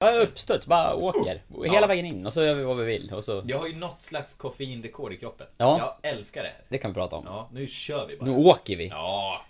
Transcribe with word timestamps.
Ja, 0.00 0.12
uppstuds, 0.12 0.66
bara 0.66 0.94
åker. 0.94 1.42
Hela 1.70 1.86
vägen 1.86 2.06
in 2.06 2.26
och 2.26 2.32
så 2.32 2.42
gör 2.42 2.54
vi 2.54 2.64
vad 2.64 2.76
vi 2.76 2.84
vill 2.84 3.12
och 3.14 3.24
så... 3.24 3.42
Jag 3.46 3.58
har 3.58 3.66
ju 3.66 3.76
något 3.76 4.02
slags 4.02 4.34
koffeinrekord 4.34 5.12
i 5.12 5.16
kroppen. 5.16 5.46
Ja. 5.56 5.96
Jag 6.02 6.12
älskar 6.12 6.42
det. 6.42 6.52
Det 6.68 6.78
kan 6.78 6.90
vi 6.90 6.94
prata 6.94 7.16
om. 7.16 7.24
Ja, 7.26 7.48
nu 7.52 7.66
kör 7.66 8.06
vi 8.06 8.16
bara. 8.16 8.30
Nu 8.30 8.36
åker 8.36 8.76
vi. 8.76 8.88
Ja. 8.88 9.40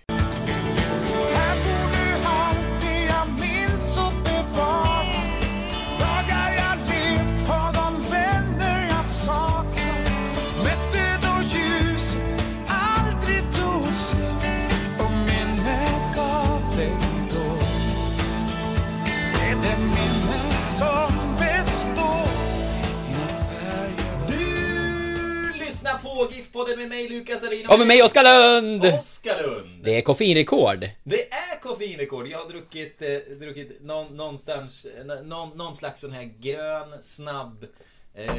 På 26.58 26.64
GIF-podden 26.64 26.78
med 26.78 26.88
mig 26.88 27.08
Lukas 27.08 27.42
Alin 27.44 27.66
Och 27.66 27.78
med 27.78 27.86
mig 27.86 28.02
Oskar 28.02 28.22
Lund! 28.22 28.84
Oskar 28.84 29.42
Lund! 29.42 29.84
Det 29.84 29.96
är 29.96 30.00
koffeinrekord. 30.00 30.88
Det 31.04 31.32
är 31.32 31.60
koffeinrekord. 31.60 32.26
Jag 32.26 32.38
har 32.38 32.48
druckit, 32.48 33.02
eh, 33.02 33.38
druckit 33.38 33.82
någon, 33.82 34.16
någonstans, 34.16 34.84
eh, 34.84 35.22
någon, 35.24 35.58
någon 35.58 35.74
slags 35.74 36.00
sån 36.00 36.12
här 36.12 36.34
grön, 36.40 37.02
snabb 37.02 37.66
eh, 38.14 38.30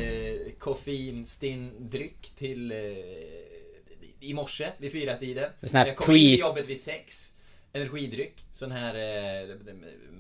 koffeinstinn 0.60 1.72
dryck 1.80 2.32
till 2.36 2.72
eh, 2.72 2.78
i 4.20 4.34
morse 4.34 4.70
vid 4.78 4.92
fyra 4.92 5.16
tiden. 5.16 5.52
En 5.62 5.70
sån 5.70 5.78
här 5.78 5.88
Jag 5.88 5.96
kom 5.96 6.16
in 6.16 6.22
till 6.22 6.40
jobbet 6.40 6.68
vid 6.68 6.82
sex. 6.82 7.34
Energidryck, 7.74 8.46
sån 8.52 8.72
här 8.72 8.96
eh, 8.96 9.56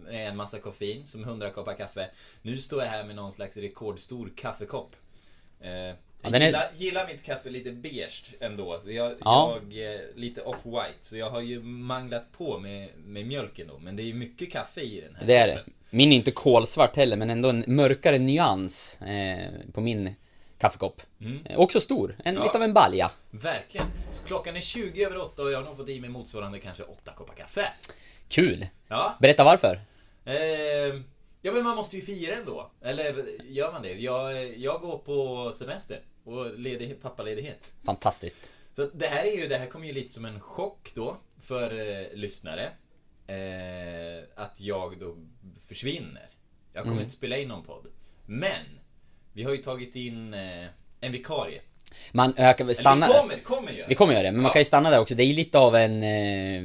med 0.03 0.27
en 0.27 0.37
massa 0.37 0.59
koffein, 0.59 1.05
som 1.05 1.23
100 1.23 1.49
koppar 1.49 1.73
kaffe. 1.73 2.09
Nu 2.41 2.57
står 2.57 2.83
jag 2.83 2.89
här 2.89 3.03
med 3.03 3.15
någon 3.15 3.31
slags 3.31 3.57
rekordstor 3.57 4.31
kaffekopp. 4.35 4.95
Eh, 5.61 5.95
jag 6.21 6.33
är- 6.35 6.45
gillar, 6.45 6.69
gillar 6.77 7.07
mitt 7.07 7.23
kaffe 7.23 7.49
lite 7.49 7.71
beige 7.71 8.23
ändå. 8.39 8.79
Så 8.79 8.91
jag, 8.91 9.11
Ja. 9.25 9.57
jag 9.71 9.93
eh, 9.93 9.99
lite 10.15 10.41
off-white. 10.41 10.97
Så 11.01 11.17
jag 11.17 11.29
har 11.29 11.41
ju 11.41 11.61
manglat 11.63 12.31
på 12.37 12.57
med, 12.59 12.89
med 13.05 13.25
mjölken 13.27 13.67
då. 13.67 13.77
Men 13.79 13.95
det 13.95 14.03
är 14.03 14.05
ju 14.05 14.13
mycket 14.13 14.51
kaffe 14.51 14.81
i 14.81 15.01
den 15.01 15.15
här 15.15 15.25
Det 15.27 15.35
är 15.35 15.47
det. 15.47 15.63
Min 15.89 16.11
är 16.11 16.15
inte 16.15 16.31
kolsvart 16.31 16.95
heller, 16.95 17.15
men 17.15 17.29
ändå 17.29 17.49
en 17.49 17.63
mörkare 17.67 18.17
nyans 18.19 19.01
eh, 19.01 19.49
på 19.73 19.81
min 19.81 20.15
kaffekopp. 20.57 21.01
Eh, 21.45 21.59
Också 21.59 21.79
stor, 21.79 22.15
en, 22.23 22.35
Ja. 22.35 22.43
lite 22.43 22.57
av 22.57 22.63
en 22.63 22.73
balja. 22.73 23.11
Verkligen. 23.31 23.87
Så 24.11 24.23
klockan 24.23 24.55
är 24.55 24.61
20 24.61 25.03
över 25.05 25.21
8 25.21 25.41
och 25.41 25.51
jag 25.51 25.57
har 25.57 25.65
nog 25.65 25.77
fått 25.77 25.89
i 25.89 25.99
mig 25.99 26.09
motsvarande 26.09 26.59
kanske 26.59 26.83
8 26.83 27.11
koppar 27.15 27.33
kaffe. 27.35 27.69
Kul! 28.29 28.67
Ja. 28.87 29.17
Berätta 29.21 29.43
varför. 29.43 29.81
Eh, 30.25 30.33
ja 31.41 31.51
men 31.51 31.63
man 31.63 31.75
måste 31.75 31.95
ju 31.95 32.01
fira 32.01 32.35
ändå. 32.35 32.71
Eller 32.81 33.25
gör 33.43 33.71
man 33.71 33.81
det? 33.81 33.93
Jag, 33.93 34.57
jag 34.57 34.81
går 34.81 34.97
på 34.97 35.51
semester. 35.55 36.01
Och 36.23 36.59
ledig, 36.59 37.01
pappaledighet. 37.01 37.71
Fantastiskt. 37.85 38.37
Så 38.73 38.85
det 38.93 39.07
här 39.07 39.25
är 39.25 39.37
ju, 39.37 39.47
det 39.47 39.57
här 39.57 39.65
kommer 39.65 39.87
ju 39.87 39.93
lite 39.93 40.09
som 40.13 40.25
en 40.25 40.39
chock 40.41 40.91
då 40.95 41.17
för 41.41 41.71
eh, 42.01 42.07
lyssnare. 42.13 42.69
Eh, 43.27 44.23
att 44.35 44.61
jag 44.61 44.99
då 44.99 45.15
försvinner. 45.67 46.29
Jag 46.73 46.81
kommer 46.83 46.93
Mm. 46.93 47.03
inte 47.03 47.13
spela 47.13 47.37
in 47.37 47.47
någon 47.47 47.63
podd. 47.63 47.87
Men 48.25 48.65
vi 49.33 49.43
har 49.43 49.51
ju 49.51 49.57
tagit 49.57 49.95
in 49.95 50.33
eh, 50.33 50.65
en 51.01 51.11
vikarie. 51.11 51.61
Man 52.11 52.33
ökar 52.37 52.65
väl 52.65 52.75
stanna... 52.75 53.05
Eller 53.05 53.15
vi 53.15 53.19
kommer, 53.21 53.43
kommer 53.43 53.71
göra. 53.71 53.87
Vi 53.87 53.95
kommer 53.95 54.13
göra 54.13 54.23
det, 54.23 54.31
men 54.31 54.41
man 54.41 54.49
Ja. 54.49 54.53
kan 54.53 54.61
ju 54.61 54.65
stanna 54.65 54.89
där 54.89 54.99
också. 54.99 55.15
Det 55.15 55.23
är 55.23 55.27
ju 55.27 55.33
lite 55.33 55.57
av 55.59 55.75
en 55.75 56.03
eh, 56.03 56.63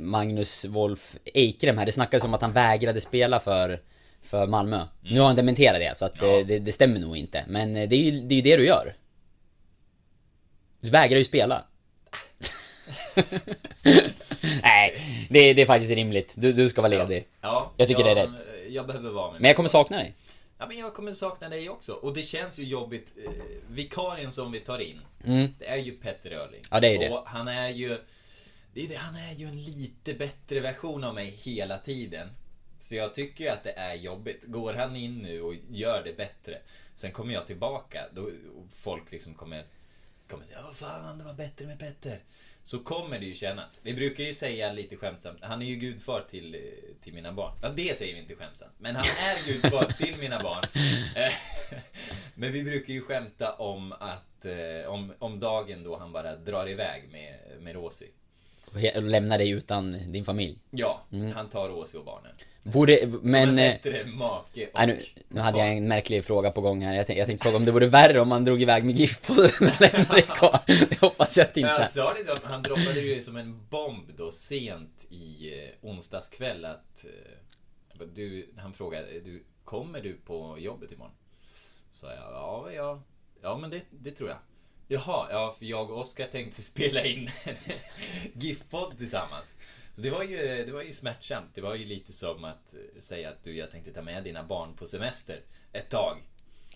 Magnus 0.00 0.64
Wolf 0.64 1.16
Eikrem 1.34 1.78
här. 1.78 1.86
Det 1.86 1.92
snackas 1.92 2.24
om 2.24 2.34
att 2.34 2.40
han 2.42 2.52
vägrade 2.52 3.00
spela 3.00 3.40
för, 3.40 3.80
för 4.22 4.46
Malmö. 4.46 4.86
Nu 5.00 5.20
har 5.20 5.26
han 5.26 5.36
dementerat 5.36 5.80
det, 5.80 5.96
så 5.98 6.04
att 6.04 6.18
Mm. 6.22 6.30
Ja. 6.34 6.40
eh, 6.40 6.46
det, 6.46 6.58
det 6.58 6.72
stämmer 6.72 7.00
nog 7.00 7.16
inte. 7.16 7.44
Men 7.48 7.76
eh, 7.76 7.88
det 7.88 7.96
är 7.96 8.00
ju 8.00 8.10
det, 8.10 8.34
är 8.34 8.36
ju 8.36 8.42
det 8.42 8.56
du 8.56 8.66
gör. 8.66 8.94
Du 10.80 10.90
vägrar 10.90 11.18
ju 11.18 11.24
spela. 11.24 11.64
Nej, 14.62 14.94
det, 15.30 15.52
det 15.52 15.62
är 15.62 15.66
faktiskt 15.66 15.92
rimligt. 15.92 16.34
Du, 16.36 16.52
du 16.52 16.68
ska 16.68 16.80
vara 16.82 16.88
ledig. 16.90 17.26
Ja, 17.40 17.72
Jag 17.76 17.88
tycker 17.88 18.06
jag, 18.06 18.16
det 18.16 18.20
är 18.22 18.26
rätt. 18.26 18.46
Jag 18.68 18.86
behöver 18.86 19.10
vara 19.10 19.30
med 19.32 19.40
Men 19.40 19.48
jag 19.48 19.56
kommer 19.56 19.68
sakna 19.68 19.96
dig. 19.96 20.14
Ja, 20.58 20.66
men 20.66 20.78
jag 20.78 20.94
kommer 20.94 21.12
sakna 21.12 21.48
dig 21.48 21.70
också. 21.70 21.92
Och 21.92 22.14
det 22.14 22.22
känns 22.22 22.58
ju 22.58 22.62
jobbigt. 22.64 23.14
Eh, 23.24 23.30
vikarien 23.70 24.32
som 24.32 24.52
vi 24.52 24.60
tar 24.60 24.78
in, 24.78 25.00
Mm. 25.24 25.54
det 25.58 25.66
är 25.66 25.76
ju 25.76 25.92
Petter 25.92 26.30
Öhrling. 26.30 26.60
Ja, 26.70 26.80
det 26.80 26.88
är 26.94 26.98
det. 26.98 27.10
Och 27.10 27.22
han 27.26 27.48
är 27.48 27.68
ju... 27.68 27.98
Det 28.72 28.84
är 28.84 28.88
det, 28.88 28.96
han 28.96 29.16
är 29.16 29.34
ju 29.34 29.46
en 29.46 29.62
lite 29.62 30.14
bättre 30.14 30.60
version 30.60 31.04
av 31.04 31.14
mig 31.14 31.30
hela 31.30 31.78
tiden. 31.78 32.28
Så 32.78 32.94
jag 32.94 33.14
tycker 33.14 33.44
ju 33.44 33.50
att 33.50 33.62
det 33.62 33.72
är 33.72 33.94
jobbigt. 33.94 34.44
Går 34.44 34.72
han 34.72 34.96
in 34.96 35.18
nu 35.18 35.42
och 35.42 35.54
gör 35.70 36.04
det 36.04 36.16
bättre, 36.16 36.58
sen 36.94 37.12
kommer 37.12 37.34
jag 37.34 37.46
tillbaka, 37.46 38.00
då 38.14 38.22
och 38.22 38.66
folk 38.72 39.12
liksom 39.12 39.34
kommer, 39.34 39.64
kommer 40.28 40.44
säga 40.44 40.62
Vad 40.62 40.76
fan, 40.76 41.18
det 41.18 41.24
var 41.24 41.34
bättre 41.34 41.66
med 41.66 41.78
Petter. 41.78 42.20
Så 42.62 42.78
kommer 42.78 43.18
det 43.18 43.26
ju 43.26 43.34
kännas. 43.34 43.80
Vi 43.82 43.94
brukar 43.94 44.24
ju 44.24 44.34
säga 44.34 44.72
lite 44.72 44.96
skämtsamt, 44.96 45.38
han 45.42 45.62
är 45.62 45.66
ju 45.66 45.76
gudfar 45.76 46.24
till, 46.30 46.74
till 47.00 47.14
mina 47.14 47.32
barn. 47.32 47.58
Ja, 47.62 47.68
det 47.76 47.96
säger 47.96 48.14
vi 48.14 48.20
inte 48.20 48.36
skämtsamt. 48.36 48.72
Men 48.78 48.96
han 48.96 49.06
är 49.06 49.46
gudfar 49.46 49.92
till 49.98 50.16
mina 50.16 50.42
barn. 50.42 50.64
Men 52.34 52.52
vi 52.52 52.62
brukar 52.62 52.92
ju 52.92 53.00
skämta 53.00 53.52
om 53.52 53.92
att, 53.92 54.44
eh, 54.44 54.90
om, 54.90 55.12
om 55.18 55.40
dagen 55.40 55.84
då 55.84 55.98
han 55.98 56.12
bara 56.12 56.36
drar 56.36 56.68
iväg 56.68 57.08
med, 57.12 57.38
med 57.60 57.74
Rosie. 57.74 58.08
Och 58.72 58.78
he- 58.80 58.96
och 58.96 59.02
lämna 59.02 59.38
dig 59.38 59.50
utan 59.50 60.12
din 60.12 60.24
familj. 60.24 60.58
Ja, 60.70 61.02
han 61.34 61.48
tar 61.48 61.68
Rosie 61.68 61.98
och 62.00 62.04
barnen. 62.06 62.32
Borde, 62.62 63.00
Som 63.00 63.08
Mm. 63.14 63.30
men... 63.30 63.48
en 63.48 63.58
eh, 63.58 63.72
bättre 63.72 64.04
make 64.06 64.66
och 64.66 64.70
Nej, 64.74 64.86
nu, 64.86 64.98
nu 65.28 65.40
hade 65.40 65.58
far. 65.58 65.64
jag 65.66 65.76
en 65.76 65.88
märklig 65.88 66.24
fråga 66.24 66.50
på 66.50 66.60
gång 66.60 66.82
här. 66.82 66.94
Jag 66.94 67.06
tänkte, 67.06 67.18
jag 67.18 67.26
tänkte 67.26 67.42
fråga 67.44 67.56
om 67.56 67.64
det 67.64 67.72
vore 67.72 67.86
värre 67.86 68.20
om 68.20 68.28
man 68.28 68.44
drog 68.44 68.62
iväg 68.62 68.84
med 68.84 68.94
GIF 68.96 69.26
på 69.26 69.34
den 69.34 69.44
och 69.44 69.80
lämnade 69.80 70.22
kvar. 70.22 70.60
Det 70.66 71.00
hoppas 71.00 71.36
jag 71.38 71.44
att 71.46 71.56
inte 71.56 71.70
jag 71.70 71.90
sa 71.90 72.14
det 72.14 72.24
som, 72.24 72.38
han 72.44 72.62
droppade 72.62 73.00
ju 73.00 73.22
som 73.22 73.36
en 73.36 73.66
bomb 73.70 74.04
då 74.16 74.30
sent 74.30 75.06
i 75.10 75.52
eh, 75.64 75.88
onsdags 75.90 76.28
kväll 76.28 76.64
att 76.64 77.04
eh, 77.04 78.06
du, 78.14 78.50
han 78.56 78.72
frågade, 78.72 79.06
du, 79.20 79.44
kommer 79.64 80.00
du 80.00 80.12
på 80.26 80.56
jobbet 80.58 80.92
imorgon? 80.92 81.14
Så 81.92 82.06
jag, 82.06 82.14
ja, 82.16 82.68
ja, 82.74 83.02
ja 83.42 83.58
men 83.58 83.70
det, 83.70 83.84
det 83.90 84.10
tror 84.10 84.28
jag. 84.28 84.38
Jaha, 84.92 85.26
ja, 85.30 85.54
för 85.58 85.64
jag 85.64 85.90
och 85.90 85.98
Oskar 86.00 86.26
tänkte 86.26 86.62
spela 86.72 87.04
in 87.04 87.30
en 87.44 87.56
GIF-podd 88.34 88.98
tillsammans. 88.98 89.56
Så 89.92 90.02
det 90.02 90.10
var, 90.10 90.22
ju, 90.22 90.64
det 90.66 90.72
var 90.72 90.82
ju 90.82 90.92
smärtsamt. 90.92 91.50
Det 91.54 91.60
var 91.60 91.74
ju 91.74 91.84
lite 91.84 92.12
som 92.12 92.44
att 92.44 92.74
eh, 92.74 93.00
säga 93.00 93.28
att 93.28 93.44
du, 93.44 93.56
jag 93.56 93.70
tänkte 93.70 93.90
ta 93.92 94.02
med 94.02 94.24
dina 94.24 94.44
barn 94.44 94.74
på 94.76 94.86
semester 94.86 95.40
ett 95.72 95.88
tag. 95.88 96.18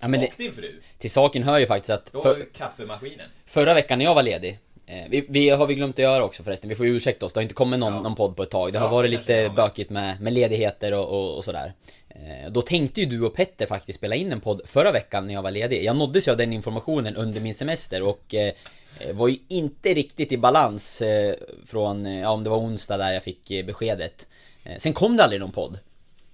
Ja, 0.00 0.08
men 0.08 0.20
och 0.20 0.26
det, 0.36 0.44
din 0.44 0.53
fru. 0.53 0.80
till 0.98 1.10
saken 1.10 1.42
hör 1.42 1.58
ju 1.58 1.66
faktiskt 1.66 1.91
att 1.91 2.14
Och 2.14 2.22
för, 2.22 2.47
kaffemaskinen. 2.54 3.30
förra 3.47 3.74
veckan 3.74 3.98
när 3.98 4.04
jag 4.04 4.14
var 4.14 4.22
ledig 4.22 4.58
vi, 4.87 5.27
vi 5.28 5.49
har 5.50 5.67
vi 5.67 5.75
glömt 5.75 5.95
att 5.95 5.99
göra 6.03 6.25
också 6.25 6.43
förresten, 6.43 6.69
vi 6.69 6.75
får 6.75 6.87
ju 6.87 6.97
ursäkta 6.97 7.27
oss. 7.27 7.33
Det 7.33 7.39
har 7.39 7.43
inte 7.43 7.55
kommit 7.55 7.81
någon, 7.81 7.93
Ja. 7.95 8.00
någon 8.03 8.15
podd 8.15 8.37
på 8.37 8.43
ett 8.43 8.50
tag. 8.50 8.72
Det 8.72 8.78
Ja, 8.78 8.83
har 8.83 8.91
varit 8.91 9.11
det 9.11 9.17
kanske 9.17 9.33
lite 9.33 9.49
varit. 9.49 9.56
bökigt 9.56 9.91
med, 9.91 10.21
med 10.21 10.33
ledigheter 10.33 10.93
och, 10.95 11.09
och, 11.09 11.37
och 11.37 11.45
sådär. 11.45 11.72
Eh, 12.09 12.50
Då 12.53 12.62
tänkte 12.62 13.00
ju 13.00 13.06
du 13.06 13.22
och 13.22 13.34
Petter 13.34 13.67
faktiskt 13.67 13.99
spela 13.99 14.15
in 14.15 14.33
en 14.33 14.41
podd 14.41 14.62
förra 14.65 14.93
veckan 14.93 15.27
när 15.27 15.34
jag 15.34 15.43
var 15.43 15.50
ledig. 15.50 15.84
Jag 15.84 15.97
nåddes 15.97 16.28
ju 16.28 16.33
av 16.33 16.37
den 16.37 16.53
informationen 16.53 17.17
under 17.17 17.41
min 17.41 17.55
semester 17.55 18.03
och 18.03 18.34
eh, 18.34 18.53
eh, 19.00 19.15
var 19.15 19.28
ju 19.28 19.39
inte 19.49 19.95
riktigt 19.95 20.33
i 20.33 20.39
balans 20.39 21.03
eh, 21.03 21.34
från, 21.66 22.07
eh, 22.07 22.21
ja 22.21 22.30
om 22.30 22.45
det 22.45 22.51
var 22.51 22.59
onsdag 22.59 22.97
där 22.97 23.13
jag 23.13 23.22
fick 23.22 23.51
eh, 23.51 23.65
beskedet. 23.66 24.28
Eh, 24.65 24.77
Sen 24.78 24.92
kom 24.92 25.16
det 25.16 25.22
aldrig 25.25 25.41
någon 25.41 25.53
podd. 25.53 25.78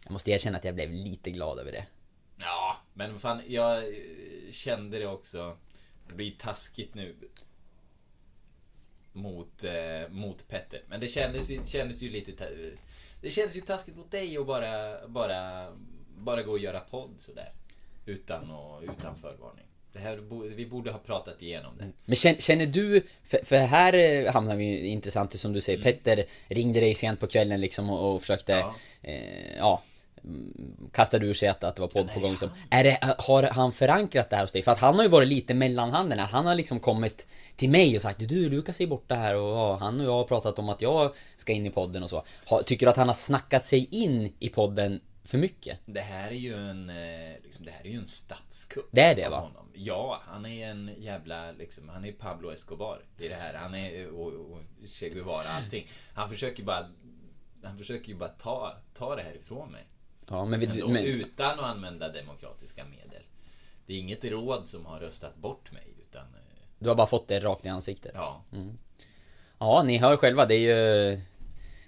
Jag 0.05 0.13
måste 0.13 0.31
erkänna 0.31 0.59
att 0.59 0.65
jag 0.65 0.75
blev 0.75 0.93
lite 0.93 1.31
glad 1.31 1.59
över 1.59 1.73
det. 1.73 1.85
Ja, 2.39 2.77
men 2.95 3.19
fan, 3.19 3.41
jag 3.47 3.77
eh, 3.77 3.83
kände 4.53 4.99
det 4.99 5.07
också. 5.07 5.57
Det 6.09 6.15
blir 6.15 6.31
taskigt 6.39 6.95
nu. 6.95 7.15
Mot, 9.13 9.65
eh, 9.65 10.09
mot 10.11 10.49
Petter. 10.49 10.83
Men 10.89 11.01
det 11.01 11.09
kändes, 11.09 11.69
kändes 11.71 12.03
ju 12.03 12.11
lite... 12.11 12.33
Det 13.23 13.31
kändes 13.31 13.57
ju 13.57 13.61
taskigt 13.61 13.97
mot 13.97 14.11
dig 14.11 14.37
att 14.39 14.47
bara, 14.47 15.07
bara, 15.09 15.67
bara 16.19 16.43
gå 16.43 16.51
och 16.53 16.59
göra 16.59 16.81
podd 16.81 17.15
sådär. 17.17 17.53
Utan, 18.07 18.51
och, 18.51 18.83
utan 18.83 19.17
förvarning. 19.17 19.65
Det 19.93 19.99
här, 19.99 20.17
vi 20.57 20.67
borde 20.67 20.91
ha 20.91 20.99
pratat 20.99 21.43
igenom 21.43 21.79
det. 21.79 21.93
Men 22.05 22.17
känner, 22.41 22.67
du, 22.67 23.03
för, 23.25 23.41
för 23.45 23.57
här 23.57 23.93
eh, 23.95 24.33
hamnar 24.33 24.57
vi 24.57 24.87
intressant 24.87 25.41
som 25.41 25.53
du 25.53 25.61
säger, 25.61 25.83
Petter 25.83 26.25
ringde 26.49 26.81
dig 26.81 26.95
sent 26.95 27.21
på 27.21 27.27
kvällen 27.27 27.61
liksom 27.61 27.91
och, 27.91 28.15
och 28.15 28.21
försökte, 28.21 28.53
Ja. 28.53 28.75
eh, 29.03 29.57
ja, 29.57 29.83
mm, 29.83 29.90
kastade 30.93 31.27
ur 31.27 31.35
sig 31.35 31.49
att, 31.49 31.65
att 31.65 31.77
det 31.77 31.83
var 31.83 31.89
podd 31.89 32.15
på 32.15 32.21
gång 32.21 32.37
som... 32.37 32.51
Är 32.71 32.85
det, 32.85 32.99
har 33.19 33.43
han 33.43 33.73
förankrat 33.73 34.31
det 34.31 34.37
här 34.37 34.43
hos 34.43 34.53
dig? 34.53 34.63
För 34.63 34.73
att 34.73 34.79
han 34.79 34.95
har 34.95 35.03
ju 35.03 35.09
varit 35.09 35.29
lite 35.29 35.55
mellanhanden 35.55 36.19
här. 36.19 36.27
Han 36.27 36.47
har 36.47 36.55
liksom 36.55 36.81
kommit 36.81 37.27
till 37.57 37.71
mig 37.71 37.97
och 37.97 38.03
sagt 38.03 38.19
Du 38.29 38.49
Lukas 38.49 38.81
är 38.81 38.87
borta 38.87 39.15
här 39.15 39.35
och 39.35 39.57
ja, 39.57 39.77
han 39.77 40.01
och 40.01 40.07
jag 40.07 40.13
har 40.13 40.25
pratat 40.25 40.59
om 40.59 40.69
att 40.69 40.83
jag 40.83 41.15
ska 41.37 41.53
in 41.53 41.67
i 41.67 41.71
podden 41.71 42.03
och 42.03 42.11
så. 42.11 42.25
Tycker 42.67 42.87
du 42.87 42.91
att 42.91 42.97
han 42.97 43.09
har 43.09 43.15
snackat 43.15 43.67
sig 43.67 43.89
in 43.91 44.33
i 44.39 44.49
podden 44.49 45.01
för 45.25 45.39
mycket? 45.39 45.79
Det 45.87 46.01
här 46.01 46.31
är 46.31 46.35
ju 46.35 46.55
en, 46.55 46.91
eh, 46.91 47.43
liksom, 47.43 47.65
det 47.65 47.71
här 47.71 47.87
är 47.87 47.91
ju 47.91 47.99
en 47.99 48.07
statskupp. 48.07 48.89
Det 48.91 49.01
är 49.01 49.15
det, 49.15 49.29
va? 49.29 49.41
Honom. 49.41 49.71
Ja, 49.75 50.21
han 50.27 50.47
är 50.47 50.71
en 50.71 50.91
jävla, 50.99 51.53
liksom, 51.53 51.89
han 51.89 52.05
är 52.05 52.13
Pablo 52.13 52.53
Escobar 52.53 53.03
i 53.19 53.29
det 53.29 53.35
här. 53.35 53.55
Han 53.55 53.75
är, 53.75 54.11
och, 54.11 54.27
och 54.27 54.61
Che 54.87 55.09
Guevara, 55.09 55.49
allting. 55.49 55.87
Han 56.15 56.29
försöker 56.29 56.63
bara, 56.63 56.87
han 57.63 57.79
försöker 57.79 58.09
ju 58.09 58.15
bara 58.15 58.29
ta, 58.29 58.77
ta 58.95 59.17
det 59.17 59.23
här 59.23 59.35
ifrån 59.35 59.73
mig. 59.73 59.85
Ja, 60.31 60.45
men, 60.45 60.61
vi, 60.61 60.67
men 60.87 61.05
Utan 61.05 61.59
att 61.59 61.65
använda 61.65 62.09
demokratiska 62.09 62.85
medel. 62.85 63.23
Det 63.87 63.95
är 63.95 63.99
inget 63.99 64.25
råd 64.25 64.69
som 64.69 64.87
har 64.87 65.01
röstat 65.01 65.37
bort 65.37 65.73
mig, 65.73 65.87
utan, 66.01 66.23
eh, 66.23 66.27
du 66.79 66.89
har 66.89 66.97
bara 66.97 67.07
fått 67.07 67.29
det 67.29 67.41
rakt 67.41 67.67
i 67.67 67.69
ansiktet. 67.69 68.13
ja. 68.15 68.43
Ja, 69.59 69.83
ni 69.83 69.99
hör 69.99 70.17
själva, 70.17 70.47
det 70.47 70.55
är 70.55 70.59
ju... 70.59 71.21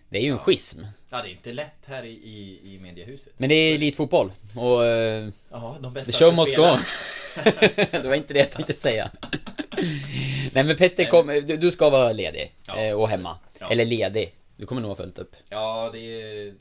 Det 0.08 0.18
är 0.18 0.22
ju 0.22 0.30
en 0.32 0.38
schism. 0.38 0.80
Ja, 1.10 1.22
det 1.22 1.28
är 1.28 1.32
inte 1.32 1.52
lätt 1.52 1.86
här 1.86 2.02
i, 2.04 2.08
i, 2.10 2.60
i 2.74 2.78
mediehuset. 2.78 3.32
Men 3.36 3.48
det 3.48 3.54
är 3.54 3.74
elitfotboll 3.74 4.32
och... 4.56 4.84
eh, 4.84 5.28
Ja, 5.50 5.76
de 5.80 5.92
bästa 5.92 6.12
The 6.12 6.18
show 6.24 6.36
must 6.36 6.56
go 6.56 6.76
det 7.90 8.02
var 8.08 8.14
inte 8.14 8.34
det 8.34 8.38
jag 8.40 8.50
tänkte 8.50 8.72
säga. 8.72 9.10
Nej 10.52 10.64
men 10.64 10.76
Petter, 10.76 11.04
kom, 11.04 11.26
du, 11.26 11.56
du 11.56 11.70
ska 11.70 11.90
vara 11.90 12.12
ledig 12.12 12.54
Ja. 12.66 12.76
eh, 12.76 12.94
och 12.94 13.08
hemma. 13.08 13.38
Ja. 13.60 13.70
Eller 13.70 13.84
ledig. 13.84 14.34
Du 14.56 14.66
kommer 14.66 14.80
nog 14.80 14.88
ha 14.90 14.96
följt 14.96 15.18
upp. 15.18 15.36
Ja, 15.48 15.90
det 15.92 15.98
är... 15.98 16.54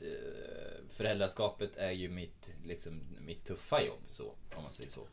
eh, 1.04 1.08
Föräldraskapet 1.08 1.76
är 1.76 1.90
ju 1.90 2.08
mitt, 2.08 2.52
liksom, 2.64 3.00
mitt 3.26 3.44
tuffa 3.44 3.82
jobb, 3.82 4.02
så, 4.06 4.34
om 4.56 4.62
man 4.62 4.72
säger 4.72 4.90
så. 4.90 5.06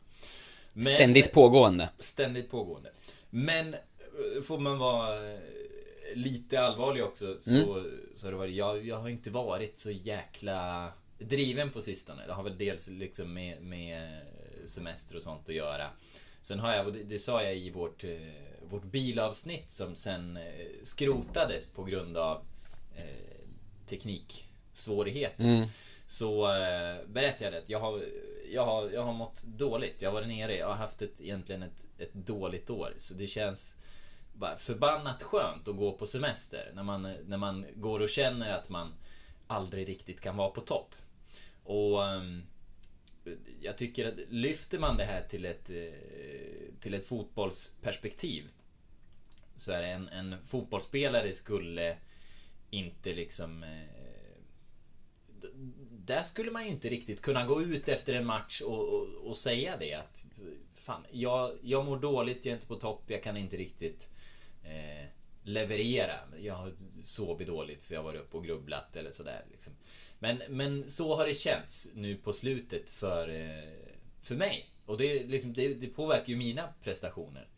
Men- 0.72 0.84
Ständigt 0.84 1.32
pågående. 1.32 1.88
Ständigt 1.98 2.50
pågående. 2.50 2.90
Men 3.30 3.74
eh, 3.74 4.42
får 4.42 4.58
man 4.58 4.78
vara 4.78 5.32
eh, 5.32 5.40
lite 6.14 6.60
allvarlig 6.60 7.04
också 7.04 7.38
så, 7.40 7.50
Mm. 7.50 8.00
så 8.14 8.26
har 8.26 8.32
det 8.32 8.38
varit, 8.38 8.54
jag, 8.54 8.86
jag 8.86 8.96
har 8.96 9.08
inte 9.08 9.30
varit 9.30 9.78
så 9.78 9.90
jäkla 9.90 10.92
driven 11.18 11.70
på 11.70 11.80
sistone. 11.80 12.26
Det 12.26 12.32
har 12.32 12.42
väl 12.42 12.58
dels 12.58 12.88
liksom 12.88 13.34
med, 13.34 13.62
med 13.62 14.20
semester 14.64 15.16
och 15.16 15.22
sånt 15.22 15.48
att 15.48 15.54
göra. 15.54 15.86
Sen 16.42 16.58
har 16.60 16.72
jag, 16.74 16.86
och 16.86 16.92
det, 16.92 17.02
det 17.02 17.18
sa 17.18 17.42
jag 17.42 17.56
i 17.56 17.70
vårt, 17.70 18.04
eh, 18.04 18.10
vårt 18.68 18.84
bilavsnitt 18.84 19.70
som 19.70 19.94
sen 19.96 20.36
eh, 20.36 20.66
skrotades 20.82 21.68
på 21.68 21.84
grund 21.84 22.16
av 22.16 22.44
eh, 22.96 23.40
tekniksvårigheter. 24.70 25.44
Mm. 25.44 25.66
Så 26.06 26.54
eh, 26.54 27.06
berättade 27.06 27.44
jag 27.44 27.52
det 27.52 27.70
jag 27.70 27.80
har, 27.80 28.04
jag, 28.52 28.64
har, 28.64 28.90
jag 28.90 29.02
har 29.02 29.12
mått 29.12 29.42
dåligt. 29.42 30.02
Jag 30.02 30.10
har 30.10 30.14
varit 30.14 30.28
nere, 30.28 30.56
jag 30.56 30.66
har 30.66 30.74
haft 30.74 31.02
ett, 31.02 31.20
egentligen 31.20 31.62
ett, 31.62 31.86
ett 31.98 32.14
dåligt 32.14 32.70
år. 32.70 32.94
Så 32.98 33.14
det 33.14 33.26
känns 33.26 33.76
bara 34.32 34.56
förbannat 34.58 35.22
skönt 35.22 35.68
att 35.68 35.76
gå 35.76 35.92
på 35.92 36.06
semester. 36.06 36.72
När 36.74 36.82
man, 36.82 37.02
när 37.02 37.36
man 37.36 37.66
går 37.76 38.00
och 38.00 38.08
känner 38.08 38.52
att 38.52 38.68
man 38.68 38.94
aldrig 39.46 39.88
riktigt 39.88 40.20
kan 40.20 40.36
vara 40.36 40.50
på 40.50 40.60
topp. 40.60 40.94
Och 41.64 42.06
ehm, 42.06 42.42
jag 43.60 43.76
tycker 43.76 44.08
att 44.08 44.14
lyfter 44.28 44.78
man 44.78 44.96
det 44.96 45.04
här 45.04 45.22
till 45.28 45.44
ett, 45.44 45.70
eh, 45.70 46.80
till 46.80 46.94
ett 46.94 47.06
fotbollsperspektiv 47.06 48.48
så 49.56 49.72
är 49.72 49.82
det 49.82 49.88
en, 49.88 50.08
en 50.08 50.36
fotbollsspelare 50.46 51.32
skulle 51.32 51.96
inte 52.70 53.14
liksom 53.14 53.62
eh, 53.62 53.99
där 55.90 56.22
skulle 56.22 56.50
man 56.50 56.64
ju 56.64 56.70
inte 56.70 56.88
riktigt 56.88 57.22
kunna 57.22 57.46
gå 57.46 57.62
ut 57.62 57.88
efter 57.88 58.14
en 58.14 58.26
match 58.26 58.60
och, 58.60 58.94
och, 58.94 59.08
och 59.24 59.36
säga 59.36 59.76
det 59.80 59.94
att 59.94 60.26
Fan, 60.74 61.06
jag, 61.10 61.58
jag 61.62 61.84
mår 61.84 61.98
dåligt, 61.98 62.44
jag 62.44 62.50
är 62.50 62.56
inte 62.56 62.66
på 62.66 62.76
topp, 62.76 63.02
jag 63.06 63.22
kan 63.22 63.36
inte 63.36 63.56
riktigt 63.56 64.06
eh, 64.64 65.06
leverera. 65.42 66.18
Jag 66.40 66.54
har 66.54 66.72
sovit 67.02 67.46
dåligt 67.46 67.82
för 67.82 67.94
jag 67.94 68.02
har 68.02 68.04
varit 68.04 68.20
uppe 68.20 68.36
och 68.36 68.44
grubblat 68.44 68.96
eller 68.96 69.12
sådär. 69.12 69.44
Liksom. 69.50 69.72
Men, 70.18 70.42
men 70.48 70.88
så 70.88 71.16
har 71.16 71.26
det 71.26 71.34
känts 71.34 71.88
nu 71.94 72.16
på 72.16 72.32
slutet 72.32 72.90
för, 72.90 73.28
eh, 73.28 73.92
för 74.22 74.34
mig. 74.34 74.70
Och 74.86 74.98
det, 74.98 75.24
liksom, 75.24 75.52
det, 75.52 75.74
det 75.74 75.86
påverkar 75.86 76.28
ju 76.28 76.36
mina 76.36 76.68
prestationer. 76.82 77.48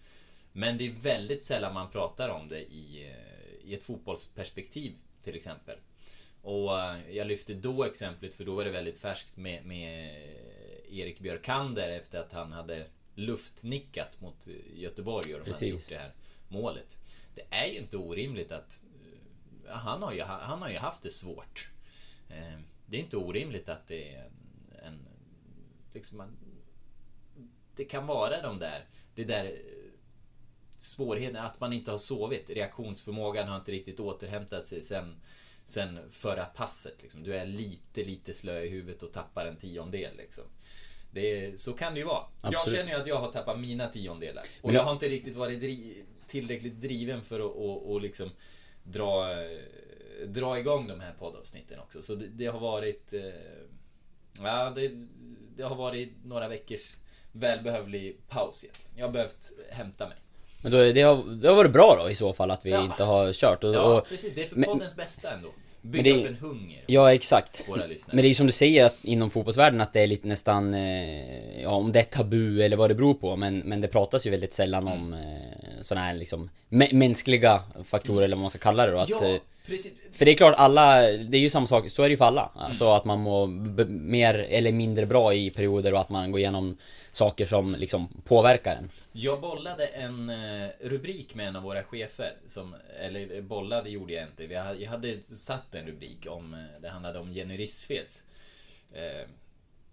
Men 0.53 0.79
det 0.79 0.87
är 0.87 0.93
väldigt 0.93 1.45
sällan 1.45 1.75
man 1.75 1.91
pratar 1.91 2.29
om 2.29 2.49
det 2.49 2.61
i, 2.61 3.11
eh, 3.11 3.69
i 3.71 3.75
ett 3.75 3.85
fotbollsperspektiv 3.85 4.93
till 5.23 5.35
exempel. 5.35 5.79
Och 6.43 6.81
eh, 6.81 7.11
jag 7.11 7.27
lyfte 7.27 7.55
då 7.55 7.85
exemplet 7.85 8.35
för 8.35 8.45
då 8.45 8.55
var 8.55 8.65
det 8.65 8.71
väldigt 8.71 9.01
färskt 9.01 9.37
med, 9.37 9.65
med 9.65 10.17
Erik 10.89 11.21
Björkander 11.21 11.89
efter 11.89 12.19
att 12.19 12.33
han 12.33 12.53
hade 12.53 12.87
luftnickat 13.15 14.21
mot 14.21 14.49
Göteborg 14.75 15.25
och 15.25 15.31
de 15.31 15.33
hade 15.39 15.45
Precis. 15.45 15.71
gjort 15.73 15.89
det 15.89 15.99
här 15.99 16.13
målet. 16.49 16.99
Det 17.35 17.43
är 17.51 17.67
ju 17.67 17.79
inte 17.79 17.97
orimligt 17.97 18.53
att 18.53 18.83
eh, 19.67 19.73
han 19.77 20.03
har 20.03 20.13
ju, 20.13 20.23
han 20.23 20.63
har 20.63 20.71
ju 20.71 20.77
haft 20.77 21.03
det 21.03 21.11
svårt. 21.11 21.69
Eh, 22.29 22.59
Det 22.87 22.97
är 22.97 23.01
inte 23.01 23.17
orimligt 23.17 23.69
att 23.69 23.87
det 23.87 24.15
är 24.15 24.25
en, 24.25 24.33
en 24.87 25.09
liksom 25.95 26.19
man, 26.19 26.37
det 27.77 27.85
kan 27.85 28.07
vara 28.07 28.43
de 28.43 28.59
där, 28.59 28.85
det 29.15 29.25
där 29.25 29.59
svårigheten 30.79 31.37
att 31.45 31.61
man 31.61 31.73
inte 31.73 31.91
har 31.91 31.99
sovit. 31.99 32.51
Reaktionsförmågan 32.51 33.49
har 33.49 33.57
inte 33.57 33.73
riktigt 33.73 34.01
återhämtat 34.01 34.67
sig 34.67 34.83
sen, 34.83 35.21
sen 35.65 35.99
förra 36.11 36.45
passet. 36.45 37.03
Liksom. 37.03 37.23
Du 37.23 37.37
är 37.37 37.47
lite, 37.47 38.05
lite 38.05 38.35
slö 38.35 38.61
i 38.63 38.69
huvudet 38.69 39.03
och 39.03 39.13
tappar 39.13 39.47
en 39.47 39.57
tiondel. 39.57 40.17
Liksom. 40.17 40.45
Det 41.11 41.45
är, 41.47 41.57
så 41.57 41.73
kan 41.73 41.95
det 41.95 42.01
ju 42.01 42.07
vara. 42.07 42.25
Jag 42.43 42.55
Absolut. 42.55 42.79
känner 42.79 42.93
ju 42.93 43.01
att 43.01 43.07
jag 43.07 43.17
har 43.17 43.33
tappat 43.33 43.61
mina 43.61 43.89
tiondelar. 43.89 44.43
Och 44.43 44.69
Men 44.69 44.75
jag 44.75 44.81
jag- 44.81 44.85
har 44.87 44.93
inte 44.93 45.09
riktigt 45.09 45.35
varit 45.37 45.61
dri- 45.63 46.03
tillräckligt 46.27 46.81
driven 46.81 47.23
för 47.23 47.41
att 47.41 47.47
och, 47.47 47.93
och 47.93 48.01
liksom 48.01 48.31
dra, 48.85 49.27
dra 50.27 50.59
igång 50.59 50.89
de 50.89 51.01
här 51.01 51.13
poddavsnitten 51.19 51.79
också. 51.81 52.03
Så 52.03 52.15
det, 52.15 52.27
det 52.27 52.47
har 52.47 52.61
varit... 52.61 53.13
eh, 53.13 53.23
Ja, 54.43 54.71
det, 54.75 54.91
det 55.57 55.63
har 55.63 55.77
varit 55.77 56.13
några 56.25 56.49
veckors 56.49 56.97
välbehövlig 57.33 58.17
paus 58.29 58.65
egentligen. 58.65 58.93
Jag 58.97 59.07
har 59.07 59.13
behövt 59.13 59.53
hämta 59.71 60.09
mig. 60.09 60.17
Men 60.63 60.73
då, 60.73 60.79
det, 60.93 61.03
har, 61.03 61.23
det 61.43 61.49
har 61.49 61.55
varit 61.57 61.73
bra 61.73 61.99
då 62.05 62.11
i 62.11 62.15
så 62.15 62.33
fall 62.33 62.51
att 62.51 62.67
vi 62.67 62.71
Ja. 62.71 62.85
inte 62.85 63.05
har 63.05 63.33
kört. 63.33 63.65
Och, 63.65 63.75
Ja, 63.75 63.81
och, 63.99 64.09
precis. 64.09 64.35
Det 64.35 64.43
är 64.43 64.47
för 64.47 64.57
men- 64.57 64.65
poddens 64.71 64.97
bästa 64.97 65.31
ändå. 65.33 65.49
Bygga 65.85 66.03
det- 66.03 66.21
upp 66.23 66.27
en 66.29 66.37
hunger 66.37 66.81
ja, 66.87 67.13
exakt. 67.15 67.65
våra 67.69 67.87
lyssnare. 67.87 68.17
Men 68.17 68.23
det 68.25 68.31
är 68.31 68.35
som 68.35 68.47
du 68.47 68.53
säger 68.53 68.87
att 68.87 69.05
inom 69.05 69.31
fotbollsvärlden 69.31 69.81
att 69.81 69.93
det 69.93 70.01
är 70.01 70.07
lite 70.07 70.29
nästan, 70.29 70.75
eh, 70.75 71.63
ja 71.63 71.69
om 71.71 71.93
det 71.93 71.99
är 71.99 72.03
tabu 72.05 72.63
eller 72.63 72.77
vad 72.77 72.91
det 72.91 72.95
beror 72.95 73.15
på, 73.15 73.37
men, 73.37 73.59
men 73.59 73.81
det 73.81 73.89
pratas 73.89 74.27
ju 74.27 74.31
väldigt 74.31 74.53
sällan 74.53 74.89
om 74.89 75.13
eh, 75.13 75.21
sådana 75.81 76.07
här 76.07 76.15
liksom 76.15 76.51
mä- 76.71 76.95
mänskliga 76.95 77.61
faktorer 77.85 78.25
eller 78.25 78.37
vad 78.37 78.41
man 78.41 78.51
ska 78.51 78.59
kalla 78.59 78.87
det 78.87 78.93
då. 78.93 78.99
Att, 78.99 79.09
Ja, 79.11 79.25
eh, 79.27 79.37
precis. 79.67 79.93
För 80.13 80.25
det 80.25 80.31
är 80.31 80.35
klart, 80.35 80.55
alla, 80.57 81.01
det 81.03 81.37
är 81.37 81.41
ju 81.41 81.51
samma 81.51 81.67
sak, 81.67 81.91
så 81.91 82.03
är 82.03 82.09
det 82.09 82.13
ju 82.13 82.17
för 82.17 82.25
alla. 82.25 82.51
Mm. 82.55 82.67
Alltså 82.67 82.91
att 82.93 83.05
man 83.05 83.21
mår 83.21 83.47
mer 83.87 84.35
eller 84.35 84.73
mindre 84.73 85.07
bra 85.07 85.35
i 85.35 85.51
perioder 85.51 85.95
och 85.95 86.01
att 86.01 86.09
man 86.11 86.33
går 86.33 86.41
igenom 86.41 86.77
saker 87.13 87.47
som 87.47 87.75
liksom 87.75 88.09
påverkar 88.25 88.77
en. 88.77 88.91
Jag 89.13 89.41
bollade 89.41 89.87
en 89.87 90.31
eh, 90.31 90.69
rubrik 90.81 91.35
med 91.35 91.49
en 91.49 91.57
av 91.57 91.63
våra 91.63 91.85
chefer. 91.85 92.37
Som, 92.47 92.77
eller 93.01 93.35
eh, 93.37 93.43
bollade 93.43 93.91
gjorde 93.91 94.13
jag 94.13 94.29
inte. 94.29 94.57
Hade- 94.59 94.79
Jag 94.81 94.91
hade 94.91 95.23
satt 95.23 95.75
en 95.75 95.87
rubrik 95.87 96.27
om, 96.31 96.55
eh, 96.55 96.81
det 96.81 96.89
handlade 96.89 97.19
om 97.19 97.33
Jenny 97.33 97.57
Rissveds. 97.57 98.23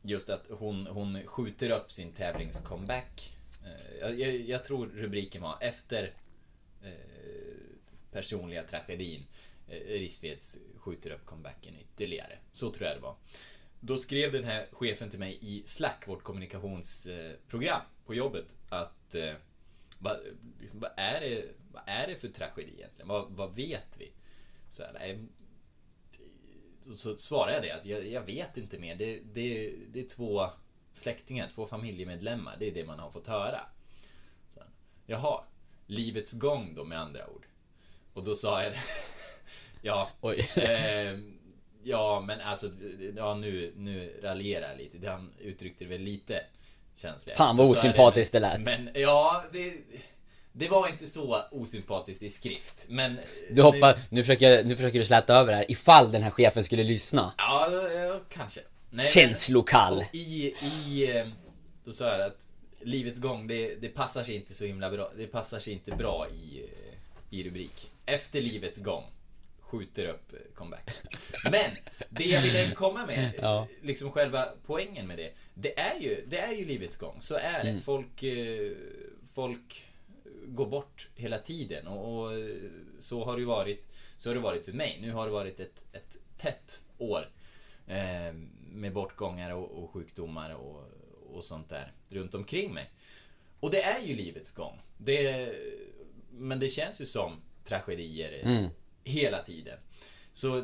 Just 0.02 0.30
att 0.30 0.46
hon, 0.50 0.88
hon 0.88 1.24
skjuter 1.26 1.70
upp 1.70 1.92
sin 1.92 2.12
tävlingscomeback. 2.12 3.34
Jag, 4.02 4.20
jag, 4.20 4.36
jag 4.36 4.64
tror 4.64 4.88
rubriken 4.88 5.42
var 5.42 5.58
efter 5.62 6.14
personliga 8.12 8.64
tragedin. 8.64 9.26
Rissveds 9.88 10.60
skjuter 10.78 11.10
upp 11.12 11.26
comebacken 11.26 11.74
ytterligare. 11.82 12.38
Så 12.52 12.72
tror 12.72 12.88
jag 12.88 12.98
det 12.98 13.02
var. 13.02 13.16
Då 13.80 13.98
skrev 13.98 14.32
den 14.32 14.44
här 14.44 14.68
chefen 14.72 15.10
till 15.10 15.20
mig 15.20 15.38
i 15.42 15.64
Slack, 15.66 16.08
vårt 16.08 16.24
kommunikationsprogram 16.24 17.82
på 18.06 18.16
jobbet, 18.16 18.56
att 18.70 19.16
eh, 19.16 19.34
vad, 20.00 20.18
liksom, 20.60 20.80
vad, 20.80 20.92
är 20.98 21.22
det, 21.22 21.46
vad 21.72 21.84
är 21.86 22.08
det 22.08 22.16
för 22.16 22.28
tragedi 22.28 22.74
egentligen? 22.78 23.08
Vad, 23.08 23.32
vad 23.32 23.56
vet 23.56 23.98
vi? 24.00 24.12
Så, 24.70 24.84
här, 24.84 24.94
nej, 24.94 25.20
så 26.94 27.18
svarade 27.18 27.54
jag 27.54 27.64
det 27.64 27.72
att 27.72 27.86
jag, 27.86 28.08
jag 28.08 28.22
vet 28.22 28.58
inte 28.58 28.80
mer. 28.80 28.96
Det, 28.96 29.20
det, 29.34 29.76
det 29.92 30.00
är 30.00 30.08
två 30.08 30.46
släktingar, 30.92 31.50
två 31.50 31.66
familjemedlemmar. 31.66 32.56
Det 32.60 32.68
är 32.68 32.74
det 32.74 32.86
man 32.86 33.00
har 33.00 33.12
fått 33.12 33.28
höra. 33.28 33.62
Så, 34.50 34.62
Jaha, 35.06 35.44
livets 35.86 36.34
gång 36.34 36.76
då 36.76 36.84
med 36.84 37.00
andra 37.00 37.30
ord. 37.30 37.46
Och 38.14 38.24
då 38.24 38.36
sa 38.36 38.64
jag 38.64 38.74
ja, 39.82 40.10
eh, 40.56 41.20
ja, 41.84 42.24
men 42.28 42.42
alltså, 42.42 42.70
ja, 43.18 43.36
nu, 43.36 43.74
nu 43.76 44.20
raljerar 44.24 44.70
jag 44.70 44.78
lite. 44.78 45.10
Han 45.10 45.32
uttryckte 45.40 45.84
det 45.84 45.90
väl 45.90 46.02
lite 46.02 46.44
känsligare. 46.96 47.38
Fan, 47.38 47.58
vad 47.58 47.68
Så 47.68 47.74
osympatiskt 47.74 48.32
det 48.32 48.40
lät. 48.40 48.64
Men 48.66 48.90
ja, 48.94 49.44
det, 49.52 49.74
det 50.52 50.70
var 50.70 50.88
inte 50.88 51.06
så 51.06 51.42
osympatiskt 51.52 52.24
i 52.24 52.30
skrift. 52.30 52.86
Men... 52.90 53.20
Du 53.52 53.62
hoppar, 53.62 54.00
nu 54.10 54.24
försöker, 54.24 54.64
nu 54.64 54.76
försöker 54.76 55.00
du 55.00 55.06
släta 55.06 55.34
över 55.34 55.52
det 55.52 55.58
här 55.58 55.72
ifall 55.72 56.12
den 56.12 56.24
här 56.24 56.32
chefen 56.32 56.64
skulle 56.64 56.84
lyssna. 56.84 57.34
Ja, 57.38 57.70
kanske. 58.30 58.62
Nej, 58.90 59.06
Känslokall. 59.06 59.96
men- 59.98 60.06
I, 60.22 60.56
i, 60.62 61.18
eh, 61.18 61.28
då 61.86 61.92
sa 61.92 62.06
jag 62.06 62.22
att 62.22 62.54
livets 62.82 63.20
gång, 63.20 63.48
det, 63.48 63.76
det 63.76 63.90
passar 63.90 64.24
sig 64.24 64.36
inte 64.36 64.54
så 64.54 64.66
himla 64.66 64.90
bra. 64.90 65.12
Det 65.18 65.28
passar 65.28 65.60
sig 65.60 65.74
inte 65.74 65.92
bra 65.92 66.28
i, 66.30 66.60
eh, 66.64 67.38
i 67.40 67.44
rubrik. 67.44 67.92
Efter 68.06 68.42
livets 68.42 68.78
gång. 68.78 69.04
Skjuter 69.70 70.08
upp 70.08 70.34
comeback. 70.56 70.92
Men, 71.44 71.72
det 72.10 72.24
jag 72.26 72.42
ville 72.42 72.72
komma 72.72 73.06
med, 73.06 73.32
Ja. 73.42 73.68
liksom 73.82 74.12
själva 74.12 74.48
poängen 74.66 75.08
med 75.08 75.18
det. 75.18 75.34
Det 75.54 75.80
är 75.80 76.00
ju, 76.00 76.26
det 76.28 76.38
är 76.40 76.54
ju 76.54 76.66
livets 76.66 76.98
gång. 76.98 77.18
Så 77.22 77.36
är 77.36 77.64
det. 77.64 77.80
Folk, 77.80 78.24
eh, 78.24 78.72
folk 79.34 79.86
går 80.46 80.68
bort 80.68 81.08
hela 81.16 81.38
tiden. 81.38 81.88
Och, 81.88 82.24
och 82.24 82.32
så 83.00 83.26
har 83.26 83.34
det 83.34 83.40
ju 83.40 83.46
varit, 83.46 83.86
så 84.18 84.30
har 84.30 84.36
det 84.36 84.42
varit 84.42 84.66
för 84.66 84.72
mig. 84.72 84.98
Nu 85.02 85.12
har 85.12 85.26
det 85.26 85.32
varit 85.32 85.60
ett, 85.60 85.84
ett 85.94 86.18
tätt 86.38 86.82
år. 86.98 87.30
Eh, 87.88 88.34
med 88.72 88.94
bortgångar 88.94 89.52
och, 89.54 89.84
och 89.84 89.92
sjukdomar 89.92 90.56
och, 90.56 90.84
och 91.34 91.44
sånt 91.44 91.70
där 91.70 91.92
runt 92.10 92.34
omkring 92.36 92.74
mig. 92.74 92.90
Och 93.60 93.72
det 93.72 93.82
är 93.84 94.02
ju 94.06 94.16
livets 94.16 94.52
gång. 94.52 94.82
Det, 94.98 95.50
men 96.32 96.60
det 96.60 96.70
känns 96.70 97.02
ju 97.02 97.06
som 97.06 97.42
tragedier 97.64 98.40
eh, 98.44 98.68
hela 99.10 99.44
tiden. 99.44 99.80
Så, 100.32 100.58
eh, 100.58 100.64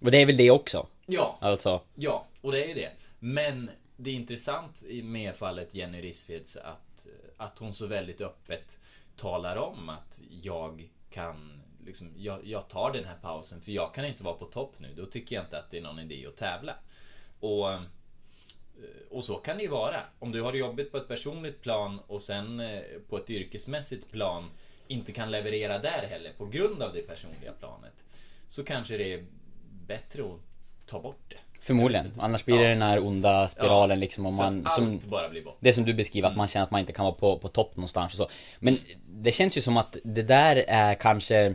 Och 0.00 0.10
det 0.10 0.18
är 0.22 0.26
väl 0.26 0.36
det 0.36 0.50
också. 0.50 0.86
ja. 1.06 1.38
Alltså. 1.40 1.80
Ja, 1.94 2.26
och 2.40 2.52
det 2.52 2.70
är 2.70 2.74
det. 2.74 2.90
Men 3.18 3.70
det 3.96 4.10
är 4.10 4.14
intressant 4.14 4.82
i- 4.88 5.02
med 5.02 5.36
fallet 5.36 5.74
Jenny 5.74 6.00
Rissveds 6.02 6.56
att, 6.56 7.06
att 7.36 7.58
hon 7.58 7.74
så 7.74 7.86
väldigt 7.86 8.20
öppet 8.20 8.78
talar 9.16 9.56
om 9.56 9.88
att 9.88 10.20
jag 10.42 10.90
kan 11.10 11.62
liksom, 11.86 12.12
jag, 12.16 12.46
jag 12.46 12.68
tar 12.68 12.92
den 12.92 13.04
här 13.04 13.16
pausen 13.22 13.60
för 13.60 13.72
jag 13.72 13.94
kan 13.94 14.04
inte 14.04 14.24
vara 14.24 14.34
på 14.34 14.44
topp 14.44 14.74
nu. 14.78 14.94
Då 14.96 15.06
tycker 15.06 15.36
jag 15.36 15.44
inte 15.44 15.58
att 15.58 15.70
det 15.70 15.78
är 15.78 15.82
någon 15.82 15.98
idé 15.98 16.26
att 16.26 16.36
tävla. 16.36 16.74
Och, 17.40 17.72
eh, 17.72 17.80
och 19.10 19.24
så 19.24 19.34
kan 19.34 19.56
det 19.56 19.62
ju 19.62 19.68
vara. 19.68 20.00
Om 20.18 20.32
du 20.32 20.42
har 20.42 20.52
det 20.52 20.58
jobbigt 20.58 20.90
på 20.90 20.96
ett 20.96 21.08
personligt 21.08 21.60
plan 21.62 22.00
och 22.06 22.22
sen 22.22 22.60
eh, 22.60 22.82
på 23.08 23.16
ett 23.16 23.30
yrkesmässigt 23.30 24.10
plan 24.10 24.50
inte 24.90 25.12
kan 25.12 25.30
leverera 25.30 25.78
där 25.78 26.06
heller 26.10 26.32
på 26.38 26.46
grund 26.46 26.82
av 26.82 26.92
det 26.92 27.00
personliga 27.00 27.52
planet. 27.52 27.92
Så 28.46 28.64
kanske 28.64 28.96
det 28.96 29.12
är 29.12 29.24
bättre 29.86 30.22
att 30.22 30.40
ta 30.86 31.00
bort 31.00 31.20
det. 31.28 31.36
Förmodligen. 31.60 32.12
Annars 32.18 32.44
blir 32.44 32.56
det 32.58 32.62
Ja. 32.62 32.68
den 32.68 32.82
här 32.82 33.06
onda 33.06 33.48
spiralen 33.48 33.98
Ja, 33.98 34.00
liksom 34.00 34.26
om 34.26 34.32
så 34.32 34.42
man... 34.42 34.66
att 34.66 34.72
Som, 34.72 34.92
allt 34.92 35.04
bara 35.06 35.28
blir 35.28 35.42
bort. 35.44 35.56
det 35.60 35.72
som 35.72 35.84
du 35.84 35.94
beskriver, 35.94 36.28
att 36.28 36.36
man 36.36 36.48
känner 36.48 36.64
att 36.64 36.70
man 36.70 36.80
inte 36.80 36.92
kan 36.92 37.04
vara 37.04 37.14
på, 37.14 37.38
på 37.38 37.48
topp 37.48 37.76
någonstans 37.76 38.12
och 38.12 38.16
så. 38.16 38.28
Men 38.58 38.78
det 39.08 39.32
känns 39.32 39.56
ju 39.56 39.60
som 39.60 39.76
att 39.76 39.96
det 40.04 40.22
där 40.22 40.64
är 40.68 40.94
kanske 40.94 41.54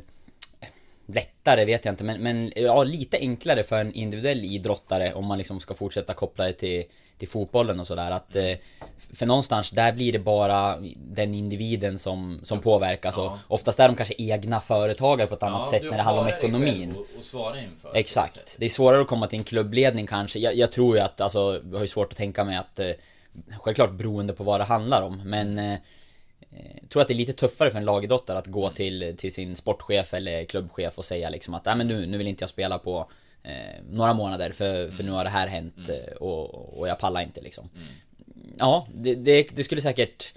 lättare 1.05 1.65
vet 1.65 1.85
jag 1.85 1.91
inte 1.91 2.03
men, 2.03 2.21
men 2.23 2.53
ja, 2.55 2.83
lite 2.83 3.17
enklare 3.17 3.63
för 3.63 3.81
en 3.81 3.93
individuell 3.93 4.45
idrottare 4.45 5.13
om 5.13 5.25
man 5.25 5.37
liksom 5.37 5.59
ska 5.59 5.73
fortsätta 5.73 6.13
koppla 6.13 6.45
det 6.45 6.53
till, 6.53 6.83
till 7.17 7.27
fotbollen 7.27 7.79
och 7.79 7.87
sådär 7.87 8.11
att 8.11 8.35
eh, 8.35 8.51
För 9.13 9.25
någonstans 9.25 9.69
där 9.69 9.93
blir 9.93 10.11
det 10.11 10.19
bara 10.19 10.77
den 10.97 11.33
individen 11.33 11.99
som, 11.99 12.39
som 12.43 12.61
påverkas 12.61 13.17
och 13.17 13.31
oftast 13.47 13.79
är 13.79 13.87
de 13.87 13.95
kanske 13.95 14.15
egna 14.17 14.61
företagare 14.61 15.27
på 15.27 15.35
ett 15.35 15.43
annat 15.43 15.69
sätt 15.69 15.83
när 15.83 15.97
det 15.97 16.03
handlar 16.03 16.23
om 16.23 16.29
ekonomin. 16.29 16.95
att 17.17 17.23
svara 17.23 17.61
inför. 17.61 17.95
Exakt. 17.95 18.55
det 18.59 18.65
är 18.65 18.69
svårare 18.69 19.01
att 19.01 19.07
komma 19.07 19.27
till 19.27 19.39
en 19.39 19.45
klubbledning 19.45 20.07
kanske. 20.07 20.39
Jag, 20.39 20.55
jag 20.55 20.71
tror 20.71 20.95
ju 20.95 21.01
att, 21.01 21.21
alltså, 21.21 21.61
jag 21.65 21.77
har 21.77 21.81
ju 21.81 21.87
svårt 21.87 22.11
att 22.11 22.17
tänka 22.17 22.43
mig 22.43 22.57
att 22.57 22.79
eh, 22.79 22.91
Självklart 23.59 23.91
beroende 23.91 24.33
på 24.33 24.43
vad 24.43 24.59
det 24.59 24.63
handlar 24.63 25.01
om, 25.01 25.21
men 25.25 25.57
eh, 25.57 25.79
jag 26.81 26.89
tror 26.89 27.01
att 27.01 27.07
det 27.07 27.13
är 27.13 27.15
lite 27.15 27.33
tuffare 27.33 27.71
för 27.71 27.77
en 27.77 27.85
lagidrottare 27.85 28.37
att 28.37 28.47
gå 28.47 28.69
till, 28.69 29.15
till 29.17 29.33
sin 29.33 29.55
sportchef 29.55 30.13
eller 30.13 30.45
klubbchef 30.45 30.97
och 30.97 31.05
säga 31.05 31.29
liksom 31.29 31.53
att 31.53 31.65
Nej, 31.65 31.75
men 31.75 31.87
nu, 31.87 32.05
nu 32.05 32.17
vill 32.17 32.27
inte 32.27 32.43
jag 32.43 32.49
spela 32.49 32.77
på 32.77 33.07
eh, 33.47 33.81
några 33.89 34.13
månader 34.13 34.51
för, 34.51 34.91
för 34.91 35.03
nu 35.03 35.11
har 35.11 35.23
det 35.23 35.29
här 35.29 35.47
hänt 35.47 35.89
eh, 35.89 36.13
och, 36.15 36.77
och 36.79 36.87
jag 36.87 36.99
pallar 36.99 37.21
inte 37.21 37.41
liksom. 37.41 37.69
Ja, 38.57 38.87
det, 38.93 39.15
det, 39.15 39.47
det 39.55 39.63
skulle 39.63 39.81
säkert 39.81 40.33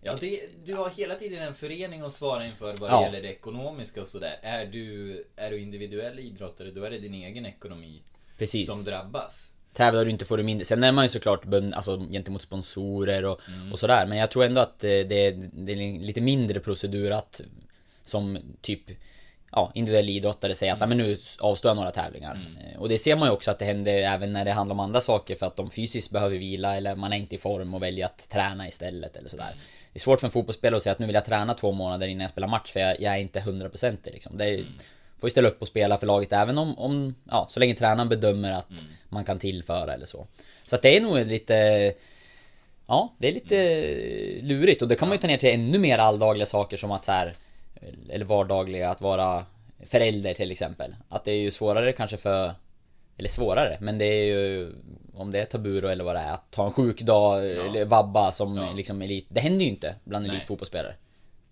Ja, 0.00 0.16
det, 0.20 0.40
du 0.64 0.74
har 0.74 0.90
hela 0.90 1.14
tiden 1.14 1.42
en 1.42 1.54
förening 1.54 2.00
att 2.02 2.12
svara 2.12 2.46
inför 2.46 2.74
vad 2.80 2.90
Ja. 2.90 2.98
det 2.98 3.04
gäller 3.04 3.22
det 3.22 3.28
ekonomiska 3.28 4.02
och 4.02 4.08
sådär. 4.08 4.38
Är 4.42 4.66
du, 4.66 5.24
är 5.36 5.50
du 5.50 5.58
individuell 5.60 6.18
idrottare, 6.18 6.70
då 6.70 6.84
är 6.84 6.90
det 6.90 6.98
din 6.98 7.14
egen 7.14 7.46
ekonomi 7.46 8.02
Precis. 8.38 8.66
som 8.66 8.84
drabbas. 8.84 9.52
Tävlar 9.72 10.04
du 10.04 10.10
inte 10.10 10.24
får 10.24 10.36
du 10.36 10.42
mindre. 10.42 10.64
Sen 10.64 10.84
är 10.84 10.92
man 10.92 11.04
ju 11.04 11.08
såklart 11.08 11.44
bunden, 11.44 11.74
alltså 11.74 11.98
gentemot 12.10 12.42
sponsorer 12.42 13.24
och, 13.24 13.40
Mm. 13.48 13.72
och 13.72 13.78
sådär. 13.78 14.06
Men 14.06 14.18
jag 14.18 14.30
tror 14.30 14.44
ändå 14.44 14.60
att 14.60 14.84
eh, 14.84 14.88
det, 14.88 15.26
är- 15.26 15.50
det 15.52 15.72
är 15.72 15.76
en 15.76 15.98
lite 16.02 16.20
mindre 16.20 16.60
procedur 16.60 17.10
att 17.10 17.40
som 18.04 18.38
typ 18.60 18.82
ja, 19.56 19.70
individuell 19.74 20.08
idrottare 20.08 20.54
säga 20.54 20.72
att 20.72 20.80
"Ja, 20.80 20.86
men 20.86 20.98
nu 20.98 21.18
avstår 21.40 21.68
jag 21.68 21.76
några 21.76 21.90
tävlingar. 21.90 22.34
Mm. 22.34 22.56
Eh, 22.56 22.78
Och 22.80 22.88
det 22.88 22.98
ser 22.98 23.16
man 23.16 23.28
ju 23.28 23.32
också 23.32 23.50
att 23.50 23.58
det 23.58 23.64
händer 23.64 23.98
även 23.98 24.32
när 24.32 24.44
det 24.44 24.52
handlar 24.52 24.74
om 24.74 24.80
andra 24.80 25.00
saker 25.00 25.36
för 25.36 25.46
att 25.46 25.56
de 25.56 25.70
fysiskt 25.70 26.10
behöver 26.10 26.36
vila 26.38 26.76
eller 26.76 26.94
man 26.94 27.12
är 27.12 27.16
inte 27.16 27.34
i 27.34 27.38
form 27.38 27.74
och 27.74 27.82
väljer 27.82 28.06
att 28.06 28.28
träna 28.30 28.68
istället 28.68 29.16
eller 29.16 29.28
sådär. 29.28 29.44
Mm. 29.52 29.58
Det 29.92 29.98
är 29.98 30.00
svårt 30.00 30.20
för 30.20 30.26
en 30.26 30.30
fotbollsspelare 30.30 30.76
att 30.76 30.82
säga 30.82 30.92
att 30.92 30.98
nu 30.98 31.06
vill 31.06 31.14
jag 31.14 31.24
träna 31.24 31.54
två 31.54 31.72
månader 31.72 32.06
innan 32.08 32.20
jag 32.22 32.30
spelar 32.30 32.48
match 32.48 32.72
för 32.72 32.80
jag, 32.80 33.00
jag 33.00 33.14
är 33.14 33.18
inte 33.18 33.40
100% 33.40 33.96
liksom. 34.12 34.36
Det 34.36 34.44
är, 34.44 34.54
Mm. 34.54 34.66
Får 35.20 35.26
ju 35.26 35.30
ställa 35.30 35.48
upp 35.48 35.62
och 35.62 35.68
spela 35.68 35.96
för 35.96 36.06
laget 36.06 36.32
även 36.32 36.58
om, 36.58 36.78
om 36.78 37.14
ja, 37.30 37.46
så 37.50 37.60
länge 37.60 37.74
tränaren 37.74 38.08
bedömer 38.08 38.52
att 38.52 38.70
Mm. 38.70 38.82
man 39.08 39.24
kan 39.24 39.38
tillföra 39.38 39.94
eller 39.94 40.06
så. 40.06 40.26
Så 40.66 40.76
att 40.76 40.82
det 40.82 40.96
är 40.96 41.00
nog 41.00 41.26
lite 41.26 41.92
Ja, 42.88 43.14
det 43.18 43.28
är 43.28 43.32
lite 43.32 43.56
lurigt 44.42 44.82
och 44.82 44.88
det 44.88 44.94
kan 44.96 45.08
man 45.08 45.14
ju 45.16 45.20
ta 45.20 45.26
ner 45.26 45.36
till 45.36 45.48
ännu 45.54 45.78
mer 45.78 45.98
alldagliga 45.98 46.46
saker 46.46 46.76
som 46.76 46.90
att 46.90 47.04
så 47.04 47.12
här 47.12 47.34
Eller 48.08 48.24
vardagliga, 48.24 48.90
att 48.90 49.00
vara 49.00 49.46
förälder 49.86 50.34
till 50.34 50.50
exempel. 50.50 50.96
Att 51.08 51.24
det 51.24 51.32
är 51.32 51.38
ju 51.40 51.50
svårare 51.50 51.92
kanske 51.92 52.16
för 52.16 52.54
Eller 53.18 53.28
svårare, 53.28 53.78
men 53.80 53.98
det 53.98 54.04
är 54.04 54.24
ju 54.24 54.72
Om 55.14 55.30
det 55.30 55.40
är 55.40 55.44
tabu 55.44 55.80
då 55.80 55.88
eller 55.88 56.04
vad 56.04 56.16
det 56.16 56.20
är, 56.20 56.32
att 56.32 56.50
ta 56.50 56.64
en 56.66 56.72
sjukdag 56.72 57.50
eller 57.50 57.84
vabba 57.84 58.32
som 58.32 58.56
Ja. 58.56 58.72
liksom 58.72 59.02
elit 59.02 59.26
Det 59.28 59.40
händer 59.40 59.64
ju 59.64 59.70
inte 59.70 59.94
bland 60.04 60.26
elitfotbollsspelare. 60.26 60.94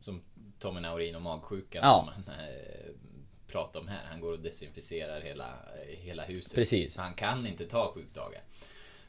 Som 0.00 0.23
Tommy 0.59 0.81
Naurin 0.81 1.14
och 1.14 1.23
magsjukan 1.23 1.81
Ja. 1.85 1.90
som 1.90 2.09
han 2.09 2.35
eh, 2.38 2.90
pratar 3.47 3.81
om 3.81 3.88
här. 3.88 4.00
Han 4.11 4.21
går 4.21 4.33
och 4.33 4.38
desinficerar 4.40 5.21
hela, 5.21 5.47
hela 6.02 6.23
huset. 6.25 6.54
Precis. 6.54 6.95
Så 6.95 7.02
han 7.02 7.14
kan 7.14 7.47
inte 7.47 7.64
ta 7.66 7.93
sjukdagar. 7.95 8.40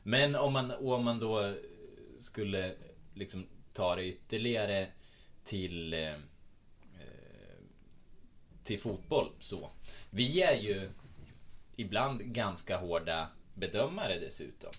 Men 0.03 0.35
om 0.35 0.53
man, 0.53 0.71
om 0.71 1.03
man 1.03 1.19
då 1.19 1.53
skulle 2.19 2.71
liksom 3.13 3.47
ta 3.73 3.95
det 3.95 4.03
ytterligare 4.05 4.87
till 5.43 5.93
eh, 5.93 6.13
till 8.65 8.79
fotboll 8.79 9.31
så. 9.39 9.69
Vi 10.09 10.41
är 10.41 10.55
ju 10.55 10.89
ibland 11.75 12.21
ganska 12.21 12.77
hårda 12.77 13.27
bedömare 13.53 14.19
dessutom. 14.19 14.71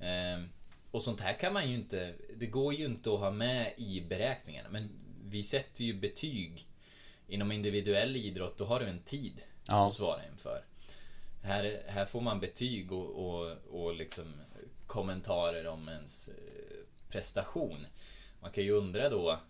Eh, 0.00 0.44
och 0.90 1.02
sånt 1.02 1.20
här 1.20 1.32
kan 1.38 1.52
man 1.52 1.68
ju 1.70 1.74
inte, 1.74 2.14
det 2.36 2.46
går 2.46 2.74
ju 2.74 2.84
inte 2.84 3.12
att 3.12 3.18
ha 3.20 3.30
med 3.30 3.72
i 3.76 4.00
beräkningarna. 4.00 4.68
Men 4.68 4.90
vi 5.24 5.42
sätter 5.42 5.84
ju 5.84 5.94
betyg 5.94 6.66
inom 7.28 7.52
individuell 7.52 8.16
idrott, 8.16 8.58
då 8.58 8.64
har 8.64 8.80
du 8.80 8.86
en 8.86 9.02
tid 9.02 9.32
Ja. 9.68 9.88
att 9.88 9.94
svara 9.94 10.20
inför. 10.32 10.64
Här, 11.42 11.82
här 11.88 12.04
får 12.04 12.20
man 12.20 12.40
betyg 12.40 12.92
och, 12.92 13.26
och, 13.26 13.56
och 13.70 13.94
liksom 13.94 14.24
kommentarer 14.86 15.66
om 15.66 15.88
ens 15.88 16.28
eh, 16.28 16.34
prestation. 17.08 17.86
Man 18.40 18.50
kan 18.52 18.64
ju 18.64 18.70
undra 18.70 19.08
då 19.08 19.40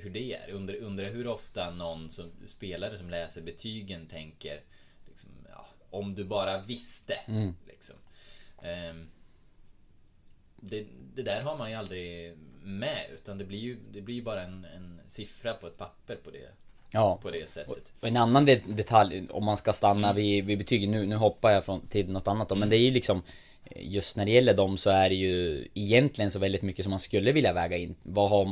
hur 0.00 0.10
det 0.10 0.32
är. 0.34 0.50
Undra, 0.50 0.74
undra 0.74 1.04
hur 1.04 1.26
ofta 1.26 1.70
någon 1.70 2.10
som, 2.10 2.30
spelare 2.46 2.98
som 2.98 3.10
läser 3.10 3.42
betygen 3.42 4.06
tänker 4.06 4.60
liksom, 5.08 5.30
ja, 5.50 5.66
om 5.90 6.14
du 6.14 6.24
bara 6.24 6.58
visste. 6.62 7.14
Liksom. 7.66 7.96
Ehm, 8.62 9.08
det, 10.60 10.86
det 11.14 11.22
där 11.22 11.42
har 11.42 11.56
man 11.58 11.70
ju 11.70 11.76
aldrig 11.76 12.36
med 12.62 13.06
utan 13.14 13.38
det 13.38 13.44
blir 13.44 13.58
ju 13.58 13.78
det 13.92 14.00
blir 14.00 14.14
ju 14.14 14.22
bara 14.22 14.42
en, 14.42 14.64
en 14.64 15.00
siffra 15.06 15.54
på 15.54 15.66
ett 15.66 15.78
papper 15.78 16.16
på 16.16 16.30
det, 16.30 16.48
Ja. 16.92 17.18
på 17.22 17.30
det 17.30 17.48
sättet. 17.50 17.92
Och 18.00 18.08
en 18.08 18.16
annan 18.16 18.44
det- 18.44 18.76
detalj, 18.76 19.26
om 19.30 19.44
man 19.44 19.56
ska 19.56 19.72
stanna 19.72 20.12
vid, 20.12 20.44
vid 20.44 20.58
betygen, 20.58 20.90
nu, 20.90 21.06
nu 21.06 21.16
hoppar 21.16 21.50
jag 21.50 21.64
från, 21.64 21.86
till 21.86 22.10
något 22.10 22.28
annat 22.28 22.48
då, 22.48 22.54
men 22.54 22.68
det 22.70 22.76
är 22.76 22.80
ju 22.80 22.90
liksom 22.90 23.22
Just 23.76 24.16
när 24.16 24.24
det 24.24 24.30
gäller 24.30 24.54
dem 24.54 24.78
så 24.78 24.90
är 24.90 25.08
det 25.08 25.14
ju 25.14 25.68
egentligen 25.74 26.30
så 26.30 26.38
väldigt 26.38 26.62
mycket 26.62 26.84
som 26.84 26.90
man 26.90 26.98
skulle 26.98 27.32
vilja 27.32 27.52
väga 27.52 27.76
in. 27.76 27.94
Vad 28.02 28.30
har 28.30 28.46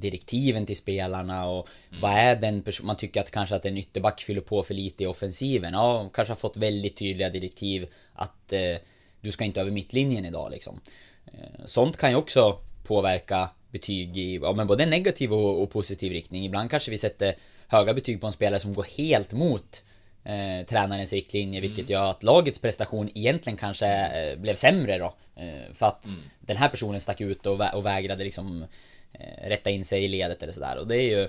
direktiven 0.00 0.66
till 0.66 0.76
spelarna 0.76 1.48
och 1.48 1.68
vad 2.00 2.10
är 2.10 2.36
den 2.36 2.62
person, 2.62 2.86
man 2.86 2.96
tycker 2.96 3.20
att 3.20 3.30
kanske 3.30 3.54
att 3.54 3.66
en 3.66 3.78
ytterback 3.78 4.20
fyller 4.20 4.40
på 4.40 4.62
för 4.62 4.74
lite 4.74 5.04
i 5.04 5.06
offensiven. 5.06 5.72
Ja, 5.72 6.10
kanske 6.14 6.30
har 6.30 6.36
fått 6.36 6.56
väldigt 6.56 6.96
tydliga 6.96 7.30
direktiv 7.30 7.86
att 8.12 8.52
eh, 8.52 8.76
du 9.20 9.30
ska 9.30 9.44
inte 9.44 9.60
över 9.60 9.70
mittlinjen 9.70 10.24
idag 10.24 10.50
liksom. 10.50 10.80
Eh, 11.26 11.64
sånt 11.64 11.96
kan 11.96 12.10
ju 12.10 12.16
också 12.16 12.58
påverka 12.84 13.50
betyg 13.70 14.16
i 14.16 14.34
ja, 14.42 14.52
men 14.52 14.66
både 14.66 14.86
negativ 14.86 15.32
och, 15.32 15.62
och 15.62 15.70
positiv 15.70 16.12
riktning. 16.12 16.44
Ibland 16.44 16.70
kanske 16.70 16.90
vi 16.90 16.98
sätter 16.98 17.34
höga 17.66 17.94
betyg 17.94 18.20
på 18.20 18.26
en 18.26 18.32
spelare 18.32 18.60
som 18.60 18.74
går 18.74 18.86
helt 18.98 19.32
mot 19.32 19.82
eh, 20.24 20.66
tränarens 20.66 21.12
riktlinjer 21.12 21.60
vilket 21.60 21.90
gör 21.90 22.10
att 22.10 22.22
lagets 22.22 22.58
prestation 22.58 23.10
egentligen 23.14 23.56
kanske 23.56 23.86
eh, 23.86 24.38
blev 24.38 24.54
sämre 24.54 24.98
då. 24.98 25.14
Eh, 25.36 25.74
för 25.74 25.86
att 25.86 26.06
den 26.40 26.56
här 26.56 26.68
personen 26.68 27.00
stack 27.00 27.20
ut 27.20 27.46
och, 27.46 27.60
vä- 27.60 27.72
och 27.72 27.86
vägrade 27.86 28.24
liksom 28.24 28.64
eh, 29.12 29.48
rätta 29.48 29.70
in 29.70 29.84
sig 29.84 30.04
i 30.04 30.08
ledet 30.08 30.42
eller 30.42 30.52
sådär. 30.52 30.78
Och 30.78 30.86
det 30.86 30.96
är 30.96 31.18
ju 31.18 31.28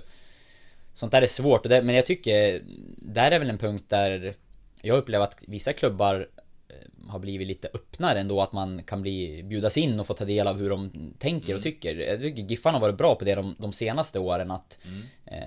Sånt 0.93 1.11
där 1.11 1.21
är 1.21 1.25
svårt, 1.25 1.63
det, 1.63 1.81
men 1.81 1.95
jag 1.95 2.05
tycker 2.05 2.61
Där 2.97 3.31
är 3.31 3.39
väl 3.39 3.49
en 3.49 3.57
punkt 3.57 3.85
där 3.87 4.33
Jag 4.81 4.97
upplever 4.97 5.23
att 5.25 5.37
vissa 5.47 5.73
klubbar 5.73 6.27
har 7.09 7.19
blivit 7.19 7.47
lite 7.47 7.69
öppnare 7.73 8.19
ändå, 8.19 8.41
att 8.41 8.53
man 8.53 8.83
kan 8.83 9.01
bli, 9.01 9.43
bjudas 9.43 9.77
in 9.77 9.99
och 9.99 10.07
få 10.07 10.13
ta 10.13 10.25
del 10.25 10.47
av 10.47 10.57
hur 10.57 10.69
de 10.69 11.13
tänker 11.19 11.55
och 11.55 11.63
tycker. 11.63 11.95
Jag 11.95 12.21
tycker 12.21 12.41
Giffarna 12.41 12.77
har 12.77 12.81
varit 12.81 12.97
bra 12.97 13.15
på 13.15 13.25
det 13.25 13.35
de, 13.35 13.55
de 13.59 13.73
senaste 13.73 14.19
åren, 14.19 14.51
att 14.51 14.79
eh, 15.25 15.37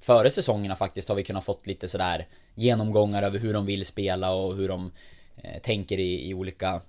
före 0.00 0.30
säsongerna 0.30 0.76
faktiskt 0.76 1.08
har 1.08 1.16
vi 1.16 1.22
kunnat 1.22 1.44
fått 1.44 1.66
lite 1.66 1.88
sådär 1.88 2.26
genomgångar 2.54 3.22
över 3.22 3.38
hur 3.38 3.52
de 3.52 3.66
vill 3.66 3.86
spela 3.86 4.34
och 4.34 4.56
hur 4.56 4.68
de 4.68 4.92
eh, 5.36 5.60
tänker 5.62 5.98
i, 5.98 6.28
i 6.28 6.34
olika 6.34 6.80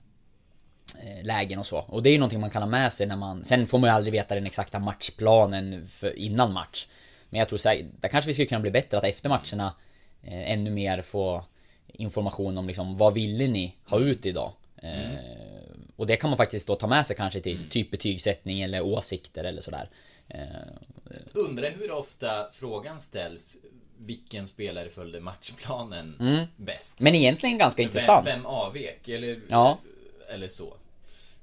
eh, 1.01 1.23
lägen 1.23 1.59
och 1.59 1.65
så. 1.65 1.77
Och 1.77 2.03
det 2.03 2.09
är 2.09 2.11
ju 2.11 2.17
någonting 2.17 2.39
man 2.39 2.49
kan 2.49 2.61
ha 2.61 2.69
med 2.69 2.93
sig 2.93 3.07
när 3.07 3.17
man... 3.17 3.45
Sen 3.45 3.67
får 3.67 3.77
man 3.77 3.89
ju 3.89 3.93
aldrig 3.93 4.11
veta 4.11 4.35
den 4.35 4.45
exakta 4.45 4.79
matchplanen 4.79 5.87
för, 5.87 6.19
innan 6.19 6.53
match. 6.53 6.87
Men 7.29 7.39
jag 7.39 7.49
tror 7.49 7.59
säkert, 7.59 7.85
där 7.99 8.09
kanske 8.09 8.27
vi 8.27 8.33
skulle 8.33 8.47
kunna 8.47 8.61
bli 8.61 8.71
bättre 8.71 8.97
att 8.97 9.03
efter 9.03 9.29
matcherna 9.29 9.75
eh, 10.23 10.51
ännu 10.51 10.69
mer 10.69 11.01
få 11.01 11.45
information 11.93 12.57
om 12.57 12.67
liksom 12.67 12.97
vad 12.97 13.13
ville 13.13 13.47
ni 13.47 13.75
ha 13.85 13.99
ut 13.99 14.25
idag? 14.25 14.53
Eh, 14.75 15.15
och 15.95 16.07
det 16.07 16.15
kan 16.15 16.29
man 16.29 16.37
faktiskt 16.37 16.67
då 16.67 16.75
ta 16.75 16.87
med 16.87 17.05
sig 17.05 17.15
kanske 17.15 17.39
till 17.39 17.69
typ 17.69 17.91
betygssättning 17.91 18.61
eller 18.61 18.81
åsikter 18.81 19.43
eller 19.43 19.61
sådär. 19.61 19.89
Eh, 20.27 20.39
Undrar 21.33 21.69
hur 21.71 21.91
ofta 21.91 22.49
frågan 22.51 22.99
ställs 22.99 23.57
vilken 23.97 24.47
spelare 24.47 24.89
följde 24.89 25.19
matchplanen 25.19 26.15
bäst? 26.55 26.99
men 26.99 27.15
egentligen 27.15 27.57
ganska 27.57 27.81
Vem, 27.81 27.87
intressant. 27.89 28.27
vem 28.27 28.45
avvek? 28.45 29.07
Eller, 29.09 29.41
Ja. 29.49 29.79
eller 30.33 30.47
så. 30.47 30.73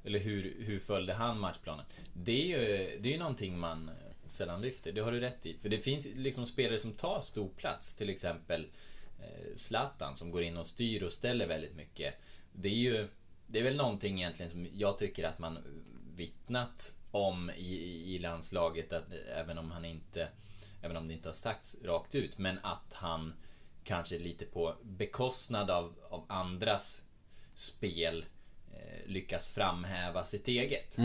Eller 0.04 0.18
hur, 0.18 0.56
hur 0.58 0.78
följde 0.80 1.12
han 1.12 1.40
matchplanen? 1.40 1.84
Det 2.14 2.42
är 2.52 2.58
ju 2.58 2.98
det 3.00 3.14
är 3.14 3.18
någonting 3.18 3.58
man 3.58 3.90
sällan 4.26 4.60
lyfter. 4.62 4.92
Det 4.92 5.00
har 5.00 5.12
du 5.12 5.20
rätt 5.20 5.46
i. 5.46 5.56
För 5.62 5.68
det 5.68 5.78
finns 5.78 6.06
liksom 6.16 6.46
spelare 6.46 6.78
som 6.78 6.92
tar 6.92 7.20
stor 7.20 7.48
plats. 7.56 7.94
Till 7.94 8.08
exempel 8.10 8.66
Zlatan 9.56 10.16
som 10.16 10.30
går 10.30 10.42
in 10.42 10.56
och 10.56 10.66
styr 10.66 11.02
och 11.02 11.12
ställer 11.12 11.46
väldigt 11.46 11.76
mycket. 11.76 12.14
Det 12.52 12.68
är 12.68 12.72
ju 12.72 13.08
Det 13.46 13.58
är 13.58 13.64
väl 13.64 13.76
någonting 13.76 14.18
egentligen 14.18 14.52
som 14.52 14.66
jag 14.72 14.98
tycker 14.98 15.24
att 15.24 15.38
man 15.38 15.58
vittnat 16.14 16.96
om 17.10 17.50
i, 17.50 17.74
i 18.14 18.18
landslaget. 18.18 18.92
Att 18.92 19.12
även 19.36 19.58
om 19.58 19.70
han 19.70 19.84
inte 19.84 20.28
Även 20.82 20.96
om 20.96 21.08
det 21.08 21.14
inte 21.14 21.28
har 21.28 21.34
sagts 21.34 21.76
rakt 21.84 22.14
ut. 22.14 22.38
Men 22.38 22.58
att 22.62 22.92
han 22.92 23.32
kanske 23.84 24.18
lite 24.18 24.44
på 24.44 24.74
bekostnad 24.82 25.70
av, 25.70 25.94
av 26.10 26.24
andras 26.28 27.02
spel 27.54 28.24
eh, 28.72 29.06
lyckas 29.06 29.50
framhäva 29.50 30.24
sitt 30.24 30.48
eget. 30.48 30.98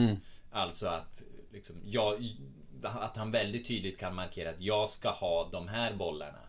Alltså 0.51 0.87
att 0.87 1.23
liksom, 1.51 1.75
jag, 1.85 2.35
att 2.83 3.17
han 3.17 3.31
väldigt 3.31 3.67
tydligt 3.67 3.99
kan 3.99 4.15
markera 4.15 4.49
att 4.49 4.61
jag 4.61 4.89
ska 4.89 5.09
ha 5.09 5.49
de 5.51 5.67
här 5.67 5.93
bollarna. 5.93 6.39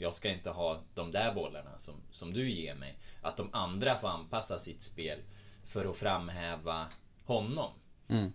Jag 0.00 0.14
ska 0.14 0.28
inte 0.28 0.50
ha 0.50 0.82
de 0.94 1.10
där 1.10 1.34
bollarna 1.34 1.78
som, 1.78 1.94
som 2.10 2.34
du 2.34 2.50
ger 2.50 2.74
mig. 2.74 2.98
Att 3.22 3.36
de 3.36 3.48
andra 3.52 3.96
får 3.96 4.08
anpassa 4.08 4.58
sitt 4.58 4.82
spel 4.82 5.18
för 5.64 5.90
att 5.90 5.96
framhäva 5.96 6.86
honom. 7.24 7.70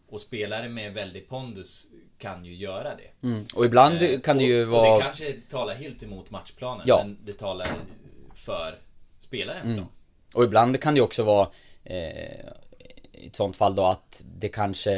Och 0.07 0.21
spelare 0.21 0.69
med 0.69 0.93
väldigt 0.93 1.29
pondus 1.29 1.87
kan 2.17 2.45
ju 2.45 2.55
göra 2.55 2.95
det. 2.95 3.27
Mm. 3.27 3.45
Och 3.55 3.65
ibland 3.65 4.01
Eh, 4.01 4.19
kan 4.19 4.37
det 4.37 4.43
ju 4.43 4.65
och, 4.65 4.71
vara... 4.71 4.91
Och 4.91 4.97
det 4.97 5.03
kanske 5.03 5.33
talar 5.49 5.75
helt 5.75 6.03
emot 6.03 6.31
matchplanen. 6.31 6.83
Ja. 6.87 7.01
Men 7.03 7.17
det 7.23 7.33
talar 7.33 7.67
för 8.33 8.79
spelaren. 9.19 9.61
Mm. 9.61 9.77
Då. 9.77 9.87
Och 10.33 10.43
ibland 10.43 10.81
kan 10.81 10.93
det 10.93 10.97
ju 10.97 11.03
också 11.03 11.23
vara 11.23 11.49
eh, 11.83 12.45
i 13.11 13.27
ett 13.27 13.35
sånt 13.35 13.55
fall 13.55 13.75
då 13.75 13.85
att 13.85 14.23
det 14.37 14.49
kanske 14.49 14.91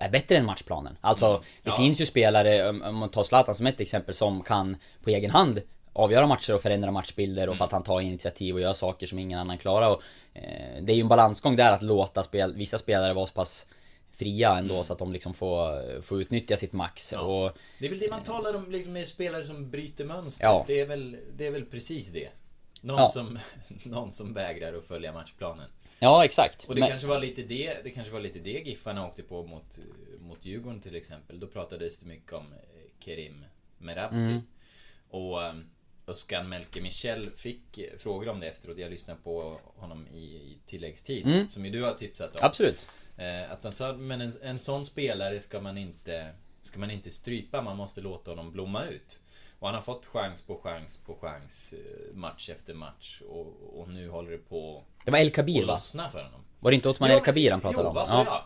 är 0.00 0.08
bättre 0.08 0.36
än 0.36 0.44
matchplanen. 0.46 0.96
Alltså, 1.00 1.26
det 1.26 1.34
Mm. 1.34 1.44
Ja. 1.64 1.76
finns 1.76 2.00
ju 2.00 2.06
spelare, 2.06 2.68
om 2.68 2.96
man 2.96 3.08
tar 3.08 3.22
Zlatan 3.24 3.54
som 3.54 3.66
ett 3.66 3.80
exempel, 3.80 4.14
som 4.14 4.42
kan 4.42 4.76
på 5.04 5.10
egen 5.10 5.30
hand 5.30 5.62
avgöra 5.92 6.26
matcher 6.26 6.54
och 6.54 6.62
förändra 6.62 6.90
matchbilder 6.90 7.48
och 7.48 7.56
för 7.56 7.64
att 7.64 7.72
han 7.72 7.82
tar 7.82 8.00
initiativ 8.00 8.54
och 8.54 8.60
gör 8.60 8.72
saker 8.72 9.06
som 9.06 9.18
ingen 9.18 9.38
annan 9.38 9.58
klarar. 9.58 9.88
Och, 9.90 10.02
eh, 10.34 10.82
det 10.82 10.92
är 10.92 10.96
ju 10.96 11.00
en 11.00 11.08
balansgång 11.08 11.56
där 11.56 11.72
att 11.72 11.82
låta 11.82 12.22
spel, 12.22 12.54
vissa 12.56 12.78
spelare 12.78 13.12
vara 13.14 13.26
så 13.26 13.32
pass 13.32 13.66
fria 14.12 14.58
ändå 14.58 14.82
så 14.82 14.92
att 14.92 14.98
de 14.98 15.12
liksom 15.12 15.34
får, 15.34 16.02
får 16.02 16.20
utnyttja 16.20 16.56
sitt 16.56 16.72
max. 16.72 17.12
Ja. 17.12 17.20
Och, 17.20 17.52
Det 17.78 17.86
är 17.86 17.90
väl 17.90 17.98
det 17.98 18.10
man 18.10 18.22
talar 18.22 18.56
om 18.56 18.70
liksom 18.70 18.92
med 18.92 19.06
spelare 19.06 19.42
som 19.42 19.70
bryter 19.70 20.04
mönster. 20.04 20.44
Ja. 20.44 20.64
Det, 20.66 20.80
är 20.80 20.86
väl, 20.86 21.16
det 21.36 21.46
är 21.46 21.50
väl 21.50 21.64
precis 21.64 22.12
det. 22.12 22.28
Någon, 22.80 22.98
Ja. 22.98 23.08
som, 23.08 23.38
någon 23.84 24.12
som 24.12 24.32
vägrar 24.34 24.74
att 24.74 24.84
följa 24.84 25.12
matchplanen. 25.12 25.66
Ja, 25.98 26.24
exakt. 26.24 26.64
Och 26.64 26.74
det 26.74 26.80
Men- 26.80 26.90
kanske 26.90 27.06
var 27.06 27.20
lite 27.20 27.42
det, 27.42 27.84
det 27.84 27.90
kanske 27.90 28.12
var 28.12 28.20
lite 28.20 28.38
det 28.38 28.50
Giffarna 28.50 29.06
åkte 29.06 29.22
på 29.22 29.42
mot, 29.42 29.78
mot 30.18 30.44
Djurgården 30.44 30.80
till 30.80 30.96
exempel. 30.96 31.40
Då 31.40 31.46
pratades 31.46 31.98
det 31.98 32.06
mycket 32.06 32.32
om 32.32 32.52
eh, 32.52 32.58
Kerim 33.04 33.44
Merabti. 33.78 34.16
Mm. 34.16 34.42
Och 35.10 35.42
um, 35.42 35.70
Özcan 36.06 36.48
Melke 36.48 36.80
Michel 36.80 37.30
fick 37.30 37.78
eh, 37.78 37.98
frågor 37.98 38.28
om 38.28 38.40
det 38.40 38.46
efteråt. 38.46 38.78
Jag 38.78 38.90
lyssnade 38.90 39.20
på 39.24 39.60
honom 39.64 40.06
i, 40.12 40.24
i 40.24 40.58
tilläggstid. 40.66 41.26
Mm. 41.26 41.48
Som 41.48 41.64
ju 41.64 41.70
du 41.70 41.82
har 41.82 41.94
tipsat 41.94 42.30
om. 42.36 42.46
Absolut. 42.46 42.86
Eh, 43.16 43.52
att 43.52 43.62
han 43.62 43.72
sa, 43.72 43.92
men 43.92 44.20
en, 44.20 44.32
en 44.42 44.58
sån 44.58 44.84
spelare 44.84 45.40
ska 45.40 45.60
man 45.60 45.78
inte 45.78 46.34
Ska 46.62 46.80
man 46.80 46.90
inte 46.90 47.10
strypa, 47.10 47.62
man 47.62 47.76
måste 47.76 48.00
låta 48.00 48.30
honom 48.30 48.52
blomma 48.52 48.84
ut. 48.84 49.20
Och 49.58 49.68
han 49.68 49.74
har 49.74 49.82
fått 49.82 50.06
chans 50.06 50.42
på 50.42 50.60
chans 50.62 50.96
på 51.06 51.16
chans 51.22 51.72
eh, 51.78 52.14
Match 52.16 52.48
efter 52.48 52.74
match 52.74 53.20
och, 53.28 53.80
och 53.80 53.88
nu 53.88 54.08
håller 54.10 54.30
det 54.30 54.38
på 54.38 54.84
Det 55.04 55.10
var 55.10 55.18
El 55.18 55.30
Kabir 55.30 55.64
va? 55.66 55.78
för 55.78 56.22
honom. 56.24 56.40
Var 56.60 56.70
det 56.70 56.74
inte 56.74 56.88
Otman 56.88 57.10
Ja, 57.10 57.16
El 57.16 57.22
Kabir 57.24 57.50
han 57.50 57.60
pratade 57.60 57.82
jo, 57.82 57.88
om? 57.88 57.94
vad 57.94 58.08
sa 58.08 58.24
jag? 58.24 58.42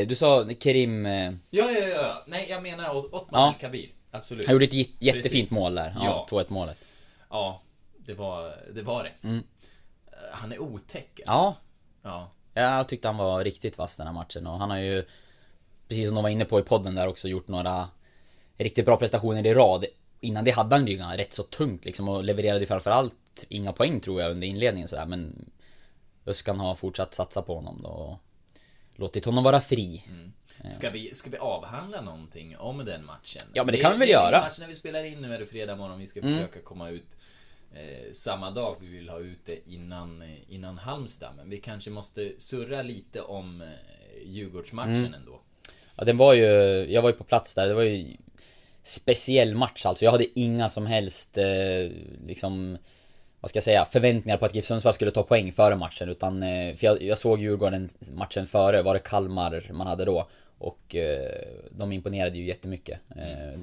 Eh, 0.00 0.06
du 0.06 0.14
sa 0.14 0.48
Kerim... 0.60 1.06
Eh, 1.06 1.32
Ja, 1.50 1.70
ja, 1.70 1.88
ja. 1.88 2.22
Nej, 2.26 2.46
jag 2.50 2.62
menar 2.62 2.88
Ot- 2.94 3.12
Otman 3.12 3.40
Ja. 3.42 3.48
El 3.54 3.60
Kabir. 3.60 3.90
Absolut. 4.10 4.46
han 4.46 4.52
gjorde 4.54 4.64
ett 4.64 4.72
jä- 4.72 4.90
jättefint 4.98 5.32
Precis. 5.48 5.50
mål 5.50 5.74
där. 5.74 5.94
Ja, 6.00 6.26
Ja. 6.30 6.38
2-1 6.38 6.44
målet. 6.48 6.84
Ja, 7.30 7.60
det 7.98 8.14
var 8.14 8.54
det. 8.74 8.82
Var 8.82 9.04
det. 9.04 9.28
Mm. 9.28 9.36
Eh, 10.06 10.12
Han 10.32 10.52
är 10.52 10.58
otäck 10.58 11.20
alltså. 11.26 11.32
Ja, 11.32 11.56
ja. 12.02 12.28
jag 12.54 12.88
tyckte 12.88 13.08
han 13.08 13.16
var 13.16 13.44
riktigt 13.44 13.78
vass 13.78 13.96
den 13.96 14.06
här 14.06 14.14
matchen 14.14 14.46
och 14.46 14.58
han 14.58 14.70
har 14.70 14.78
ju 14.78 15.04
Precis 15.88 16.06
som 16.06 16.14
de 16.14 16.22
var 16.22 16.30
inne 16.30 16.44
på 16.44 16.60
i 16.60 16.62
podden 16.62 16.94
där 16.94 17.06
också 17.08 17.28
gjort 17.28 17.48
några 17.48 17.88
Riktigt 18.56 18.84
bra 18.84 18.96
prestationer 18.96 19.46
i 19.46 19.54
rad 19.54 19.84
Innan 20.20 20.44
det 20.44 20.50
hade 20.50 20.76
han 20.76 20.86
ju 20.86 20.98
rätt 20.98 21.32
så 21.32 21.42
tungt 21.42 21.84
liksom 21.84 22.08
och 22.08 22.24
levererade 22.24 22.66
framförallt 22.66 23.46
Inga 23.48 23.72
poäng 23.72 24.00
tror 24.00 24.20
jag 24.20 24.30
under 24.30 24.46
inledningen 24.46 24.88
sådär 24.88 25.06
men 25.06 25.50
Öskan 26.26 26.60
har 26.60 26.74
fortsatt 26.74 27.14
satsa 27.14 27.42
på 27.42 27.54
honom 27.54 27.80
då 27.82 27.88
och 27.88 28.18
Låtit 28.96 29.24
honom 29.24 29.44
vara 29.44 29.60
fri 29.60 30.04
Ska 30.72 30.90
vi, 30.90 31.14
ska 31.14 31.30
vi 31.30 31.36
avhandla 31.36 32.00
någonting 32.00 32.56
om 32.56 32.84
den 32.84 33.04
matchen? 33.04 33.42
Ja, 33.52 33.64
men 33.64 33.74
det 33.74 33.80
kan 33.80 33.92
vi 33.92 33.98
väl 33.98 34.08
det 34.08 34.12
göra. 34.12 34.28
Mm. 34.28 34.40
Matchen 34.40 34.60
när 34.60 34.68
vi 34.68 34.74
spelar 34.74 35.04
in 35.04 35.20
nu 35.22 35.34
är 35.34 35.38
det 35.38 35.46
fredag 35.46 35.76
morgon. 35.76 35.98
Vi 35.98 36.06
ska 36.06 36.22
försöka 36.22 36.60
komma 36.60 36.90
ut 36.90 37.16
eh, 37.74 38.12
samma 38.12 38.50
dag. 38.50 38.76
Vi 38.80 38.86
vill 38.86 39.08
ha 39.08 39.18
ut 39.18 39.38
det 39.44 39.70
innan, 39.70 40.22
eh, 40.22 40.54
innan 40.54 40.78
Halmstad. 40.78 41.32
Men 41.36 41.50
vi 41.50 41.56
kanske 41.56 41.90
måste 41.90 42.32
surra 42.38 42.82
lite 42.82 43.20
om 43.20 43.60
eh, 43.60 43.68
Djurgårdsmatchen 44.24 44.96
Mm. 44.96 45.14
ändå. 45.14 45.40
Ja 45.96 46.04
den 46.04 46.16
var 46.16 46.34
ju, 46.34 46.46
jag 46.92 47.02
var 47.02 47.10
ju 47.10 47.16
på 47.16 47.24
plats 47.24 47.54
där, 47.54 47.66
det 47.66 47.74
var 47.74 47.82
ju 47.82 48.16
Speciell 48.88 49.54
match 49.54 49.86
alltså, 49.86 50.04
jag 50.04 50.12
hade 50.12 50.40
inga 50.40 50.68
som 50.68 50.86
helst 50.86 51.38
eh, 51.38 51.90
liksom 52.26 52.78
Vad 53.40 53.48
ska 53.50 53.56
jag 53.56 53.64
säga, 53.64 53.84
förväntningar 53.84 54.36
på 54.36 54.46
att 54.46 54.54
GIF 54.54 54.64
Sundsvall 54.64 54.94
skulle 54.94 55.10
ta 55.10 55.22
poäng 55.22 55.52
före 55.52 55.76
matchen 55.76 56.08
utan 56.08 56.42
eh, 56.42 56.76
För 56.76 56.84
jag, 56.86 57.02
jag 57.02 57.18
såg 57.18 57.40
Djurgården 57.40 57.88
matchen 58.10 58.46
före, 58.46 58.82
var 58.82 58.94
det 58.94 59.00
Kalmar 59.00 59.66
man 59.72 59.86
hade 59.86 60.04
då 60.04 60.28
Och 60.58 60.94
eh, 60.94 61.42
de 61.70 61.92
imponerade 61.92 62.38
ju 62.38 62.46
jättemycket 62.46 63.00
eh, 63.16 63.60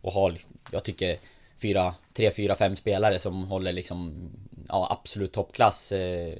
Och 0.00 0.12
har 0.12 0.30
liksom, 0.30 0.58
jag 0.72 0.84
tycker 0.84 1.16
fyra, 1.58 1.94
tre, 2.12 2.30
fyra, 2.30 2.54
fem 2.54 2.76
spelare 2.76 3.18
som 3.18 3.44
håller 3.44 3.72
liksom 3.72 4.30
Ja 4.68 4.88
absolut 5.00 5.32
toppklass 5.32 5.92
eh, 5.92 6.34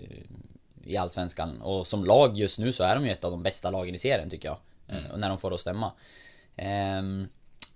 i 0.85 0.97
Allsvenskan. 0.97 1.63
Och 1.63 1.87
som 1.87 2.05
lag 2.05 2.39
just 2.39 2.59
nu 2.59 2.73
så 2.73 2.83
är 2.83 2.95
de 2.95 3.05
ju 3.05 3.11
ett 3.11 3.25
av 3.25 3.31
de 3.31 3.43
bästa 3.43 3.71
lagen 3.71 3.95
i 3.95 3.99
serien 3.99 4.31
tycker 4.31 4.49
jag. 4.49 4.57
Eh, 4.89 5.11
Och 5.13 5.21
när 5.21 5.29
de 5.29 5.39
får 5.39 5.51
det 5.51 5.55
att 5.55 5.61
stämma. 5.61 5.93
Ehm, 6.57 7.29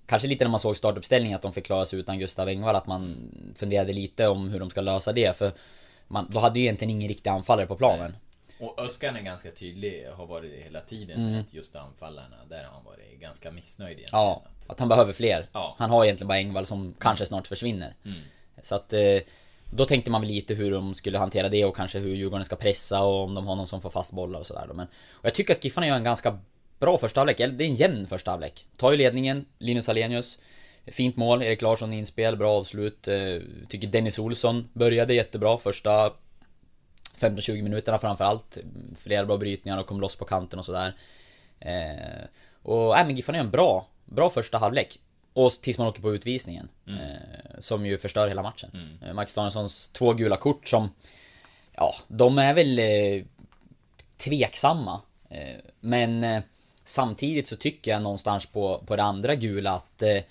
kanske 0.07 0.29
lite 0.29 0.45
när 0.45 0.51
man 0.51 0.61
såg 0.61 0.77
startuppställningen 0.77 1.37
att 1.37 1.43
de 1.43 1.53
fick 1.53 1.65
klara 1.67 1.87
sig 1.87 1.99
utan 1.99 2.19
Gustav 2.19 2.49
Engvall, 2.49 2.77
att 2.77 2.87
man 2.87 3.17
funderade 3.57 3.93
lite 3.93 4.29
om 4.29 4.49
hur 4.49 4.61
de 4.61 4.71
ska 4.71 4.81
lösa 4.81 5.12
det. 5.12 5.37
För 5.37 5.53
man, 6.09 6.27
då 6.31 6.41
hade 6.41 6.59
ju 6.59 6.65
egentligen 6.65 6.91
ingen 6.91 7.09
riktig 7.09 7.31
anfallare 7.31 7.67
på 7.67 7.77
planen. 7.77 8.17
Och 8.61 8.81
Öskan 8.81 9.17
är 9.17 9.21
ganska 9.21 9.51
tydlig, 9.51 10.07
har 10.17 10.27
varit 10.27 10.53
det 10.57 10.62
hela 10.65 10.81
tiden. 10.81 11.31
med 11.31 11.41
Att 11.41 11.55
just 11.55 11.77
anfallarna, 11.77 12.37
där 12.49 12.65
har 12.65 12.75
han 12.75 12.85
varit 12.85 13.21
ganska 13.21 13.51
missnöjd 13.51 13.99
egentligen. 13.99 14.21
Mm. 14.25 14.29
Ja, 14.31 14.43
Att- 14.59 14.71
att 14.71 14.79
han 14.81 14.88
behöver 14.88 15.12
fler. 15.12 15.47
Ja. 15.53 15.75
Han 15.79 15.91
har 15.91 16.05
egentligen 16.05 16.29
bara 16.29 16.38
Engvall 16.38 16.67
som 16.67 16.95
kanske 16.99 17.27
snart 17.27 17.47
försvinner. 17.47 17.95
Så 18.62 18.75
att 18.75 18.93
eh, 18.93 19.19
då 19.75 19.85
tänkte 19.85 20.11
man 20.11 20.21
väl 20.21 20.31
lite 20.31 20.55
hur 20.55 20.71
de 20.71 20.95
skulle 20.95 21.19
hantera 21.19 21.49
det 21.49 21.65
och 21.65 21.77
kanske 21.77 21.99
hur 21.99 22.15
Djurgården 22.15 22.45
ska 22.45 22.57
pressa 22.57 23.03
och 23.03 23.25
om 23.25 23.35
de 23.35 23.47
har 23.47 23.57
någon 23.57 23.67
som 23.67 23.81
får 23.81 23.91
fast 23.91 24.12
bollar 24.12 24.41
och 24.41 24.47
sådär. 24.47 24.67
Men 24.75 24.87
och 25.12 25.25
jag 25.27 25.35
tycker 25.35 25.55
att 25.55 25.65
Giffarna 25.65 25.87
gör 25.87 25.97
en 25.97 26.05
ganska 26.05 26.38
bra 26.83 26.99
första 26.99 27.21
halvlek. 27.21 27.40
Eller 27.40 27.55
det 27.55 27.64
är 27.64 27.68
en 27.68 27.75
jämn 27.75 28.07
första 28.07 28.31
halvlek. 28.31 28.66
Tar 28.77 28.90
ju 28.90 28.97
ledningen, 28.97 29.45
Linus 29.59 29.88
Alenius. 29.88 30.38
Fint 30.87 31.16
mål, 31.16 31.42
Erik 31.42 31.62
Larsson 31.62 31.92
inspel, 31.92 32.37
bra 32.37 32.53
avslut. 32.59 33.09
Eh, 33.09 33.38
tycker 33.68 33.87
Dennis 33.87 34.18
Olsson 34.18 34.68
började 34.73 35.14
jättebra 35.14 35.59
första 35.59 36.12
15-20 37.18 37.62
minuterna 37.62 37.99
framförallt. 37.99 38.59
Flera 38.99 39.25
bra 39.27 39.37
brytningar 39.37 39.79
och 39.79 39.87
kom 39.87 40.01
loss 40.01 40.16
på 40.16 40.25
kanten 40.25 40.59
och 40.59 40.64
sådär. 40.64 40.95
Eh, 41.61 42.25
och 42.62 42.99
äh, 42.99 43.07
men 43.07 43.16
Giffarna 43.16 43.38
gör 43.38 43.45
en 43.45 43.51
bra, 43.51 43.87
bra 44.05 44.31
första 44.31 44.59
halvlek. 44.59 44.99
Och 45.33 45.53
tills 45.53 45.79
man 45.79 45.88
åker 45.88 46.03
på 46.03 46.14
utvisningen. 46.14 46.68
Eh, 46.88 47.59
som 47.59 47.87
ju 47.87 47.99
förstör 47.99 48.29
hela 48.29 48.42
matchen. 48.42 48.99
Eh, 49.07 49.12
Max 49.12 49.35
Danielssons 49.35 49.88
två 49.88 50.12
gula 50.12 50.37
kort 50.37 50.68
som 50.68 50.90
Ja, 51.73 51.95
de 52.09 52.38
är 52.38 52.55
väl 52.55 52.79
eh, 52.79 53.25
tveksamma. 54.16 55.01
Eh, 55.29 55.57
men 55.81 56.42
samtidigt 56.85 57.47
så 57.47 57.57
tycker 57.57 57.90
jag 57.90 58.03
någonstans 58.03 58.47
på, 58.47 58.83
på 58.87 58.97
det 58.97 59.03
andra 59.03 59.35
gula 59.35 59.73
att 59.73 60.03
eh, 60.03 60.23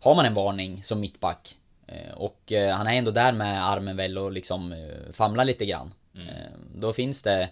har 0.00 0.14
man 0.14 0.26
en 0.26 0.34
varning 0.34 0.82
som 0.82 1.00
mittback 1.00 1.56
eh, 1.86 2.14
och 2.14 2.52
eh, 2.52 2.74
han 2.74 2.86
är 2.86 2.94
ändå 2.94 3.10
där 3.10 3.32
med 3.32 3.68
armen 3.68 3.96
väl 3.96 4.18
och 4.18 4.32
liksom 4.32 4.72
eh, 4.72 5.12
famlar 5.12 5.44
lite 5.44 5.66
grann. 5.66 5.94
Mm. 6.14 6.28
Då 6.74 6.92
finns 6.92 7.22
det 7.22 7.50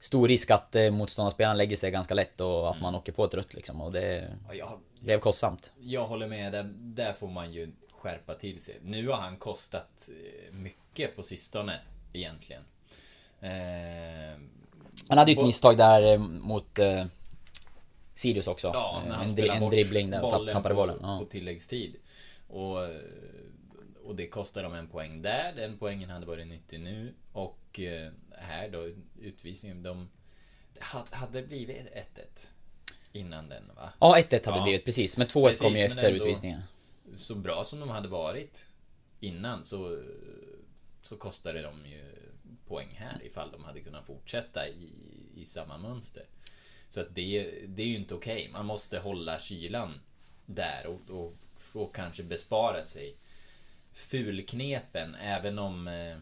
stor 0.00 0.28
risk 0.28 0.50
att 0.50 0.76
motståndarspelaren 0.92 1.56
lägger 1.56 1.76
sig 1.76 1.90
ganska 1.90 2.14
lätt 2.14 2.40
och 2.40 2.68
att 2.68 2.74
mm. 2.74 2.82
man 2.82 2.94
åker 2.94 3.12
på 3.12 3.24
ett 3.24 3.34
rött 3.34 3.54
liksom. 3.54 3.80
Och 3.80 3.92
det 3.92 4.28
ja, 4.52 4.78
blev 5.00 5.18
kostsamt. 5.18 5.72
Jag 5.80 6.06
håller 6.06 6.26
med, 6.26 6.52
där, 6.52 6.70
där 6.74 7.12
får 7.12 7.28
man 7.28 7.52
ju 7.52 7.72
skärpa 7.90 8.34
till 8.34 8.60
sig. 8.60 8.74
Nu 8.82 9.08
har 9.08 9.16
han 9.16 9.36
kostat 9.36 10.08
mycket 10.50 11.16
på 11.16 11.22
sistone, 11.22 11.80
egentligen. 12.12 12.62
Eh, 13.40 14.40
han 15.08 15.18
hade 15.18 15.32
ju 15.32 15.38
ett 15.38 15.44
misstag 15.44 15.76
där 15.76 16.18
mot 16.18 16.78
eh, 16.78 17.04
Sirius 18.16 18.46
också. 18.46 18.70
Ja, 18.74 19.02
när 19.08 19.14
han 19.14 19.26
en, 19.26 19.34
dri 19.34 19.48
en 19.48 19.70
dribbling 19.70 20.10
där 20.10 20.24
och 20.24 20.52
tappade 20.52 20.74
bollen. 20.74 20.98
På, 20.98 21.06
ja. 21.06 21.18
på 21.18 21.24
tilläggstid. 21.24 21.96
Och, 22.48 22.78
och 24.04 24.16
det 24.16 24.26
kostar 24.26 24.62
dem 24.62 24.74
en 24.74 24.88
poäng 24.88 25.22
där. 25.22 25.52
Den 25.56 25.78
poängen 25.78 26.10
hade 26.10 26.26
varit 26.26 26.46
nyttig 26.46 26.80
nu. 26.80 27.14
Och 27.32 27.80
eh, 27.80 28.12
här 28.32 28.68
då, 28.68 28.90
utvisningen. 29.20 29.82
De, 29.82 30.08
hade 31.10 31.42
blivit 31.42 31.76
1-1 31.76 32.48
innan 33.12 33.48
den 33.48 33.70
va? 33.76 33.92
Ja, 34.00 34.16
1-1 34.18 34.46
hade 34.46 34.58
ja. 34.58 34.62
blivit 34.62 34.84
precis. 34.84 35.16
Men 35.16 35.26
2-1 35.26 35.62
kom 35.62 35.72
ju 35.76 35.82
efter 35.82 36.12
utvisningen. 36.12 36.62
Så 37.14 37.34
bra 37.34 37.64
som 37.64 37.80
de 37.80 37.88
hade 37.88 38.08
varit 38.08 38.66
innan 39.20 39.64
så, 39.64 40.02
så 41.00 41.16
kostade 41.16 41.62
de 41.62 41.86
ju 41.86 42.04
poäng 42.66 42.94
här 42.96 43.20
ifall 43.24 43.50
de 43.50 43.64
hade 43.64 43.80
kunnat 43.80 44.06
fortsätta 44.06 44.68
i, 44.68 44.92
i 45.36 45.44
samma 45.44 45.78
mönster. 45.78 46.24
Så 46.88 47.00
att 47.00 47.14
det, 47.14 47.52
det 47.66 47.82
är 47.82 47.86
ju 47.86 47.96
inte 47.96 48.14
okej. 48.14 48.40
Okay. 48.40 48.52
Man 48.52 48.66
måste 48.66 48.98
hålla 48.98 49.38
kylan 49.38 50.00
där 50.46 50.86
och, 50.86 51.00
och, 51.20 51.34
och 51.72 51.94
kanske 51.94 52.22
bespara 52.22 52.82
sig 52.82 53.16
fulknepen 53.92 55.14
även 55.14 55.58
om 55.58 55.88
eh, 55.88 56.16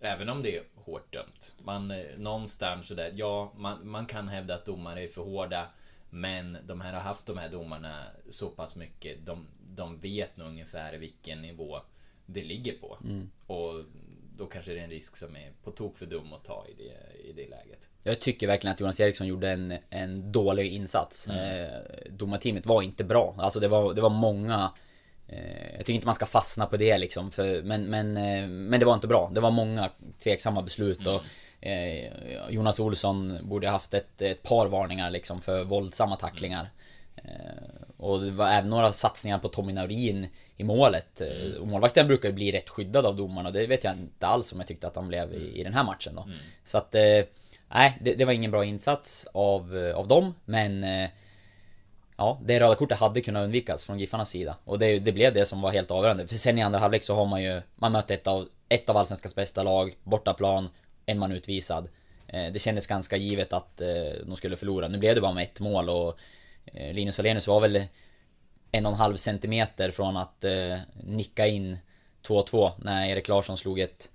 Även 0.00 0.28
om 0.28 0.42
det 0.42 0.56
är 0.56 0.64
hårt 0.74 1.12
dömt. 1.12 1.54
Man, 1.62 1.90
eh, 1.90 2.18
någonstans 2.18 2.86
sådär, 2.86 3.12
ja, 3.16 3.52
man, 3.56 3.88
man 3.88 4.06
kan 4.06 4.28
hävda 4.28 4.54
att 4.54 4.64
domare 4.64 5.02
är 5.02 5.08
för 5.08 5.22
hårda. 5.22 5.68
Men 6.10 6.58
de 6.66 6.80
här 6.80 6.92
har 6.92 7.00
haft 7.00 7.26
de 7.26 7.38
här 7.38 7.48
domarna 7.48 8.04
så 8.28 8.48
pass 8.48 8.76
mycket. 8.76 9.26
De, 9.26 9.46
de 9.66 9.96
vet 9.96 10.36
nog 10.36 10.48
ungefär 10.48 10.98
vilken 10.98 11.42
nivå 11.42 11.80
det 12.26 12.44
ligger 12.44 12.72
på. 12.72 12.98
Mm. 13.04 13.30
Och 13.46 13.84
då 14.38 14.46
kanske 14.46 14.72
det 14.72 14.78
är 14.78 14.84
en 14.84 14.90
risk 14.90 15.16
som 15.16 15.36
är 15.36 15.52
på 15.64 15.70
tok 15.70 15.96
för 15.96 16.06
dum 16.06 16.32
att 16.32 16.44
ta 16.44 16.66
i 16.68 16.74
det, 16.82 17.28
i 17.28 17.32
det 17.32 17.48
läget. 17.50 17.88
Jag 18.02 18.20
tycker 18.20 18.46
verkligen 18.46 18.74
att 18.74 18.80
Jonas 18.80 19.00
Eriksson 19.00 19.26
gjorde 19.26 19.50
en, 19.50 19.78
en 19.90 20.32
dålig 20.32 20.72
insats. 20.72 21.28
Mm. 21.28 21.64
Eh, 21.64 21.70
domarteamet 22.10 22.66
var 22.66 22.82
inte 22.82 23.04
bra. 23.04 23.34
Alltså 23.38 23.60
det 23.60 23.68
var, 23.68 23.94
det 23.94 24.00
var 24.00 24.10
många 24.10 24.72
eh, 25.28 25.70
jag 25.70 25.78
tycker 25.78 25.92
inte 25.92 26.06
man 26.06 26.14
ska 26.14 26.26
fastna 26.26 26.66
på 26.66 26.76
det 26.76 26.98
liksom. 26.98 27.30
För, 27.30 27.62
men, 27.62 27.84
men, 27.84 28.16
eh, 28.16 28.46
men 28.48 28.80
det 28.80 28.86
var 28.86 28.94
inte 28.94 29.06
bra. 29.06 29.30
Det 29.34 29.40
var 29.40 29.50
många 29.50 29.90
tveksamma 30.18 30.62
beslut. 30.62 31.00
Mm. 31.00 31.14
Och, 31.14 31.22
eh, 31.66 32.12
Jonas 32.50 32.80
Olsson 32.80 33.38
borde 33.42 33.68
haft 33.68 33.94
ett, 33.94 34.22
ett 34.22 34.42
par 34.42 34.66
varningar 34.66 35.10
liksom 35.10 35.40
för 35.40 35.64
våldsamma 35.64 36.16
tacklingar. 36.16 36.70
Mm. 37.26 37.76
Och 37.96 38.20
det 38.20 38.30
var 38.30 38.48
även 38.48 38.70
några 38.70 38.92
satsningar 38.92 39.38
på 39.38 39.48
Tommy 39.48 39.72
Naurin 39.72 40.28
i 40.56 40.64
målet. 40.64 41.20
Mm. 41.20 41.60
Och 41.60 41.66
målvakten 41.66 42.06
brukar 42.06 42.28
ju 42.28 42.34
bli 42.34 42.52
rätt 42.52 42.70
skyddad 42.70 43.06
av 43.06 43.16
domarna 43.16 43.48
och 43.48 43.52
det 43.52 43.66
vet 43.66 43.84
jag 43.84 43.92
inte 43.92 44.26
alls 44.26 44.52
om 44.52 44.58
jag 44.58 44.68
tyckte 44.68 44.86
att 44.86 44.96
han 44.96 45.08
blev 45.08 45.34
i, 45.34 45.60
i 45.60 45.64
den 45.64 45.74
här 45.74 45.84
matchen 45.84 46.14
då. 46.14 46.22
Mm. 46.22 46.38
Så 46.64 46.78
att, 46.78 46.94
eh, 46.94 47.24
nej, 47.68 47.98
det, 48.00 48.14
det, 48.14 48.24
var 48.24 48.32
ingen 48.32 48.50
bra 48.50 48.64
insats 48.64 49.26
av, 49.32 49.76
eh, 49.76 49.96
av 49.96 50.08
dem, 50.08 50.34
men 50.44 50.84
eh, 50.84 51.10
Ja, 52.18 52.40
det 52.44 52.60
röda 52.60 52.74
kortet 52.74 52.98
hade 52.98 53.20
kunnat 53.20 53.44
undvikas 53.44 53.84
från 53.84 53.98
Giffarnas 53.98 54.30
sida. 54.30 54.56
Och 54.64 54.78
det, 54.78 54.98
det, 54.98 55.12
blev 55.12 55.34
det 55.34 55.44
som 55.44 55.60
var 55.60 55.70
helt 55.70 55.90
avgörande. 55.90 56.26
För 56.26 56.34
sen 56.34 56.58
i 56.58 56.62
andra 56.62 56.78
halvlek 56.78 57.04
så 57.04 57.14
har 57.14 57.26
man 57.26 57.42
ju... 57.42 57.62
Man 57.74 57.92
mötte 57.92 58.14
ett 58.14 58.26
av, 58.26 58.48
ett 58.68 58.90
av 58.90 58.96
Allsvenskans 58.96 59.34
bästa 59.34 59.62
lag, 59.62 59.96
bortaplan, 60.02 60.68
en 61.06 61.18
man 61.18 61.32
utvisad. 61.32 61.88
det 62.26 62.60
kändes 62.60 62.86
ganska 62.86 63.16
givet 63.16 63.52
att 63.52 63.82
de 64.26 64.36
skulle 64.36 64.56
förlora. 64.56 64.88
Nu 64.88 64.98
blev 64.98 65.14
det 65.14 65.20
bara 65.20 65.32
med 65.32 65.42
ett 65.42 65.60
mål 65.60 65.90
och 65.90 66.18
Linus 66.72 67.18
Alenius 67.18 67.46
var 67.46 67.60
väl 67.60 67.84
en 68.72 68.86
och 68.86 68.92
en 68.92 68.98
halv 68.98 69.16
centimeter 69.16 69.90
från 69.90 70.16
att 70.16 70.44
eh, 70.44 70.78
nicka 71.04 71.46
in 71.46 71.78
2-2 72.26 72.72
när 72.78 73.06
Erik 73.06 73.28
Larsson 73.28 73.56
slog 73.56 73.78
ett 73.78 74.08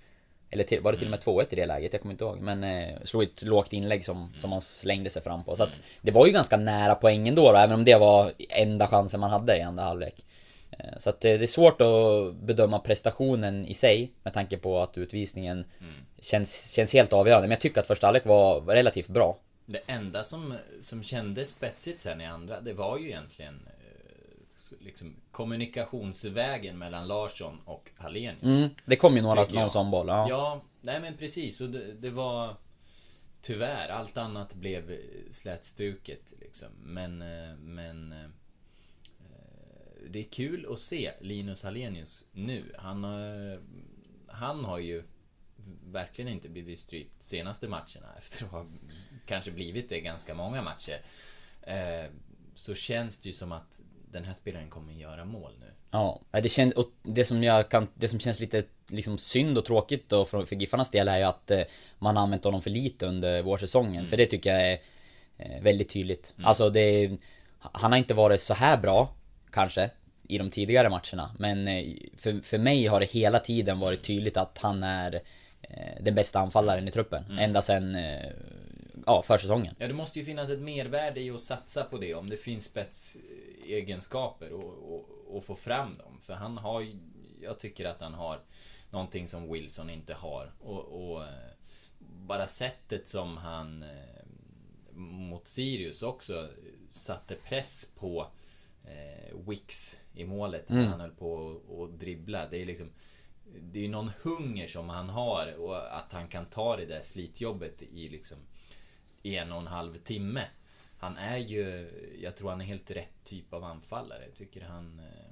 eller 0.54 0.64
till, 0.64 0.82
var 0.82 0.92
det 0.92 0.98
till 0.98 1.08
och 1.08 1.12
med 1.12 1.20
2-1 1.20 1.46
i 1.50 1.56
det 1.56 1.66
läget? 1.66 1.94
Jag 1.94 2.02
kommer 2.02 2.14
inte 2.14 2.24
ihåg. 2.24 2.40
Men 2.40 2.64
eh, 2.64 2.96
slog 3.04 3.24
ett 3.24 3.42
lågt 3.42 3.74
inlägg 3.74 4.06
som, 4.06 4.34
som 4.38 4.52
han 4.52 4.62
slängde 4.62 5.10
sig 5.10 5.22
fram 5.22 5.44
på. 5.44 5.56
Så 5.56 5.64
att 5.64 5.80
det 6.02 6.12
var 6.12 6.26
ju 6.26 6.32
ganska 6.32 6.58
nära 6.58 6.96
poängen 6.96 7.36
då, 7.36 7.52
då 7.52 7.58
även 7.58 7.76
om 7.76 7.86
det 7.86 7.96
var 7.96 8.32
enda 8.50 8.88
chansen 8.88 9.20
man 9.20 9.30
hade 9.30 9.58
i 9.58 9.62
andra 9.62 9.84
halvlek. 9.84 10.26
Eh, 10.72 10.98
så 10.98 11.10
att 11.10 11.26
eh, 11.26 11.34
det 11.34 11.44
är 11.44 11.48
svårt 11.48 11.82
att 11.82 12.36
bedöma 12.36 12.80
prestationen 12.80 13.66
i 13.66 13.74
sig 13.74 14.12
med 14.24 14.34
tanke 14.34 14.58
på 14.58 14.80
att 14.80 14.98
utvisningen 14.98 15.66
mm. 15.80 15.94
känns, 16.22 16.72
känns 16.72 16.94
helt 16.94 17.14
avgörande. 17.14 17.48
Men 17.48 17.56
jag 17.56 17.62
tycker 17.62 17.82
att 17.82 17.88
första 17.88 18.08
halvlek 18.08 18.26
var 18.26 18.62
relativt 18.62 19.08
bra. 19.08 19.38
Det 19.65 19.82
enda 19.88 20.24
som, 20.24 20.58
som 20.80 21.04
kändes 21.04 21.50
spetsigt 21.50 22.00
sen 22.00 22.21
i 22.21 22.26
andra, 22.26 22.62
det 22.62 22.74
var 22.74 22.97
ju 22.97 23.08
egentligen 23.08 23.60
liksom, 24.80 25.15
kommunikationsvägen 25.32 26.78
mellan 26.78 27.08
Larsson 27.08 27.60
och 27.65 27.89
Hallenius. 27.97 28.43
Mm, 28.43 28.69
det 28.86 28.95
kom 28.95 29.15
ju 29.15 29.21
några 29.21 29.43
någon 29.43 29.71
sån 29.71 29.91
boll. 29.91 30.08
Ja. 30.08 30.30
ja, 30.30 30.62
nej 30.82 31.02
men 31.02 31.17
precis. 31.17 31.62
Och 31.62 31.69
det, 31.69 31.93
det, 31.93 32.10
var 32.10 32.56
Tyvärr, 33.41 33.89
allt 33.89 34.17
annat 34.17 34.56
blev 34.56 34.97
slätstruket 35.30 36.34
liksom. 36.39 36.69
Men, 36.84 37.21
eh, 37.21 37.56
men 37.56 38.12
eh, 38.12 38.30
Det 40.10 40.19
är 40.19 40.24
kul 40.24 40.67
att 40.74 40.80
se 40.80 41.12
Linus 41.21 41.63
Hallenius 41.63 42.26
nu. 42.34 42.76
Han 42.78 43.04
har, 43.04 43.62
han 44.28 44.65
har 44.65 44.80
ju 44.80 45.04
verkligen 45.86 46.32
inte 46.32 46.50
blivit 46.50 46.80
strypt 46.80 47.21
senaste 47.21 47.67
matcherna 47.67 48.15
efter 48.17 48.45
att 48.45 48.52
ha 48.52 48.65
kanske 49.26 49.52
blivit 49.52 49.90
det 49.90 50.00
ganska 50.00 50.34
många 50.34 50.62
matcher. 50.62 51.02
Eh, 51.62 52.10
så 52.56 52.76
känns 52.76 53.20
det 53.20 53.30
ju 53.30 53.34
som 53.34 53.52
att 53.52 53.82
den 54.12 54.24
här 54.24 54.34
spelaren 54.34 54.70
kommer 54.70 54.94
göra 54.94 55.26
mål 55.26 55.52
nu. 55.60 55.66
Ja, 55.92 56.22
det 56.32 56.50
känns, 56.50 56.74
och 56.74 56.92
det 57.04 57.26
som 57.26 57.44
jag 57.44 57.70
kan, 57.70 57.88
det 57.94 58.08
som 58.08 58.20
känns 58.20 58.40
lite 58.40 58.64
liksom 58.88 59.18
synd 59.18 59.58
och 59.58 59.66
tråkigt 59.66 60.10
då 60.10 60.26
för, 60.26 60.46
för 60.46 60.56
Giffarnas 60.56 60.92
del 60.92 61.08
är 61.08 61.18
ju 61.18 61.24
att 61.24 61.52
eh, 61.52 61.62
man 62.00 62.16
har 62.16 62.24
använt 62.24 62.44
honom 62.44 62.62
för 62.62 62.70
lite 62.70 63.06
under 63.06 63.42
vårsäsongen. 63.42 63.96
Mm. 63.96 64.08
För 64.08 64.18
det 64.18 64.26
tycker 64.26 64.54
jag 64.54 64.72
är 64.72 64.80
eh, 65.38 65.62
väldigt 65.62 65.90
tydligt. 65.90 66.34
Mm. 66.38 66.48
Alltså 66.48 66.70
det, 66.70 67.18
han 67.60 67.92
har 67.92 68.00
inte 68.00 68.14
varit 68.14 68.42
så 68.42 68.54
här 68.54 68.78
bra, 68.78 69.14
kanske, 69.52 69.90
i 70.28 70.38
de 70.38 70.50
tidigare 70.50 70.90
matcherna. 70.90 71.36
Men 71.40 71.66
för, 72.18 72.46
för 72.46 72.58
mig 72.58 72.86
har 72.86 73.00
det 73.00 73.12
hela 73.12 73.40
tiden 73.40 73.80
varit 73.80 74.04
tydligt 74.04 74.38
att 74.38 74.58
han 74.58 74.84
är 74.84 75.22
den 76.02 76.16
bästa 76.16 76.40
anfallaren 76.40 76.88
i 76.88 76.92
truppen. 76.92 77.26
Mm. 77.26 77.40
Ända 77.40 77.62
sen 77.62 77.98
ja, 79.06 79.24
försäsongen. 79.24 79.76
Ja, 79.80 79.88
det 79.88 79.94
måste 79.94 80.20
ju 80.20 80.26
finnas 80.26 80.50
ett 80.50 80.60
mervärde 80.60 81.22
i 81.22 81.32
att 81.32 81.42
satsa 81.42 81.84
på 81.84 81.98
det 81.98 82.16
om 82.16 82.30
det 82.30 82.38
finns 82.38 82.64
spetsegenskaper 82.64 84.52
och, 84.52 84.94
och, 84.94 85.10
och 85.28 85.44
få 85.44 85.56
fram 85.56 85.98
dem. 85.98 86.20
För 86.22 86.34
han 86.34 86.58
har 86.58 86.82
ju, 86.82 87.00
jag 87.42 87.60
tycker 87.60 87.86
att 87.86 88.02
han 88.02 88.14
har 88.14 88.42
någonting 88.90 89.28
som 89.28 89.52
Wilson 89.52 89.90
inte 89.90 90.14
har. 90.14 90.54
Och, 90.60 91.12
och 91.12 91.24
eh, 91.24 91.30
bara 92.00 92.48
sättet 92.48 93.08
som 93.08 93.38
han 93.38 93.84
eh, 93.84 94.26
mot 94.96 95.48
Sirius 95.48 96.04
också 96.04 96.50
satte 96.90 97.36
press 97.36 97.92
på 98.00 98.28
eh, 98.84 99.38
Wix 99.48 99.98
i 100.14 100.26
målet 100.26 100.70
när 100.70 100.78
mm. 100.78 100.92
han 100.92 101.02
höll 101.02 101.12
på 101.12 101.62
att 101.84 102.00
dribbla. 102.00 102.48
Det 102.48 102.62
är 102.62 102.66
liksom 102.66 102.90
det 103.62 103.86
är 103.86 103.90
någon 103.90 104.12
hunger 104.22 104.68
som 104.68 104.90
han 104.90 105.10
har 105.10 105.56
och 105.60 105.98
att 105.98 106.12
han 106.12 106.28
kan 106.28 106.46
ta 106.46 106.78
det 106.78 106.86
där 106.86 107.02
slitjobbet 107.02 107.82
i 107.82 108.10
liksom 108.10 108.38
en 109.24 109.52
och 109.52 109.60
en 109.60 109.68
halv 109.68 109.96
timme. 109.96 110.42
Han 111.00 111.18
är 111.18 111.38
ju, 111.38 111.90
jag 112.22 112.36
tror 112.36 112.50
han 112.50 112.62
är 112.62 112.66
helt 112.66 112.92
rätt 112.92 113.24
typ 113.24 113.54
av 113.54 113.64
anfallare. 113.64 114.24
Jag 114.26 114.36
tycker 114.36 114.62
han... 114.62 115.00
Eh, 115.00 115.32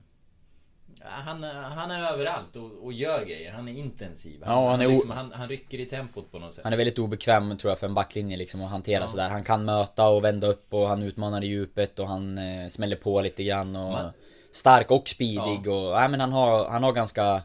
han, 1.02 1.44
han 1.44 1.92
är 1.92 2.14
överallt 2.14 2.56
och, 2.56 2.84
och 2.84 2.94
gör 2.94 3.26
grejer. 3.26 3.52
Han 3.52 3.68
är 3.68 3.74
intensiv. 3.74 4.44
Han, 4.44 4.64
ja, 4.64 4.72
han, 4.72 4.82
är 4.82 4.88
liksom, 4.88 5.10
han, 5.10 5.32
han, 5.32 5.50
rycker 5.50 5.80
i 5.80 5.86
tempot 5.86 6.32
på 6.32 6.40
något 6.40 6.54
sätt. 6.54 6.64
Han 6.64 6.74
är 6.74 6.78
väldigt 6.78 7.00
obekväm 7.00 7.58
tror 7.58 7.72
jag 7.72 7.80
för 7.80 7.88
en 7.88 7.94
backlinje 7.94 8.38
liksom 8.38 8.64
att 8.64 8.70
hantera 8.70 9.02
ja. 9.02 9.08
sådär. 9.08 9.30
Han 9.30 9.44
kan 9.44 9.66
möta 9.66 10.08
och 10.08 10.24
vända 10.24 10.48
upp 10.48 10.74
och 10.74 10.88
han 10.88 11.04
utmanar 11.04 11.44
i 11.44 11.48
djupet 11.48 12.00
och 12.00 12.08
han 12.08 12.38
eh, 12.38 12.68
smäller 12.70 12.96
på 12.96 13.22
lite 13.22 13.44
grann 13.44 13.76
och... 13.76 13.92
Man, 13.92 14.12
stark 14.52 14.92
och 14.92 15.10
speedig 15.10 15.62
ja. 15.66 15.72
och... 15.72 16.00
Nej 16.00 16.10
men 16.10 16.20
han 16.20 16.32
har, 16.32 16.70
han 16.70 16.84
har 16.84 16.94
ganska... 16.94 17.42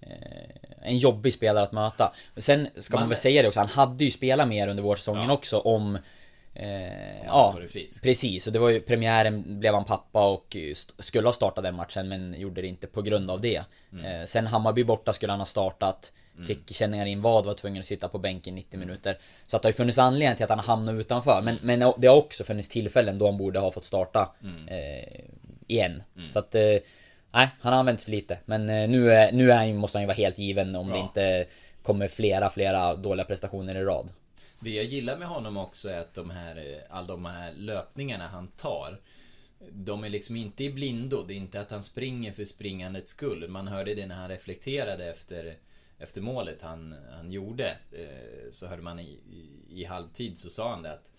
Eh, 0.00 0.61
en 0.84 0.98
jobbig 0.98 1.32
spelare 1.32 1.64
att 1.64 1.72
möta. 1.72 2.12
Sen 2.36 2.68
ska 2.76 2.96
man, 2.96 3.02
man 3.02 3.08
väl 3.08 3.18
säga 3.18 3.42
det 3.42 3.48
också, 3.48 3.60
han 3.60 3.68
hade 3.68 4.04
ju 4.04 4.10
spelat 4.10 4.48
mer 4.48 4.68
under 4.68 4.82
vårsäsongen 4.82 5.28
ja. 5.28 5.32
också 5.32 5.58
om... 5.58 5.98
Eh, 6.54 7.24
ja, 7.26 7.58
precis. 8.02 8.46
Och 8.46 8.52
det 8.52 8.58
var 8.58 8.70
ju 8.70 8.80
premiären 8.80 9.60
blev 9.60 9.74
han 9.74 9.84
pappa 9.84 10.28
och 10.28 10.56
skulle 10.98 11.28
ha 11.28 11.32
startat 11.32 11.64
den 11.64 11.74
matchen 11.74 12.08
men 12.08 12.34
gjorde 12.40 12.60
det 12.60 12.68
inte 12.68 12.86
på 12.86 13.02
grund 13.02 13.30
av 13.30 13.40
det. 13.40 13.62
Mm. 13.92 14.04
Eh, 14.04 14.24
sen 14.24 14.46
Hammarby 14.46 14.84
borta 14.84 15.12
skulle 15.12 15.32
han 15.32 15.40
ha 15.40 15.46
startat. 15.46 16.12
Fick 16.46 16.74
känningar 16.74 17.06
in 17.06 17.20
vad, 17.20 17.46
var 17.46 17.54
tvungen 17.54 17.80
att 17.80 17.86
sitta 17.86 18.08
på 18.08 18.18
bänken 18.18 18.54
90 18.54 18.80
minuter. 18.80 19.18
Så 19.46 19.56
att 19.56 19.62
det 19.62 19.66
har 19.66 19.70
ju 19.70 19.76
funnits 19.76 19.98
anledning 19.98 20.36
till 20.36 20.44
att 20.44 20.50
han 20.50 20.58
hamnade 20.58 20.98
utanför. 20.98 21.42
Men, 21.42 21.58
men 21.62 21.92
det 21.98 22.06
har 22.06 22.16
också 22.16 22.44
funnits 22.44 22.68
tillfällen 22.68 23.18
då 23.18 23.26
han 23.26 23.36
borde 23.36 23.58
ha 23.58 23.72
fått 23.72 23.84
starta 23.84 24.34
eh, 24.68 25.20
igen. 25.66 26.02
Så 26.30 26.38
att... 26.38 26.54
Nej, 27.32 27.48
han 27.60 27.72
har 27.72 27.80
använts 27.80 28.04
för 28.04 28.10
lite. 28.10 28.38
Men 28.44 28.68
eh, 28.70 28.88
nu, 28.88 29.12
är, 29.12 29.32
nu 29.32 29.52
är, 29.52 29.72
måste 29.74 29.98
han 29.98 30.02
ju 30.02 30.06
vara 30.06 30.16
helt 30.16 30.38
given 30.38 30.76
om 30.76 30.88
det 30.90 30.96
Ja. 30.96 31.02
inte 31.04 31.46
kommer 31.82 32.08
flera, 32.08 32.50
flera 32.50 32.96
dåliga 32.96 33.24
prestationer 33.24 33.74
i 33.74 33.84
rad. 33.84 34.08
Det 34.60 34.70
jag 34.70 34.84
gillar 34.84 35.16
med 35.16 35.28
honom 35.28 35.56
också 35.56 35.88
är 35.88 35.98
att 35.98 36.14
de 36.14 36.30
här, 36.30 36.56
eh, 36.56 36.96
all 36.96 37.06
de 37.06 37.24
här 37.24 37.52
löpningarna 37.52 38.26
han 38.28 38.48
tar 38.48 39.00
De 39.72 40.04
är 40.04 40.08
liksom 40.08 40.36
inte 40.36 40.64
i 40.64 40.70
blindo, 40.72 41.24
det 41.28 41.34
är 41.34 41.36
inte 41.36 41.60
att 41.60 41.70
han 41.70 41.82
springer 41.82 42.32
för 42.32 42.44
springandets 42.44 43.10
skull. 43.10 43.48
Man 43.48 43.68
hörde 43.68 43.94
det 43.94 44.06
när 44.06 44.14
han 44.14 44.28
reflekterade 44.28 45.10
efter, 45.10 45.54
efter 45.98 46.20
målet 46.20 46.62
han, 46.62 46.94
han 47.16 47.30
gjorde. 47.32 47.68
Eh, 47.92 48.50
Så 48.50 48.66
hörde 48.66 48.82
man 48.82 48.98
i, 49.00 49.02
i, 49.30 49.80
i 49.80 49.84
halvtid 49.84 50.38
så 50.38 50.50
sa 50.50 50.70
han 50.70 50.82
det 50.82 50.92
att 50.92 51.10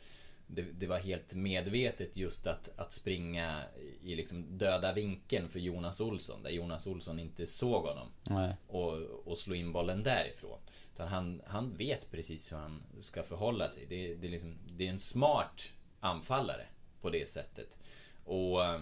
det, 0.56 0.62
det 0.62 0.88
var 0.88 1.00
helt 1.00 1.34
medvetet 1.34 2.18
just 2.18 2.48
att, 2.48 2.70
att 2.80 2.92
springa 2.94 3.64
i 4.02 4.16
liksom 4.16 4.58
döda 4.58 4.94
vinkeln 4.94 5.48
för 5.48 5.60
Jonas 5.60 6.02
Olsson, 6.02 6.44
där 6.44 6.50
Jonas 6.50 6.88
Olsson 6.88 7.20
inte 7.20 7.46
såg 7.46 7.84
honom 7.86 8.08
Nej. 8.24 8.56
och, 8.68 8.94
och 9.28 9.38
slå 9.38 9.56
in 9.56 9.72
bollen 9.72 10.04
därifrån. 10.04 10.60
Utan 10.94 11.08
han, 11.08 11.42
han 11.46 11.78
vet 11.78 12.12
precis 12.12 12.52
hur 12.52 12.58
han 12.58 12.84
ska 13.00 13.24
förhålla 13.24 13.70
sig. 13.70 13.86
Det, 13.90 14.16
det, 14.16 14.28
är 14.28 14.32
liksom, 14.32 14.58
det 14.78 14.88
är 14.88 14.90
en 14.92 15.00
smart 15.00 15.64
anfallare 16.00 16.66
på 17.02 17.10
det 17.10 17.30
sättet. 17.30 17.78
Och 18.26 18.66
eh, 18.66 18.82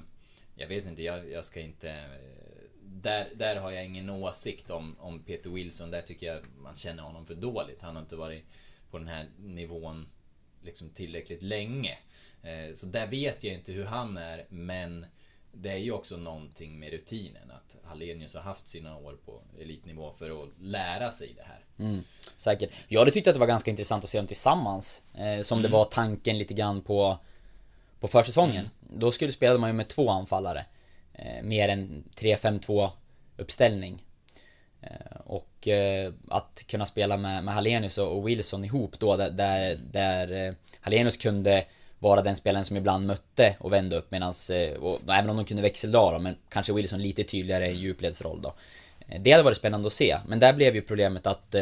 jag 0.56 0.68
vet 0.68 0.86
inte, 0.86 1.04
jag, 1.04 1.32
jag 1.32 1.46
ska 1.46 1.60
inte... 1.60 1.90
eh, 1.90 2.62
Där, 2.84 3.30
där 3.36 3.56
har 3.56 3.72
jag 3.72 3.86
ingen 3.86 4.10
åsikt 4.10 4.70
om, 4.70 4.96
om 5.00 5.20
Peter 5.24 5.50
Wilson. 5.50 5.92
Där 5.92 6.02
tycker 6.02 6.28
jag 6.28 6.42
man 6.58 6.76
känner 6.76 7.04
honom 7.04 7.26
för 7.26 7.36
dåligt. 7.36 7.82
Han 7.82 7.96
har 7.96 8.02
inte 8.04 8.16
varit 8.16 8.46
på 8.92 8.98
den 8.98 9.08
här 9.08 9.30
nivån 9.40 10.08
liksom 10.64 10.90
tillräckligt 10.90 11.44
länge. 11.44 11.98
Eh, 12.44 12.74
Så 12.74 12.86
där 12.86 13.08
vet 13.08 13.44
jag 13.44 13.54
inte 13.54 13.72
hur 13.72 13.86
han 13.86 14.18
är, 14.18 14.46
men 14.50 15.06
det 15.54 15.70
är 15.70 15.78
ju 15.78 15.92
också 15.92 16.18
någonting 16.18 16.80
med 16.80 16.92
rutinen. 16.92 17.52
Att 17.52 17.78
Hallenius 17.84 18.34
har 18.36 18.42
haft 18.42 18.68
sina 18.68 18.98
år 18.98 19.18
på 19.26 19.42
elitnivå 19.62 20.12
för 20.12 20.44
att 20.44 20.50
lära 20.62 21.12
sig 21.12 21.34
det 21.36 21.44
här. 21.44 21.60
Mm, 21.80 22.04
säkert. 22.36 22.72
Jag 22.88 23.00
hade 23.00 23.12
tyckt 23.12 23.28
att 23.28 23.34
det 23.34 23.40
var 23.40 23.48
ganska 23.48 23.72
intressant 23.72 24.04
att 24.04 24.10
se 24.10 24.18
dem 24.18 24.28
tillsammans. 24.28 25.02
Eh, 25.14 25.42
som 25.42 25.62
det 25.62 25.70
var 25.70 25.86
tanken 25.86 26.38
lite 26.38 26.54
grann 26.54 26.82
på, 26.82 27.18
på 28.00 28.08
försäsongen. 28.08 28.70
Då 28.80 29.12
skulle 29.12 29.32
spelade 29.32 29.60
man 29.60 29.70
ju 29.70 29.74
med 29.74 29.88
två 29.88 30.10
anfallare. 30.10 30.66
Eh, 31.14 31.44
mer 31.44 31.70
än 31.70 32.04
3-5-2 32.16 32.90
uppställning. 33.38 34.04
Eh, 34.82 35.18
och 35.26 35.48
och 35.62 35.68
eh, 35.68 36.14
att 36.28 36.64
kunna 36.68 36.86
spela 36.86 37.18
med, 37.18 37.44
med 37.44 37.54
Hallenius 37.54 37.98
och, 37.98 38.28
Wilson 38.28 38.66
ihop 38.66 39.00
då 39.00 39.18
där, 39.18 39.80
där, 39.92 40.48
eh, 40.48 40.54
Hallenius 40.80 41.18
kunde 41.18 41.66
vara 42.00 42.22
den 42.22 42.36
spelaren 42.36 42.66
som 42.66 42.78
ibland 42.78 43.08
mötte 43.08 43.56
och 43.60 43.74
vände 43.74 43.98
upp 43.98 44.12
medans, 44.12 44.50
eh, 44.50 44.78
och, 44.78 45.00
även 45.08 45.30
om 45.30 45.38
de 45.38 45.46
kunde 45.46 45.64
växeldra 45.64 46.12
då, 46.12 46.20
men 46.20 46.36
kanske 46.50 46.74
Wilson 46.74 47.02
lite 47.02 47.24
tydligare 47.24 47.72
i 47.72 47.76
djupledsroll 47.76 48.42
då. 48.42 48.54
Det 49.20 49.32
hade 49.32 49.44
varit 49.44 49.58
spännande 49.58 49.88
att 49.88 49.94
se, 49.94 50.18
men 50.28 50.40
där 50.40 50.54
blev 50.54 50.76
ju 50.76 50.82
problemet 50.82 51.28
att 51.28 51.56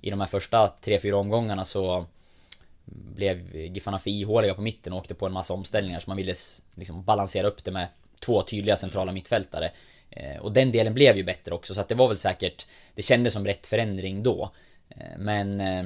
i 0.00 0.10
de 0.10 0.20
här 0.20 0.26
första 0.26 0.72
3-4 0.82 1.12
omgångarna 1.12 1.64
så 1.64 2.06
blev 2.84 3.56
Giffarna 3.56 3.98
för 3.98 4.10
ihåliga 4.10 4.54
på 4.54 4.62
mitten 4.62 4.92
och 4.92 4.98
åkte 4.98 5.14
på 5.14 5.26
en 5.26 5.32
massa 5.32 5.54
omställningar 5.54 6.00
så 6.00 6.10
man 6.10 6.16
ville 6.16 6.34
liksom 6.74 7.04
balansera 7.04 7.46
upp 7.46 7.64
det 7.64 7.70
med 7.70 7.88
två 8.20 8.42
tydliga 8.42 8.76
centrala 8.76 9.12
mittfältare. 9.12 9.70
Eh, 10.10 10.40
och 10.40 10.52
den 10.52 10.72
delen 10.72 10.94
blev 10.94 11.16
ju 11.16 11.24
bättre 11.24 11.54
också 11.54 11.74
så 11.74 11.80
att 11.80 11.88
det 11.88 11.94
var 11.94 12.08
väl 12.08 12.18
säkert 12.18 12.66
Det 12.94 13.02
kändes 13.02 13.32
som 13.32 13.46
rätt 13.46 13.66
förändring 13.66 14.22
då. 14.22 14.52
Eh, 14.88 15.18
men 15.18 15.60
eh, 15.60 15.84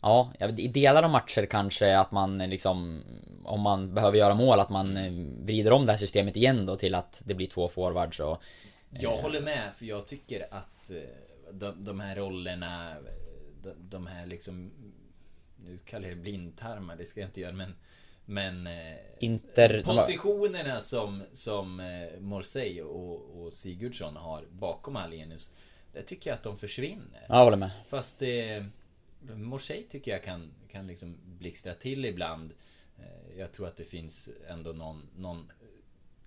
Ja, 0.00 0.32
i 0.56 0.68
delar 0.68 1.02
av 1.02 1.10
matcher 1.10 1.46
kanske 1.46 1.98
att 1.98 2.12
man 2.12 2.38
liksom 2.38 3.02
Om 3.44 3.60
man 3.60 3.94
behöver 3.94 4.18
göra 4.18 4.34
mål 4.34 4.60
att 4.60 4.70
man 4.70 4.98
vrider 5.44 5.72
om 5.72 5.86
det 5.86 5.92
här 5.92 5.98
systemet 5.98 6.36
igen 6.36 6.66
då 6.66 6.76
till 6.76 6.94
att 6.94 7.22
det 7.26 7.34
blir 7.34 7.46
två 7.46 7.68
forwards 7.68 8.20
och 8.20 8.42
Jag 8.90 9.16
håller 9.16 9.40
med, 9.40 9.74
för 9.74 9.86
jag 9.86 10.06
tycker 10.06 10.46
att 10.50 10.90
de, 11.50 11.84
de 11.84 12.00
här 12.00 12.16
rollerna, 12.16 12.94
de, 13.62 13.70
de 13.78 14.06
här 14.06 14.26
liksom... 14.26 14.70
Nu 15.56 15.78
kallar 15.84 16.08
jag 16.08 16.16
det 16.16 16.22
blindtarmar, 16.22 16.96
det 16.96 17.04
ska 17.04 17.20
jag 17.20 17.28
inte 17.28 17.40
göra, 17.40 17.52
men... 17.52 17.74
Men... 18.24 18.66
eh, 18.66 18.96
Inter... 19.18 19.82
Positionerna 19.82 20.80
som, 20.80 21.22
som 21.32 21.80
eh, 21.80 22.20
Morsey 22.20 22.82
och, 22.82 23.42
och 23.42 23.52
Sigurdsson 23.52 24.16
har 24.16 24.44
bakom 24.50 24.96
Hallenius, 24.96 25.52
där 25.92 26.02
tycker 26.02 26.30
jag 26.30 26.34
att 26.34 26.42
de 26.42 26.58
försvinner. 26.58 27.26
Ja, 27.28 27.36
jag 27.36 27.44
håller 27.44 27.56
med. 27.56 27.70
Fast 27.86 28.22
eh, 28.22 28.64
Morsey 29.34 29.82
tycker 29.82 30.10
jag 30.10 30.22
kan, 30.22 30.50
kan 30.68 30.86
liksom 30.86 31.16
blixtra 31.24 31.74
till 31.74 32.04
ibland. 32.04 32.52
Eh, 32.98 33.38
jag 33.38 33.52
tror 33.52 33.66
att 33.66 33.76
det 33.76 33.84
finns 33.84 34.30
ändå 34.48 34.72
någon, 34.72 35.08
någon 35.16 35.50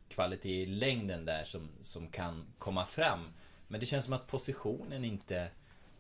kvalitet 0.10 0.62
i 0.62 0.66
längden 0.66 1.26
där 1.26 1.44
som, 1.44 1.70
som 1.82 2.08
kan 2.08 2.46
komma 2.58 2.86
fram. 2.86 3.34
Men 3.68 3.80
det 3.80 3.86
känns 3.86 4.06
som 4.06 4.14
att 4.14 4.28
positionen 4.28 5.06
inte 5.06 5.48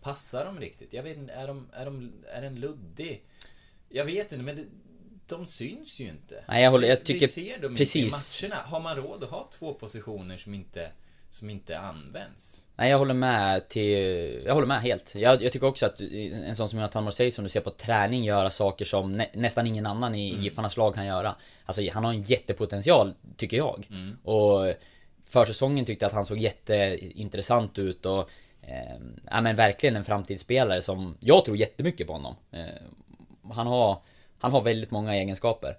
passar 0.01 0.45
dem 0.45 0.59
riktigt. 0.59 0.93
Jag 0.93 1.03
vet 1.03 1.17
inte, 1.17 1.33
är, 1.33 1.47
de, 1.47 1.67
är, 1.73 1.85
de, 1.85 2.13
är 2.33 2.41
den 2.41 2.59
luddig? 2.59 3.23
Jag 3.89 4.05
vet 4.05 4.31
inte, 4.31 4.43
men 4.43 4.55
det, 4.55 4.65
de 5.29 5.45
syns 5.45 5.99
ju 5.99 6.05
inte. 6.09 6.43
Nej, 6.47 6.63
jag 6.63 6.71
håller- 6.71 6.87
jag 6.87 7.03
tycker 7.03 7.19
Vi 7.19 7.27
ser 7.27 7.61
dem 7.61 7.75
precis. 7.75 7.95
inte 7.95 8.45
i 8.45 8.49
matcherna. 8.49 8.61
Har 8.65 8.79
man 8.79 8.95
råd 8.95 9.23
att 9.23 9.29
ha 9.29 9.49
två 9.59 9.73
positioner 9.73 10.37
som 10.37 10.53
inte, 10.53 10.91
som 11.29 11.49
inte 11.49 11.79
används? 11.79 12.63
Nej 12.75 12.89
jag 12.91 12.97
håller 12.97 13.13
med 13.13 13.67
till... 13.69 14.41
Jag 14.45 14.53
håller 14.53 14.67
med 14.67 14.81
helt. 14.81 15.15
Jag, 15.15 15.41
jag 15.43 15.51
tycker 15.51 15.67
också 15.67 15.85
att 15.85 15.99
en 15.99 16.55
sån 16.55 16.69
som 16.69 16.79
Jonathan 16.79 17.03
Morsey 17.03 17.31
som 17.31 17.43
du 17.43 17.49
ser 17.49 17.61
på 17.61 17.69
träning 17.69 18.23
göra 18.23 18.49
saker 18.49 18.85
som 18.85 19.17
nä, 19.17 19.29
nästan 19.33 19.67
ingen 19.67 19.85
annan 19.85 20.15
i 20.15 20.29
Mm. 20.31 20.43
Giffarnas 20.43 20.77
lag 20.77 20.95
kan 20.95 21.05
göra. 21.05 21.35
Alltså 21.65 21.81
han 21.93 22.03
har 22.03 22.11
en 22.13 22.23
jättepotential, 22.23 23.13
tycker 23.37 23.57
jag. 23.57 23.87
Mm. 23.89 24.17
Och 24.23 24.73
försäsongen 25.25 25.85
tyckte 25.85 26.05
jag 26.05 26.09
att 26.09 26.15
han 26.15 26.25
såg 26.25 26.37
jätteintressant 26.37 27.77
ut 27.79 28.05
och... 28.05 28.29
Eh, 28.61 28.97
ja 29.31 29.41
men 29.41 29.55
verkligen 29.55 29.95
en 29.95 30.05
framtidsspelare 30.05 30.81
som... 30.81 31.17
Jag 31.19 31.45
tror 31.45 31.57
jättemycket 31.57 32.07
på 32.07 32.13
honom. 32.13 32.35
Eh, 32.51 32.65
han 33.51 33.67
har... 33.67 34.01
Han 34.39 34.51
har 34.51 34.61
väldigt 34.61 34.91
många 34.91 35.15
egenskaper. 35.15 35.77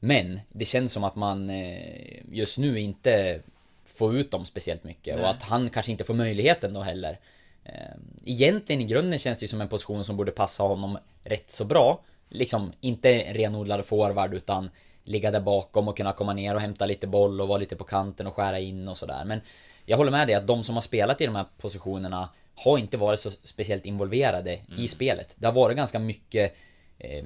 Men 0.00 0.40
det 0.48 0.64
känns 0.64 0.92
som 0.92 1.04
att 1.04 1.16
man 1.16 1.50
eh, 1.50 2.34
just 2.34 2.58
nu 2.58 2.80
inte 2.80 3.40
får 3.86 4.16
ut 4.16 4.30
dem 4.30 4.44
speciellt 4.44 4.84
mycket 4.84 5.14
Nej. 5.14 5.24
och 5.24 5.30
att 5.30 5.42
han 5.42 5.70
kanske 5.70 5.92
inte 5.92 6.04
får 6.04 6.14
möjligheten 6.14 6.72
då 6.72 6.80
heller. 6.80 7.18
Eh, 7.64 7.72
Egentligen 8.24 8.80
i 8.80 8.84
grunden 8.84 9.18
känns 9.18 9.38
det 9.38 9.44
ju 9.44 9.48
som 9.48 9.60
en 9.60 9.68
position 9.68 10.04
som 10.04 10.16
borde 10.16 10.32
passa 10.32 10.62
honom 10.62 10.98
rätt 11.24 11.50
så 11.50 11.64
bra. 11.64 12.00
Liksom 12.28 12.72
inte 12.80 13.22
en 13.22 13.34
renodlad 13.34 13.84
forward 13.84 14.34
utan 14.34 14.70
ligga 15.04 15.30
där 15.30 15.40
bakom 15.40 15.88
och 15.88 15.96
kunna 15.96 16.12
komma 16.12 16.32
ner 16.32 16.54
och 16.54 16.60
hämta 16.60 16.86
lite 16.86 17.06
boll 17.06 17.40
och 17.40 17.48
vara 17.48 17.58
lite 17.58 17.76
på 17.76 17.84
kanten 17.84 18.26
och 18.26 18.34
skära 18.34 18.58
in 18.58 18.88
och 18.88 18.96
sådär. 18.96 19.24
Men 19.24 19.40
jag 19.84 19.96
håller 19.96 20.10
med 20.10 20.28
dig 20.28 20.34
att 20.34 20.46
de 20.46 20.64
som 20.64 20.74
har 20.74 20.82
spelat 20.82 21.20
i 21.20 21.26
de 21.26 21.36
här 21.36 21.46
positionerna 21.58 22.28
har 22.54 22.78
inte 22.78 22.96
varit 22.96 23.20
så 23.20 23.30
speciellt 23.30 23.84
involverade 23.84 24.58
i 24.76 24.88
spelet. 24.88 25.36
Det 25.38 25.46
har 25.46 25.52
varit 25.52 25.76
ganska 25.76 25.98
mycket 25.98 26.56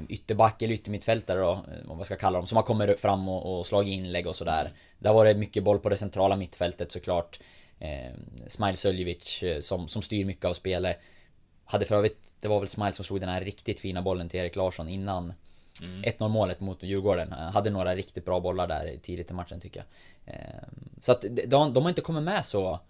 ytterback 0.08 0.62
eller 0.62 0.74
yttermittfältare 0.74 1.38
då, 1.38 1.52
eh, 1.52 1.58
vad 1.84 1.96
man 1.96 2.04
ska 2.04 2.16
kalla 2.16 2.38
dem, 2.38 2.46
som 2.46 2.56
har 2.56 2.62
kommit 2.62 3.00
fram 3.00 3.28
och, 3.28 3.58
och 3.58 3.66
slagit 3.66 3.92
inlägg 3.92 4.26
och 4.26 4.36
sådär. 4.36 4.72
Det 4.98 5.08
har 5.08 5.14
varit 5.14 5.36
mycket 5.38 5.64
boll 5.64 5.78
på 5.78 5.88
det 5.88 5.96
centrala 5.96 6.36
mittfältet 6.36 6.92
såklart. 6.92 7.40
Eh, 7.78 8.12
Smile 8.46 8.76
Söljevic 8.76 9.42
eh, 9.42 9.60
som, 9.60 9.88
som 9.88 10.02
styr 10.02 10.24
mycket 10.24 10.44
av 10.44 10.52
spelet. 10.52 10.98
Hade 11.64 11.84
för 11.84 11.94
övrigt, 11.96 12.18
det 12.40 12.48
var 12.48 12.58
väl 12.58 12.68
Smile 12.68 12.92
som 12.92 13.04
slog 13.04 13.20
den 13.20 13.28
här 13.28 13.40
riktigt 13.40 13.80
fina 13.80 14.02
bollen 14.02 14.28
till 14.28 14.40
Erik 14.40 14.56
Larsson 14.56 14.88
innan 14.88 15.32
1-0 16.02 16.28
målet 16.28 16.60
mot 16.60 16.82
Djurgården. 16.82 17.32
Eh, 17.32 17.38
Hade 17.52 17.70
några 17.70 17.94
riktigt 17.94 18.24
bra 18.24 18.40
bollar 18.40 18.66
där 18.66 18.96
tidigt 19.02 19.30
i 19.30 19.34
matchen 19.34 19.60
tycker 19.60 19.84
jag. 20.24 20.34
Eh, 20.34 20.40
Så 21.00 21.12
att 21.12 21.24
de, 21.46 21.74
de 21.74 21.82
har 21.82 21.88
inte 21.88 22.00
kommit 22.00 22.22
med 22.22 22.44
så 22.44 22.80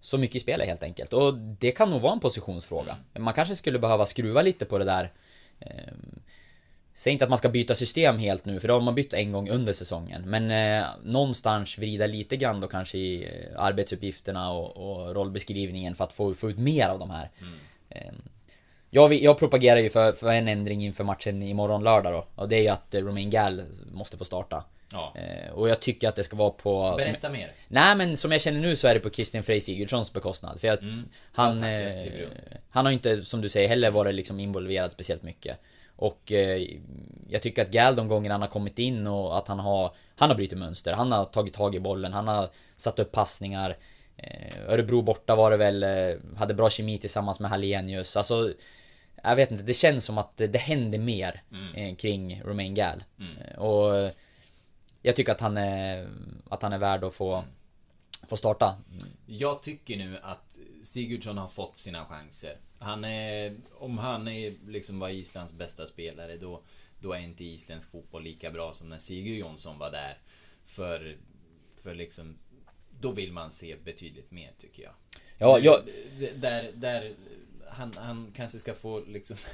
så 0.00 0.18
mycket 0.18 0.36
i 0.36 0.40
spelet 0.40 0.66
helt 0.68 0.82
enkelt. 0.82 1.12
Och 1.12 1.34
det 1.34 1.70
kan 1.72 1.90
nog 1.90 2.00
vara 2.00 2.12
en 2.12 2.20
positionsfråga. 2.20 2.96
Man 3.18 3.34
kanske 3.34 3.56
skulle 3.56 3.78
behöva 3.78 4.06
skruva 4.06 4.42
lite 4.42 4.64
på 4.64 4.78
det 4.78 4.84
där. 4.84 5.12
Säg 6.94 7.12
inte 7.12 7.24
att 7.24 7.28
man 7.28 7.38
ska 7.38 7.48
byta 7.48 7.74
system 7.74 8.18
helt 8.18 8.44
nu, 8.44 8.60
för 8.60 8.68
det 8.68 8.74
har 8.74 8.80
man 8.80 8.94
bytt 8.94 9.12
en 9.12 9.32
gång 9.32 9.50
under 9.50 9.72
säsongen. 9.72 10.22
Men 10.26 10.50
eh, 10.50 10.86
någonstans 11.04 11.78
vrida 11.78 12.06
lite 12.06 12.36
grann 12.36 12.60
då 12.60 12.68
kanske 12.68 12.98
i 12.98 13.24
eh, 13.24 13.62
arbetsuppgifterna 13.62 14.52
och, 14.52 14.76
och 14.76 15.14
rollbeskrivningen 15.14 15.94
för 15.94 16.04
att 16.04 16.12
få, 16.12 16.34
få 16.34 16.50
ut 16.50 16.58
mer 16.58 16.88
av 16.88 16.98
de 16.98 17.10
här. 17.10 17.30
Eh, 17.88 18.12
jag, 18.90 19.14
jag 19.14 19.38
propagerar 19.38 19.80
ju 19.80 19.90
för, 19.90 20.12
för 20.12 20.32
en 20.32 20.48
ändring 20.48 20.84
inför 20.84 21.04
matchen 21.04 21.42
imorgon 21.42 21.84
lördag 21.84 22.12
då. 22.12 22.26
Och 22.42 22.48
det 22.48 22.56
är 22.56 22.62
ju 22.62 22.68
att 22.68 22.94
eh, 22.94 23.00
Romain 23.00 23.30
Gall 23.30 23.62
måste 23.92 24.16
få 24.16 24.24
starta. 24.24 24.64
Ja. 24.92 25.14
Eh, 25.16 25.52
och 25.52 25.68
jag 25.68 25.80
tycker 25.80 26.08
att 26.08 26.16
det 26.16 26.24
ska 26.24 26.36
vara 26.36 26.50
på... 26.50 26.94
Berätta 26.98 27.28
mer. 27.28 27.52
Nej 27.68 27.96
men 27.96 28.16
som 28.16 28.32
jag 28.32 28.40
känner 28.40 28.60
nu 28.60 28.76
så 28.76 28.88
är 28.88 28.94
det 28.94 29.00
på 29.00 29.10
Christian 29.10 29.42
Frey 29.42 29.60
Sigurdssons 29.60 30.12
bekostnad. 30.12 30.60
För 30.60 30.68
jag, 30.68 30.78
han, 31.32 31.60
tack, 31.60 31.70
jag 31.70 31.82
eh, 31.82 32.28
han 32.70 32.84
har 32.84 32.92
ju 32.92 32.94
inte, 32.94 33.22
som 33.22 33.40
du 33.40 33.48
säger, 33.48 33.68
heller 33.68 33.90
varit 33.90 34.14
liksom 34.14 34.40
involverad 34.40 34.92
speciellt 34.92 35.22
mycket. 35.22 35.58
Och 36.02 36.32
eh, 36.32 36.66
jag 37.28 37.42
tycker 37.42 37.62
att 37.62 37.70
Gal 37.70 37.96
de 37.96 38.08
gånger 38.08 38.30
han 38.30 38.40
har 38.40 38.48
kommit 38.48 38.78
in 38.78 39.06
och 39.06 39.38
att 39.38 39.48
han 39.48 39.58
har 39.58 39.94
Han 40.16 40.30
har 40.30 40.36
brutit 40.36 40.58
mönster, 40.58 40.92
han 40.92 41.12
har 41.12 41.24
tagit 41.24 41.54
tag 41.54 41.74
i 41.74 41.80
bollen, 41.80 42.12
han 42.12 42.28
har 42.28 42.50
satt 42.76 42.98
upp 42.98 43.12
passningar. 43.12 43.76
Eh, 44.16 44.68
Örebro 44.68 45.02
borta 45.02 45.36
var 45.36 45.50
det 45.50 45.56
väl, 45.56 45.82
eh, 45.82 46.16
hade 46.36 46.54
bra 46.54 46.70
kemi 46.70 46.98
tillsammans 46.98 47.40
med 47.40 47.50
Hallenius. 47.50 48.16
Alltså, 48.16 48.52
jag 49.22 49.36
vet 49.36 49.50
inte, 49.50 49.62
det 49.64 49.74
känns 49.74 50.04
som 50.04 50.18
att 50.18 50.36
det 50.36 50.58
händer 50.58 50.98
mer 50.98 51.42
eh, 51.76 51.94
kring 51.96 52.42
Romain 52.44 52.74
Gall. 52.74 53.04
Eh, 53.20 53.58
Och 53.58 54.12
jag 55.02 55.16
tycker 55.16 55.32
att 55.32 55.40
han 55.40 55.56
är, 55.56 56.08
att 56.50 56.62
han 56.62 56.72
är 56.72 56.78
värd 56.78 57.04
att 57.04 57.14
få, 57.14 57.44
få 58.28 58.36
starta. 58.36 58.76
Jag 59.26 59.62
tycker 59.62 59.96
nu 59.96 60.18
att 60.22 60.58
Sigurdsson 60.82 61.38
har 61.38 61.48
fått 61.48 61.76
sina 61.76 62.06
chanser. 62.06 62.56
Han 62.78 63.04
är, 63.04 63.56
om 63.74 63.98
han 63.98 64.28
är 64.28 64.52
liksom 64.68 64.98
var 64.98 65.08
Islands 65.08 65.52
bästa 65.52 65.86
spelare 65.86 66.36
då, 66.36 66.62
då 67.00 67.12
är 67.12 67.18
inte 67.18 67.44
isländsk 67.44 67.90
fotboll 67.90 68.22
lika 68.22 68.50
bra 68.50 68.72
som 68.72 68.88
när 68.88 68.98
Sigurd 68.98 69.38
Jonsson 69.38 69.78
var 69.78 69.90
där. 69.90 70.18
För, 70.64 71.16
för 71.82 71.94
liksom, 71.94 72.38
då 73.00 73.12
vill 73.12 73.32
man 73.32 73.50
se 73.50 73.76
betydligt 73.76 74.30
mer 74.30 74.50
tycker 74.58 74.82
jag. 74.82 74.92
Ja, 75.38 75.58
jag, 75.58 75.82
Där, 76.34 76.72
där 76.74 77.14
han, 77.68 77.92
han 77.96 78.32
kanske 78.36 78.58
ska 78.58 78.74
få 78.74 79.00
liksom 79.00 79.36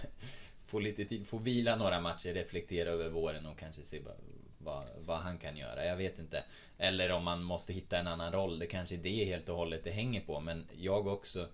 Få 0.68 0.80
lite 0.80 1.04
tid, 1.04 1.26
få 1.26 1.38
vila 1.38 1.76
några 1.76 2.00
matcher, 2.00 2.34
reflektera 2.34 2.90
över 2.90 3.08
våren 3.08 3.46
och 3.46 3.58
kanske 3.58 3.82
se 3.82 4.00
vad, 4.68 4.84
vad, 5.06 5.18
han 5.18 5.38
kan 5.38 5.56
göra. 5.56 5.84
Jag 5.84 5.96
vet 5.96 6.18
inte. 6.18 6.44
Eller 6.78 7.12
om 7.12 7.24
man 7.24 7.42
måste 7.42 7.72
hitta 7.72 7.98
en 7.98 8.06
annan 8.06 8.32
roll. 8.32 8.58
Det 8.58 8.66
kanske 8.66 8.94
är 8.94 8.98
det 8.98 9.24
helt 9.24 9.48
och 9.48 9.56
hållet 9.56 9.84
det 9.84 9.90
hänger 9.90 10.20
på. 10.20 10.40
Men 10.40 10.66
jag 10.76 11.06
också 11.06 11.48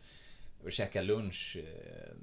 och 0.64 0.72
käkade 0.72 1.06
lunch 1.06 1.56
eh, 1.56 2.14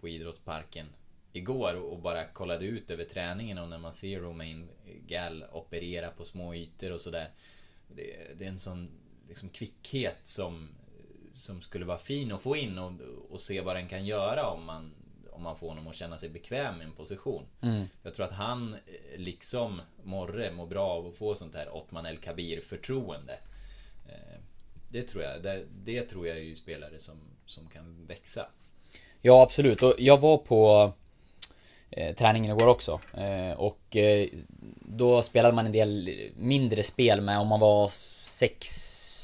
på 0.00 0.08
idrottsparken 0.08 0.86
igår 1.32 1.74
och 1.74 1.98
bara 1.98 2.24
kollade 2.24 2.64
ut 2.64 2.90
över 2.90 3.04
träningen 3.04 3.58
och 3.58 3.68
när 3.68 3.78
man 3.78 3.92
ser 3.92 4.20
Romain 4.20 4.68
Gall 5.06 5.44
operera 5.52 6.10
på 6.10 6.24
små 6.24 6.54
ytor 6.54 6.92
och 6.92 7.00
sådär. 7.00 7.30
Det, 7.88 8.38
det 8.38 8.44
är 8.44 8.48
en 8.48 8.60
sån 8.60 8.90
liksom 9.28 9.48
kvickhet 9.48 10.18
som, 10.22 10.68
som 11.32 11.60
skulle 11.60 11.84
vara 11.84 11.98
fin 11.98 12.32
att 12.32 12.42
få 12.42 12.56
in 12.56 12.78
och, 12.78 12.92
och 13.30 13.40
se 13.40 13.60
vad 13.60 13.76
den 13.76 13.88
kan 13.88 14.06
göra 14.06 14.46
om 14.46 14.64
man, 14.64 14.94
om 15.32 15.42
man 15.42 15.56
får 15.56 15.68
honom 15.68 15.88
att 15.88 15.94
känna 15.94 16.18
sig 16.18 16.28
bekväm 16.28 16.80
i 16.80 16.84
en 16.84 16.92
position. 16.92 17.46
Jag 18.02 18.14
tror 18.14 18.26
att 18.26 18.32
han, 18.32 18.74
eh, 18.74 19.18
liksom 19.18 19.80
Morre, 20.02 20.52
mår 20.52 20.66
bra 20.66 20.88
av 20.88 21.06
att 21.06 21.14
få 21.16 21.34
sånt 21.34 21.54
här 21.54 21.76
Ottman 21.76 22.06
El 22.06 22.16
Kabir 22.16 22.60
förtroende. 22.60 23.32
Eh, 24.08 24.40
Det 24.88 25.02
tror 25.02 25.24
jag. 25.24 25.42
Det, 25.42 25.64
det 25.84 26.02
tror 26.02 26.26
jag 26.26 26.36
är 26.36 26.40
ju 26.42 26.54
spelare 26.54 26.98
som, 26.98 27.14
som 27.46 27.68
kan 27.68 28.06
växa. 28.06 28.46
Ja 29.22 29.42
absolut 29.42 29.82
och 29.82 29.94
jag 29.98 30.20
var 30.20 30.38
på 30.38 30.92
eh, 31.90 32.14
träningen 32.16 32.56
igår 32.56 32.68
också 32.68 33.00
eh, 33.14 33.52
och 33.52 33.96
eh, 33.96 34.28
då 34.80 35.22
spelade 35.22 35.54
man 35.54 35.66
en 35.66 35.72
del 35.72 36.10
mindre 36.36 36.82
spel 36.82 37.20
med 37.20 37.38
om 37.38 37.48
man 37.48 37.60
var 37.60 37.92
sex 38.24 38.66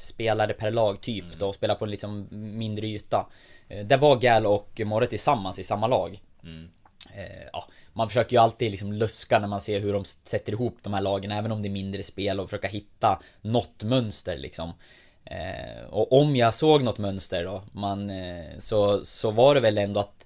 spelare 0.07 0.53
per 0.53 0.71
lag 0.71 1.01
typ 1.01 1.25
då 1.39 1.47
och 1.47 1.55
spelade 1.55 1.79
på 1.79 1.85
en 1.85 1.91
liksom 1.91 2.27
mindre 2.31 2.87
yta. 2.87 3.27
Eh, 3.69 3.85
där 3.85 3.97
var 3.97 4.15
Gal 4.15 4.45
och 4.45 4.81
Morre 4.85 5.07
tillsammans 5.07 5.59
i 5.59 5.63
samma 5.63 5.87
lag. 5.87 6.21
Eh, 7.13 7.47
ja, 7.53 7.67
man 7.93 8.07
försöker 8.07 8.35
ju 8.35 8.41
alltid 8.41 8.71
liksom 8.71 8.93
luska 8.93 9.39
när 9.39 9.47
man 9.47 9.61
ser 9.61 9.79
hur 9.79 9.93
de 9.93 10.05
sätter 10.05 10.51
ihop 10.51 10.77
de 10.81 10.93
här 10.93 11.01
lagen 11.01 11.31
även 11.31 11.51
om 11.51 11.61
det 11.61 11.67
är 11.67 11.71
mindre 11.71 12.03
spel 12.03 12.39
och 12.39 12.49
försöka 12.49 12.67
hitta 12.67 13.21
något 13.41 13.83
mönster 13.83 14.37
liksom. 14.37 14.73
Eh, 15.25 15.83
och 15.89 16.13
om 16.13 16.35
jag 16.35 16.53
såg 16.53 16.83
något 16.83 16.97
mönster 16.97 17.43
då, 17.43 17.63
man, 17.71 18.11
så, 18.59 19.05
så 19.05 19.31
var 19.31 19.55
det 19.55 19.61
väl 19.61 19.77
ändå 19.77 19.99
att 19.99 20.25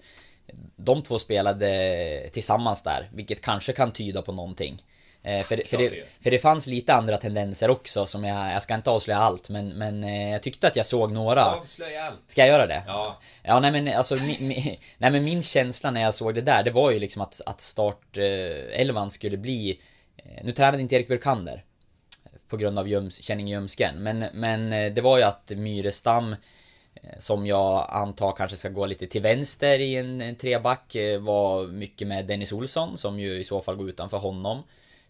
de 0.76 1.02
två 1.02 1.20
spelade 1.20 2.30
tillsammans 2.34 2.84
där, 2.84 3.10
vilket 3.14 3.42
kanske 3.42 3.74
kan 3.74 3.92
tyda 3.92 4.22
på 4.22 4.32
någonting. 4.32 4.84
Eh, 5.26 5.44
för, 5.44 5.68
för, 5.68 5.78
det 5.78 5.90
det, 5.90 5.96
gör. 5.96 6.06
för 6.22 6.32
det 6.32 6.40
fanns 6.40 6.68
lite 6.68 6.94
andra 6.94 7.18
tendenser 7.18 7.70
också 7.70 8.06
som 8.06 8.24
jag, 8.24 8.54
jag 8.54 8.62
ska 8.64 8.76
inte 8.76 8.90
avslöja 8.90 9.20
allt 9.20 9.50
men, 9.50 9.70
men 9.70 10.04
eh, 10.04 10.32
jag 10.32 10.44
tyckte 10.44 10.68
att 10.68 10.76
jag 10.76 10.86
såg 10.86 11.12
några. 11.12 11.46
Avslöja 11.46 12.04
allt. 12.04 12.22
Ska 12.28 12.42
jag 12.42 12.48
göra 12.48 12.68
det? 12.68 12.84
Ja, 12.88 13.20
Ja 13.44 13.60
nej 13.60 13.72
men 13.72 13.88
alltså 13.88 14.16
mi, 14.16 14.38
mi, 14.40 14.80
nej, 14.98 15.12
men 15.12 15.24
min 15.24 15.44
känsla 15.44 15.92
när 15.92 16.02
jag 16.02 16.14
såg 16.14 16.36
det 16.36 16.42
där 16.42 16.64
det 16.64 16.72
var 16.72 16.92
ju 16.92 17.00
liksom 17.00 17.22
att, 17.22 17.42
att 17.46 17.62
start 17.62 18.18
eh, 18.18 19.10
skulle 19.10 19.38
bli 19.38 19.80
eh, 20.18 20.44
Nu 20.44 20.52
tränade 20.52 20.82
inte 20.82 20.96
Erik 20.96 21.08
Burkander 21.08 21.64
På 22.48 22.58
grund 22.58 22.80
av 22.80 22.88
ljums, 22.88 23.22
känning 23.22 23.48
ljumsken 23.48 24.04
men, 24.04 24.26
men 24.34 24.74
eh, 24.74 24.94
det 24.94 25.02
var 25.02 25.18
ju 25.18 25.24
att 25.24 25.52
Myrestam 25.56 26.36
eh, 26.96 27.20
Som 27.20 27.48
jag 27.48 27.88
antar 27.90 28.32
kanske 28.32 28.58
ska 28.58 28.70
gå 28.70 28.86
lite 28.86 29.08
till 29.08 29.22
vänster 29.22 29.80
i 29.80 29.96
en, 29.96 30.22
en 30.22 30.36
treback 30.36 30.96
Var 31.20 31.68
mycket 31.68 32.08
med 32.08 32.26
Dennis 32.26 32.54
Olsson 32.54 32.98
som 32.98 33.20
ju 33.20 33.40
i 33.40 33.44
så 33.44 33.62
fall 33.62 33.76
går 33.76 33.90
utanför 33.90 34.18
honom 34.18 34.64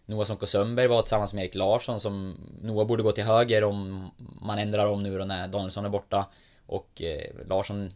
Noah 0.06 0.26
Sonko 0.26 0.46
Sömberg 0.46 0.86
var 0.86 1.02
tillsammans 1.02 1.34
med 1.34 1.44
Erik 1.44 1.54
Larsson 1.54 2.00
som 2.00 2.36
Noah 2.62 2.86
borde 2.86 3.02
gå 3.02 3.12
till 3.12 3.24
höger 3.24 3.64
om 3.64 4.10
man 4.40 4.58
ändrar 4.58 4.86
om 4.86 5.02
nu 5.02 5.18
då 5.18 5.24
när 5.24 5.48
Danielsson 5.48 5.84
är 5.84 5.88
borta 5.88 6.26
Och 6.66 7.02
eh, 7.02 7.46
Larsson 7.48 7.92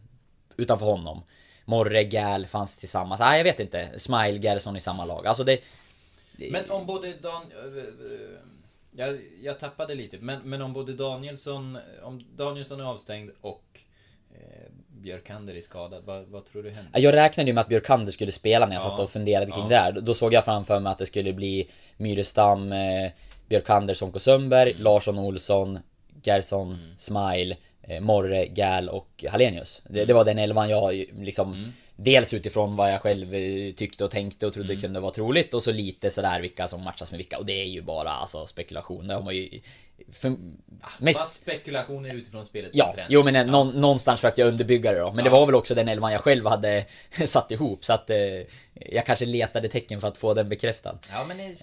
utanför 0.57 0.85
honom. 0.85 1.23
Morre, 1.65 2.03
Gal 2.03 2.45
fanns 2.45 2.77
tillsammans. 2.77 3.19
Nej, 3.19 3.37
jag 3.37 3.43
vet 3.43 3.59
inte. 3.59 3.99
Smile, 3.99 4.37
Gerson 4.37 4.75
i 4.75 4.79
samma 4.79 5.05
lag. 5.05 5.27
Alltså 5.27 5.43
det... 5.43 5.63
men 6.37 6.71
om 6.71 6.85
både 6.85 7.13
Dan... 7.13 7.43
Eh, 7.51 7.77
eh, 7.77 7.83
jag, 8.91 9.19
jag 9.41 9.59
tappade 9.59 9.95
lite, 9.95 10.17
men, 10.17 10.41
men 10.43 10.61
om 10.61 10.73
både 10.73 10.93
Danielsson... 10.93 11.77
Om 12.03 12.25
Danielsson 12.35 12.79
är 12.79 12.83
avstängd 12.83 13.31
och 13.41 13.79
Björkander 15.01 15.55
är 15.55 15.61
skadad, 15.61 16.03
vad, 16.05 16.25
vad 16.27 16.45
tror 16.45 16.63
du 16.63 16.69
händer? 16.69 16.99
Jag 16.99 17.13
räknade 17.13 17.49
ju 17.49 17.53
med 17.53 17.61
att 17.61 17.67
Björkander 17.69 18.11
skulle 18.11 18.31
spela 18.31 18.65
när 18.65 18.73
jag 18.75 18.83
Ja. 18.83 18.89
satt 18.89 18.99
och 18.99 19.09
funderade 19.09 19.51
kring 19.51 19.63
Ja. 19.63 19.69
det 19.69 19.75
här. 19.75 19.91
Då 19.91 20.13
såg 20.13 20.33
jag 20.33 20.45
framför 20.45 20.79
mig 20.79 20.91
att 20.91 20.97
det 20.97 21.05
skulle 21.05 21.33
bli 21.33 21.67
Myrestam, 21.97 22.71
eh, 22.71 23.11
Björkander, 23.49 23.93
Sonko 23.93 24.19
Sundberg, 24.19 24.71
Mm. 24.71 24.83
Larsson 24.83 25.19
Olsson, 25.19 25.79
Gerson, 26.23 26.77
Smile, 26.97 27.57
eh, 27.81 27.99
Morre, 28.01 28.45
Gal 28.45 28.89
och 28.89 29.25
Hallenius. 29.29 29.81
Det, 29.87 29.93
Mm. 29.99 30.07
det 30.07 30.13
var 30.13 30.25
den 30.25 30.37
elvan 30.39 30.69
jag 30.69 31.05
liksom... 31.17 31.73
Dels 32.01 32.33
utifrån 32.33 32.75
vad 32.75 32.93
jag 32.93 33.01
själv 33.01 33.33
eh, 33.35 33.73
tyckte 33.73 34.03
och 34.03 34.11
tänkte 34.11 34.47
och 34.47 34.53
trodde 34.53 34.69
Mm. 34.73 34.81
kunde 34.81 34.99
vara 34.99 35.11
troligt 35.11 35.53
och 35.53 35.63
så 35.63 35.71
lite 35.71 36.11
sådär 36.11 36.41
vilka 36.41 36.67
som 36.67 36.83
matchas 36.83 37.11
med 37.11 37.17
vilka. 37.17 37.37
Och 37.37 37.45
det 37.45 37.61
är 37.61 37.65
ju 37.65 37.81
bara 37.81 38.11
alltså 38.11 38.47
spekulation. 38.47 39.07
Det 39.07 39.13
har 39.13 39.21
man 39.21 39.35
ju... 39.35 39.61
För, 40.11 40.35
mest, 40.99 41.19
Fast 41.19 41.41
spekulationer 41.41 42.13
utifrån 42.13 42.45
spelet 42.45 42.71
Ja, 42.73 42.95
jo 43.09 43.23
men 43.23 43.35
ja. 43.35 43.63
någonstans 43.63 44.21
försökte 44.21 44.41
jag 44.41 44.47
underbygga 44.47 44.91
det 44.91 44.99
då. 44.99 45.11
Men 45.11 45.23
det 45.23 45.29
var 45.29 45.45
väl 45.45 45.55
också 45.55 45.75
den 45.75 45.87
elvan 45.87 46.11
jag 46.11 46.21
själv 46.21 46.45
hade 46.45 46.85
satt 47.25 47.51
ihop. 47.51 47.85
Så 47.85 47.93
att 47.93 48.09
eh, 48.09 48.17
jag 48.73 49.05
kanske 49.05 49.25
letade 49.25 49.67
tecken 49.67 50.01
för 50.01 50.07
att 50.07 50.17
få 50.17 50.33
den 50.33 50.49
bekräftad. 50.49 50.97
Ja 51.11 51.25
men 51.27 51.37
det 51.37 51.55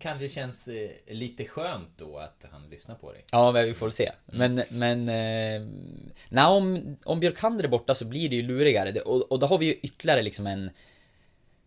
kanske 0.00 0.28
känns 0.28 0.68
eh, 0.68 0.90
lite 1.14 1.44
skönt 1.44 1.88
då 1.96 2.18
att 2.18 2.46
han 2.50 2.70
lyssnar 2.70 2.94
på 2.94 3.12
dig. 3.12 3.24
Ja, 3.32 3.52
men 3.52 3.64
vi 3.66 3.74
får 3.74 3.86
väl 3.86 3.92
se. 3.92 4.12
Men, 4.26 4.62
men... 4.68 5.08
Eh, 5.08 5.68
nej, 6.28 6.44
om, 6.44 6.96
om 7.04 7.20
Björkander 7.20 7.64
är 7.64 7.68
borta 7.68 7.94
så 7.94 8.04
blir 8.04 8.28
det 8.28 8.36
ju 8.36 8.42
lurigare. 8.42 9.00
Och, 9.00 9.32
och 9.32 9.38
då 9.38 9.46
har 9.46 9.58
vi 9.58 9.65
ju 9.66 9.72
ytterligare 9.74 10.22
liksom 10.22 10.46
en 10.46 10.70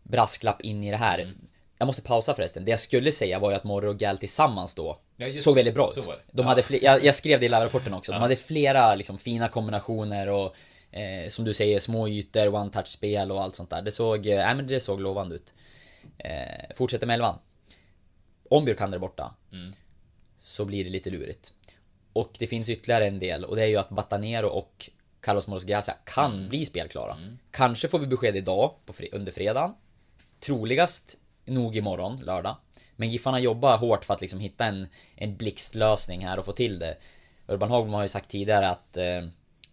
brasklapp 0.03 0.62
in 0.62 0.83
i 0.83 0.91
det 0.91 0.97
här. 0.97 1.19
Mm. 1.19 1.35
Jag 1.77 1.85
måste 1.85 2.01
pausa 2.01 2.33
förresten. 2.35 2.65
Det 2.65 2.71
jag 2.71 2.79
skulle 2.79 3.12
säga 3.12 3.39
var 3.39 3.49
ju 3.51 3.55
att 3.57 3.63
Morre 3.63 3.89
och 3.89 3.97
Gal 3.99 4.17
tillsammans 4.17 4.75
då 4.75 4.99
Ja, 5.17 5.33
såg 5.38 5.55
väldigt 5.55 5.73
bra 5.73 5.89
ut. 5.89 5.95
De 6.31 6.41
Ja. 6.41 6.43
hade 6.43 6.63
fler, 6.63 6.79
jag, 6.83 7.03
jag 7.03 7.15
skrev 7.15 7.39
det 7.39 7.45
i 7.45 7.49
live-rapporten 7.49 7.93
också. 7.93 8.12
De 8.12 8.21
hade 8.21 8.35
flera 8.35 8.95
liksom, 8.95 9.17
fina 9.17 9.47
kombinationer 9.47 10.27
och 10.29 10.55
eh, 10.91 11.29
som 11.29 11.45
du 11.45 11.53
säger, 11.53 11.79
små 11.79 12.07
ytor, 12.09 12.47
one-touch-spel 12.55 13.31
och 13.31 13.41
allt 13.43 13.55
sånt 13.55 13.69
där. 13.69 13.81
Det 13.81 13.91
såg, 13.91 14.27
eh, 14.27 14.38
men 14.55 14.67
det 14.67 14.79
såg 14.79 15.01
lovande 15.01 15.35
ut. 15.35 15.53
Eh, 16.17 16.75
fortsätter 16.75 17.07
med 17.07 17.13
elvan. 17.13 17.39
Om 18.49 18.65
Björkander 18.65 18.97
är 18.97 18.99
borta 18.99 19.35
Mm. 19.51 19.73
så 20.41 20.65
blir 20.65 20.83
det 20.83 20.89
lite 20.89 21.09
lurigt. 21.09 21.53
Och 22.13 22.35
det 22.39 22.47
finns 22.47 22.69
ytterligare 22.69 23.07
en 23.07 23.19
del 23.19 23.45
och 23.45 23.55
det 23.55 23.62
är 23.63 23.67
ju 23.67 23.77
att 23.77 23.89
Batanero 23.89 24.47
och 24.47 24.89
Carlos 25.21 25.47
Moros 25.47 25.63
Gracia 25.63 25.93
kan 26.05 26.34
Mm. 26.34 26.49
bli 26.49 26.65
spelklara. 26.65 27.17
Kanske 27.51 27.88
får 27.88 27.99
vi 27.99 28.08
besked 28.08 28.36
idag 28.36 28.73
på 28.86 28.93
fre- 28.93 29.10
under 29.15 29.32
fredagen. 29.32 29.73
Troligast 30.39 31.17
nog 31.45 31.75
imorgon, 31.75 32.17
lördag. 32.25 32.55
Men 32.95 33.10
Giffarna 33.10 33.39
jobbar 33.39 33.77
hårt 33.77 34.05
för 34.05 34.13
att 34.13 34.21
liksom 34.21 34.39
hitta 34.39 34.65
en, 34.65 34.88
en 35.15 35.36
blixtlösning 35.38 36.25
här 36.25 36.39
och 36.39 36.45
få 36.45 36.51
till 36.51 36.79
det. 36.79 36.97
Urban 37.47 37.71
Hagman 37.71 37.93
har 37.93 38.01
ju 38.01 38.08
sagt 38.08 38.29
tidigare 38.29 38.69
att 38.69 38.97
eh, 38.97 39.21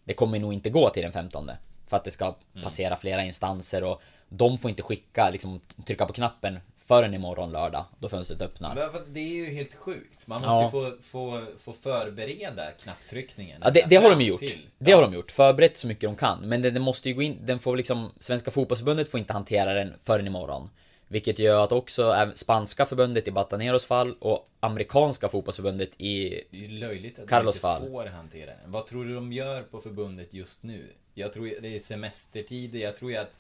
det 0.04 0.14
kommer 0.14 0.38
nog 0.38 0.52
inte 0.52 0.70
gå 0.70 0.90
till 0.90 1.02
den 1.02 1.12
15 1.12 1.50
För 1.87 1.96
att 1.96 2.04
det 2.04 2.11
ska 2.11 2.37
passera 2.62 2.96
flera 2.96 3.24
instanser 3.24 3.85
och 3.85 4.02
de 4.28 4.59
får 4.59 4.68
inte 4.70 4.82
skicka, 4.82 5.30
liksom 5.30 5.61
trycka 5.87 6.06
på 6.06 6.12
knappen 6.12 6.59
förrän 6.87 7.14
imorgon 7.14 7.53
lördag, 7.53 7.85
då 7.99 8.09
fönstret 8.09 8.42
öppnar. 8.42 8.75
Men 8.75 9.03
Det 9.12 9.20
är 9.20 9.34
ju 9.34 9.55
helt 9.55 9.74
sjukt. 9.74 10.26
Man 10.26 10.43
Ja. 10.43 10.62
måste 10.62 10.76
ju 10.76 10.91
få, 10.97 11.03
få, 11.03 11.45
få 11.59 11.72
förbereda 11.72 12.70
knapptryckningen. 12.70 13.61
Ja, 13.64 13.70
det, 13.70 13.84
det 13.89 13.97
har 13.97 14.11
de 14.11 14.20
gjort. 14.24 14.41
till. 14.41 14.66
Det 14.78 14.91
Ja. 14.91 14.97
har 14.97 15.03
de 15.03 15.14
gjort. 15.14 15.30
Förberett 15.30 15.76
så 15.76 15.87
mycket 15.87 16.03
de 16.03 16.16
kan. 16.16 16.49
Men 16.49 16.62
det 16.62 16.80
måste 16.80 17.09
ju 17.09 17.14
gå 17.14 17.22
in, 17.22 17.39
den 17.47 17.59
får 17.59 17.76
liksom, 17.76 18.12
Svenska 18.20 18.51
fotbollsförbundet 18.51 19.09
får 19.09 19.20
inte 19.20 19.32
hantera 19.32 19.74
den 19.74 19.95
förrän 20.05 20.26
imorgon. 20.26 20.70
Vilket 21.09 21.39
gör 21.39 21.64
att 21.64 21.72
också 21.72 22.30
spanska 22.34 22.87
förbundet 22.87 23.28
i 23.28 23.30
Bataneros 23.30 23.84
fall 23.84 24.16
och 24.18 24.49
amerikanska 24.61 25.28
fotbollsförbundet 25.28 26.01
i... 26.01 26.28
Det 26.51 26.57
är 26.57 26.61
ju 26.61 26.68
löjligt 26.78 27.18
att 27.18 27.28
Carlos 27.28 27.55
de 27.55 27.61
fall. 27.61 27.80
inte 27.82 27.93
får 27.93 28.07
hantera 28.07 28.47
den. 28.47 28.57
Vad 28.72 28.87
tror 28.87 29.05
du 29.05 29.14
de 29.14 29.32
gör 29.32 29.62
på 29.62 29.80
förbundet 29.80 30.34
just 30.34 30.62
nu? 30.62 30.87
Jag 31.14 31.32
tror 31.32 31.51
det 31.62 31.74
är 31.74 31.78
semestertider. 31.78 32.78
Jag 32.78 32.97
tror 32.97 33.11
ju 33.11 33.16
att... 33.16 33.37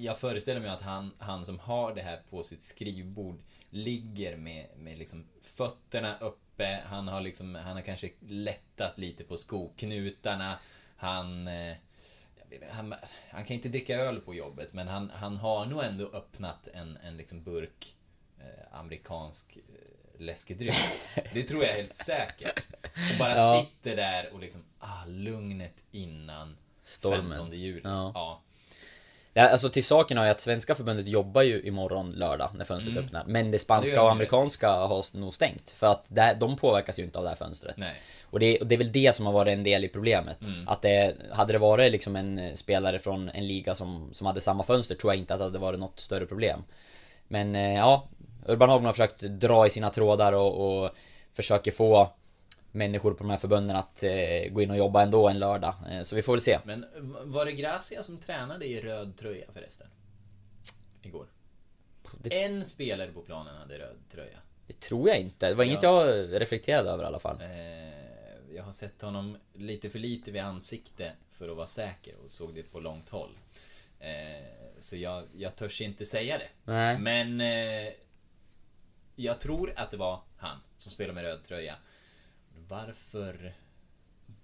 Jag 0.00 0.18
föreställer 0.18 0.60
mig 0.60 0.70
att 0.70 0.82
han, 0.82 1.10
han 1.18 1.44
som 1.44 1.58
har 1.58 1.94
det 1.94 2.02
här 2.02 2.22
på 2.30 2.42
sitt 2.42 2.62
skrivbord 2.62 3.42
ligger 3.70 4.36
med, 4.36 4.66
med 4.76 4.98
liksom 4.98 5.26
fötterna 5.42 6.18
uppe. 6.18 6.82
Han 6.86 7.08
har 7.08 7.20
liksom, 7.20 7.54
han 7.54 7.74
har 7.76 7.80
kanske 7.82 8.10
lättat 8.20 8.98
lite 8.98 9.24
på 9.24 9.36
skoknutarna. 9.36 10.58
Han... 10.96 11.48
eh, 11.48 11.76
han, 12.70 12.94
han 13.30 13.44
kan 13.44 13.54
inte 13.54 13.68
dricka 13.68 13.96
öl 13.96 14.20
på 14.20 14.34
jobbet, 14.34 14.72
men 14.72 14.88
han, 14.88 15.10
han 15.10 15.36
har 15.36 15.66
nog 15.66 15.84
ändå 15.84 16.04
öppnat 16.04 16.68
en, 16.74 16.96
en 16.96 17.16
liksom 17.16 17.42
burk 17.44 17.96
eh, 18.38 18.78
amerikansk 18.78 19.56
eh, 19.56 20.20
läskedryck. 20.20 20.74
Det 21.32 21.42
tror 21.42 21.64
jag 21.64 21.74
helt 21.74 21.94
säkert. 21.94 22.64
Och 23.12 23.18
bara 23.18 23.36
Ja. 23.36 23.62
sitter 23.66 23.96
där 23.96 24.32
och 24.32 24.40
liksom, 24.40 24.64
ah, 24.78 25.04
lugnet 25.06 25.82
innan 25.90 26.56
Stormen. 26.82 27.30
15 27.36 27.50
juli. 27.58 27.80
Ja. 27.84 28.12
Ja. 28.14 28.42
Ja, 29.32 29.48
alltså 29.48 29.68
till 29.68 29.84
saken 29.84 30.16
har 30.16 30.24
ju 30.24 30.30
att 30.30 30.40
svenska 30.40 30.74
förbundet 30.74 31.08
jobbar 31.08 31.42
ju 31.42 31.62
imorgon 31.62 32.12
lördag 32.12 32.50
när 32.54 32.64
fönstret 32.64 32.96
öppnar. 32.96 33.24
Men 33.26 33.32
det 33.32 33.40
Mm. 33.40 33.50
Det 33.50 33.58
spanska 33.58 33.94
gör 33.94 34.02
och 34.02 34.10
amerikanska 34.10 34.70
har 34.70 35.16
nog 35.16 35.34
stängt. 35.34 35.70
För 35.70 35.86
att 35.86 36.04
där, 36.08 36.34
de 36.34 36.56
påverkas 36.56 36.98
ju 36.98 37.02
inte 37.02 37.18
av 37.18 37.24
det 37.24 37.30
här 37.30 37.36
fönstret. 37.36 37.76
Och 38.22 38.40
det, 38.40 38.58
och 38.58 38.66
det 38.66 38.74
är 38.74 38.78
väl 38.78 38.92
det 38.92 39.14
som 39.14 39.26
har 39.26 39.32
varit 39.32 39.52
en 39.52 39.64
del 39.64 39.84
i 39.84 39.88
problemet. 39.88 40.42
Mm. 40.42 40.68
Att 40.68 40.82
det, 40.82 41.14
hade 41.32 41.52
det 41.52 41.58
varit 41.58 41.92
liksom 41.92 42.16
en 42.16 42.38
eh, 42.38 42.54
spelare 42.54 42.98
från 42.98 43.28
en 43.28 43.46
liga 43.46 43.74
som, 43.74 44.10
som 44.12 44.26
hade 44.26 44.40
samma 44.40 44.62
fönster 44.62 44.94
tror 44.94 45.12
jag 45.12 45.18
inte 45.18 45.34
att 45.34 45.40
det 45.40 45.44
hade 45.44 45.58
varit 45.58 45.80
något 45.80 46.00
större 46.00 46.26
problem. 46.26 46.64
Men 47.28 47.54
eh, 47.54 47.74
ja, 47.74 48.08
Urban 48.46 48.68
Hagman 48.68 48.86
har 48.86 48.92
försökt 48.92 49.20
dra 49.20 49.66
i 49.66 49.70
sina 49.70 49.90
trådar 49.90 50.32
och, 50.32 50.82
och 50.82 50.90
försöker 51.32 51.70
få 51.70 52.10
människor 52.72 53.14
på 53.14 53.22
de 53.22 53.30
här 53.30 53.38
förbunden 53.38 53.76
att 53.76 54.02
eh, 54.02 54.50
gå 54.50 54.62
in 54.62 54.70
och 54.70 54.76
jobba 54.76 55.02
ändå 55.02 55.28
en 55.28 55.38
lördag. 55.38 55.74
Eh, 55.90 56.02
så 56.02 56.14
vi 56.14 56.22
får 56.22 56.32
väl 56.32 56.40
se. 56.40 56.58
Men 56.64 56.86
var 57.24 57.44
det 57.44 57.52
Gracia 57.52 58.02
som 58.02 58.18
tränade 58.18 58.66
i 58.66 58.80
röd 58.80 59.16
tröja 59.16 59.46
förresten? 59.52 59.86
Igår. 61.02 61.26
Det, 62.18 62.44
En 62.44 62.64
spelare 62.64 63.12
på 63.12 63.22
planen 63.22 63.56
hade 63.56 63.78
röd 63.78 63.96
tröja. 64.08 64.38
det 64.66 64.80
tror 64.80 65.08
jag 65.08 65.18
inte. 65.18 65.48
Det 65.48 65.54
var 65.54 65.64
inget 65.64 65.82
jag 65.82 66.08
reflekterade 66.40 66.90
över 66.90 67.04
i 67.04 67.06
alla 67.06 67.18
fall. 67.18 67.40
Eh, 67.40 68.56
jag 68.56 68.62
har 68.62 68.72
sett 68.72 69.02
honom 69.02 69.36
lite 69.54 69.90
för 69.90 69.98
lite 69.98 70.30
vid 70.30 70.42
ansikte 70.42 71.12
för 71.30 71.48
att 71.48 71.56
vara 71.56 71.66
säker 71.66 72.14
och 72.24 72.30
såg 72.30 72.54
det 72.54 72.62
på 72.62 72.80
långt 72.80 73.08
håll. 73.08 73.38
Eh, 74.00 74.44
så 74.80 74.96
jag, 74.96 75.24
jag 75.36 75.56
törs 75.56 75.80
inte 75.80 76.04
säga 76.04 76.38
det. 76.38 76.48
Nej. 76.64 76.98
Men 76.98 77.40
eh, 77.40 77.92
jag 79.16 79.40
tror 79.40 79.72
att 79.76 79.90
det 79.90 79.96
var 79.96 80.20
han 80.36 80.58
som 80.76 80.92
spelade 80.92 81.14
med 81.14 81.24
röd 81.24 81.44
tröja. 81.44 81.74
Varför 82.70 83.54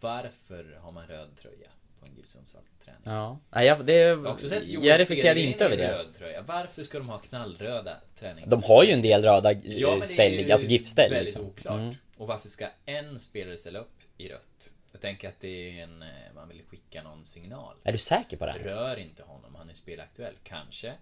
Varför 0.00 0.78
har 0.82 0.92
man 0.92 1.06
röd 1.06 1.36
tröja 1.36 1.68
på 2.00 2.06
en 2.06 2.14
GIF 2.16 2.26
Sundsvall-träning? 2.26 3.00
Ja, 3.04 3.38
jag, 3.64 3.84
det, 3.86 3.92
Jag 3.92 4.26
också 4.26 4.48
sett 4.48 4.68
jag 4.68 5.00
reflekterade 5.00 5.40
inte 5.40 5.64
över 5.64 5.76
det. 5.76 5.92
röd 5.92 6.14
tröja. 6.14 6.42
Varför 6.42 6.82
ska 6.82 6.98
de 6.98 7.08
ha 7.08 7.18
knallröda 7.18 7.96
tränings... 8.14 8.50
De 8.50 8.62
har 8.62 8.84
ju 8.84 8.92
en 8.92 9.02
del 9.02 9.22
röda 9.22 9.52
Ja, 9.52 9.60
ja, 9.64 10.00
ställ, 10.00 10.52
alltså 10.52 10.66
GIF-ställ 10.66 11.10
väldigt 11.10 11.24
liksom. 11.34 11.46
oklart. 11.46 11.78
Mm. 11.80 11.94
Och 12.16 12.26
varför 12.26 12.48
ska 12.48 12.66
en 12.86 13.18
spelare 13.18 13.56
ställa 13.58 13.78
upp 13.78 13.94
i 14.18 14.28
rött? 14.28 14.70
Jag 14.92 15.00
tänker 15.00 15.28
att 15.28 15.40
det 15.40 15.78
är 15.78 15.82
en... 15.82 16.02
eh, 16.02 16.08
Man 16.34 16.48
vill 16.48 16.62
skicka 16.62 17.02
någon 17.02 17.24
signal. 17.24 17.76
Är 17.84 17.92
du 17.92 17.98
säker 17.98 18.36
på 18.36 18.46
det? 18.46 18.52
Rör 18.64 18.96
inte 18.96 19.22
honom, 19.22 19.54
han 19.54 19.70
är 19.70 19.74
spelaktuell. 19.74 20.34
Kanske. 20.44 20.92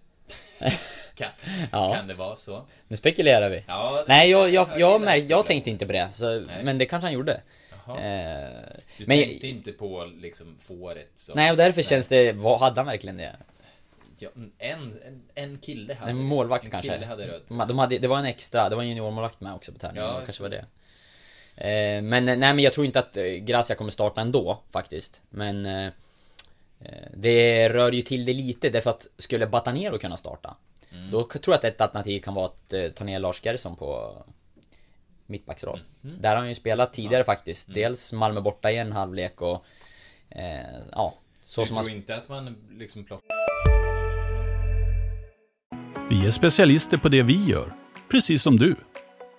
Kan, 1.15 1.29
Ja. 1.71 1.93
kan 1.95 2.07
det 2.07 2.13
vara 2.13 2.35
så? 2.35 2.65
Nu 2.87 2.95
spekulerar 2.97 3.49
vi. 3.49 3.63
Ja, 3.67 4.03
Nej, 4.07 4.29
jag, 4.29 4.49
jag, 4.53 4.67
jag, 4.77 4.95
illa 4.95 4.99
märk, 4.99 5.23
jag 5.27 5.45
tänkte 5.45 5.69
inte 5.69 5.85
på 5.85 5.91
det. 5.91 6.09
Så, 6.11 6.39
Nej. 6.39 6.63
men 6.63 6.77
det 6.77 6.85
kanske 6.85 7.05
han 7.05 7.13
gjorde. 7.13 7.41
Jaha. 7.87 7.99
Eh, 8.01 8.49
Du 8.97 9.05
men 9.07 9.17
tänkte 9.19 9.47
inte 9.47 9.71
på 9.71 10.05
liksom 10.21 10.57
fåret 10.61 11.11
som... 11.15 11.35
Nej, 11.35 11.51
och 11.51 11.57
därför 11.57 11.81
känns 11.81 12.07
det... 12.07 12.31
Vad, 12.31 12.59
hade 12.59 12.79
han 12.79 12.85
verkligen 12.85 13.17
det? 13.17 13.35
Ja, 14.19 14.29
en, 14.35 14.51
en, 15.07 15.21
en 15.35 15.57
kille 15.57 15.93
hade 15.93 16.11
En 16.11 16.17
målvakt 16.17 16.65
en 16.65 16.71
kanske? 16.71 16.89
kille 16.89 17.05
hade 17.05 17.39
De, 17.47 17.57
de 17.67 17.79
hade, 17.79 17.97
det 17.97 18.07
var 18.07 18.17
en 18.19 18.25
extra, 18.25 18.69
det 18.69 18.75
var 18.75 18.83
en 18.83 18.89
juniormålvakt 18.89 19.41
med 19.41 19.53
också 19.53 19.71
på 19.71 19.79
träningen. 19.79 20.03
Ja, 20.03 20.13
kanske 20.15 20.33
så. 20.33 20.43
var 20.43 20.49
det. 20.49 20.65
Eh, 21.57 22.01
men 22.01 22.25
nej, 22.25 22.37
men 22.37 22.59
jag 22.59 22.73
tror 22.73 22.85
inte 22.85 22.99
att 22.99 23.17
eh, 23.17 23.23
Gracia 23.23 23.75
kommer 23.75 23.91
starta 23.91 24.21
ändå 24.21 24.59
faktiskt. 24.71 25.21
Men 25.29 25.65
det 27.13 27.69
rör 27.69 27.91
ju 27.91 28.01
till 28.01 28.25
det 28.25 28.33
lite 28.33 28.69
därför 28.69 28.89
att 28.89 29.07
skulle 29.17 29.47
Batanero 29.47 29.97
kunna 29.97 30.17
starta 30.17 30.57
Mm. 30.95 31.11
Då 31.11 31.23
tror 31.23 31.53
jag 31.53 31.55
att 31.55 31.63
ett 31.63 31.81
alternativ 31.81 32.19
kan 32.19 32.33
vara 32.33 32.45
att 32.45 32.73
eh, 32.73 32.87
ta 32.87 33.03
ner 33.03 33.19
Lars 33.19 33.45
Gerson 33.45 33.75
på 33.75 34.17
mittbacksroll. 35.25 35.81
Mm. 36.03 36.15
Där 36.21 36.29
har 36.29 36.37
han 36.37 36.49
ju 36.49 36.55
spelat 36.55 36.93
tidigare 36.93 37.23
faktiskt. 37.23 37.73
Dels 37.73 38.13
Malmö 38.13 38.41
borta 38.41 38.71
i 38.71 38.77
en 38.77 38.91
halvlek 38.91 39.41
och 39.41 39.65
eh, 40.29 40.59
ja, 40.91 41.13
så 41.41 41.61
Du 41.61 41.67
som 41.67 41.75
tror 41.75 41.89
han 41.89 41.97
inte 41.97 42.15
att 42.15 42.29
man 42.29 42.55
liksom 42.71 43.03
plockar... 43.03 43.27
Vi 46.09 46.27
är 46.27 46.31
specialister 46.31 46.97
på 46.97 47.09
det 47.09 47.23
vi 47.23 47.45
gör, 47.45 47.73
precis 48.11 48.41
som 48.41 48.57
du. 48.57 48.75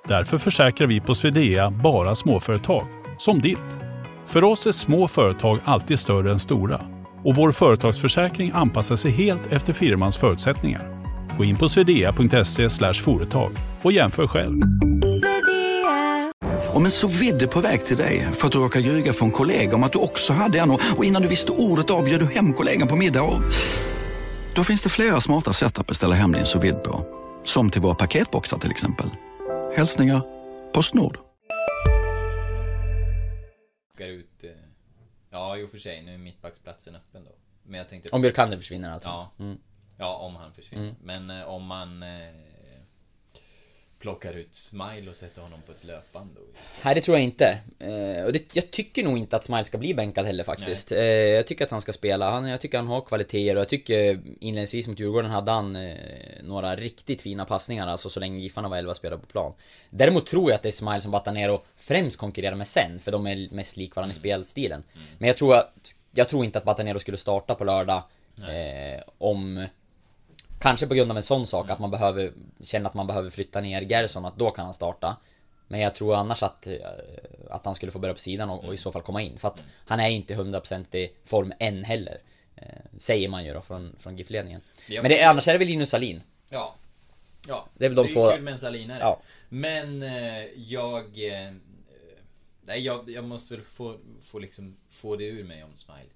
Därför 0.08 0.38
försäkrar 0.38 0.88
vi 0.88 1.00
på 1.00 1.14
Swedea 1.14 1.70
bara 1.70 2.14
småföretag, 2.14 2.86
som 3.18 3.40
ditt. 3.40 3.58
För 4.26 4.44
oss 4.44 4.66
är 4.66 4.72
små 4.72 5.08
företag 5.08 5.58
alltid 5.64 5.98
större 5.98 6.30
än 6.30 6.40
stora 6.40 6.95
och 7.26 7.36
vår 7.36 7.52
företagsförsäkring 7.52 8.50
anpassar 8.54 8.96
sig 8.96 9.10
helt 9.10 9.52
efter 9.52 9.72
firmans 9.72 10.16
förutsättningar. 10.16 10.96
Gå 11.38 11.44
in 11.44 11.56
på 11.56 11.68
swedea.se 11.68 12.92
företag 12.94 13.52
och 13.82 13.92
jämför 13.92 14.26
själv. 14.26 14.62
Om 16.74 16.84
en 16.84 16.90
så 16.90 17.08
vidde 17.08 17.46
på 17.46 17.60
väg 17.60 17.84
till 17.84 17.96
dig 17.96 18.28
för 18.32 18.46
att 18.46 18.52
du 18.52 18.58
råkar 18.58 18.80
ljuga 18.80 19.12
från 19.12 19.30
kollega 19.30 19.74
om 19.74 19.84
att 19.84 19.92
du 19.92 19.98
också 19.98 20.32
hade 20.32 20.58
en 20.58 20.70
och 20.70 20.80
och 20.96 21.04
innan 21.04 21.22
du 21.22 21.28
visste 21.28 21.52
ordet 21.52 21.90
av 21.90 22.04
bjöd 22.04 22.20
du 22.20 22.26
hem 22.26 22.52
kollegan 22.52 22.88
på 22.88 22.96
middag 22.96 23.22
och... 23.22 23.42
Då 24.54 24.64
finns 24.64 24.82
det 24.82 24.88
flera 24.88 25.20
smarta 25.20 25.52
sätt 25.52 25.78
att 25.78 25.86
beställa 25.86 26.14
hem 26.14 26.32
din 26.32 26.46
sous 26.46 26.64
vide 26.64 26.78
på. 26.78 27.06
Som 27.44 27.70
till 27.70 27.82
våra 27.82 27.94
paketboxar 27.94 28.58
till 28.58 28.70
exempel. 28.70 29.06
Hälsningar 29.76 30.22
Postnord. 30.72 31.18
Ja, 35.36 35.56
i 35.58 35.64
och 35.64 35.70
för 35.70 35.78
sig. 35.78 36.02
Nu 36.02 36.14
är 36.14 36.18
mittbacksplatsen 36.18 36.94
öppen 36.94 37.24
då. 37.24 37.30
Men 37.62 37.78
jag 37.78 37.88
tänkte... 37.88 38.08
Om 38.12 38.20
Björkander 38.20 38.56
försvinner 38.56 38.92
alltså. 38.92 39.08
Ja. 39.08 39.30
Mm. 39.38 39.58
Ja, 39.98 40.16
om 40.16 40.36
han 40.36 40.52
försvinner. 40.52 40.94
Men 41.02 41.30
eh, 41.30 41.48
om 41.48 41.66
man 41.66 42.02
eh, 42.02 42.08
plockar 43.98 44.32
ut 44.32 44.54
Smile 44.54 45.08
och 45.08 45.16
sätter 45.16 45.42
honom 45.42 45.60
på 45.66 45.72
ett 45.72 45.84
löpband. 45.84 46.36
Nej, 46.84 46.94
det 46.94 47.00
tror 47.00 47.16
jag 47.16 47.24
inte. 47.24 47.58
Eh, 47.78 48.24
och 48.24 48.32
det, 48.32 48.56
jag 48.56 48.70
tycker 48.70 49.04
nog 49.04 49.18
inte 49.18 49.36
att 49.36 49.44
Smile 49.44 49.64
ska 49.64 49.78
bli 49.78 49.94
bänkad 49.94 50.26
heller 50.26 50.44
faktiskt. 50.44 50.92
Eh, 50.92 51.04
jag 51.04 51.46
tycker 51.46 51.64
att 51.64 51.70
han 51.70 51.80
ska 51.80 51.92
spela. 51.92 52.30
Han, 52.30 52.48
jag 52.48 52.60
tycker 52.60 52.78
han 52.78 52.86
har 52.86 53.00
kvaliteter 53.00 53.54
och 53.54 53.60
jag 53.60 53.68
tycker 53.68 54.20
inledningsvis 54.40 54.88
mot 54.88 55.00
Djurgården 55.00 55.30
hade 55.30 55.52
han 55.52 55.76
eh, 55.76 55.96
några 56.42 56.76
riktigt 56.76 57.22
fina 57.22 57.44
passningar, 57.44 57.86
alltså 57.86 58.10
så 58.10 58.20
länge 58.20 58.38
Giffarna 58.38 58.68
var 58.68 58.76
11 58.76 58.94
spelare 58.94 59.20
på 59.20 59.26
plan. 59.26 59.52
Däremot 59.90 60.26
tror 60.26 60.50
jag 60.50 60.56
att 60.56 60.62
det 60.62 60.68
är 60.68 60.72
Smile 60.72 61.00
som 61.00 61.10
Batanero 61.10 61.62
främst 61.76 62.16
konkurrerar 62.16 62.54
med 62.54 62.66
sen, 62.66 63.00
för 63.00 63.12
de 63.12 63.26
är 63.26 63.54
mest 63.54 63.76
lik 63.76 63.96
varandra 63.96 64.12
i 64.12 64.18
spelstilen. 64.18 64.82
Men 65.18 65.26
jag 65.26 65.36
tror, 65.36 65.62
jag 66.12 66.28
tror 66.28 66.44
inte 66.44 66.58
att 66.58 66.64
Batanero 66.64 66.98
skulle 66.98 67.16
starta 67.16 67.54
på 67.54 67.64
lördag 67.64 68.02
eh, 68.38 69.02
om... 69.18 69.66
Kanske 70.66 70.86
på 70.86 70.94
grund 70.94 71.10
av 71.10 71.16
en 71.16 71.22
sån 71.22 71.46
sak, 71.46 71.70
att 71.70 71.78
man 71.78 71.90
behöver 71.90 72.32
känna 72.62 72.88
att 72.88 72.94
man 72.94 73.06
behöver 73.06 73.30
flytta 73.30 73.60
ner 73.60 73.82
Gerson, 73.82 74.24
att 74.24 74.36
då 74.36 74.50
kan 74.50 74.64
han 74.64 74.74
starta. 74.74 75.16
Men 75.68 75.80
jag 75.80 75.94
tror 75.94 76.14
annars 76.14 76.42
att, 76.42 76.66
eh, 76.66 76.74
att 77.50 77.64
han 77.64 77.74
skulle 77.74 77.92
få 77.92 77.98
börja 77.98 78.14
på 78.14 78.20
sidan 78.20 78.50
och, 78.50 78.64
och 78.64 78.74
i 78.74 78.76
så 78.76 78.92
fall 78.92 79.02
komma 79.02 79.22
in. 79.22 79.38
För 79.38 79.48
att 79.48 79.64
han 79.86 80.00
är 80.00 80.08
inte 80.08 80.34
100% 80.34 80.94
i 80.96 81.12
form 81.24 81.52
än 81.58 81.84
heller. 81.84 82.18
Eh, 82.56 82.64
säger 82.98 83.28
man 83.28 83.44
ju 83.44 83.52
då 83.54 83.60
från, 83.60 83.96
från 83.98 84.16
GIF-ledningen. 84.16 84.60
Men 84.88 85.02
det, 85.02 85.22
annars 85.22 85.48
är 85.48 85.52
det 85.52 85.58
väl 85.58 85.68
Linus 85.68 85.90
Salin. 85.90 86.22
Ja. 86.50 86.74
Ja, 87.48 87.66
Det 87.74 87.84
är 87.84 87.88
väl 87.88 87.96
de 87.96 88.06
ju 88.06 88.12
två- 88.14 88.30
kul 88.30 88.42
med 88.42 88.52
en 88.52 88.58
salinare. 88.58 88.98
Ja. 89.00 89.20
Men 89.48 90.02
eh, 90.02 90.44
jag... 90.56 91.04
Nej, 92.62 92.80
jag, 92.80 93.10
jag 93.10 93.24
måste 93.24 93.54
väl 93.54 93.64
få, 93.64 93.96
få 94.22 94.38
liksom 94.38 94.76
få 94.90 95.16
det 95.16 95.24
ur 95.24 95.44
mig 95.44 95.64
om 95.64 95.70
Smile. 95.76 96.10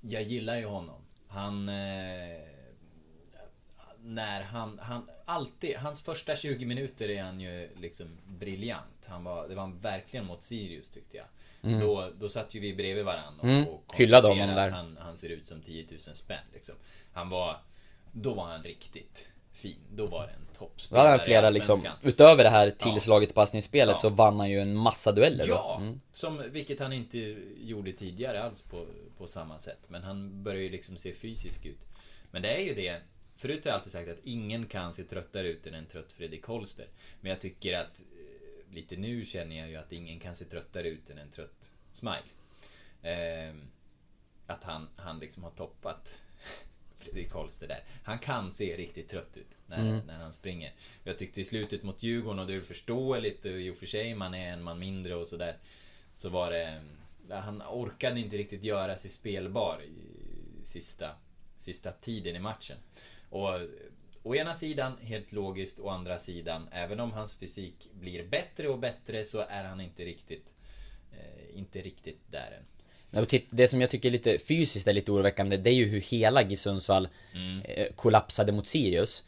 Jag 0.00 0.22
gillar 0.22 0.56
ju 0.56 0.66
honom. 0.66 1.00
Han... 1.28 1.68
Eh, 1.68 1.74
när 4.02 4.42
han, 4.42 4.78
han 4.82 5.10
alltid, 5.24 5.76
hans 5.76 6.00
första 6.02 6.36
20 6.36 6.66
minuter 6.66 7.08
är 7.10 7.22
han 7.22 7.40
ju 7.40 7.68
liksom 7.80 8.06
briljant. 8.26 9.06
Han 9.08 9.24
var, 9.24 9.48
det 9.48 9.54
var 9.54 9.62
han 9.62 9.78
verkligen 9.78 10.26
mot 10.26 10.42
Sirius 10.42 10.88
tyckte 10.88 11.16
jag. 11.16 11.26
Då, 11.80 12.10
då 12.18 12.28
satt 12.28 12.54
ju 12.54 12.60
vi 12.60 12.74
bredvid 12.74 13.04
varandra 13.04 13.40
och, 13.42 13.48
Mm. 13.48 13.68
och 13.68 13.86
konstaterade 13.86 14.28
honom 14.28 14.48
där. 14.56 14.66
att 14.66 14.72
han, 14.72 14.98
han 15.00 15.16
ser 15.18 15.28
ut 15.28 15.46
som 15.46 15.60
10 15.62 15.86
000 15.90 16.00
spänn 16.00 16.44
liksom. 16.52 16.74
Han 17.12 17.28
var, 17.28 17.60
då 18.12 18.34
var 18.34 18.44
han 18.46 18.62
riktigt 18.62 19.28
fin. 19.52 19.80
Då 19.94 20.06
var 20.06 20.26
det 20.26 20.32
en 20.32 20.54
toppspelare 20.58 21.16
i 21.16 21.18
flera 21.18 21.50
liksom, 21.50 21.86
utöver 22.02 22.44
det 22.44 22.50
här 22.50 22.70
tillslaget 22.70 23.30
i 23.30 23.32
passningsspelet 23.32 23.92
Ja. 23.92 23.98
så 23.98 24.08
vann 24.08 24.38
han 24.40 24.50
ju 24.50 24.60
en 24.60 24.74
massa 24.76 25.12
dueller. 25.12 25.44
Ja, 25.48 25.76
Mm. 25.80 26.00
som, 26.12 26.42
vilket 26.50 26.80
han 26.80 26.92
inte 26.92 27.18
gjorde 27.60 27.92
tidigare 27.92 28.42
alls 28.42 28.62
på, 28.62 28.86
på 29.18 29.26
samma 29.26 29.58
sätt. 29.58 29.80
Men 29.88 30.02
han 30.02 30.42
börjar 30.42 30.60
ju 30.62 30.70
liksom 30.70 30.96
se 30.96 31.12
fysisk 31.12 31.66
ut. 31.66 31.86
Men 32.30 32.42
det 32.42 32.54
är 32.54 32.62
ju 32.64 32.74
det. 32.74 33.00
Förut 33.38 33.64
har 33.64 33.70
jag 33.70 33.76
alltid 33.78 33.92
sagt 33.92 34.08
att 34.08 34.24
ingen 34.24 34.66
kan 34.66 34.92
se 34.92 35.04
tröttare 35.04 35.48
ut 35.48 35.66
än 35.66 35.74
en 35.74 35.86
trött 35.86 36.12
Fredrik 36.12 36.44
Holster. 36.44 36.86
Men 37.20 37.30
jag 37.30 37.40
tycker 37.40 37.78
att 37.78 38.00
eh, 38.00 38.74
lite 38.74 38.96
nu 38.96 39.24
känner 39.24 39.56
jag 39.58 39.68
ju 39.68 39.76
att 39.76 39.92
ingen 39.92 40.20
kan 40.20 40.34
se 40.34 40.44
tröttare 40.44 40.88
ut 40.88 41.10
än 41.10 41.18
en 41.18 41.30
trött 41.30 41.72
Smile. 41.92 42.22
Ehm, 43.02 43.60
att 44.46 44.64
han, 44.64 44.88
han 44.96 45.18
liksom 45.18 45.42
har 45.42 45.50
toppat 45.50 46.22
Fredrik 46.98 47.32
Holster 47.32 47.68
där. 47.68 47.84
Han 48.04 48.18
kan 48.18 48.52
se 48.52 48.76
riktigt 48.76 49.08
trött 49.08 49.36
ut 49.36 49.58
när, 49.66 49.80
Mm. 49.80 50.06
när 50.06 50.18
han 50.18 50.32
springer. 50.32 50.72
Jag 51.04 51.18
tyckte 51.18 51.40
i 51.40 51.44
slutet 51.44 51.82
mot 51.82 52.02
Djurgården, 52.02 52.38
och 52.38 52.46
det 52.46 52.54
är 52.54 52.60
förståeligt 52.60 53.46
i 53.46 53.70
och 53.70 53.76
för 53.76 53.86
sig, 53.86 54.14
man 54.14 54.34
är 54.34 54.52
en 54.52 54.62
man 54.62 54.78
mindre 54.78 55.14
och 55.14 55.28
sådär. 55.28 55.56
Så 56.14 56.28
var 56.28 56.50
det... 56.50 56.82
ja, 57.28 57.36
Han 57.36 57.62
orkade 57.62 58.20
inte 58.20 58.36
riktigt 58.36 58.64
göra 58.64 58.96
sig 58.96 59.10
spelbar 59.10 59.82
i 59.82 60.64
sista, 60.64 61.14
sista 61.56 61.92
tiden 61.92 62.36
i 62.36 62.38
matchen. 62.38 62.78
Och 63.30 63.50
Å 64.28 64.34
ena 64.34 64.54
sidan, 64.54 64.92
helt 65.00 65.32
logiskt, 65.32 65.80
å 65.80 65.88
andra 65.88 66.18
sidan, 66.18 66.68
även 66.72 67.00
om 67.00 67.12
hans 67.12 67.34
fysik 67.34 67.74
blir 67.92 68.24
bättre 68.24 68.68
och 68.68 68.78
bättre 68.78 69.24
så 69.24 69.44
är 69.48 69.64
han 69.64 69.80
inte 69.80 70.04
riktigt, 70.04 70.52
eh, 71.12 71.58
inte 71.58 71.78
riktigt 71.78 72.20
där 72.30 72.58
än. 72.58 73.26
Det 73.50 73.68
som 73.68 73.80
jag 73.80 73.90
tycker 73.90 74.08
är 74.08 74.12
lite 74.12 74.38
fysiskt 74.38 74.86
är 74.86 74.92
lite 74.92 75.12
oroväckande, 75.12 75.56
det 75.56 75.70
är 75.70 75.74
ju 75.74 75.84
hur 75.84 76.00
hela 76.00 76.42
GIF 76.42 76.60
Sundsvall 76.60 77.08
eh, 77.64 77.86
kollapsade 77.94 78.52
mot 78.52 78.66
Sirius. 78.66 79.24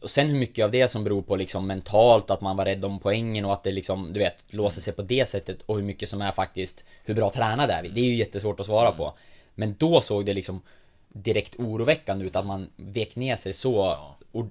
Och 0.00 0.10
sen 0.10 0.28
hur 0.28 0.38
mycket 0.38 0.64
av 0.64 0.70
det 0.70 0.88
som 0.88 1.04
beror 1.04 1.22
på 1.22 1.36
liksom 1.36 1.66
mentalt, 1.66 2.30
att 2.30 2.40
man 2.40 2.56
var 2.56 2.64
rädd 2.64 2.84
om 2.84 3.00
poängen 3.00 3.44
och 3.44 3.52
att 3.52 3.64
det 3.64 3.72
liksom, 3.72 4.12
du 4.12 4.20
vet, 4.20 4.52
låser 4.52 4.80
sig 4.80 4.92
på 4.92 5.02
det 5.02 5.28
sättet 5.28 5.62
och 5.62 5.76
hur 5.76 5.82
mycket 5.82 6.08
som 6.08 6.22
är 6.22 6.30
faktiskt, 6.30 6.84
hur 7.04 7.14
bra 7.14 7.30
tränade 7.30 7.72
är 7.72 7.82
vi? 7.82 7.88
Det 7.88 8.00
är 8.00 8.04
ju 8.04 8.14
jättesvårt 8.14 8.60
att 8.60 8.66
svara 8.66 8.92
på. 8.92 9.18
Men 9.54 9.74
då 9.78 10.00
såg 10.00 10.26
det 10.26 10.34
liksom 10.34 10.62
direkt 11.08 11.56
oroväckande 11.58 12.24
ut 12.26 12.36
att 12.36 12.46
man 12.46 12.70
vek 12.76 13.16
ner 13.16 13.36
sig 13.36 13.52
så, 13.52 13.98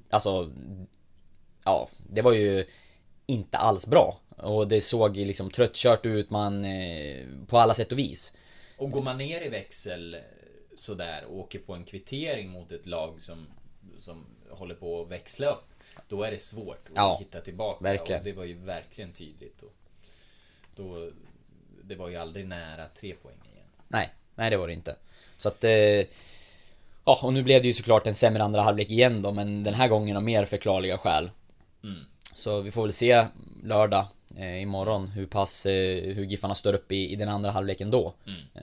alltså, 0.09 0.51
ja, 1.65 1.89
det 2.09 2.21
var 2.21 2.33
ju 2.33 2.65
inte 3.25 3.57
alls 3.57 3.87
bra. 3.87 4.19
Och 4.37 4.67
det 4.67 4.81
såg 4.81 5.17
liksom 5.17 5.51
tröttkört 5.51 6.05
ut, 6.05 6.29
man, 6.29 6.65
eh, 6.65 7.25
på 7.47 7.57
alla 7.57 7.73
sätt 7.73 7.91
och 7.91 7.99
vis. 7.99 8.33
Och 8.77 8.91
går 8.91 9.01
man 9.01 9.17
ner 9.17 9.41
i 9.41 9.49
växel 9.49 10.13
eh, 10.13 10.19
sådär 10.75 11.25
och 11.29 11.37
åker 11.39 11.59
på 11.59 11.73
en 11.73 11.83
kvittering 11.83 12.49
mot 12.49 12.71
ett 12.71 12.85
lag 12.85 13.21
som, 13.21 13.47
som 13.99 14.25
håller 14.49 14.75
på 14.75 15.01
att 15.01 15.11
växla 15.11 15.51
upp. 15.51 15.63
Då 16.07 16.23
är 16.23 16.31
det 16.31 16.39
svårt 16.39 16.87
att 16.87 16.95
Ja, 16.95 17.17
hitta 17.19 17.41
tillbaka. 17.41 17.83
verkligen. 17.83 18.19
Och 18.19 18.25
det 18.25 18.33
var 18.33 18.43
ju 18.43 18.53
verkligen 18.53 19.13
tydligt. 19.13 19.61
Och 19.61 19.73
då, 20.75 21.11
det 21.83 21.95
var 21.95 22.09
ju 22.09 22.15
aldrig 22.15 22.47
nära 22.47 22.87
tre 22.87 23.13
poäng 23.13 23.37
igen. 23.53 23.65
Nej, 23.87 24.09
nej 24.35 24.49
det 24.49 24.57
var 24.57 24.67
det 24.67 24.73
inte. 24.73 24.95
Så 25.37 25.47
att... 25.47 25.63
Eh, 25.63 26.05
ja, 27.07 27.19
och 27.23 27.33
nu 27.33 27.43
blev 27.43 27.61
det 27.61 27.67
ju 27.67 27.73
såklart 27.73 28.07
en 28.07 28.15
sämre 28.15 28.43
andra 28.43 28.61
halvlek 28.61 28.89
igen 28.89 29.21
då, 29.21 29.31
men 29.31 29.63
den 29.63 29.73
här 29.73 29.87
gången 29.87 30.17
av 30.17 30.23
mer 30.23 30.45
förklarliga 30.45 30.97
skäl. 30.97 31.29
Så 32.33 32.61
vi 32.61 32.71
får 32.71 32.81
väl 32.81 32.93
se 32.93 33.25
lördag, 33.63 34.05
eh, 34.37 34.61
imorgon, 34.61 35.07
hur 35.07 35.25
pass, 35.25 35.65
eh, 35.65 36.13
hur 36.13 36.25
Giffarna 36.25 36.55
står 36.55 36.73
upp 36.73 36.91
i, 36.91 37.11
i 37.13 37.15
den 37.15 37.29
andra 37.29 37.51
halvleken 37.51 37.91
då. 37.91 38.13
Eh, 38.55 38.61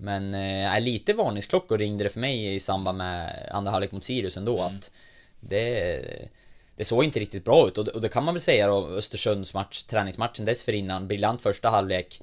men 0.00 0.34
eh, 0.34 0.80
lite 0.80 1.12
varningsklockor 1.12 1.78
ringde 1.78 2.04
det 2.04 2.10
för 2.10 2.20
mig 2.20 2.54
i 2.54 2.60
samband 2.60 2.98
med 2.98 3.48
andra 3.52 3.70
halvlek 3.70 3.92
mot 3.92 4.04
Sirius 4.04 4.36
ändå, 4.36 4.62
att 4.62 4.90
det... 5.40 6.28
Det 6.76 6.84
såg 6.84 7.04
inte 7.04 7.20
riktigt 7.20 7.44
bra 7.44 7.68
ut. 7.68 7.78
Och 7.78 7.88
och 7.88 8.00
det 8.00 8.08
kan 8.08 8.24
man 8.24 8.34
väl 8.34 8.40
säga 8.40 8.66
då, 8.66 8.86
Östersunds 8.86 9.54
match, 9.54 9.82
träningsmatchen 9.82 10.44
dessförinnan, 10.44 11.08
briljant 11.08 11.42
första 11.42 11.68
halvlek 11.68 12.20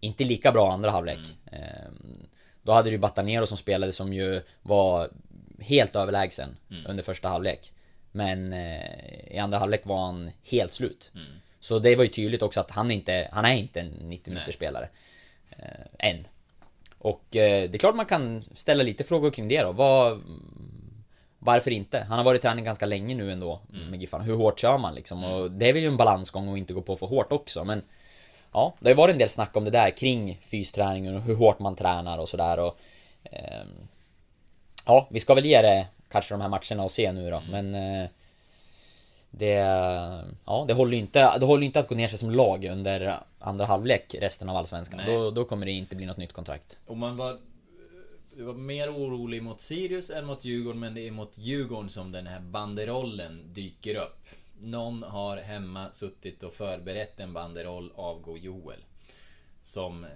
Inte 0.00 0.24
lika 0.24 0.52
bra 0.52 0.72
andra 0.72 0.90
halvlek. 0.90 1.18
Ehm, 1.52 2.27
Då 2.68 2.74
hade 2.74 2.90
du 2.90 2.98
Batanero 2.98 3.46
som 3.46 3.56
spelade 3.56 3.92
som 3.92 4.12
ju 4.12 4.42
var 4.62 5.10
helt 5.60 5.96
överlägsen 5.96 6.56
under 6.86 7.02
första 7.02 7.28
halvlek. 7.28 7.72
Men 8.12 8.52
eh, 8.52 9.34
i 9.34 9.38
andra 9.38 9.58
halvlek 9.58 9.86
var 9.86 10.06
han 10.06 10.30
helt 10.50 10.72
slut. 10.72 11.10
Så 11.60 11.78
det 11.78 11.96
var 11.96 12.04
ju 12.04 12.10
tydligt 12.10 12.42
också 12.42 12.60
att 12.60 12.70
han 12.70 12.90
inte, 12.90 13.28
han 13.32 13.44
är 13.44 13.54
inte 13.54 13.80
en 13.80 13.86
90 13.86 14.32
minuters 14.32 14.54
spelare 14.54 14.88
eh, 15.50 16.08
Än. 16.08 16.26
Och 16.98 17.36
eh, 17.36 17.70
det 17.70 17.76
är 17.76 17.78
klart 17.78 17.94
man 17.94 18.06
kan 18.06 18.44
ställa 18.54 18.82
lite 18.82 19.04
frågor 19.04 19.30
kring 19.30 19.48
det 19.48 19.62
då, 19.62 19.72
vad 19.72 20.20
varför 21.38 21.70
inte? 21.70 22.06
Han 22.08 22.18
har 22.18 22.24
varit 22.24 22.38
i 22.38 22.42
träning 22.42 22.64
ganska 22.64 22.86
länge 22.86 23.14
nu 23.14 23.32
ändå 23.32 23.60
med 23.90 24.00
Giffarna. 24.00 24.24
Hur 24.24 24.36
hårt 24.36 24.60
kör 24.60 24.78
man 24.78 24.94
liksom? 24.94 25.24
Och 25.24 25.50
det 25.50 25.68
är 25.68 25.72
väl 25.72 25.82
ju 25.82 25.88
en 25.88 25.96
balansgång 25.96 26.52
att 26.52 26.58
inte 26.58 26.72
gå 26.72 26.82
på 26.82 26.96
för 26.96 27.06
hårt 27.06 27.32
också 27.32 27.64
men 27.64 27.82
Ja, 28.52 28.74
det 28.78 28.88
har 28.88 28.90
ju 28.90 28.96
varit 28.96 29.12
en 29.12 29.18
del 29.18 29.28
snack 29.28 29.56
om 29.56 29.64
det 29.64 29.70
där 29.70 29.90
kring 29.90 30.40
fysträningen 30.44 31.16
och 31.16 31.22
hur 31.22 31.34
hårt 31.34 31.58
man 31.58 31.76
tränar 31.76 32.18
och 32.18 32.28
sådär 32.28 32.58
och 32.58 32.78
ehm, 33.24 33.88
Ja, 34.86 35.08
vi 35.10 35.20
ska 35.20 35.34
väl 35.34 35.46
ge 35.46 35.62
det 35.62 35.86
kanske 36.08 36.34
de 36.34 36.40
här 36.40 36.48
matcherna 36.48 36.84
och 36.84 36.90
se 36.90 37.12
nu 37.12 37.30
då 37.30 37.42
men 37.50 37.74
eh, 37.74 38.08
Det 39.30 39.54
Ja, 40.44 40.64
det 40.68 40.74
håller 40.74 40.92
ju 40.92 40.98
inte, 40.98 41.38
det 41.38 41.46
håller 41.46 41.66
inte 41.66 41.80
att 41.80 41.88
gå 41.88 41.94
ner 41.94 42.08
sig 42.08 42.18
som 42.18 42.30
lag 42.30 42.64
under 42.64 43.16
andra 43.38 43.64
halvlek 43.64 44.14
resten 44.20 44.48
av 44.48 44.56
Allsvenskan. 44.56 45.00
Nej. 45.06 45.14
Då, 45.14 45.30
då 45.30 45.44
kommer 45.44 45.66
det 45.66 45.72
inte 45.72 45.96
bli 45.96 46.06
något 46.06 46.16
nytt 46.16 46.32
kontrakt. 46.32 46.78
Och 46.86 46.96
man 46.96 47.16
var, 47.16 47.38
du 48.36 48.44
var 48.44 48.54
mer 48.54 48.90
orolig 48.90 49.42
mot 49.42 49.60
Sirius 49.60 50.10
än 50.10 50.24
mot 50.26 50.44
Djurgården, 50.44 50.80
men 50.80 50.94
det 50.94 51.06
är 51.06 51.10
mot 51.10 51.38
Djurgården 51.38 51.90
som 51.90 52.12
den 52.12 52.26
här 52.26 52.40
banderollen 52.40 53.40
dyker 53.52 53.94
upp. 53.94 54.26
Någon 54.60 55.02
har 55.02 55.36
hemma 55.36 55.92
suttit 55.92 56.42
och 56.42 56.52
förberett 56.52 57.20
en 57.20 57.32
banderoll, 57.32 57.92
avgå 57.94 58.38
Joel. 58.38 58.84
Som 59.62 60.04
eh, 60.04 60.10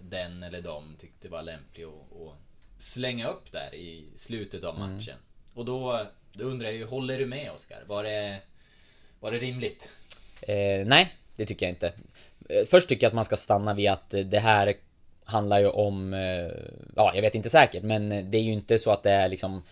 den 0.00 0.42
eller 0.42 0.62
de 0.62 0.96
tyckte 0.98 1.28
var 1.28 1.42
lämplig 1.42 1.84
att, 1.84 2.36
slänga 2.78 3.28
upp 3.28 3.52
där 3.52 3.74
i 3.74 4.04
slutet 4.14 4.64
av 4.64 4.78
matchen. 4.78 5.16
Och 5.54 5.64
då, 5.64 6.06
då 6.32 6.44
undrar 6.44 6.68
jag 6.68 6.76
ju, 6.76 6.84
håller 6.84 7.18
du 7.18 7.26
med 7.26 7.52
Oskar? 7.52 7.82
Var 7.86 8.04
det, 8.04 8.40
var 9.20 9.32
det 9.32 9.38
rimligt? 9.38 9.90
Eh, 10.42 10.86
nej, 10.86 11.14
det 11.36 11.46
tycker 11.46 11.66
jag 11.66 11.72
inte. 11.72 11.92
Eh, 12.48 12.66
Först 12.66 12.88
tycker 12.88 13.04
jag 13.06 13.10
att 13.10 13.14
man 13.14 13.24
ska 13.24 13.36
stanna 13.36 13.74
vid 13.74 13.90
att 13.90 14.14
eh, 14.14 14.20
det 14.20 14.38
här 14.38 14.74
handlar 15.24 15.60
ju 15.60 15.68
om, 15.68 16.12
ja 16.96 17.12
jag 17.14 17.22
vet 17.22 17.34
inte 17.34 17.50
säkert, 17.50 17.82
men 17.82 18.30
det 18.30 18.38
är 18.38 18.42
ju 18.42 18.52
inte 18.52 18.78
så 18.78 18.90
att 18.90 19.02
det 19.02 19.10
är 19.10 19.28
liksom 19.28 19.62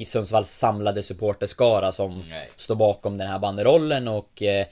GIF 0.00 0.08
Sundsvalls 0.08 0.50
samlade 0.50 1.02
supporterskara 1.02 1.92
som 1.92 2.24
Nej. 2.28 2.48
står 2.56 2.74
bakom 2.74 3.18
den 3.18 3.28
här 3.28 3.38
banderollen 3.38 4.08
och 4.08 4.42
eh, 4.42 4.66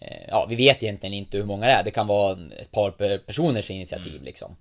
eh, 0.00 0.22
Ja, 0.28 0.46
vi 0.48 0.54
vet 0.56 0.82
egentligen 0.82 1.14
inte 1.14 1.36
hur 1.36 1.44
många 1.44 1.66
det 1.66 1.72
är. 1.72 1.82
Det 1.84 1.90
kan 1.90 2.06
vara 2.06 2.38
ett 2.58 2.70
par 2.72 2.90
pe- 2.90 3.18
personers 3.18 3.70
initiativ 3.70 4.22
liksom. 4.22 4.56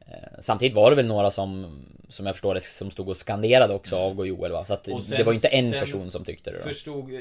Eh, 0.00 0.14
Samtidigt 0.40 0.74
var 0.74 0.90
det 0.90 0.96
väl 0.96 1.06
några 1.06 1.30
som, 1.30 1.82
som 2.08 2.26
jag 2.26 2.34
förstår 2.34 2.54
det, 2.54 2.60
som 2.60 2.90
stod 2.90 3.08
och 3.08 3.16
skanderade 3.16 3.74
också 3.74 3.96
avgå 3.96 4.26
Joel 4.26 4.52
va? 4.52 4.64
Så 4.64 4.72
att 4.72 4.84
sen- 4.86 5.18
det 5.18 5.24
var 5.24 5.32
inte 5.32 5.48
en 5.48 5.70
person 5.72 6.10
som 6.10 6.24
tyckte 6.24 6.50
det 6.50 6.56
då. 6.56 6.62
Förstod, 6.62 7.14
eh, 7.14 7.20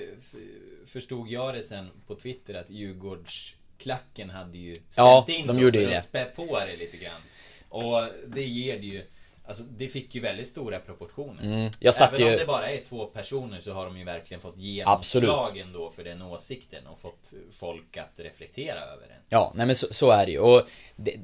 förstod 0.85 1.27
jag 1.29 1.53
det 1.53 1.63
sen 1.63 1.89
på 2.07 2.15
Twitter 2.15 2.53
att 2.53 2.69
Djurgårdsklacken 2.69 4.29
hade 4.29 4.57
ju 4.57 4.73
ställt 4.75 4.87
Ja, 4.97 5.25
in 5.27 5.47
de 5.47 5.59
gjorde 5.59 5.79
för 5.83 5.89
det. 5.89 5.97
att 5.97 6.03
spä 6.03 6.25
på 6.25 6.59
det 6.71 6.77
lite 6.77 6.97
grann. 6.97 7.21
Och 7.69 8.03
det 8.27 8.43
ger 8.43 8.77
det 8.79 8.85
ju... 8.85 9.03
Alltså 9.47 9.63
det 9.63 9.87
fick 9.87 10.15
ju 10.15 10.21
väldigt 10.21 10.47
stora 10.47 10.79
proportioner. 10.79 11.43
Mm, 11.43 11.71
jag 11.79 11.93
satt 11.93 12.13
Även 12.13 12.25
ju- 12.25 12.31
om 12.33 12.39
det 12.39 12.45
bara 12.45 12.71
är 12.71 12.81
två 12.81 13.05
personer 13.05 13.61
så 13.61 13.71
har 13.73 13.85
de 13.85 13.97
ju 13.97 14.03
verkligen 14.03 14.41
fått 14.41 14.57
genomslag 14.57 15.57
ändå 15.57 15.89
för 15.89 16.03
den 16.03 16.21
åsikten 16.21 16.87
och 16.87 16.99
fått 16.99 17.33
folk 17.51 17.97
att 17.97 18.19
reflektera 18.19 18.79
över 18.79 19.07
den. 19.07 19.17
Ja, 19.29 19.51
nej 19.55 19.65
men 19.65 19.75
så, 19.75 19.87
så 19.91 20.11
är 20.11 20.25
det 20.25 20.31
ju. 20.31 20.39
Och 20.39 20.67
det, 20.95 21.15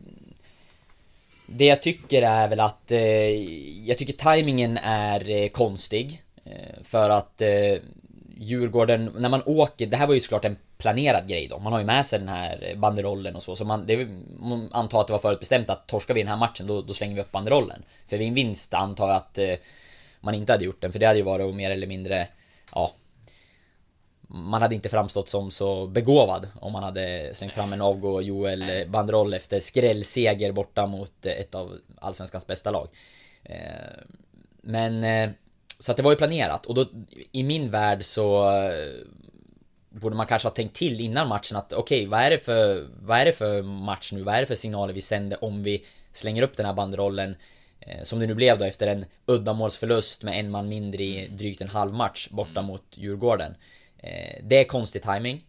det 1.45 1.65
jag 1.65 1.81
tycker 1.81 2.21
är 2.21 2.47
väl 2.47 2.59
att 2.59 2.91
eh, 2.91 2.99
jag 3.87 3.97
tycker 3.97 4.13
tajmingen 4.13 4.77
är 4.83 5.29
eh, 5.29 5.49
konstig. 5.49 6.23
Eh, 6.45 6.83
för 6.83 7.09
att 7.09 7.41
eh, 7.41 7.49
Djurgården, 8.37 9.11
när 9.17 9.29
man 9.29 9.43
åker, 9.45 9.87
det 9.87 9.97
här 9.97 10.07
var 10.07 10.13
ju 10.13 10.19
såklart 10.19 10.45
en 10.45 10.57
planerad 10.77 11.27
grej 11.27 11.47
då. 11.47 11.59
Man 11.59 11.73
har 11.73 11.79
ju 11.79 11.85
med 11.85 12.05
sig 12.05 12.19
den 12.19 12.27
här 12.27 12.75
banderollen 12.75 13.35
och 13.35 13.43
så. 13.43 13.55
Så 13.55 13.65
man, 13.65 13.85
det, 13.85 14.07
man 14.39 14.69
antar 14.71 15.01
att 15.01 15.07
det 15.07 15.13
var 15.13 15.19
förutbestämt 15.19 15.69
att 15.69 15.87
torskar 15.87 16.13
vi 16.13 16.21
den 16.21 16.29
här 16.29 16.37
matchen 16.37 16.67
då, 16.67 16.81
då 16.81 16.93
slänger 16.93 17.15
vi 17.15 17.21
upp 17.21 17.31
banderollen. 17.31 17.83
För 18.07 18.17
vid 18.17 18.27
en 18.27 18.33
vinst 18.33 18.73
antar 18.73 19.07
jag 19.07 19.15
att 19.15 19.37
eh, 19.37 19.55
man 20.19 20.33
inte 20.33 20.51
hade 20.51 20.65
gjort 20.65 20.81
den. 20.81 20.91
För 20.91 20.99
det 20.99 21.05
hade 21.05 21.19
ju 21.19 21.25
varit 21.25 21.55
mer 21.55 21.71
eller 21.71 21.87
mindre, 21.87 22.27
ja, 22.75 22.93
man 24.27 24.61
hade 24.61 24.75
inte 24.75 24.89
framstått 24.89 25.29
som 25.29 25.51
så 25.51 25.87
begåvad 25.87 26.47
om 26.59 26.71
man 26.71 26.83
hade 26.83 27.29
slängt 27.33 27.53
fram 27.53 27.73
en 27.73 27.81
avgå 27.81 28.21
Joel 28.21 28.69
eh, 28.69 28.87
banderoll 28.87 29.33
efter 29.33 29.59
skrällseger 29.59 30.51
borta 30.51 30.87
mot 30.87 31.25
eh, 31.25 31.31
ett 31.31 31.55
av 31.55 31.77
Allsvenskans 31.97 32.47
bästa 32.47 32.71
lag. 32.71 32.87
Eh, 33.43 33.55
Men 34.61 35.03
eh, 35.03 35.29
så 35.83 35.91
att 35.91 35.97
det 35.97 36.03
var 36.03 36.11
ju 36.11 36.17
planerat 36.17 36.65
och 36.65 36.75
då 36.75 36.85
i 37.31 37.43
min 37.43 37.71
värld 37.71 38.03
så 38.03 38.49
eh, 38.51 38.93
borde 39.89 40.15
man 40.15 40.27
kanske 40.27 40.47
ha 40.47 40.53
tänkt 40.53 40.75
till 40.75 41.01
innan 41.01 41.27
matchen 41.27 41.57
att 41.57 41.73
okej, 41.73 42.05
vad 42.05 42.19
är 42.19 42.29
det 42.29 42.37
för 42.39 42.87
vad 43.01 43.17
är 43.19 43.25
det 43.25 43.33
för 43.33 43.61
match 43.61 44.11
nu? 44.11 44.23
Vad 44.23 44.35
är 44.35 44.39
det 44.39 44.45
för 44.45 44.55
signaler 44.55 44.93
vi 44.93 45.01
sänder 45.01 45.43
om 45.43 45.63
vi 45.63 45.85
slänger 46.13 46.41
upp 46.43 46.57
den 46.57 46.65
här 46.65 46.73
banderollen 46.73 47.35
eh, 47.79 48.03
som 48.03 48.19
det 48.19 48.27
nu 48.27 48.33
blev 48.33 48.59
då 48.59 48.65
efter 48.65 48.87
en 48.87 49.05
uddamålsförlust 49.25 50.23
med 50.23 50.39
en 50.39 50.51
man 50.51 50.69
mindre 50.69 51.03
i 51.03 51.27
drygt 51.27 51.61
en 51.61 51.69
halv 51.69 51.93
match 51.93 52.27
borta 52.31 52.61
mot 52.61 52.83
Djurgården. 52.93 53.55
Eh, 53.97 54.39
Det 54.43 54.59
är 54.59 54.63
konstig 54.63 55.01
timing. 55.01 55.45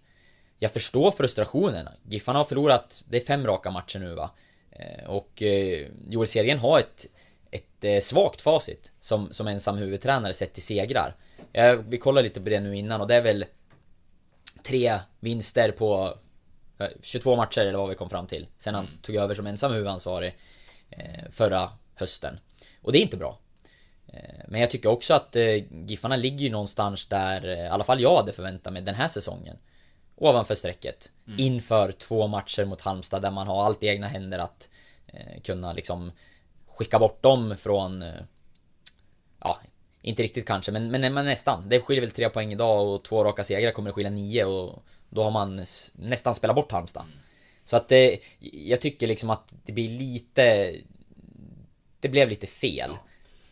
Jag 0.59 0.72
förstår 0.72 1.11
frustrationen. 1.11 1.89
Giffarna 2.09 2.39
har 2.39 2.45
förlorat, 2.45 3.05
det 3.09 3.16
är 3.16 3.24
fem 3.24 3.47
raka 3.47 3.70
matcher 3.70 3.99
nu 3.99 4.14
va. 4.14 4.30
Eh, 4.70 5.05
Och 5.11 5.43
eh, 5.43 5.87
Joel 6.09 6.26
Sergen 6.26 6.59
har 6.59 6.78
ett, 6.78 7.07
ett 7.55 7.84
eh, 7.84 8.00
svagt 8.00 8.40
facit 8.40 8.92
som, 9.00 9.32
som 9.32 9.48
ensam 9.48 9.78
huvudtränare 9.78 10.32
sett 10.32 10.52
till 10.52 10.62
segrar. 10.62 11.16
Vi 11.86 11.98
kollade 11.98 12.22
lite 12.22 12.40
på 12.40 12.48
det 12.48 12.61
nu 12.61 12.76
innan 12.76 13.00
och 13.00 13.07
det 13.07 13.14
är 13.14 13.22
väl 13.22 13.44
tre 14.64 14.98
vinster 15.20 15.72
på 15.72 16.18
eh, 16.78 16.88
22 17.02 17.36
matcher 17.36 17.61
eller 17.61 17.78
vad 17.78 17.88
vi 17.88 17.94
kom 17.94 18.11
fram 18.11 18.26
till. 18.26 18.46
Sen 18.59 18.74
han 18.74 18.88
tog 19.02 19.16
över 19.16 19.34
som 19.34 19.46
ensam 19.46 19.72
huvudansvarig 19.72 20.36
eh, 20.90 21.30
förra 21.30 21.70
hösten. 21.94 22.38
Och 22.82 22.92
det 22.92 22.98
är 22.98 23.02
inte 23.02 23.16
bra. 23.16 23.38
Eh, 24.07 24.44
Men 24.48 24.61
jag 24.61 24.70
tycker 24.70 24.88
också 24.88 25.14
att 25.14 25.36
eh, 25.36 25.86
Giffarna 25.86 26.16
ligger 26.16 26.44
ju 26.44 26.50
någonstans 26.50 27.07
där, 27.09 27.48
eh, 27.48 27.64
i 27.64 27.68
alla 27.68 27.84
fall 27.84 28.00
jag 28.00 28.16
hade 28.16 28.32
förväntat 28.32 28.72
mig 28.72 28.82
den 28.82 28.94
här 28.94 29.09
säsongen. 29.09 29.57
Ovanför 30.16 30.55
strecket. 30.55 31.11
Mm. 31.26 31.40
Inför 31.40 31.92
två 31.92 32.26
matcher 32.26 32.64
mot 32.64 32.80
Halmstad 32.80 33.22
där 33.22 33.30
man 33.30 33.46
har 33.46 33.64
allt 33.64 33.82
i 33.82 33.86
egna 33.86 34.07
händer 34.07 34.38
att 34.38 34.68
eh, 35.07 35.40
kunna 35.42 35.72
liksom 35.72 36.12
skicka 36.77 36.99
bort 36.99 37.22
dem 37.22 37.57
från... 37.59 38.03
Eh, 38.03 38.14
ja, 39.41 39.61
inte 40.03 40.22
riktigt 40.22 40.47
kanske, 40.47 40.72
men, 40.72 40.91
men, 40.91 41.14
men 41.14 41.25
nästan. 41.25 41.68
Det 41.68 41.81
skiljer 41.81 42.01
väl 42.01 42.11
tre 42.11 42.31
poäng 42.31 42.53
idag 42.53 42.89
och 42.89 43.05
två 43.05 43.25
raka 43.25 43.45
segrar 43.45 43.70
kommer 43.70 43.91
det 43.91 43.95
skilja 43.95 44.11
nio 44.11 44.45
och 44.45 44.83
då 45.09 45.22
har 45.22 45.31
man 45.31 45.66
nästan 45.93 46.35
spelat 46.35 46.57
bort 46.57 46.72
Halmstad. 46.72 47.03
Mm. 47.03 47.18
Så 47.64 47.77
att 47.77 47.89
det, 47.89 48.18
jag 48.39 48.81
tycker 48.81 49.07
liksom 49.07 49.31
att 49.31 49.53
det 49.64 49.72
blir 49.72 49.89
lite... 49.89 50.75
Det 52.01 52.09
blev 52.09 52.29
lite 52.29 52.47
fel. 52.47 52.91
Ja. 52.91 52.99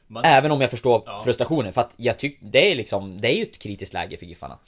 Man... 0.06 0.24
Även 0.24 0.50
om 0.50 0.60
jag 0.60 0.70
förstår 0.70 1.02
ja. 1.06 1.22
frustrationen, 1.24 1.72
för 1.72 1.80
att 1.80 1.94
jag 1.96 2.18
tycker 2.18 2.46
det 2.46 2.70
är 2.70 2.74
liksom, 2.74 3.20
det 3.20 3.28
är 3.28 3.36
ju 3.36 3.42
ett 3.42 3.58
kritiskt 3.58 3.94
läge 3.94 4.16
för 4.16 4.26
Giffarna. 4.26 4.58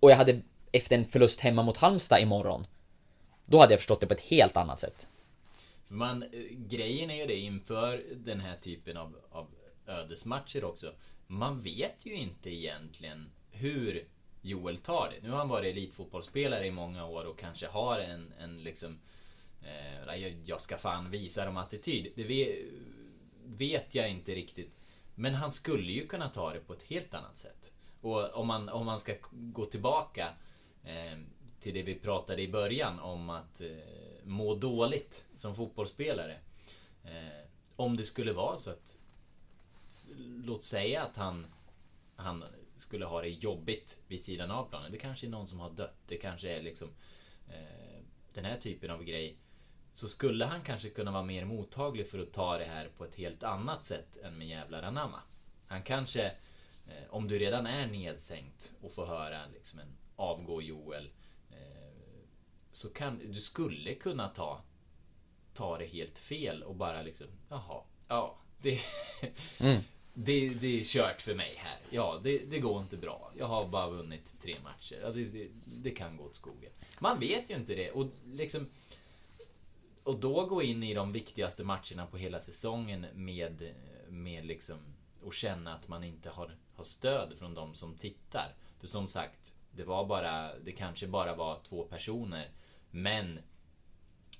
Och 0.00 0.10
jag 0.10 0.16
hade, 0.16 0.40
efter 0.72 0.96
en 0.96 1.04
förlust 1.04 1.40
hemma 1.40 1.62
mot 1.62 1.76
Halmstad 1.76 2.20
imorgon, 2.20 2.66
då 3.46 3.58
hade 3.60 3.72
jag 3.72 3.80
förstått 3.80 4.00
det 4.00 4.06
på 4.06 4.14
ett 4.14 4.20
helt 4.20 4.56
annat 4.56 4.80
sätt. 4.80 5.06
Man, 5.92 6.22
eh, 6.22 6.28
grejen 6.50 7.10
är 7.10 7.16
ju 7.16 7.26
det 7.26 7.38
inför 7.38 8.04
den 8.14 8.40
här 8.40 8.56
typen 8.56 8.96
av, 8.96 9.16
av 9.30 9.46
ödesmatcher 9.86 10.64
också. 10.64 10.94
Man 11.26 11.62
vet 11.62 12.06
ju 12.06 12.14
inte 12.14 12.50
egentligen 12.50 13.30
hur 13.50 14.08
Joel 14.42 14.76
tar 14.76 15.10
det. 15.10 15.26
Nu 15.26 15.30
har 15.30 15.38
han 15.38 15.48
varit 15.48 15.72
elitfotbollsspelare 15.76 16.66
i 16.66 16.70
många 16.70 17.06
år 17.06 17.24
och 17.24 17.38
kanske 17.38 17.66
har 17.66 17.98
en, 17.98 18.32
en 18.38 18.62
liksom... 18.62 18.98
Eh, 19.62 20.26
jag 20.44 20.60
ska 20.60 20.78
fan 20.78 21.10
visa 21.10 21.44
dem 21.44 21.56
attityd. 21.56 22.12
Det 22.16 22.24
vet, 22.24 22.58
vet 23.44 23.94
jag 23.94 24.10
inte 24.10 24.34
riktigt. 24.34 24.76
Men 25.14 25.34
han 25.34 25.50
skulle 25.50 25.92
ju 25.92 26.06
kunna 26.06 26.28
ta 26.28 26.52
det 26.52 26.60
på 26.60 26.72
ett 26.72 26.82
helt 26.82 27.14
annat 27.14 27.36
sätt. 27.36 27.72
Och 28.00 28.34
om 28.34 28.46
man, 28.46 28.68
om 28.68 28.86
man 28.86 29.00
ska 29.00 29.14
gå 29.32 29.64
tillbaka 29.64 30.28
eh, 30.84 31.18
till 31.60 31.74
det 31.74 31.82
vi 31.82 31.94
pratade 31.94 32.42
i 32.42 32.48
början 32.48 33.00
om 33.00 33.30
att 33.30 33.60
eh, 33.60 34.01
må 34.24 34.54
dåligt 34.54 35.26
som 35.36 35.54
fotbollsspelare. 35.54 36.38
Eh, 37.04 37.46
om 37.76 37.96
det 37.96 38.04
skulle 38.04 38.32
vara 38.32 38.58
så 38.58 38.70
att 38.70 38.98
Låt 40.18 40.62
säga 40.62 41.02
att 41.02 41.16
han 41.16 41.46
Han 42.16 42.44
skulle 42.76 43.04
ha 43.04 43.22
det 43.22 43.28
jobbigt 43.28 43.98
vid 44.06 44.20
sidan 44.20 44.50
av 44.50 44.68
planen. 44.68 44.92
Det 44.92 44.98
kanske 44.98 45.26
är 45.26 45.30
någon 45.30 45.46
som 45.46 45.60
har 45.60 45.70
dött. 45.70 45.96
Det 46.06 46.16
kanske 46.16 46.52
är 46.52 46.62
liksom 46.62 46.88
eh, 47.48 48.02
Den 48.34 48.44
här 48.44 48.56
typen 48.56 48.90
av 48.90 49.04
grej. 49.04 49.36
Så 49.92 50.08
skulle 50.08 50.44
han 50.44 50.62
kanske 50.62 50.90
kunna 50.90 51.10
vara 51.10 51.22
mer 51.22 51.44
mottaglig 51.44 52.06
för 52.06 52.18
att 52.18 52.32
ta 52.32 52.58
det 52.58 52.64
här 52.64 52.90
på 52.96 53.04
ett 53.04 53.14
helt 53.14 53.42
annat 53.42 53.84
sätt 53.84 54.16
än 54.22 54.38
med 54.38 54.48
jävlar 54.48 54.82
anamma. 54.82 55.20
Han 55.66 55.82
kanske, 55.82 56.24
eh, 56.88 57.10
om 57.10 57.28
du 57.28 57.38
redan 57.38 57.66
är 57.66 57.86
nedsänkt 57.86 58.74
och 58.82 58.92
får 58.92 59.06
höra 59.06 59.46
liksom 59.54 59.80
en 59.80 59.96
avgå 60.16 60.62
Joel. 60.62 61.10
Så 62.72 62.88
kan 62.88 63.32
du 63.32 63.40
skulle 63.40 63.94
kunna 63.94 64.28
ta, 64.28 64.62
ta 65.54 65.78
det 65.78 65.86
helt 65.86 66.18
fel 66.18 66.62
och 66.62 66.74
bara 66.74 67.02
liksom, 67.02 67.26
jaha, 67.48 67.82
ja, 68.08 68.38
det, 68.62 68.80
mm. 69.60 69.82
det, 70.14 70.48
det 70.48 70.80
är 70.80 70.84
kört 70.84 71.22
för 71.22 71.34
mig 71.34 71.54
här. 71.58 71.78
Ja, 71.90 72.20
det, 72.22 72.38
det 72.38 72.58
går 72.58 72.82
inte 72.82 72.96
bra. 72.96 73.32
Jag 73.38 73.46
har 73.46 73.68
bara 73.68 73.90
vunnit 73.90 74.36
tre 74.42 74.56
matcher. 74.64 75.12
Det, 75.14 75.24
det, 75.24 75.48
det 75.64 75.90
kan 75.90 76.16
gå 76.16 76.24
åt 76.24 76.36
skogen. 76.36 76.72
Man 76.98 77.20
vet 77.20 77.50
ju 77.50 77.54
inte 77.54 77.74
det. 77.74 77.90
Och 77.90 78.06
liksom 78.32 78.66
och 80.04 80.18
då 80.18 80.46
gå 80.46 80.62
in 80.62 80.82
i 80.82 80.94
de 80.94 81.12
viktigaste 81.12 81.64
matcherna 81.64 82.06
på 82.10 82.16
hela 82.16 82.40
säsongen 82.40 83.06
med, 83.14 83.74
med 84.08 84.46
liksom 84.46 84.78
och 85.22 85.34
känna 85.34 85.74
att 85.74 85.88
man 85.88 86.04
inte 86.04 86.30
har, 86.30 86.56
har 86.74 86.84
stöd 86.84 87.38
från 87.38 87.54
de 87.54 87.74
som 87.74 87.94
tittar. 87.94 88.54
För 88.80 88.86
som 88.86 89.08
sagt, 89.08 89.54
det 89.72 89.84
var 89.84 90.06
bara, 90.06 90.58
det 90.58 90.72
kanske 90.72 91.06
bara 91.06 91.34
var 91.34 91.60
två 91.62 91.84
personer. 91.84 92.50
Men 92.94 93.38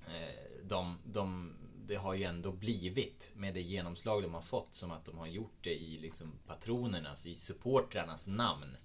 eh, 0.07 0.65
de, 0.65 0.99
de, 1.05 1.55
det 1.87 1.95
har 1.95 2.15
ju 2.15 2.25
ändå 2.25 2.53
blivit 2.53 3.33
med 3.35 3.55
det 3.55 3.63
genomslag 3.63 4.23
de 4.23 4.35
har 4.35 4.43
fått 4.43 4.75
som 4.75 4.91
att 4.91 5.05
de 5.05 5.19
har 5.19 5.27
gjort 5.27 5.59
det 5.61 5.75
i 5.75 5.99
liksom 5.99 6.33
patronernas, 6.47 7.27
i 7.27 7.35
supportrarnas 7.35 8.27
namn. 8.27 8.77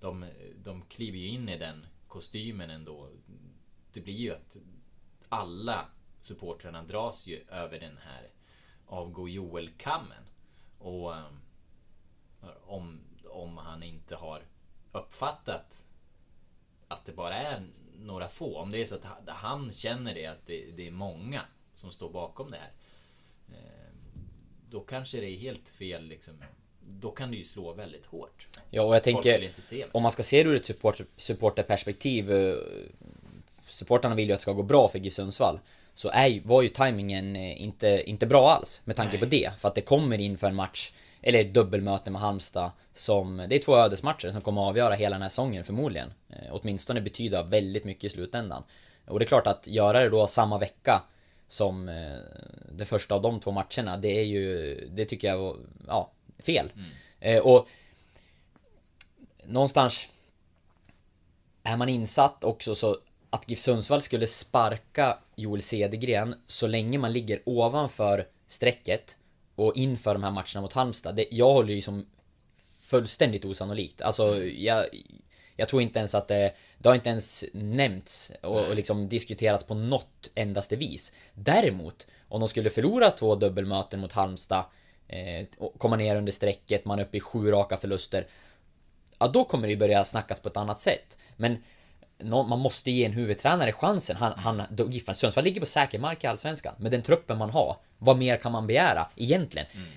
De, 0.00 0.26
de 0.56 0.82
kliver 0.82 1.18
ju 1.18 1.28
in 1.28 1.48
i 1.48 1.58
den 1.58 1.86
kostymen 2.08 2.70
ändå. 2.70 3.10
Det 3.92 4.00
blir 4.00 4.14
ju 4.14 4.32
att 4.32 4.56
alla 5.28 5.86
supportrarna 6.20 6.82
dras 6.82 7.26
ju 7.26 7.44
över 7.48 7.80
den 7.80 7.98
här 7.98 8.30
avgå 8.86 9.28
Joel-kammen. 9.28 10.24
Och 10.78 11.16
eh, 11.16 11.26
om, 12.66 13.00
om 13.24 13.56
han 13.56 13.82
inte 13.82 14.16
har 14.16 14.42
uppfattat 14.92 15.86
att 16.88 17.04
det 17.04 17.12
bara 17.12 17.34
är 17.34 17.66
några 17.98 18.28
få. 18.28 18.58
Om 18.58 18.70
det 18.70 18.82
är 18.82 18.86
så 18.86 18.94
att 18.94 19.04
han 19.26 19.72
känner 19.72 20.14
det, 20.14 20.26
att 20.26 20.46
det, 20.46 20.64
det 20.76 20.86
är 20.86 20.90
många 20.90 21.42
som 21.74 21.90
står 21.90 22.10
bakom 22.10 22.50
det 22.50 22.56
här. 22.56 22.70
Eh, 23.48 23.92
då 24.70 24.80
kanske 24.80 25.20
det 25.20 25.30
är 25.30 25.36
helt 25.36 25.68
fel 25.68 26.04
liksom. 26.04 26.34
Då 26.80 27.10
kan 27.10 27.30
det 27.30 27.36
ju 27.36 27.44
slå 27.44 27.72
väldigt 27.72 28.06
hårt. 28.06 28.46
Ja, 28.70 28.82
och 28.82 28.94
jag 28.94 29.04
tänker 29.04 29.50
om 29.92 30.02
man 30.02 30.12
ska 30.12 30.22
se 30.22 30.42
det 30.42 30.50
ur 30.50 30.56
ett 30.56 30.66
support, 30.66 31.00
supporterperspektiv. 31.16 32.32
Eh, 32.32 32.56
supportarna 33.66 34.14
vill 34.14 34.28
ju 34.28 34.32
att 34.32 34.38
det 34.38 34.42
ska 34.42 34.52
gå 34.52 34.62
bra 34.62 34.88
för 34.88 34.98
GIF 34.98 35.14
Sundsvall 35.14 35.60
så 35.94 36.08
är, 36.08 36.40
var 36.44 36.62
ju 36.62 36.68
tajmingen 36.68 37.36
eh, 37.36 37.62
inte, 37.62 38.02
inte 38.06 38.26
bra 38.26 38.50
alls 38.50 38.80
med 38.84 38.96
tanke 38.96 39.12
Nej. 39.12 39.20
på 39.20 39.26
det. 39.26 39.50
För 39.58 39.68
att 39.68 39.74
det 39.74 39.80
kommer 39.80 40.18
inför 40.18 40.46
en 40.46 40.54
match, 40.54 40.92
eller 41.22 41.40
ett 41.40 41.54
dubbelmöte 41.54 42.10
med 42.10 42.20
Halmstad, 42.20 42.70
som, 42.92 43.46
det 43.48 43.54
är 43.54 43.58
två 43.58 43.76
ödesmatcher 43.76 44.30
som 44.30 44.40
kommer 44.40 44.62
att 44.62 44.68
avgöra 44.68 44.94
hela 44.94 45.14
den 45.14 45.22
här 45.22 45.28
säsongen 45.28 45.64
förmodligen. 45.64 46.12
Eh, 46.28 46.48
åtminstone 46.50 47.00
betyda 47.00 47.42
väldigt 47.42 47.84
mycket 47.84 48.04
i 48.04 48.08
slutändan. 48.08 48.62
Och 49.06 49.18
det 49.18 49.24
är 49.24 49.26
klart 49.26 49.46
att 49.46 49.66
göra 49.66 50.00
det 50.00 50.08
då 50.08 50.26
samma 50.26 50.58
vecka 50.58 51.02
som 51.48 51.88
eh, 51.88 52.16
det 52.72 52.84
första 52.84 53.14
av 53.14 53.22
de 53.22 53.40
två 53.40 53.50
matcherna, 53.50 53.96
det 53.96 54.20
är 54.20 54.24
ju, 54.24 54.74
det 54.92 55.04
tycker 55.04 55.28
jag 55.28 55.38
var, 55.38 55.56
ja, 55.86 56.10
fel. 56.38 56.72
Mm. 57.20 57.42
och 57.42 57.68
någonstans 59.44 60.08
är 61.62 61.76
man 61.76 61.88
insatt 61.88 62.44
också 62.44 62.74
så 62.74 62.96
att 63.30 63.50
GIF 63.50 63.58
Sundsvall 63.58 64.02
skulle 64.02 64.26
sparka 64.26 65.18
Joel 65.36 65.62
Cedergren 65.62 66.34
så 66.46 66.66
länge 66.66 66.98
man 66.98 67.12
ligger 67.12 67.42
ovanför 67.44 68.28
strecket 68.46 69.16
och 69.58 69.76
inför 69.76 70.12
de 70.12 70.24
här 70.24 70.30
matcherna 70.30 70.60
mot 70.60 70.72
Halmstad. 70.72 71.16
Det, 71.16 71.26
jag 71.30 71.52
håller 71.52 71.74
ju 71.74 71.80
som 71.80 72.06
fullständigt 72.80 73.44
osannolikt. 73.44 74.00
Alltså, 74.00 74.44
jag, 74.44 74.86
jag 75.56 75.68
tror 75.68 75.82
inte 75.82 75.98
ens 75.98 76.14
att 76.14 76.28
det... 76.28 76.52
Det 76.78 76.88
har 76.88 76.94
inte 76.94 77.08
ens 77.08 77.44
nämnts 77.52 78.32
och, 78.42 78.68
och 78.68 78.76
liksom 78.76 79.08
diskuterats 79.08 79.64
på 79.64 79.74
något 79.74 80.30
endaste 80.34 80.76
vis. 80.76 81.12
Däremot, 81.34 82.06
om 82.28 82.40
de 82.40 82.48
skulle 82.48 82.70
förlora 82.70 83.10
två 83.10 83.34
dubbelmöten 83.34 84.00
mot 84.00 84.12
Halmstad, 84.12 84.64
eh, 85.08 85.46
komma 85.78 85.96
ner 85.96 86.16
under 86.16 86.32
strecket, 86.32 86.84
man 86.84 86.98
är 86.98 87.02
uppe 87.02 87.16
i 87.16 87.20
sju 87.20 87.50
raka 87.50 87.76
förluster. 87.76 88.26
Ja, 89.18 89.28
då 89.28 89.44
kommer 89.44 89.66
det 89.66 89.72
ju 89.72 89.78
börja 89.78 90.04
snackas 90.04 90.40
på 90.40 90.48
ett 90.48 90.56
annat 90.56 90.80
sätt. 90.80 91.18
Men 91.36 91.56
man 92.24 92.58
måste 92.58 92.90
ge 92.90 93.04
en 93.04 93.12
huvudtränare 93.12 93.72
chansen. 93.72 94.16
Han, 94.16 94.32
han, 94.32 94.62
Giffarna 94.90 95.14
Sundsvall 95.14 95.44
ligger 95.44 95.60
på 95.60 95.66
säker 95.66 95.98
mark 95.98 96.24
i 96.24 96.26
Allsvenskan. 96.26 96.74
Med 96.78 96.92
den 96.92 97.02
truppen 97.02 97.38
man 97.38 97.50
har. 97.50 97.76
Vad 97.98 98.18
mer 98.18 98.36
kan 98.36 98.52
man 98.52 98.66
begära 98.66 99.08
egentligen? 99.16 99.66
Mm. 99.74 99.88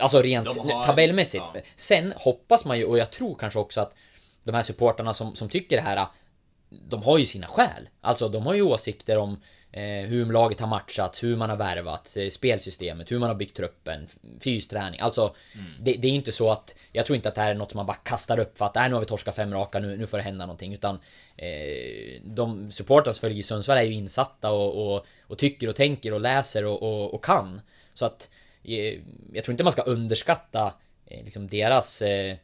Alltså 0.00 0.22
rent 0.22 0.56
har, 0.56 0.84
tabellmässigt. 0.84 1.44
Ja. 1.54 1.60
Sen 1.76 2.14
hoppas 2.16 2.64
man 2.64 2.78
ju, 2.78 2.84
och 2.84 2.98
jag 2.98 3.10
tror 3.10 3.34
kanske 3.34 3.58
också 3.58 3.80
att 3.80 3.94
de 4.44 4.54
här 4.54 4.62
supportarna 4.62 5.14
som, 5.14 5.36
som 5.36 5.48
tycker 5.48 5.76
det 5.76 5.82
här, 5.82 6.06
de 6.70 7.02
har 7.02 7.18
ju 7.18 7.26
sina 7.26 7.46
skäl. 7.46 7.88
Alltså 8.00 8.28
de 8.28 8.46
har 8.46 8.54
ju 8.54 8.62
åsikter 8.62 9.18
om 9.18 9.40
hur 9.72 10.32
laget 10.32 10.60
har 10.60 10.66
matchat, 10.66 11.22
hur 11.22 11.36
man 11.36 11.50
har 11.50 11.56
värvat, 11.56 12.16
eh, 12.16 12.28
spelsystemet, 12.28 13.12
hur 13.12 13.18
man 13.18 13.28
har 13.28 13.36
byggt 13.36 13.56
truppen, 13.56 14.08
fysträning. 14.40 15.00
Alltså, 15.00 15.34
mm. 15.54 15.66
det, 15.80 15.92
det, 15.92 16.08
är 16.08 16.12
inte 16.12 16.32
så 16.32 16.50
att... 16.50 16.74
Jag 16.92 17.06
tror 17.06 17.16
inte 17.16 17.28
att 17.28 17.34
det 17.34 17.40
här 17.40 17.50
är 17.50 17.54
något 17.54 17.70
som 17.70 17.78
man 17.78 17.86
bara 17.86 17.96
kastar 17.96 18.38
upp 18.38 18.58
för 18.58 18.64
att 18.64 18.76
äh, 18.76 18.88
nu 18.88 18.92
har 18.92 19.00
vi 19.00 19.06
torskat 19.06 19.36
fem 19.36 19.54
raka, 19.54 19.78
nu, 19.78 19.96
nu 19.96 20.06
får 20.06 20.18
det 20.18 20.24
hända 20.24 20.46
någonting. 20.46 20.74
Utan 20.74 20.98
eh, 21.36 22.20
de 22.24 22.72
supportrar 22.72 23.12
som 23.12 23.20
följer 23.20 23.42
Sundsvall 23.42 23.78
är 23.78 23.82
ju 23.82 23.92
insatta 23.92 24.50
och, 24.50 24.94
och, 24.94 25.06
och, 25.26 25.38
tycker 25.38 25.68
och 25.68 25.76
tänker 25.76 26.14
och 26.14 26.20
läser 26.20 26.64
och, 26.64 26.82
och, 26.82 27.14
och 27.14 27.24
kan. 27.24 27.60
Så 27.94 28.04
att 28.04 28.28
eh, 28.64 28.98
jag 29.32 29.44
tror 29.44 29.52
inte 29.52 29.64
man 29.64 29.72
ska 29.72 29.82
underskatta 29.82 30.74
eh, 31.06 31.24
liksom 31.24 31.48
deras... 31.48 32.02
Eh, 32.02 32.36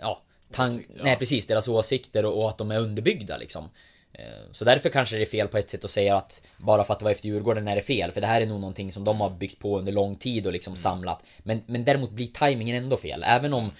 ja, 0.00 0.22
Åsikt, 0.58 0.90
ja. 0.96 1.02
Nej 1.04 1.16
precis, 1.16 1.46
deras 1.46 1.68
åsikter 1.68 2.24
och, 2.24 2.42
och, 2.42 2.48
att 2.48 2.58
de 2.58 2.70
är 2.70 2.78
underbyggda 2.78 3.36
liksom. 3.36 3.70
Eh, 4.18 4.52
så 4.52 4.64
därför 4.64 4.88
kanske 4.88 5.16
det 5.16 5.22
är 5.22 5.26
fel 5.26 5.48
på 5.48 5.58
ett 5.58 5.70
sätt 5.70 5.84
att 5.84 5.90
säga 5.90 6.16
att 6.16 6.42
bara 6.56 6.84
för 6.84 6.92
att 6.92 6.98
det 6.98 7.04
var 7.04 7.12
efter 7.12 7.28
Djurgården 7.28 7.68
är 7.68 7.76
det 7.76 7.82
fel. 7.82 8.12
För 8.12 8.20
det 8.20 8.26
här 8.26 8.40
är 8.40 8.46
nog 8.46 8.60
någonting 8.60 8.92
som 8.92 9.04
de 9.04 9.20
har 9.20 9.30
byggt 9.30 9.58
på 9.58 9.78
under 9.78 9.92
lång 9.92 10.16
tid 10.16 10.46
och 10.46 10.52
liksom 10.52 10.70
mm. 10.70 10.76
samlat. 10.76 11.24
Men, 11.38 11.62
men 11.66 11.84
däremot 11.84 12.10
blir 12.10 12.26
tajmingen 12.26 12.76
ändå 12.76 12.96
fel. 12.96 13.24
Även 13.26 13.52
om 13.52 13.70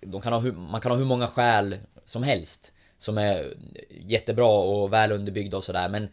de 0.00 0.20
kan 0.20 0.32
ha, 0.32 0.40
man 0.52 0.80
kan 0.80 0.92
ha 0.92 0.98
hur 0.98 1.04
många 1.04 1.26
skäl 1.26 1.76
som 2.04 2.22
helst. 2.22 2.72
Som 2.98 3.18
är 3.18 3.54
jättebra 3.90 4.48
och 4.48 4.92
väl 4.92 5.12
underbyggda 5.12 5.56
och 5.56 5.64
sådär. 5.64 5.88
Men 5.88 6.08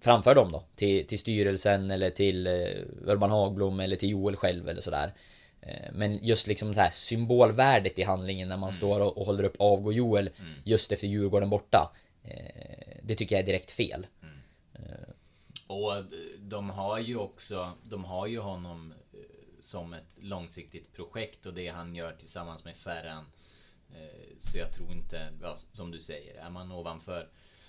framför 0.00 0.34
dem 0.34 0.52
då. 0.52 0.62
Till, 0.74 1.06
till 1.06 1.18
styrelsen 1.18 1.90
eller 1.90 2.10
till 2.10 2.46
eh, 2.46 2.52
Urban 3.06 3.30
Hagblom 3.30 3.80
eller 3.80 3.96
till 3.96 4.10
Joel 4.10 4.36
själv 4.36 4.68
eller 4.68 4.80
sådär. 4.80 5.12
Eh, 5.60 5.92
Men 5.92 6.24
just 6.24 6.46
liksom 6.46 6.74
så 6.74 6.80
här 6.80 6.90
symbolvärdet 6.90 7.98
i 7.98 8.02
handlingen 8.02 8.48
när 8.48 8.56
man 8.56 8.72
står 8.72 9.00
och, 9.00 9.18
och 9.18 9.26
håller 9.26 9.44
upp 9.44 9.56
avgå 9.58 9.92
Joel 9.92 10.30
just 10.64 10.92
efter 10.92 11.06
Djurgården 11.06 11.50
borta 11.50 11.92
eh, 12.26 12.96
Det 13.02 13.14
tycker 13.14 13.36
jag 13.36 13.42
är 13.42 13.46
direkt 13.46 13.70
fel. 13.70 14.06
Mm. 14.22 14.36
Och 15.66 15.96
eh, 15.96 16.04
de 16.38 16.70
har 16.70 16.98
ju 16.98 17.16
också, 17.16 17.72
de 17.82 18.04
har 18.04 18.26
ju 18.26 18.38
honom 18.38 18.94
eh, 19.12 19.18
som 19.60 19.92
ett 19.92 20.18
långsiktigt 20.20 20.92
projekt 20.92 21.46
och 21.46 21.54
det 21.54 21.68
han 21.68 21.94
gör 21.94 22.12
tillsammans 22.12 22.64
med 22.64 22.76
Ferran. 22.76 23.24
Eh, 23.94 24.36
så 24.38 24.58
jag 24.58 24.72
tror 24.72 24.92
inte, 24.92 25.28
ja, 25.42 25.56
som 25.72 25.90
du 25.90 26.00
säger, 26.00 26.34
är 26.34 26.50
man 26.50 26.72
ovanför 26.72 27.28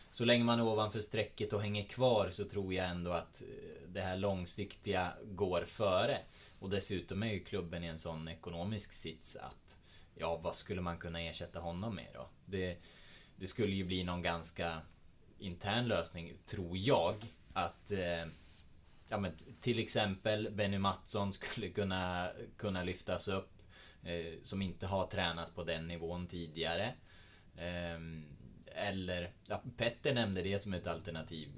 så 0.10 0.26
länge 0.26 0.43
man 0.43 0.60
är 0.60 0.64
ovanför 0.64 1.01
strecket 1.01 1.53
och 1.53 1.62
hänger 1.62 1.84
kvar 1.84 2.30
så 2.32 2.45
tror 2.45 2.74
jag 2.74 2.89
ändå 2.89 3.12
att 3.12 3.43
det 3.88 4.01
här 4.01 4.18
långsiktiga 4.18 5.14
går 5.26 5.64
före. 5.68 6.18
Och 6.60 6.70
dessutom 6.70 7.24
är 7.24 7.32
ju 7.34 7.43
klubben 7.43 7.84
i 7.84 7.88
en 7.88 7.97
sån 7.97 8.28
ekonomisk 8.28 8.91
sits 8.91 9.36
att 9.36 9.80
Ja, 10.20 10.38
vad 10.38 10.55
skulle 10.55 10.82
man 10.82 10.97
kunna 10.97 11.22
ersätta 11.22 11.60
honom 11.60 11.95
med 11.95 12.08
då? 12.14 12.30
Det, 12.45 12.78
det 13.38 13.47
skulle 13.47 13.75
ju 13.75 13.83
bli 13.83 14.03
någon 14.03 14.21
ganska 14.21 14.81
intern 15.39 15.88
lösning, 15.88 16.33
tror 16.45 16.77
jag. 16.77 17.15
Att 17.53 17.91
eh, 17.91 18.25
Ja 19.09 19.17
men 19.17 19.31
till 19.59 19.79
exempel 19.79 20.49
Benny 20.51 20.77
Mattsson 20.77 21.33
skulle 21.33 21.69
kunna, 21.69 22.29
kunna 22.57 22.83
lyftas 22.83 23.27
upp. 23.27 23.49
Eh, 24.03 24.33
som 24.43 24.61
inte 24.61 24.88
har 24.88 25.07
tränat 25.07 25.55
på 25.55 25.63
den 25.63 25.88
nivån 25.88 26.27
tidigare. 26.27 26.93
Ehm, 27.57 28.25
eller, 28.65 29.31
ja, 29.47 29.61
Petter 29.77 30.13
nämnde 30.13 30.41
det 30.41 30.59
som 30.59 30.73
ett 30.73 30.88
alternativ 30.88 31.49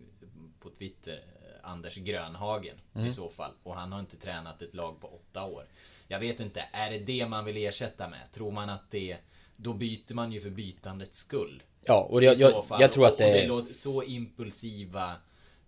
på 0.59 0.69
Twitter. 0.69 1.13
eh, 1.13 1.69
Anders 1.69 1.95
Grönhagen 1.95 2.77
i 3.07 3.11
så 3.11 3.29
fall. 3.29 3.51
Och 3.63 3.75
han 3.75 3.91
har 3.91 3.99
inte 3.99 4.17
tränat 4.17 4.61
ett 4.61 4.75
lag 4.75 5.01
på 5.01 5.07
åtta 5.07 5.45
år. 5.45 5.65
Jag 6.07 6.19
vet 6.19 6.39
inte, 6.39 6.65
är 6.71 6.91
det 6.91 6.99
det 6.99 7.27
man 7.27 7.45
vill 7.45 7.57
ersätta 7.57 8.09
med? 8.09 8.31
Tror 8.31 8.51
man 8.51 8.69
att 8.69 8.91
det... 8.91 9.17
Då 9.61 9.73
byter 9.73 10.13
man 10.13 10.31
ju 10.31 10.41
för 10.41 10.49
bytandets 10.49 11.17
skull. 11.17 11.63
Ja, 11.85 12.07
och 12.09 12.23
jag, 12.23 12.37
jag, 12.37 12.65
jag 12.79 12.91
tror 12.91 13.05
att 13.05 13.11
och, 13.11 13.19
och 13.19 13.25
det 13.25 13.41
det... 13.41 13.47
låter, 13.47 13.73
så 13.73 14.03
impulsiva 14.03 15.15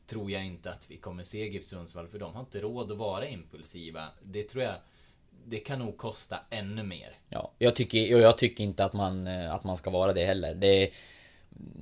tror 0.08 0.32
jag 0.32 0.46
inte 0.46 0.72
att 0.72 0.92
vi 0.92 0.98
kommer 0.98 1.24
se 1.24 1.48
GIF 1.48 1.66
Sundsvall 1.66 2.08
för 2.08 2.20
de 2.20 2.34
har 2.34 2.42
inte 2.42 2.62
råd 2.62 2.92
att 2.92 2.98
vara 2.98 3.28
impulsiva. 3.28 4.08
Det 4.24 4.44
tror 4.44 4.64
jag 4.64 4.76
det 5.46 5.60
kan 5.60 5.80
nog 5.80 5.98
kosta 5.98 6.40
ännu 6.50 6.84
mer. 6.84 7.16
Ja, 7.30 7.52
jag 7.58 7.76
tycker, 7.76 8.16
och 8.16 8.22
jag 8.22 8.38
tycker 8.38 8.64
inte 8.64 8.86
att 8.86 8.94
man, 8.94 9.28
eh, 9.28 9.54
att 9.54 9.64
man 9.64 9.78
ska 9.78 9.90
vara 9.90 10.14
det 10.14 10.26
heller. 10.26 10.56
Det, 10.56 10.90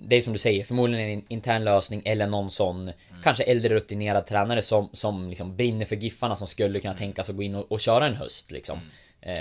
det 0.08 0.16
är 0.16 0.22
som 0.22 0.34
du 0.34 0.40
säger, 0.40 0.64
förmodligen 0.64 1.10
en 1.10 1.26
intern 1.28 1.64
lösning 1.64 2.02
eller 2.06 2.28
någon 2.28 2.52
sån 2.52 2.92
Kanske 3.24 3.44
äldre 3.44 3.76
rutinerad 3.76 4.26
tränare 4.26 4.62
som, 4.62 4.90
som 4.94 5.30
liksom 5.30 5.56
brinner 5.56 5.86
för 5.86 5.96
Giffarna 5.96 6.36
som 6.36 6.48
skulle 6.48 6.80
kunna 6.80 6.94
tänka 6.94 7.24
sig 7.24 7.34
att 7.34 7.38
gå 7.38 7.44
in 7.44 7.56
och, 7.56 7.72
och 7.72 7.80
köra 7.80 8.08
en 8.08 8.16
höst 8.16 8.52
liksom. 8.52 8.80
Eh, 9.22 9.34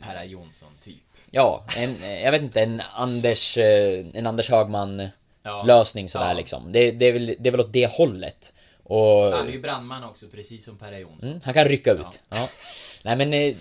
Perra 0.00 0.24
Jonsson 0.24 0.72
typ. 0.82 0.96
Ja, 1.30 1.64
en, 1.76 1.96
eh, 2.02 2.22
jag 2.22 2.32
vet 2.32 2.42
inte, 2.42 2.62
en 2.62 2.82
Anders, 2.94 3.58
eh, 3.58 4.04
en 4.14 4.26
Anders 4.26 4.50
Högman 4.50 5.08
Ja. 5.42 5.62
lösning 5.66 6.08
sådär 6.08 6.28
Ja. 6.28 6.32
liksom. 6.34 6.72
Det, 6.72 6.90
det, 6.90 7.06
är 7.06 7.12
väl, 7.12 7.36
det 7.38 7.48
är 7.48 7.50
väl 7.50 7.60
åt 7.60 7.72
det 7.72 7.90
hållet. 7.90 8.52
Och... 8.82 9.22
Han 9.22 9.48
är 9.48 9.52
ju 9.52 9.60
brandman 9.60 10.04
också 10.04 10.26
precis 10.28 10.64
som 10.64 10.78
Perra 10.78 10.98
Jonsson. 10.98 11.28
Mm, 11.28 11.40
han 11.44 11.54
kan 11.54 11.64
rycka 11.64 11.92
ut. 11.92 12.22
Ja. 12.28 12.48
Nej 13.02 13.16
men, 13.16 13.32
eh, 13.32 13.56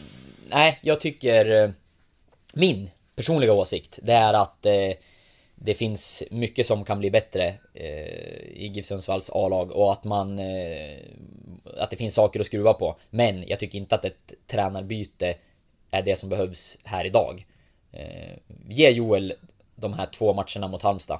nej 0.47 0.79
jag 0.81 1.01
tycker... 1.01 1.73
Min 2.53 2.89
personliga 3.15 3.53
åsikt, 3.53 3.99
det 4.03 4.13
är 4.13 4.33
att 4.33 4.65
eh, 4.65 4.91
det 5.55 5.73
finns 5.73 6.23
mycket 6.31 6.65
som 6.65 6.85
kan 6.85 6.99
bli 6.99 7.11
bättre 7.11 7.53
eh, 7.73 7.85
i 8.53 8.71
GIF 8.73 8.85
Sundsvalls 8.85 9.29
A-lag 9.33 9.71
och 9.71 9.91
att 9.91 10.03
man... 10.03 10.39
Eh, 10.39 10.97
att 11.77 11.89
det 11.89 11.97
finns 11.97 12.13
saker 12.15 12.39
att 12.39 12.45
skruva 12.45 12.73
på. 12.73 12.95
Men 13.09 13.47
jag 13.47 13.59
tycker 13.59 13.77
inte 13.77 13.95
att 13.95 14.05
ett 14.05 14.33
tränarbyte 14.47 15.35
är 15.91 16.01
det 16.01 16.15
som 16.15 16.29
behövs 16.29 16.77
här 16.83 17.05
idag. 17.05 17.45
Eh, 17.95 18.37
ge 18.69 18.89
Joel 18.89 19.33
de 19.75 19.93
här 19.93 20.05
två 20.05 20.33
matcherna 20.33 20.67
mot 20.67 20.81
Halmstad. 20.81 21.19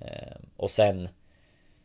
Eh, 0.00 0.36
och 0.56 0.70
sen 0.70 1.08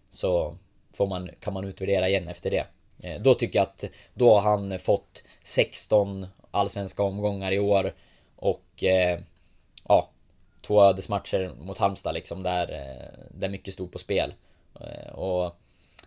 så 0.09 0.57
får 0.93 1.07
man, 1.07 1.29
kan 1.39 1.53
man 1.53 1.65
utvärdera 1.65 2.09
igen 2.09 2.27
efter 2.27 2.51
det. 2.51 2.65
Eh, 2.99 3.21
Då 3.21 3.33
tycker 3.33 3.59
jag 3.59 3.63
att 3.63 3.83
då 4.13 4.33
har 4.39 4.41
han 4.41 4.79
fått 4.79 5.23
16 5.43 6.27
allsvenska 6.51 7.03
omgångar 7.03 7.51
i 7.51 7.59
år 7.59 7.93
och 8.35 8.83
eh, 8.83 9.19
ja, 9.87 10.09
två 10.61 10.83
ödesmatcher 10.83 11.51
mot 11.59 11.77
Halmstad 11.77 12.13
liksom 12.13 12.43
där, 12.43 12.71
eh, 12.73 13.19
där 13.31 13.49
mycket 13.49 13.73
stod 13.73 13.91
på 13.91 13.99
spel. 13.99 14.33
Eh, 14.79 15.13
Och 15.13 15.55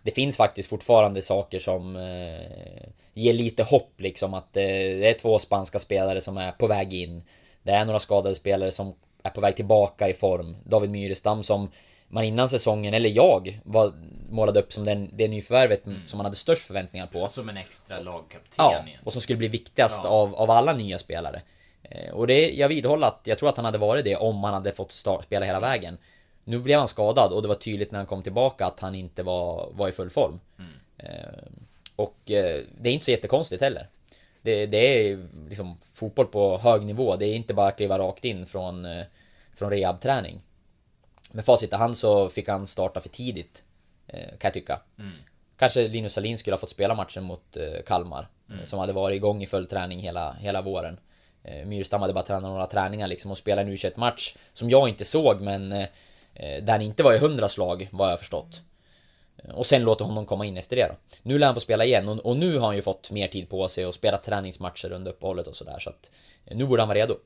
det 0.01 0.11
finns 0.11 0.37
faktiskt 0.37 0.69
fortfarande 0.69 1.21
saker 1.21 1.59
som 1.59 1.95
eh, 1.95 2.89
ger 3.13 3.33
lite 3.33 3.63
hopp 3.63 3.91
liksom 4.01 4.33
att 4.33 4.57
eh, 4.57 4.63
det 4.63 5.09
är 5.09 5.13
två 5.19 5.39
spanska 5.39 5.79
spelare 5.79 6.21
som 6.21 6.37
är 6.37 6.51
på 6.51 6.67
väg 6.67 6.93
in. 6.93 7.23
Det 7.67 7.73
är 7.73 7.85
några 7.85 7.99
skadade 7.99 8.35
spelare 8.35 8.71
som 8.71 8.93
är 9.23 9.29
på 9.29 9.41
väg 9.41 9.55
tillbaka 9.55 10.09
i 10.09 10.13
form. 10.13 10.55
David 10.63 10.89
Myrestam 10.89 11.43
som 11.43 11.71
man 12.07 12.23
innan 12.23 12.49
säsongen, 12.49 12.93
eller 12.93 13.09
jag, 13.09 13.59
var, 13.63 13.93
målade 14.29 14.59
upp 14.59 14.73
som 14.73 14.85
den, 14.85 15.09
det 15.13 15.27
nyförvärvet 15.27 15.83
som 16.07 16.17
man 16.17 16.25
hade 16.25 16.35
störst 16.35 16.63
förväntningar 16.63 17.07
på. 17.07 17.27
Som 17.27 17.49
en 17.49 17.57
extra 17.57 17.99
lagkapten 17.99 18.55
Ja, 18.57 18.71
egentligen. 18.73 18.99
och 19.03 19.13
som 19.13 19.21
skulle 19.21 19.37
bli 19.37 19.47
viktigast 19.47 20.01
Ja. 20.03 20.09
av, 20.09 20.35
av 20.35 20.49
alla 20.51 20.73
nya 20.73 20.97
spelare. 20.97 21.41
Eh, 21.83 22.13
Och 22.13 22.27
det, 22.27 22.49
jag 22.49 22.69
vidhåller 22.69 23.07
att 23.07 23.21
jag 23.23 23.37
tror 23.39 23.49
att 23.49 23.55
han 23.57 23.65
hade 23.65 23.77
varit 23.77 24.05
det 24.05 24.15
om 24.15 24.43
han 24.43 24.53
hade 24.53 24.71
fått 24.71 24.91
start, 24.91 25.23
spela 25.23 25.45
hela 25.45 25.59
vägen. 25.59 25.97
Nu 26.43 26.59
blev 26.59 26.79
han 26.79 26.87
skadad 26.87 27.31
och 27.33 27.41
det 27.41 27.47
var 27.47 27.55
tydligt 27.55 27.91
när 27.91 27.99
han 27.99 28.05
kom 28.05 28.23
tillbaka 28.23 28.65
att 28.65 28.79
han 28.79 28.95
inte 28.95 29.23
var, 29.23 29.69
var 29.71 29.87
i 29.87 29.91
full 29.91 30.09
form. 30.09 30.39
Eh, 30.97 31.07
Och 31.95 32.31
eh, 32.31 32.61
det 32.81 32.89
är 32.89 32.93
inte 32.93 33.05
så 33.05 33.11
jättekonstigt 33.11 33.61
heller. 33.61 33.87
Det, 34.47 34.65
det 34.65 34.77
är 35.11 35.27
liksom 35.49 35.77
fotboll 35.93 36.25
på 36.25 36.57
hög 36.57 36.81
nivå. 36.81 37.15
Det 37.15 37.25
är 37.25 37.35
inte 37.35 37.53
bara 37.53 37.67
att 37.67 37.77
kliva 37.77 37.99
rakt 37.99 38.25
in 38.25 38.45
från, 38.45 38.85
eh, 38.85 39.05
från 39.55 39.69
rehabträning. 39.69 40.41
Med 41.31 41.45
facit 41.45 41.73
i 41.73 41.75
hand 41.75 41.97
så 41.97 42.29
fick 42.29 42.47
han 42.47 42.67
starta 42.67 42.99
för 42.99 43.09
tidigt. 43.09 43.63
eh, 44.07 44.19
Kan 44.29 44.37
jag 44.41 44.53
tycka. 44.53 44.79
Kanske 45.57 45.87
Linus 45.87 46.13
Salin 46.13 46.37
skulle 46.37 46.53
ha 46.53 46.59
fått 46.59 46.69
spela 46.69 46.95
matchen 46.95 47.23
mot 47.23 47.57
eh, 47.57 47.83
Kalmar. 47.85 48.27
eh, 48.49 48.63
Som 48.63 48.79
hade 48.79 48.93
varit 48.93 49.15
igång 49.15 49.43
i 49.43 49.47
full 49.47 49.67
träning 49.67 49.99
hela, 49.99 50.33
hela 50.33 50.61
våren. 50.61 50.99
Myrstam 51.65 52.01
hade 52.01 52.13
bara 52.13 52.23
tränat 52.23 52.51
några 52.51 52.67
träningar 52.67 53.07
liksom 53.07 53.31
och 53.31 53.37
spelat 53.37 53.65
en 53.65 53.69
u 53.73 53.77
match 53.95 54.35
Som 54.53 54.69
jag 54.69 54.89
inte 54.89 55.05
såg 55.05 55.41
men 55.41 55.69
Där 55.69 56.67
han 56.71 56.81
inte 56.81 57.03
var 57.03 57.13
i 57.13 57.17
hundra 57.17 57.47
slag 57.47 57.89
vad 57.91 58.11
jag 58.11 58.19
förstått. 58.19 58.61
Och 59.53 59.65
sen 59.65 59.83
låter 59.83 60.05
honom 60.05 60.25
komma 60.25 60.45
in 60.45 60.57
efter 60.57 60.75
det 60.75 60.87
då. 60.87 60.95
Nu 61.23 61.37
lär 61.37 61.47
han 61.47 61.55
få 61.55 61.59
spela 61.59 61.85
igen 61.85 62.09
och, 62.09 62.17
och 62.25 62.37
nu 62.37 62.57
har 62.57 62.65
han 62.65 62.75
ju 62.75 62.81
fått 62.81 63.11
mer 63.11 63.27
tid 63.27 63.49
på 63.49 63.67
sig 63.67 63.85
och 63.85 63.95
spela 63.95 64.17
träningsmatcher 64.17 64.91
under 64.91 65.11
uppehållet 65.11 65.47
och 65.47 65.55
sådär 65.55 65.79
så 65.79 65.89
att 65.89 66.11
eh, 66.45 66.57
Nu 66.57 66.65
borde 66.65 66.81
han 66.81 66.87
vara 66.87 66.97
redo. 66.97 67.17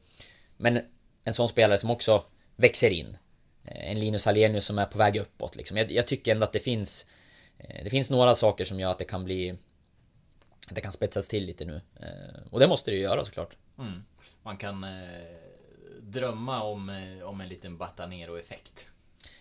Men 0.58 0.82
en 1.24 1.34
sån 1.34 1.50
spelare 1.50 1.78
som 1.78 1.92
också 1.92 2.24
växer 2.56 2.90
in. 2.90 3.18
Eh, 3.66 3.92
en 3.92 4.00
Linus 4.00 4.26
Hallenius 4.26 4.66
som 4.66 4.80
är 4.80 4.86
på 4.86 4.98
väg 4.98 5.18
uppåt 5.18 5.56
liksom. 5.56 5.78
Jag, 5.78 5.92
jag 5.92 6.08
tycker 6.08 6.32
ändå 6.32 6.44
att 6.44 6.54
det 6.54 6.60
finns 6.60 7.06
eh, 7.58 7.84
Det 7.84 7.90
finns 7.90 8.10
några 8.10 8.36
saker 8.36 8.66
som 8.66 8.80
gör 8.80 8.92
att 8.92 9.00
det 9.00 9.06
kan 9.06 9.26
bli 9.26 9.58
Att 10.68 10.76
det 10.76 10.82
kan 10.82 10.92
spetsas 10.92 11.28
till 11.28 11.46
lite 11.46 11.66
nu. 11.66 11.82
Och 12.52 12.60
det 12.60 12.68
måste 12.68 12.92
det 12.92 12.98
ju 12.98 13.04
göra 13.04 13.26
såklart. 13.26 13.56
Mm. 13.80 14.04
Man 14.44 14.58
kan 14.58 14.84
eh, 14.84 14.90
drömma 16.02 16.64
om, 16.64 17.12
om 17.24 17.42
en 17.42 17.50
liten 17.50 17.78
Batanero-effekt. 17.78 18.91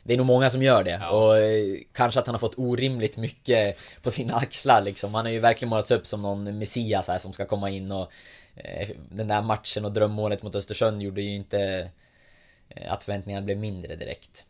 Det 0.03 0.13
är 0.13 0.17
nog 0.17 0.27
många 0.27 0.51
som 0.51 0.63
gör 0.63 0.85
det 0.85 0.99
Ja. 1.01 1.11
och 1.11 1.39
eh, 1.39 1.79
kanske 1.93 2.21
att 2.21 2.27
han 2.27 2.35
har 2.35 2.41
fått 2.41 2.59
orimligt 2.59 3.17
mycket 3.17 3.79
på 4.03 4.11
sina 4.11 4.35
axlar 4.35 4.81
liksom. 4.83 5.15
Han 5.15 5.25
har 5.25 5.33
ju 5.33 5.39
verkligen 5.41 5.71
målats 5.71 5.91
upp 5.91 6.07
som 6.07 6.23
någon 6.23 6.59
messias 6.59 7.09
här 7.09 7.19
som 7.19 7.33
ska 7.33 7.45
komma 7.45 7.71
in 7.71 7.93
och 7.93 8.13
eh, 8.55 8.89
Den 9.11 9.29
där 9.29 9.43
matchen 9.43 9.85
och 9.85 9.93
drömmålet 9.93 10.43
mot 10.43 10.55
Östersund 10.55 11.03
gjorde 11.03 11.23
ju 11.23 11.35
inte 11.35 11.91
eh, 12.69 12.93
att 12.93 13.05
förväntningarna 13.05 13.45
blev 13.45 13.59
mindre 13.59 13.97
direkt. 13.97 14.47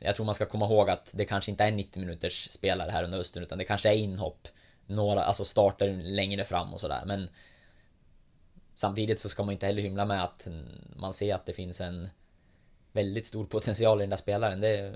Jag 0.00 0.16
tror 0.16 0.26
man 0.26 0.34
ska 0.34 0.46
komma 0.46 0.66
ihåg 0.66 0.90
att 0.90 1.12
det 1.16 1.24
kanske 1.24 1.50
inte 1.50 1.64
är 1.64 1.70
90 1.70 2.00
minuters 2.00 2.50
spelare 2.50 2.90
här 2.90 3.04
under 3.04 3.18
hösten 3.18 3.42
utan 3.42 3.58
det 3.58 3.64
kanske 3.64 3.88
är 3.88 3.94
inhopp. 3.94 4.48
Några, 4.86 5.24
alltså 5.24 5.44
starter 5.44 6.00
längre 6.02 6.44
fram 6.44 6.74
och 6.74 6.80
sådär 6.80 7.02
men 7.06 7.28
Samtidigt 8.74 9.18
så 9.18 9.28
ska 9.28 9.42
man 9.42 9.52
inte 9.52 9.66
heller 9.66 9.82
hymla 9.82 10.04
med 10.04 10.24
att 10.24 10.48
man 10.96 11.12
ser 11.12 11.34
att 11.34 11.46
det 11.46 11.52
finns 11.52 11.80
en 11.80 12.08
väldigt 12.92 13.26
stor 13.26 13.44
potential 13.46 14.00
i 14.00 14.02
den 14.02 14.10
där 14.10 14.16
spelaren. 14.16 14.60
Det, 14.60 14.94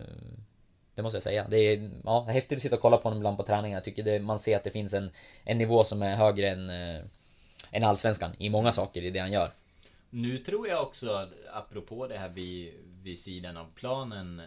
det 0.95 1.03
måste 1.03 1.17
jag 1.17 1.23
säga. 1.23 1.47
Det 1.49 1.57
är 1.59 1.91
ja, 2.05 2.25
häftigt 2.25 2.57
att 2.57 2.63
sitta 2.63 2.77
och 2.77 2.83
kolla 2.83 2.97
på 2.97 3.03
honom 3.03 3.19
ibland 3.19 3.37
på 3.37 3.43
träningarna. 3.43 3.77
Jag 3.77 3.85
tycker 3.85 4.03
det, 4.03 4.21
man 4.21 4.39
ser 4.39 4.57
att 4.57 4.65
det 4.65 4.71
finns 4.71 4.95
en, 4.95 5.11
en 5.45 5.59
nivå 5.59 5.85
som 5.85 6.03
är 6.03 6.17
högre 6.17 6.49
än, 6.49 6.71
eh, 6.71 7.05
än 7.71 7.85
allsvenskan 7.85 8.31
i 8.39 8.51
många 8.51 8.73
saker 8.73 9.03
i 9.03 9.11
det 9.11 9.19
han 9.19 9.33
gör. 9.33 9.51
Nu 10.11 10.39
tror 10.39 10.69
jag 10.69 10.83
också, 10.83 11.29
apropå 11.53 12.07
det 12.07 12.19
här 12.19 12.29
vid, 12.29 12.73
vid 13.03 13.19
sidan 13.19 13.57
av 13.57 13.67
planen 13.75 14.43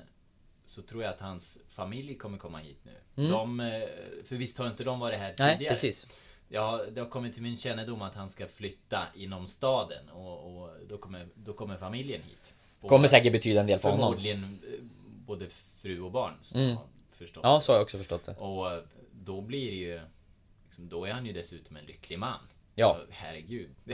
Så 0.65 0.81
tror 0.81 1.03
jag 1.03 1.13
att 1.13 1.19
hans 1.19 1.59
familj 1.69 2.15
kommer 2.15 2.37
komma 2.37 2.57
hit 2.57 2.79
nu. 2.83 3.27
De, 3.27 3.59
eh, 3.59 3.83
för 4.25 4.35
visst 4.35 4.57
har 4.57 4.67
inte 4.67 4.83
de 4.83 4.99
varit 4.99 5.19
här 5.19 5.35
Nej, 5.39 5.53
tidigare? 5.53 5.73
precis. 5.73 6.07
Ja, 6.49 6.81
det 6.91 7.01
har 7.01 7.09
kommit 7.09 7.33
till 7.33 7.43
min 7.43 7.57
kännedom 7.57 8.01
att 8.01 8.15
han 8.15 8.29
ska 8.29 8.47
flytta 8.47 9.07
inom 9.15 9.47
staden 9.47 10.09
och, 10.09 10.61
och 10.61 10.69
då, 10.89 10.97
kommer, 10.97 11.27
då 11.35 11.53
kommer 11.53 11.77
familjen 11.77 12.21
hit. 12.21 12.55
Kommer 12.81 13.07
säkert 13.07 13.31
betyda 13.31 13.59
en 13.59 13.67
del 13.67 13.79
för 13.79 13.89
honom. 13.89 14.05
Förmodligen 14.05 14.43
eh, 14.43 14.79
både 15.25 15.45
fru 15.81 16.01
och 16.01 16.11
barn 16.11 16.33
som 16.41 16.61
jag 16.61 16.75
har 16.75 16.85
förstått. 17.11 17.41
Ja, 17.43 17.61
så 17.61 17.71
har 17.71 17.77
jag 17.77 17.83
också 17.83 17.97
förstått 17.97 18.25
det. 18.25 18.35
Och 18.35 18.83
då 19.11 19.41
blir 19.41 19.71
det 19.71 19.77
ju... 19.77 19.99
Liksom, 20.65 20.89
då 20.89 21.05
är 21.05 21.11
han 21.11 21.25
ju 21.25 21.33
dessutom 21.33 21.77
en 21.77 21.85
lycklig 21.85 22.19
man. 22.19 22.39
Ja. 22.75 22.91
Och 22.91 23.13
herregud. 23.13 23.69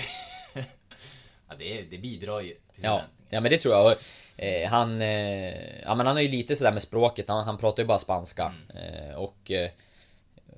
ja, 1.47 1.55
det, 1.59 1.81
det 1.81 1.97
bidrar 1.97 2.41
ju 2.41 2.53
till 2.73 2.83
Ja, 2.83 3.01
ja 3.29 3.41
men 3.41 3.51
det 3.51 3.57
tror 3.57 3.73
jag. 3.73 3.85
Och, 3.85 4.43
eh, 4.43 4.69
han, 4.69 5.01
eh, 5.01 5.81
ja 5.81 5.95
men 5.95 6.05
han 6.05 6.15
har 6.15 6.21
ju 6.21 6.29
lite 6.29 6.55
sådär 6.55 6.71
med 6.71 6.81
språket, 6.81 7.27
han, 7.27 7.43
han 7.43 7.57
pratar 7.57 7.83
ju 7.83 7.87
bara 7.87 7.99
spanska. 7.99 8.53
Eh, 8.75 9.15
och 9.15 9.51
eh, 9.51 9.69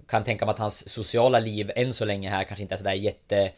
kan 0.07 0.23
tänka 0.23 0.45
mig 0.45 0.53
att 0.53 0.59
hans 0.59 0.89
sociala 0.89 1.39
liv 1.39 1.71
än 1.75 1.93
så 1.93 2.05
länge 2.05 2.29
här 2.29 2.43
kanske 2.43 2.63
inte 2.63 2.75
är 2.75 2.77
sådär 2.77 2.93
jätte, 2.93 3.51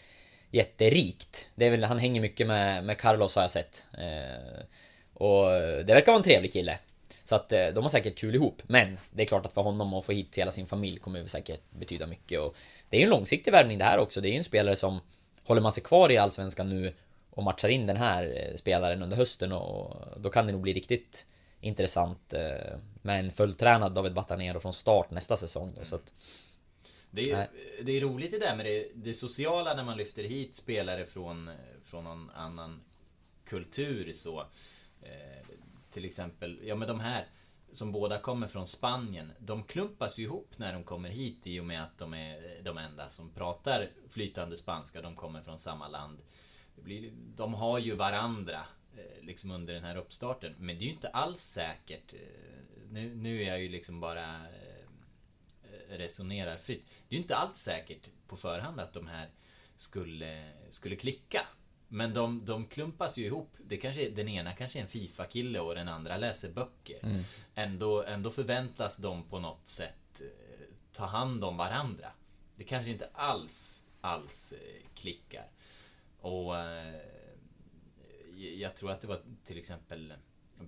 jätterikt. 0.52 1.50
Det 1.56 1.66
är 1.66 1.72
väl, 1.72 1.84
han 1.84 2.00
hänger 2.00 2.22
mycket 2.22 2.48
med, 2.48 2.84
med 2.84 2.98
Carlos 2.98 3.36
har 3.36 3.42
jag 3.42 3.52
sett. 3.52 3.86
Eh, 3.98 4.64
och 5.14 5.46
det 5.86 5.94
verkar 5.94 6.12
vara 6.12 6.18
en 6.18 6.24
trevlig 6.24 6.54
kille. 6.54 6.80
Så 7.24 7.36
att 7.36 7.52
eh, 7.52 7.68
de 7.68 7.84
har 7.84 7.90
säkert 7.90 8.18
kul 8.18 8.36
ihop. 8.36 8.62
Men 8.68 8.98
det 9.12 9.24
är 9.24 9.28
klart 9.28 9.46
att 9.46 9.54
för 9.54 9.62
honom 9.62 9.94
att 9.94 10.06
få 10.06 10.12
hit 10.12 10.38
hela 10.38 10.52
sin 10.52 10.68
familj 10.68 11.00
kommer 11.00 11.20
väl 11.20 11.30
säkert 11.30 11.62
betyda 11.70 12.08
mycket. 12.08 12.40
Och 12.40 12.56
det 12.90 12.98
är 12.98 13.00
ju 13.00 13.04
en 13.04 13.10
långsiktig 13.10 13.52
värvning 13.52 13.78
det 13.78 13.86
här 13.86 13.98
också. 13.98 14.22
Det 14.22 14.30
är 14.30 14.32
ju 14.32 14.38
en 14.38 14.44
spelare 14.44 14.76
som 14.76 15.00
håller 15.44 15.62
man 15.62 15.72
sig 15.72 15.84
kvar 15.84 16.12
i 16.12 16.18
Allsvenskan 16.18 16.70
nu 16.70 16.94
och 17.30 17.44
matchar 17.44 17.70
in 17.70 17.88
den 17.88 17.98
här 17.98 18.24
eh, 18.36 18.56
spelaren 18.56 19.04
under 19.04 19.18
hösten 19.18 19.52
och 19.52 19.96
då 20.18 20.30
kan 20.30 20.46
det 20.46 20.52
nog 20.52 20.62
bli 20.62 20.74
riktigt 20.74 21.26
intressant 21.62 22.34
eh, 22.34 22.78
med 23.02 23.20
en 23.20 23.32
fulltränad 23.32 23.92
David 23.92 24.14
Batanero 24.14 24.60
från 24.60 24.74
start 24.74 25.12
nästa 25.12 25.38
säsong 25.38 25.74
då, 25.80 25.86
så 25.86 25.96
att, 25.96 26.14
det 27.18 27.32
är, 27.32 27.50
det 27.82 27.92
är 27.98 28.02
roligt 28.02 28.32
det 28.32 28.40
där 28.40 28.56
med 28.56 28.66
det, 28.66 28.92
det 28.96 29.14
sociala 29.14 29.74
när 29.74 29.84
man 29.84 29.98
lyfter 29.98 30.24
hit 30.24 30.56
spelare 30.56 31.06
från, 31.06 31.50
från 31.84 32.04
någon 32.04 32.30
annan 32.30 32.82
kultur 33.46 34.14
så. 34.14 34.40
Eh, 35.02 35.46
till 35.92 36.06
exempel, 36.06 36.60
ja 36.64 36.76
men 36.76 36.88
de 36.88 37.00
här 37.00 37.26
som 37.72 37.92
båda 37.92 38.20
kommer 38.20 38.48
från 38.48 38.68
Spanien. 38.68 39.32
De 39.40 39.64
klumpas 39.64 40.18
ju 40.18 40.24
ihop 40.24 40.58
när 40.58 40.74
de 40.74 40.84
kommer 40.84 41.10
hit 41.10 41.48
i 41.48 41.60
och 41.60 41.66
med 41.66 41.84
att 41.84 41.98
de 41.98 42.14
är 42.14 42.62
de 42.64 42.78
enda 42.78 43.10
som 43.10 43.30
pratar 43.30 43.90
flytande 44.10 44.58
spanska. 44.58 45.02
De 45.02 45.16
kommer 45.16 45.42
från 45.42 45.60
samma 45.60 45.88
land. 45.88 46.20
Det 46.76 46.82
blir, 46.82 47.12
de 47.36 47.54
har 47.54 47.80
ju 47.80 47.96
varandra 47.96 48.66
eh, 48.98 49.26
liksom 49.26 49.52
under 49.52 49.74
den 49.74 49.84
här 49.84 49.96
uppstarten. 49.98 50.56
Men 50.60 50.78
det 50.78 50.84
är 50.84 50.86
ju 50.88 50.94
inte 50.94 51.10
alls 51.10 51.42
säkert. 51.42 52.14
eh, 52.14 52.20
Nu, 52.92 53.16
nu 53.16 53.42
är 53.44 53.48
jag 53.48 53.62
ju 53.62 53.70
liksom 53.70 54.00
bara 54.00 54.46
resonerar 55.90 56.58
fritt. 56.58 56.86
Det 57.08 57.16
är 57.16 57.18
ju 57.18 57.22
inte 57.22 57.36
alls 57.36 57.58
säkert 57.58 58.10
på 58.28 58.38
förhand 58.38 58.80
att 58.80 58.94
de 58.94 59.08
här 59.08 59.30
skulle, 59.76 60.50
skulle 60.70 60.96
klicka. 60.96 61.48
Men 61.88 62.14
de, 62.14 62.46
de 62.46 62.66
klumpas 62.66 63.18
ju 63.18 63.26
ihop. 63.26 63.56
Det 63.66 63.78
kanske, 63.78 64.10
den 64.10 64.28
ena 64.28 64.54
kanske 64.54 64.80
är 64.80 64.84
en 64.84 64.90
Fifa-kille 64.90 65.60
och 65.60 65.76
den 65.76 65.88
andra 65.88 66.18
läser 66.18 66.52
böcker. 66.52 67.00
Ändå, 67.56 68.04
ändå 68.04 68.32
förväntas 68.32 68.98
de 68.98 69.24
på 69.24 69.40
något 69.40 69.68
sätt 69.68 70.22
eh, 70.22 70.66
ta 70.92 71.06
hand 71.06 71.44
om 71.44 71.58
varandra. 71.58 72.12
Det 72.56 72.64
kanske 72.64 72.92
inte 72.92 73.10
alls, 73.14 73.86
alls 74.02 74.52
eh, 74.54 74.88
klickar. 74.96 75.52
Och 76.20 76.58
eh, 76.58 77.02
jag 78.38 78.76
tror 78.76 78.92
att 78.92 79.02
det 79.02 79.08
var 79.08 79.22
till 79.44 79.58
exempel 79.58 80.14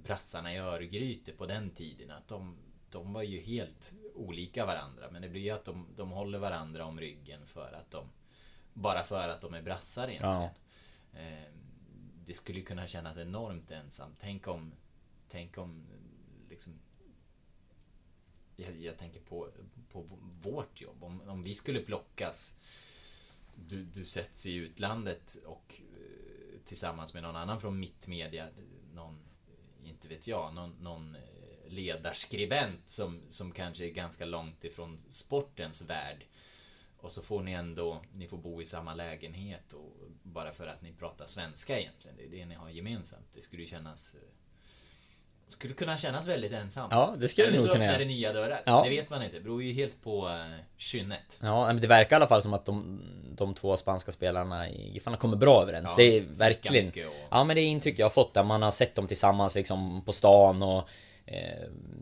brassarna 0.03 0.53
i 0.53 0.57
Örgryte 0.57 1.31
på 1.31 1.45
den 1.45 1.69
tiden. 1.69 2.11
Att 2.11 2.27
de, 2.27 2.57
de 2.89 3.13
var 3.13 3.23
ju 3.23 3.39
helt 3.41 3.93
olika 4.15 4.65
varandra. 4.65 5.11
Men 5.11 5.21
det 5.21 5.29
blir 5.29 5.41
ju 5.41 5.49
att 5.49 5.65
de, 5.65 5.87
de 5.95 6.09
håller 6.11 6.39
varandra 6.39 6.85
om 6.85 6.99
ryggen 6.99 7.45
för 7.47 7.73
att 7.73 7.91
de... 7.91 8.09
Bara 8.73 9.03
för 9.03 9.29
att 9.29 9.41
de 9.41 9.53
är 9.53 9.61
brassar 9.61 10.07
egentligen. 10.07 10.49
Eh, 11.13 11.51
Det 12.25 12.33
skulle 12.33 12.59
ju 12.59 12.65
kunna 12.65 12.87
kännas 12.87 13.17
enormt 13.17 13.71
ensamt. 13.71 14.15
Tänk 14.19 14.47
om... 14.47 14.73
Tänk 15.27 15.57
om 15.57 15.85
liksom... 16.49 16.73
Jag, 18.55 18.81
jag 18.81 18.97
tänker 18.97 19.19
på, 19.19 19.49
på 19.91 20.05
vårt 20.41 20.81
jobb. 20.81 21.03
Om, 21.03 21.21
om 21.29 21.43
vi 21.43 21.55
skulle 21.55 21.79
plockas 21.79 22.57
du, 23.55 23.85
du 23.85 24.05
sätts 24.05 24.45
i 24.45 24.53
utlandet 24.53 25.37
och 25.45 25.75
eh, 25.79 26.59
tillsammans 26.65 27.13
med 27.13 27.23
någon 27.23 27.35
annan 27.35 27.61
från 27.61 27.79
mittmedia, 27.79 28.47
någon, 28.93 29.19
inte 29.83 30.07
vet 30.07 30.27
jag, 30.27 30.53
någon, 30.53 30.71
någon 30.81 31.15
eh, 31.15 31.21
ledarskribent 31.71 32.89
som, 32.89 33.21
som 33.29 33.51
kanske 33.51 33.85
är 33.85 33.89
ganska 33.89 34.25
långt 34.25 34.63
ifrån 34.63 34.97
sportens 35.09 35.81
värld. 35.89 36.25
Och 37.01 37.11
så 37.11 37.21
får 37.21 37.41
ni 37.43 37.51
ändå, 37.51 38.01
ni 38.13 38.27
får 38.27 38.37
bo 38.37 38.61
i 38.61 38.65
samma 38.65 38.93
lägenhet 38.93 39.73
och 39.73 39.93
bara 40.23 40.51
för 40.51 40.67
att 40.67 40.81
ni 40.81 40.91
pratar 40.93 41.25
svenska 41.25 41.79
egentligen. 41.79 42.17
Det 42.17 42.23
är 42.25 42.29
det 42.39 42.45
ni 42.45 42.55
har 42.55 42.69
gemensamt. 42.69 43.27
Det 43.33 43.41
skulle 43.41 43.61
ju 43.61 43.67
kännas 43.67 44.15
eh, 44.15 44.21
skulle 45.47 45.73
kunna 45.73 45.97
kännas 45.97 46.27
väldigt 46.27 46.51
ensamt. 46.51 46.93
Ja, 46.93 47.15
det 47.17 47.27
skulle 47.27 47.47
det 47.47 47.49
Eller 47.49 47.57
nog 47.59 47.67
så 47.67 47.73
kunna 47.73 47.85
öppnar 47.85 47.99
göra. 47.99 48.05
det 48.07 48.13
nya 48.13 48.33
dörrar. 48.33 48.61
Ja. 48.65 48.83
Det 48.83 48.89
vet 48.89 49.09
man 49.09 49.23
inte. 49.23 49.35
Det 49.35 49.41
beror 49.41 49.63
ju 49.63 49.73
helt 49.73 50.01
på 50.01 50.29
eh, 50.29 50.63
kynnet. 50.77 51.39
Ja, 51.41 51.65
men 51.65 51.81
det 51.81 51.87
verkar 51.87 52.15
i 52.15 52.17
alla 52.17 52.27
fall 52.27 52.41
som 52.41 52.53
att 52.53 52.65
de, 52.65 53.01
de 53.35 53.53
två 53.53 53.77
spanska 53.77 54.11
spelarna 54.11 54.69
i 54.69 54.91
Giffarna 54.91 55.17
kommer 55.17 55.37
bra 55.37 55.61
överens. 55.61 55.85
Ja, 55.97 56.03
det 56.03 56.17
är 56.17 56.21
verkligen... 56.21 57.07
och- 57.07 57.13
Ja, 57.31 57.43
men 57.43 57.55
det 57.55 57.61
är 57.61 57.65
intryck 57.65 57.99
jag 57.99 58.05
har 58.05 58.09
fått 58.11 58.33
där. 58.33 58.43
Man 58.43 58.61
har 58.61 58.71
sett 58.71 58.95
dem 58.95 59.07
tillsammans 59.07 59.55
liksom 59.55 60.01
på 60.05 60.11
stan 60.13 60.63
och 60.63 60.89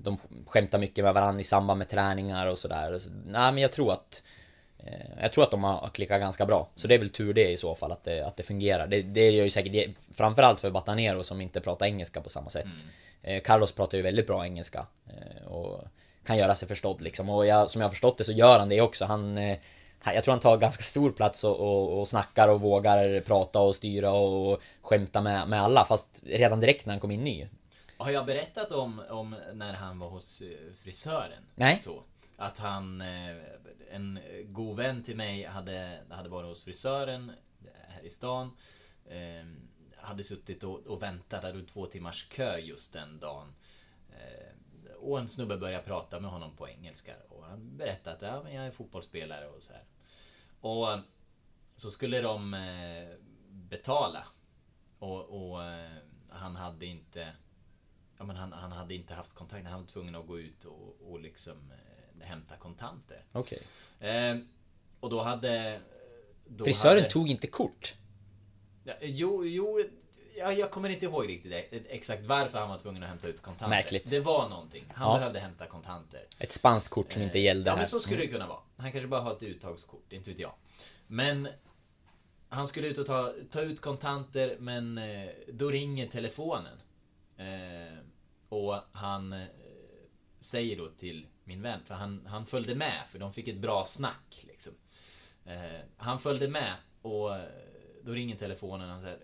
de 0.03 0.17
skämtar 0.47 0.77
mycket 0.79 1.03
med 1.03 1.13
varandra 1.13 1.41
i 1.41 1.43
samband 1.43 1.77
med 1.77 1.89
träningar 1.89 2.47
och 2.47 2.57
sådär. 2.57 2.97
Så, 2.97 3.09
nej, 3.25 3.51
men 3.51 3.57
jag 3.57 3.71
tror 3.71 3.93
att 3.93 4.23
eh, 4.79 5.21
jag 5.21 5.31
tror 5.33 5.43
att 5.43 5.51
de 5.51 5.63
har 5.63 5.89
klickat 5.93 6.19
ganska 6.19 6.45
bra. 6.45 6.69
Så 6.75 6.87
det 6.87 6.95
är 6.95 6.99
väl 6.99 7.09
tur 7.09 7.33
det 7.33 7.51
i 7.51 7.57
så 7.57 7.75
fall 7.75 7.91
att 7.91 8.03
det, 8.03 8.21
att 8.27 8.37
det 8.37 8.43
fungerar. 8.43 8.87
Det, 8.87 9.01
det 9.01 9.29
gör 9.29 9.43
ju 9.43 9.49
säkert 9.49 9.89
framförallt 10.15 10.61
för 10.61 10.71
Batanero 10.71 11.23
som 11.23 11.41
inte 11.41 11.61
pratar 11.61 11.85
engelska 11.85 12.21
på 12.21 12.29
samma 12.29 12.49
sätt. 12.49 12.65
Eh, 13.23 13.41
Carlos 13.41 13.71
pratar 13.71 13.97
ju 13.97 14.01
väldigt 14.03 14.27
bra 14.27 14.45
engelska. 14.45 14.85
Eh, 15.07 15.47
och 15.47 15.83
kan 16.25 16.37
göra 16.37 16.55
sig 16.55 16.67
förstådd 16.67 17.01
liksom. 17.01 17.29
Och 17.29 17.45
jag, 17.45 17.69
som 17.69 17.81
jag 17.81 17.87
har 17.87 17.91
förstått 17.91 18.17
det 18.17 18.23
så 18.23 18.31
gör 18.31 18.59
han 18.59 18.69
det 18.69 18.81
också. 18.81 19.03
Eh, 19.03 19.07
han- 19.09 19.35
jag 20.15 20.23
tror 20.23 20.31
han 20.31 20.39
tar 20.39 20.57
ganska 20.57 20.83
stor 20.83 21.11
plats 21.11 21.43
och, 21.43 21.59
och, 21.59 21.99
och 21.99 22.07
snackar 22.07 22.47
och 22.47 22.61
vågar 22.61 23.21
prata 23.21 23.59
och 23.59 23.75
styra 23.75 24.11
och 24.11 24.61
skämta 24.81 25.21
med, 25.21 25.47
med 25.49 25.61
alla. 25.61 25.85
Fast 25.85 26.23
redan 26.25 26.59
direkt 26.59 26.85
när 26.85 26.93
han 26.93 26.99
kom 27.01 27.11
in 27.11 27.23
ny. 27.23 27.47
Har 27.97 28.11
jag 28.11 28.25
berättat 28.25 28.71
om, 28.71 29.01
om 29.09 29.35
när 29.53 29.73
han 29.73 29.99
var 29.99 30.09
hos 30.09 30.41
eh, 30.41 30.73
frisören? 30.73 31.43
Nej. 31.55 31.81
Så, 31.81 32.03
att 32.35 32.57
han, 32.57 33.01
eh, 33.01 33.35
en 33.91 34.19
god 34.45 34.77
vän 34.77 35.03
till 35.03 35.15
mig 35.15 35.43
hade, 35.43 36.03
hade 36.09 36.29
varit 36.29 36.47
hos 36.47 36.63
frisören 36.63 37.31
här 37.87 38.01
i 38.03 38.09
stan. 38.09 38.57
Eh, 39.05 39.45
hade 39.97 40.23
suttit 40.23 40.63
och, 40.63 40.87
och 40.87 41.01
väntat, 41.01 41.43
hade 41.43 41.63
två 41.63 41.85
timmars 41.85 42.29
kö 42.29 42.57
just 42.57 42.93
den 42.93 43.19
dagen. 43.19 43.53
Eh, 44.09 44.93
och 44.99 45.19
en 45.19 45.27
snubbe 45.27 45.57
började 45.57 45.83
prata 45.83 46.19
med 46.19 46.31
honom 46.31 46.55
på 46.55 46.69
engelska. 46.69 47.13
Och 47.29 47.43
han 47.43 47.77
berättade 47.77 48.15
att 48.15 48.21
ja, 48.21 48.43
men 48.43 48.53
jag 48.53 48.65
är 48.65 48.71
fotbollsspelare 48.71 49.47
och 49.47 49.63
så 49.63 49.73
här. 49.73 49.83
Och 50.61 50.99
så 51.75 51.91
skulle 51.91 52.21
de 52.21 52.53
eh, 52.53 53.17
betala. 53.49 54.23
Och, 54.99 55.49
och 55.49 55.63
eh, 55.63 55.91
han 56.29 56.55
hade 56.55 56.85
inte 56.85 57.33
Ja, 58.17 58.25
men 58.25 58.35
han, 58.35 58.53
han 58.53 58.71
hade 58.71 58.93
inte 58.95 59.13
haft 59.13 59.33
kontakt. 59.33 59.67
Han 59.67 59.79
var 59.79 59.87
tvungen 59.87 60.15
att 60.15 60.27
gå 60.27 60.39
ut 60.39 60.63
och, 60.63 61.11
och 61.11 61.19
liksom 61.19 61.71
eh, 62.19 62.25
hämta 62.25 62.55
kontanter. 62.55 63.25
Okej. 63.31 63.61
Eh, 63.99 64.37
och 64.99 65.09
då 65.09 65.21
hade... 65.21 65.81
Då 66.47 66.65
Frisören 66.65 66.95
hade, 66.97 67.09
tog 67.09 67.29
inte 67.29 67.47
kort. 67.47 67.95
Ja, 68.83 68.93
jo, 69.01 69.45
jo... 69.45 69.83
Ja, 70.37 70.51
jag 70.51 70.71
kommer 70.71 70.89
inte 70.89 71.05
ihåg 71.05 71.27
riktigt 71.27 71.51
det, 71.51 71.77
exakt 71.93 72.25
varför 72.25 72.59
han 72.59 72.69
var 72.69 72.79
tvungen 72.79 73.03
att 73.03 73.09
hämta 73.09 73.27
ut 73.27 73.41
kontanter. 73.41 73.69
Märkligt. 73.69 74.09
Det 74.09 74.19
var 74.19 74.49
någonting. 74.49 74.85
Han 74.93 75.11
Ja. 75.11 75.17
behövde 75.17 75.39
hämta 75.39 75.65
kontanter. 75.65 76.21
Ett 76.39 76.51
spanskt 76.51 76.89
kort 76.89 77.13
som 77.13 77.21
inte 77.21 77.39
gällde 77.39 77.67
Ja, 77.69 77.71
här. 77.73 77.77
men 77.79 77.87
så 77.87 77.99
skulle 77.99 78.17
det 78.21 78.27
kunna 78.27 78.47
vara. 78.47 78.59
Han 78.77 78.91
kanske 78.91 79.07
bara 79.07 79.21
har 79.21 79.33
ett 79.35 79.43
uttagskort, 79.43 80.13
inte 80.13 80.29
vet 80.29 80.39
jag. 80.39 80.53
Men 81.07 81.47
han 82.49 82.67
skulle 82.67 82.87
ut 82.87 82.97
och 82.97 83.05
ta, 83.05 83.33
ta 83.51 83.61
ut 83.61 83.81
kontanter, 83.81 84.57
men 84.59 84.97
eh, 84.97 85.29
då 85.53 85.69
ringer 85.69 86.07
telefonen. 86.07 86.77
Eh, 87.37 87.97
och 88.49 88.75
han 88.91 89.33
eh, 89.33 89.47
säger 90.39 90.77
då 90.77 90.89
till 90.89 91.27
min 91.43 91.61
vän, 91.61 91.79
för 91.85 91.93
han, 91.95 92.25
han 92.25 92.45
följde 92.45 92.75
med, 92.75 93.03
för 93.09 93.19
de 93.19 93.33
fick 93.33 93.47
ett 93.47 93.57
bra 93.57 93.85
snack 93.85 94.45
liksom. 94.47 94.73
Eh, 95.45 95.79
han 95.97 96.19
följde 96.19 96.47
med 96.47 96.73
och 97.01 97.35
eh, 97.35 97.49
då 98.03 98.11
ringer 98.11 98.35
telefonen 98.35 98.89
och 98.89 98.95
han 98.95 99.01
säger 99.03 99.19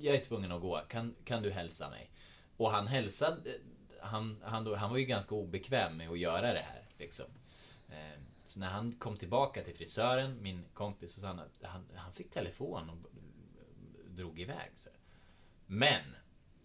Jag 0.00 0.14
är 0.16 0.20
tvungen 0.20 0.52
att 0.52 0.60
gå, 0.60 0.80
kan, 0.88 1.14
kan 1.24 1.42
du 1.42 1.50
hälsa 1.50 1.90
mig? 1.90 2.10
Och 2.56 2.70
han 2.70 2.86
hälsade 2.86 3.50
eh, 3.50 3.60
han, 4.00 4.36
han, 4.44 4.64
då, 4.64 4.74
han 4.74 4.90
var 4.90 4.98
ju 4.98 5.04
ganska 5.04 5.34
obekväm 5.34 5.96
med 5.96 6.10
att 6.10 6.18
göra 6.18 6.52
det 6.52 6.64
här 6.70 6.82
liksom. 6.98 7.26
Eh, 7.88 8.20
Så 8.46 8.60
när 8.60 8.66
han 8.68 8.92
kom 8.92 9.16
tillbaka 9.16 9.62
till 9.64 9.74
frisören, 9.74 10.42
min 10.42 10.64
kompis, 10.74 11.12
så 11.14 11.20
sa 11.20 11.26
han 11.26 11.38
att 11.38 11.58
han, 11.62 11.84
han 11.94 12.12
fick 12.12 12.30
telefon 12.30 12.90
och 12.90 12.96
drog 14.08 14.40
iväg. 14.40 14.70
Så. 14.74 14.90
Men, 15.66 16.04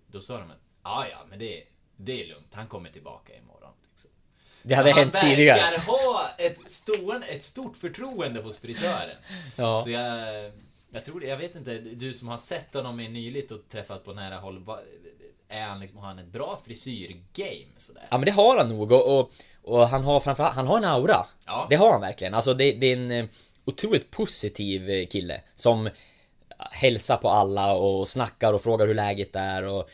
då 0.08 0.22
sa 0.22 0.40
de 0.40 0.52
att 0.52 0.64
ja, 0.84 1.08
ja, 1.08 1.26
men 1.30 1.40
det, 1.40 1.64
det 2.02 2.24
är 2.24 2.28
lugnt, 2.28 2.48
han 2.52 2.68
kommer 2.68 2.90
tillbaka 2.90 3.34
imorgon. 3.36 3.74
Liksom. 3.90 4.12
Det 4.64 4.76
hade 4.76 4.92
hänt 4.92 5.16
han 5.16 5.30
tidigare. 5.30 5.58
verkar 5.58 5.86
ha 5.86 6.30
ett, 6.38 6.58
stående, 6.66 7.28
ett 7.28 7.44
stort 7.44 7.78
förtroende 7.78 8.42
hos 8.42 8.60
frisören. 8.60 9.18
Ja. 9.56 9.82
Så 9.82 9.90
jag, 9.90 10.52
jag 10.92 11.06
tror 11.06 11.24
jag 11.24 11.38
vet 11.38 11.56
inte, 11.56 11.78
du 11.78 12.14
som 12.14 12.28
har 12.28 12.38
sett 12.38 12.74
honom 12.74 12.98
nyligt 12.98 13.52
och 13.52 13.70
träffat 13.70 14.06
på 14.06 14.14
nära 14.14 14.38
håll, 14.38 14.66
är 15.50 15.62
han 15.62 15.80
liksom, 15.80 16.00
har 16.00 16.08
han 16.08 16.20
ett 16.20 16.28
bra 16.28 16.60
frisyrgame 16.66 17.74
sådär? 17.78 18.04
Ja 18.10 18.18
men 18.18 18.26
det 18.26 18.32
har 18.32 18.58
han 18.58 18.70
nog 18.70 18.92
och, 18.92 19.20
och, 19.20 19.32
och 19.64 19.88
han 19.88 20.04
har 20.04 20.20
framförallt, 20.20 20.56
han 20.56 20.68
har 20.68 20.78
en 20.78 20.86
aura. 20.86 21.26
Ja. 21.46 21.68
Det 21.70 21.76
har 21.76 21.92
han 21.92 22.02
verkligen. 22.02 22.34
Alltså 22.34 22.54
det, 22.54 22.72
det 22.72 22.88
är 22.88 22.98
en 22.98 23.12
eh, 23.12 23.26
otroligt 23.66 24.12
positiv 24.12 24.90
eh, 24.90 25.08
kille 25.08 25.42
som 25.56 25.90
hälsar 26.72 27.18
på 27.18 27.30
alla 27.30 27.74
och 27.74 28.08
snackar 28.08 28.54
och 28.54 28.62
frågar 28.62 28.88
hur 28.88 28.96
läget 28.96 29.36
är 29.36 29.64
och 29.64 29.90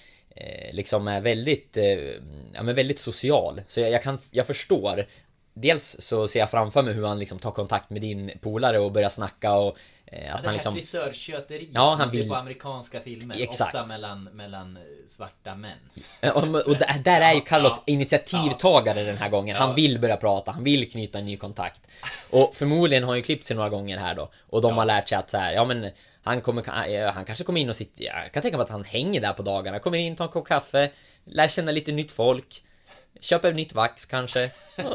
liksom 0.72 1.08
är 1.08 1.22
väldigt, 1.22 1.78
eh, 1.78 1.84
ja 2.54 2.64
men 2.64 2.76
väldigt 2.76 3.00
social. 3.00 3.62
Så 3.68 3.80
jag, 3.80 3.92
jag 3.92 4.04
kan, 4.04 4.18
jag 4.32 4.48
förstår 4.48 5.06
Dels 5.58 5.96
så 6.00 6.28
ser 6.28 6.40
jag 6.40 6.52
framför 6.52 6.82
mig 6.82 6.94
hur 6.94 7.06
han 7.06 7.20
liksom 7.20 7.40
tar 7.40 7.52
kontakt 7.52 7.90
med 7.90 8.02
din 8.02 8.32
polare 8.42 8.80
och 8.80 8.92
börjar 8.92 9.10
snacka 9.10 9.54
och 9.54 9.78
eh, 10.06 10.26
Ja, 10.26 10.34
att 10.34 10.38
det 10.38 10.38
han 10.38 10.46
här 10.46 10.54
liksom 10.54 10.74
frisörköteriet 10.76 11.70
Ja, 11.74 11.92
som 11.92 12.00
man 12.00 12.12
ser 12.12 12.18
vill- 12.20 12.30
på 12.30 12.36
amerikanska 12.36 13.00
filmer. 13.00 13.36
Exakt. 13.42 13.76
Ofta 13.76 13.88
mellan, 13.94 14.24
mellan 14.24 14.78
eh, 14.78 14.84
svarta 15.08 15.56
män. 15.56 15.72
Ja, 16.22 16.32
Och, 16.34 16.44
och 16.44 16.76
där, 16.78 17.00
där 17.04 17.22
är 17.22 17.34
ju 17.34 17.42
Carlos 17.42 17.74
Ja. 17.86 17.94
initiativtagare 17.94 19.04
den 19.04 19.18
här 19.18 19.30
gången. 19.30 19.56
Han 19.56 19.76
vill 19.76 20.00
börja 20.00 20.18
prata, 20.18 20.52
han 20.52 20.64
vill 20.64 20.92
knyta 20.92 21.20
en 21.20 21.26
ny 21.26 21.38
kontakt. 21.38 21.82
Och 22.30 22.56
förmodligen 22.56 23.04
har 23.04 23.10
han 23.10 23.18
ju 23.18 23.24
klippt 23.24 23.46
sig 23.46 23.56
några 23.56 23.70
gånger 23.70 23.98
här 23.98 24.16
då. 24.16 24.30
Och 24.50 24.62
de 24.62 24.78
har 24.78 24.86
lärt 24.86 25.10
sig 25.10 25.18
att 25.18 25.30
så 25.30 25.38
här, 25.38 25.54
ja 25.54 25.66
men 25.66 25.90
han 26.26 26.42
kommer, 26.42 26.88
eh, 26.90 27.12
han 27.12 27.26
kanske 27.26 27.44
kommer 27.44 27.62
in 27.62 27.70
och 27.70 27.76
sitter, 27.76 28.04
jag 28.04 28.32
kan 28.32 28.42
tänka 28.42 28.58
mig 28.58 28.64
att 28.64 28.70
han 28.70 28.84
hänger 28.84 29.22
där 29.22 29.34
på 29.34 29.42
dagarna. 29.42 29.80
Kommer 29.80 29.98
in, 29.98 30.16
tar 30.16 30.26
en 30.26 30.32
kopp 30.32 30.48
kaffe, 30.48 30.92
lär 31.26 31.48
känna 31.48 31.72
lite 31.72 31.92
nytt 31.92 32.12
folk. 32.12 32.64
Köper 33.20 33.54
nytt 33.54 33.74
vax 33.74 34.06
kanske. 34.06 34.52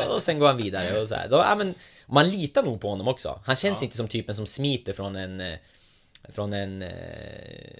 Och 0.08 0.22
sen 0.22 0.38
går 0.38 0.46
han 0.46 0.56
vidare 0.56 1.00
och 1.00 1.08
så 1.08 1.14
här. 1.14 1.28
Då, 1.28 1.36
ja, 1.36 1.54
men, 1.54 1.74
man 2.06 2.28
litar 2.28 2.62
nog 2.62 2.80
på 2.80 2.88
honom 2.90 3.08
också. 3.08 3.40
Han 3.44 3.56
känns 3.56 3.82
inte 3.82 3.96
som 3.96 4.08
typen 4.08 4.34
som 4.34 4.46
smiter 4.46 4.92
från 4.92 5.16
en 5.16 5.40
eh, 5.40 5.58
från 6.28 6.52
en 6.52 6.82
eh, 6.82 6.90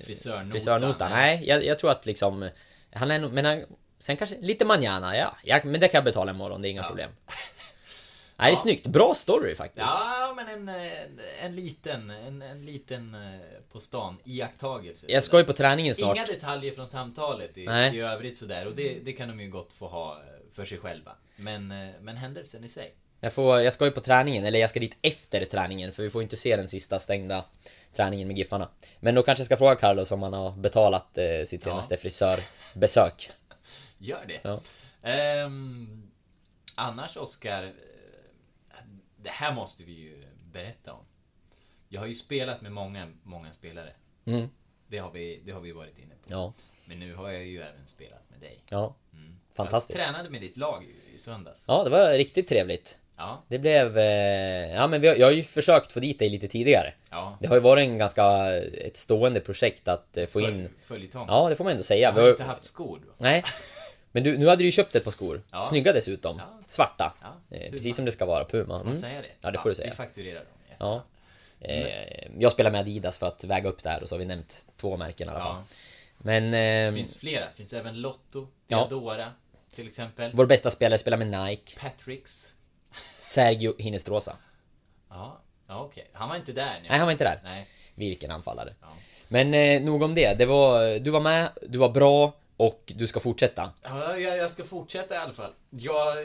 Frisörnota, 0.04 0.50
frisörnota. 0.50 1.08
nej. 1.08 1.42
Jag, 1.46 1.64
jag 1.64 1.78
tror 1.78 1.90
att 1.90 2.06
liksom 2.06 2.48
Han 2.92 3.10
är 3.10 3.18
men 3.18 3.44
han, 3.44 3.64
Sen 3.98 4.16
kanske 4.16 4.36
lite 4.40 4.64
manjana, 4.64 5.16
ja, 5.16 5.36
ja. 5.44 5.60
Men 5.64 5.80
det 5.80 5.88
kan 5.88 5.98
jag 5.98 6.04
betala 6.04 6.30
imorgon, 6.32 6.62
det 6.62 6.68
är 6.68 6.70
inga 6.70 6.82
problem. 6.82 7.10
Nej, 8.40 8.50
det 8.50 8.54
är 8.54 8.56
snyggt. 8.56 8.86
Bra 8.86 9.14
story 9.14 9.54
faktiskt. 9.54 9.86
Ja, 9.86 10.32
men 10.36 10.48
en, 10.48 10.68
eh, 10.68 11.44
en 11.44 11.56
liten, 11.56 12.10
en, 12.10 12.42
en 12.42 12.64
liten 12.64 13.14
eh, 13.14 13.20
på 13.72 13.80
stan 13.80 14.16
iakttagelse. 14.24 15.06
Jag 15.08 15.22
ska 15.22 15.38
ju 15.38 15.44
på 15.44 15.52
träningen 15.52 15.94
snart. 15.94 16.16
Inga 16.16 16.26
detaljer 16.26 16.72
från 16.72 16.88
samtalet 16.88 17.58
i, 17.58 17.66
Nej. 17.66 17.96
i 17.96 18.00
övrigt 18.00 18.36
sådär. 18.36 18.66
Och 18.66 18.74
det, 18.74 18.98
det 19.04 19.12
kan 19.12 19.28
de 19.28 19.40
ju 19.40 19.50
gott 19.50 19.72
få 19.72 19.88
ha 19.88 20.12
eh, 20.12 20.52
för 20.52 20.64
sig 20.64 20.78
själva. 20.78 21.12
Men, 21.36 21.70
eh, 21.70 21.88
men 22.00 22.16
händelsen 22.16 22.64
i 22.64 22.68
sig. 22.68 22.94
Jag, 23.20 23.32
får, 23.32 23.60
jag 23.60 23.72
ska 23.72 23.84
ju 23.84 23.90
på 23.90 24.00
träningen, 24.00 24.44
eller 24.44 24.58
jag 24.58 24.70
ska 24.70 24.80
dit 24.80 24.96
efter 25.02 25.44
träningen 25.44 25.92
för 25.92 26.02
vi 26.02 26.10
får 26.10 26.22
inte 26.22 26.36
se 26.36 26.56
den 26.56 26.68
sista 26.68 26.98
stängda 26.98 27.44
träningen 27.96 28.28
med 28.28 28.38
Giffarna. 28.38 28.68
Men 29.00 29.14
då 29.14 29.22
kanske 29.22 29.40
jag 29.40 29.46
ska 29.46 29.56
fråga 29.56 29.74
Carlos 29.74 30.12
om 30.12 30.22
han 30.22 30.32
har 30.32 30.50
betalat 30.50 31.18
eh, 31.18 31.24
sitt 31.46 31.62
senaste 31.62 31.96
frisörbesök. 31.96 33.30
Gör 33.98 34.24
det. 34.28 34.40
Ja. 34.42 34.60
Ehm, 35.02 36.10
annars 36.74 37.16
Oskar, 37.16 37.72
det 39.22 39.30
här 39.30 39.54
måste 39.54 39.84
vi 39.84 39.92
ju 39.92 40.22
berätta 40.52 40.92
om. 40.92 41.04
Jag 41.88 42.00
har 42.00 42.06
ju 42.08 42.14
spelat 42.14 42.60
med 42.62 42.72
många, 42.72 43.12
många 43.22 43.52
spelare. 43.52 43.92
Mm. 44.24 44.48
Det 44.88 44.98
har 44.98 45.10
vi, 45.10 45.40
det 45.44 45.52
har 45.52 45.60
vi 45.60 45.72
varit 45.72 45.98
inne 45.98 46.14
på. 46.14 46.30
Ja, 46.32 46.52
Men 46.84 46.98
nu 46.98 47.14
har 47.14 47.30
jag 47.30 47.44
ju 47.44 47.60
även 47.62 47.86
spelat 47.86 48.30
med 48.30 48.40
dig. 48.40 48.58
ja. 48.70 48.94
Fantastiskt. 49.54 49.98
Jag 49.98 50.06
tränade 50.06 50.30
med 50.30 50.40
ditt 50.40 50.56
lag 50.56 50.84
i 51.14 51.18
söndags. 51.18 51.64
Ja, 51.68 51.84
det 51.84 51.90
var 51.90 52.12
riktigt 52.12 52.48
trevligt. 52.48 52.98
Ja, 53.16 53.42
Det 53.48 53.58
blev... 53.58 53.98
Eh, 53.98 54.72
ja, 54.74 54.86
men 54.86 55.00
vi 55.00 55.08
har, 55.08 55.14
jag 55.16 55.26
har 55.26 55.32
ju 55.32 55.42
försökt 55.42 55.92
få 55.92 56.00
dit 56.00 56.18
dig 56.18 56.28
lite 56.30 56.48
tidigare. 56.48 56.92
ja. 57.10 57.38
Det 57.40 57.46
har 57.46 57.54
ju 57.54 57.60
varit 57.60 57.82
en 57.82 57.98
ganska... 57.98 58.52
Ett 58.56 58.96
stående 58.96 59.40
projekt 59.40 59.88
att 59.88 60.16
eh, 60.16 60.26
få 60.26 60.40
in... 60.40 60.68
Följetong. 60.82 61.26
Ja, 61.28 61.48
det 61.48 61.56
får 61.56 61.64
man 61.64 61.70
ändå 61.70 61.82
säga. 61.82 62.00
Jag 62.08 62.12
Vi 62.12 62.18
har 62.20 62.26
har- 62.26 62.30
inte 62.32 62.44
haft 62.44 62.64
skor 62.64 63.00
då. 63.06 63.12
Nej. 63.18 63.44
Men 64.12 64.24
du, 64.24 64.38
nu 64.38 64.46
hade 64.46 64.62
du 64.62 64.64
ju 64.64 64.72
köpt 64.72 64.94
ett 64.94 65.04
par 65.04 65.10
skor. 65.10 65.42
Ja. 65.52 65.64
Snygga 65.64 65.92
dessutom. 65.92 66.38
Ja. 66.38 66.58
Svarta. 66.68 67.14
Ja, 67.22 67.56
Eh, 67.56 67.70
precis 67.70 67.96
som 67.96 68.04
det 68.04 68.12
ska 68.12 68.26
vara. 68.26 68.44
Puma. 68.44 68.66
Får 68.66 68.72
man 68.74 68.80
Mm. 68.86 69.00
säga 69.00 69.20
det? 69.22 69.28
Ja, 69.40 69.50
det 69.50 69.58
får 69.58 69.68
du 69.68 69.74
säga. 69.74 69.90
Vi 69.90 69.96
fakturerar 69.96 70.34
dem 70.38 70.46
i 70.70 70.72
Ja. 70.78 71.02
Eh, 71.60 72.40
jag 72.40 72.52
spelar 72.52 72.70
med 72.70 72.80
Adidas 72.80 73.18
för 73.18 73.26
att 73.26 73.44
väga 73.44 73.68
upp 73.68 73.82
det 73.82 73.90
här 73.90 74.02
och 74.02 74.08
så 74.08 74.14
har 74.14 74.18
vi 74.18 74.24
nämnt 74.26 74.66
två 74.76 74.96
märken 74.96 75.28
i 75.28 75.30
alla 75.30 75.40
fall. 75.44 75.62
Men... 76.18 76.44
Eh, 76.44 76.92
Det 76.92 76.92
finns 76.98 77.16
flera. 77.16 77.44
Det 77.44 77.56
finns 77.56 77.72
även 77.72 78.00
Lotto. 78.00 78.46
Diadora 78.66 79.32
till 79.74 79.86
exempel. 79.88 80.30
vår 80.34 80.46
bästa 80.46 80.70
spelare 80.70 80.98
spelar 80.98 81.16
med 81.18 81.46
Nike. 81.46 81.80
Patricks. 81.80 82.52
Sergio 83.18 83.74
Hinestrosa. 83.78 84.36
Ja, 85.10 85.40
ja 85.68 85.80
okej. 85.84 86.10
Han 86.12 86.28
var 86.28 86.36
inte 86.36 86.52
där. 86.52 86.80
Nej, 86.88 86.98
han 86.98 87.06
var 87.06 87.12
inte 87.12 87.24
där. 87.24 87.40
Nej. 87.42 87.66
Vilken 87.94 88.30
anfallare. 88.30 88.74
Men 89.28 89.54
eh, 89.54 89.82
nog 89.82 90.02
om 90.02 90.14
det. 90.14 90.34
det 90.34 90.46
var, 90.46 90.98
du 90.98 91.10
var 91.10 91.20
med, 91.20 91.48
du 91.68 91.78
var 91.78 91.88
bra 91.88 92.32
och 92.60 92.92
du 92.96 93.06
ska 93.06 93.20
fortsätta. 93.20 93.72
Ja, 93.82 94.16
jag, 94.18 94.36
jag 94.38 94.50
ska 94.50 94.64
fortsätta 94.64 95.14
i 95.14 95.18
alla 95.18 95.32
fall. 95.32 95.52
Jag, 95.70 96.16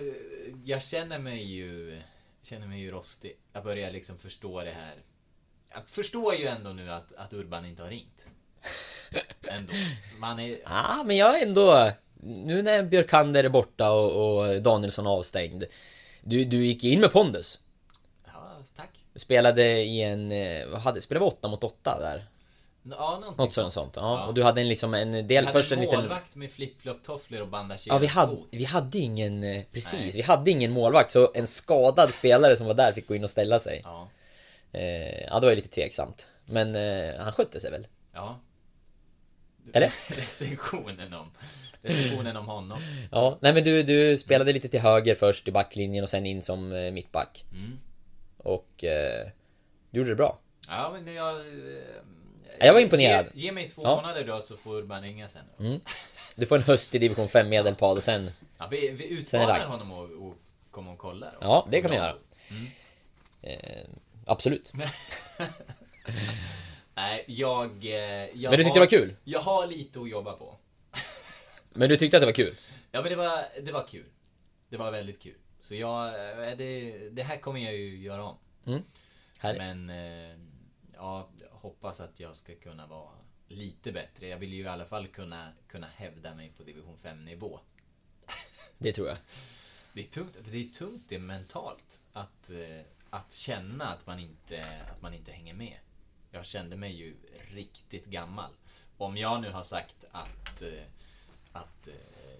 jag 0.66 0.84
känner 0.84 1.20
mig 1.20 1.44
ju... 1.44 2.02
Känner 2.44 2.68
mig 2.68 2.80
ju 2.80 2.92
rostig. 2.92 3.38
Jag 3.54 3.64
börjar 3.64 3.92
liksom 3.92 4.18
förstå 4.18 4.64
det 4.64 4.72
här. 4.72 4.96
Jag 5.74 5.90
förstår 5.90 6.36
ju 6.36 6.48
ändå 6.48 6.70
nu 6.70 6.92
att, 6.92 7.14
att 7.16 7.34
Urban 7.34 7.66
inte 7.66 7.84
har 7.84 7.90
ringt. 7.90 8.28
Ändå. 9.48 9.74
Man 10.20 10.40
är... 10.40 10.60
Ja, 10.64 11.04
men 11.06 11.18
jag 11.18 11.40
är 11.42 11.46
ändå... 11.46 11.92
Nu 12.24 12.62
när 12.62 12.84
Björkander 12.84 13.44
är 13.44 13.50
borta 13.50 13.92
och, 13.92 14.38
och 14.38 14.62
Danielsson 14.62 15.08
avstängd. 15.08 15.64
Du, 16.22 16.46
du 16.46 16.66
gick 16.66 16.84
in 16.84 17.00
med 17.00 17.12
pondus. 17.12 17.60
Ja, 18.26 18.58
tack. 18.76 19.06
Spelade 19.16 19.64
i 19.84 20.02
en... 20.02 20.32
eh, 20.32 20.68
Vad 20.68 20.82
hade, 20.82 21.02
spelade 21.02 21.26
vi 21.26 21.32
8 21.32 21.48
mot 21.48 21.64
8 21.64 22.00
där? 22.00 22.26
Ja, 22.92 23.34
Något 23.38 23.54
sånt. 23.54 23.74
sånt. 23.74 23.94
Ja. 23.96 24.26
Och 24.28 24.34
du 24.34 24.44
hade 24.44 24.62
en, 24.62 24.70
liksom 24.70 24.94
en 24.94 25.28
del... 25.28 25.48
Först 25.48 25.72
en 25.72 25.78
en 25.78 25.84
liten... 25.86 26.00
målvakt 26.00 26.36
med 26.36 26.52
flip-flop-tofflor 26.52 27.42
och 27.42 27.48
bandagerad 27.48 27.96
Ja, 27.96 28.00
vi 28.00 28.08
hade, 28.08 28.36
fot. 28.36 28.48
vi 28.52 28.64
hade 28.66 28.98
ingen... 28.98 29.44
eh, 29.44 29.64
Precis, 29.72 29.94
Nej. 30.00 30.12
vi 30.12 30.22
hade 30.22 30.52
ingen 30.52 30.72
målvakt. 30.72 31.12
Så 31.12 31.32
en 31.36 31.48
skadad 31.48 32.14
spelare 32.14 32.56
som 32.56 32.68
var 32.68 32.74
där 32.74 32.94
fick 32.94 33.08
gå 33.08 33.16
in 33.16 33.24
och 33.24 33.30
ställa 33.30 33.60
sig. 33.60 33.82
Ja. 33.84 34.10
Eh, 34.72 35.22
ja, 35.24 35.40
då 35.40 35.48
är 35.48 35.50
det 35.52 35.56
lite 35.56 35.68
tveksamt. 35.70 36.28
Men 36.46 36.76
eh, 36.76 37.16
han 37.20 37.32
skötte 37.32 37.60
sig 37.60 37.72
väl? 37.72 37.88
Ja. 38.14 38.40
Eller? 39.74 39.88
recensionen 40.16 41.14
om... 41.14 41.32
Recensionen 41.82 42.38
om 42.38 42.48
honom. 42.48 42.80
Ja, 43.12 43.38
nej 43.42 43.54
men 43.54 43.64
du, 43.64 43.84
du 43.84 44.18
spelade 44.18 44.54
lite 44.54 44.68
till 44.70 44.80
höger 44.80 45.16
först 45.16 45.48
i 45.48 45.52
backlinjen 45.52 46.04
och 46.04 46.10
sen 46.10 46.26
in 46.26 46.42
som 46.42 46.72
eh, 46.74 46.92
mittback. 46.92 47.46
Mm. 47.52 47.80
Och 48.38 48.84
eh, 48.84 49.28
du 49.92 49.98
gjorde 50.00 50.10
det 50.10 50.16
bra. 50.16 50.40
Ja, 50.68 50.92
men 50.94 51.14
jag... 51.16 51.36
Ja, 52.60 52.66
jag 52.66 52.74
var 52.74 52.80
imponerad. 52.82 53.26
Ge, 53.34 53.46
ge 53.46 53.52
mig 53.52 53.70
två 53.70 53.82
Ja. 53.84 53.96
månader 53.96 54.24
då 54.28 54.42
så 54.42 54.58
får 54.58 54.76
Urban 54.76 55.02
ringa 55.02 55.28
sen. 55.30 55.42
Mm. 55.60 55.80
Du 56.36 56.46
får 56.46 56.56
en 56.56 56.62
höst 56.64 56.96
i 56.96 57.00
division 57.00 57.30
5 57.30 57.50
medelpad 57.50 57.98
och 57.98 58.04
sen... 58.04 58.32
Ja, 58.58 58.68
vi, 58.72 58.90
vi 58.90 59.08
utmanar 59.08 59.66
honom 59.66 59.92
och, 59.92 60.28
och 60.28 60.36
komma 60.72 60.92
och 60.92 60.98
kolla. 60.98 61.26
Då. 61.32 61.38
Ja, 61.42 61.68
det 61.72 61.82
kan 61.82 61.92
vi 61.92 61.98
Och 61.98 62.02
göra. 62.02 62.16
Mm. 62.50 62.68
Eh, 63.42 63.86
absolut. 64.26 64.74
Nej, 66.96 67.24
jag... 67.28 67.86
eh, 67.86 67.92
jag 67.94 68.50
Men 68.50 68.52
du 68.52 68.58
tyckte 68.58 68.70
har, 68.70 68.74
det 68.74 68.80
var 68.80 68.88
kul? 68.88 69.16
Jag 69.24 69.40
har 69.40 69.68
lite 69.68 70.00
att 70.02 70.10
jobba 70.10 70.34
på. 70.34 70.58
Men 71.74 71.90
du 71.90 71.98
tyckte 71.98 72.18
att 72.18 72.22
det 72.22 72.26
var 72.26 72.34
kul? 72.34 72.56
Ja, 72.92 73.02
men 73.02 73.10
det 73.12 73.16
var, 73.16 73.46
det 73.64 73.72
var 73.72 73.88
kul. 73.88 74.06
Det 74.70 74.78
var 74.78 74.92
väldigt 74.92 75.22
kul. 75.22 75.36
Så 75.62 75.76
jag... 75.76 76.08
eh, 76.08 76.58
Det, 76.58 76.94
det 77.10 77.24
här 77.24 77.38
kommer 77.38 77.60
jag 77.60 77.74
ju 77.74 77.98
göra 77.98 78.24
om. 78.24 78.38
Härligt. 79.38 79.62
Men... 79.62 79.90
eh, 79.90 80.38
Ja, 80.98 81.30
hoppas 81.66 82.00
att 82.00 82.20
jag 82.20 82.36
ska 82.36 82.56
kunna 82.56 82.88
vara 82.88 83.12
lite 83.48 83.92
bättre. 83.92 84.28
Jag 84.28 84.38
vill 84.38 84.54
ju 84.54 84.64
i 84.64 84.68
alla 84.68 84.86
fall 84.86 85.08
kunna, 85.08 85.52
kunna 85.68 85.88
hävda 85.88 86.36
mig 86.36 86.54
på 86.58 86.64
division 86.64 86.98
5 86.98 87.26
nivå. 87.26 87.60
Det 88.78 88.94
tror 88.94 89.08
jag. 89.08 89.18
Det 89.94 90.02
är 90.02 90.04
tungt, 90.04 90.38
det 90.52 90.58
är 90.58 90.70
tungt 90.70 91.04
det 91.08 91.16
är 91.16 91.20
mentalt. 91.20 92.04
Att, 92.14 92.52
eh, 92.52 92.82
att 93.10 93.34
känna 93.34 93.86
att 93.86 94.08
man, 94.08 94.20
inte, 94.20 94.82
att 94.92 95.02
man 95.02 95.14
inte 95.14 95.32
hänger 95.32 95.54
med. 95.54 95.78
Jag 96.32 96.46
kände 96.46 96.76
mig 96.78 96.94
ju 96.94 97.16
riktigt 97.52 98.06
gammal. 98.06 98.52
Om 98.98 99.18
jag 99.18 99.42
nu 99.42 99.50
har 99.50 99.64
sagt 99.64 100.06
att, 100.12 100.62
eh, 100.62 100.84
att 101.52 101.88
eh, 101.88 102.40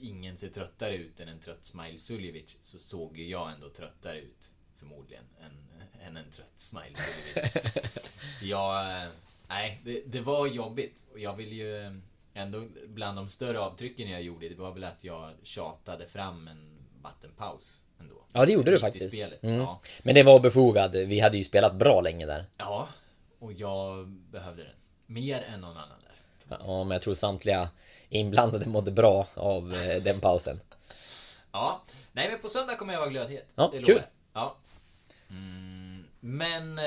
ingen 0.00 0.36
ser 0.36 0.48
tröttare 0.48 0.96
ut 0.96 1.20
än 1.20 1.28
en 1.28 1.40
trött 1.40 1.64
Smile 1.64 1.98
Suljevic 1.98 2.58
så 2.62 2.78
såg 2.78 3.18
ju 3.18 3.28
jag 3.28 3.52
ändå 3.52 3.68
tröttare 3.68 4.20
ut 4.20 4.54
förmodligen 4.76 5.24
än, 5.40 5.73
än 6.06 6.16
en 6.16 6.30
trött 6.30 6.52
Smile 6.54 6.96
Suljevic. 6.96 7.52
jag, 8.42 9.02
eh, 9.02 9.08
nej, 9.48 9.80
det, 9.84 10.02
det 10.06 10.20
var 10.20 10.46
jobbigt 10.46 11.06
och 11.12 11.18
jag 11.18 11.36
vill 11.36 11.52
ju 11.52 11.86
eh, 11.86 11.92
ändå 12.34 12.66
bland 12.86 13.18
de 13.18 13.28
större 13.28 13.58
avtrycken 13.60 14.10
jag 14.10 14.22
gjorde 14.22 14.48
det 14.48 14.54
var 14.54 14.72
väl 14.72 14.84
att 14.84 15.04
jag 15.04 15.30
tjatade 15.42 16.06
fram 16.06 16.48
en 16.48 16.74
vattenpaus 17.02 17.84
ändå. 18.00 18.14
Ja, 18.32 18.46
det 18.46 18.52
gjorde 18.52 18.70
du 18.70 18.80
faktiskt. 18.80 19.14
Mm. 19.42 19.60
Ja. 19.60 19.80
Men 20.02 20.14
det 20.14 20.22
var 20.22 20.40
befogad. 20.40 20.92
Vi 20.92 21.20
hade 21.20 21.38
ju 21.38 21.44
spelat 21.44 21.74
bra 21.74 22.00
länge 22.00 22.26
där. 22.26 22.44
ja, 22.58 22.88
och 23.38 23.52
jag 23.52 24.08
behövde 24.08 24.62
den. 24.62 24.72
Mer 25.06 25.42
än 25.54 25.60
någon 25.60 25.76
annan 25.76 25.98
där. 26.00 26.56
Ja, 26.58 26.84
men 26.84 26.90
jag 26.90 27.02
tror 27.02 27.14
samtliga 27.14 27.68
inblandade 28.08 28.68
mådde 28.68 28.90
bra 28.90 29.26
av 29.34 29.74
eh, 29.74 30.02
den 30.02 30.20
pausen. 30.20 30.60
Ja, 31.52 31.82
nej 32.12 32.28
men 32.30 32.38
på 32.38 32.48
söndag 32.48 32.76
kommer 32.76 32.92
jag 32.92 33.00
vara 33.00 33.10
glödhet. 33.10 33.52
Ja, 33.56 33.70
det 33.72 33.82
kul. 33.82 33.94
lovar. 33.94 34.10
Ja. 34.32 34.56
Mm, 35.30 35.73
men... 36.24 36.78
eh, 36.78 36.84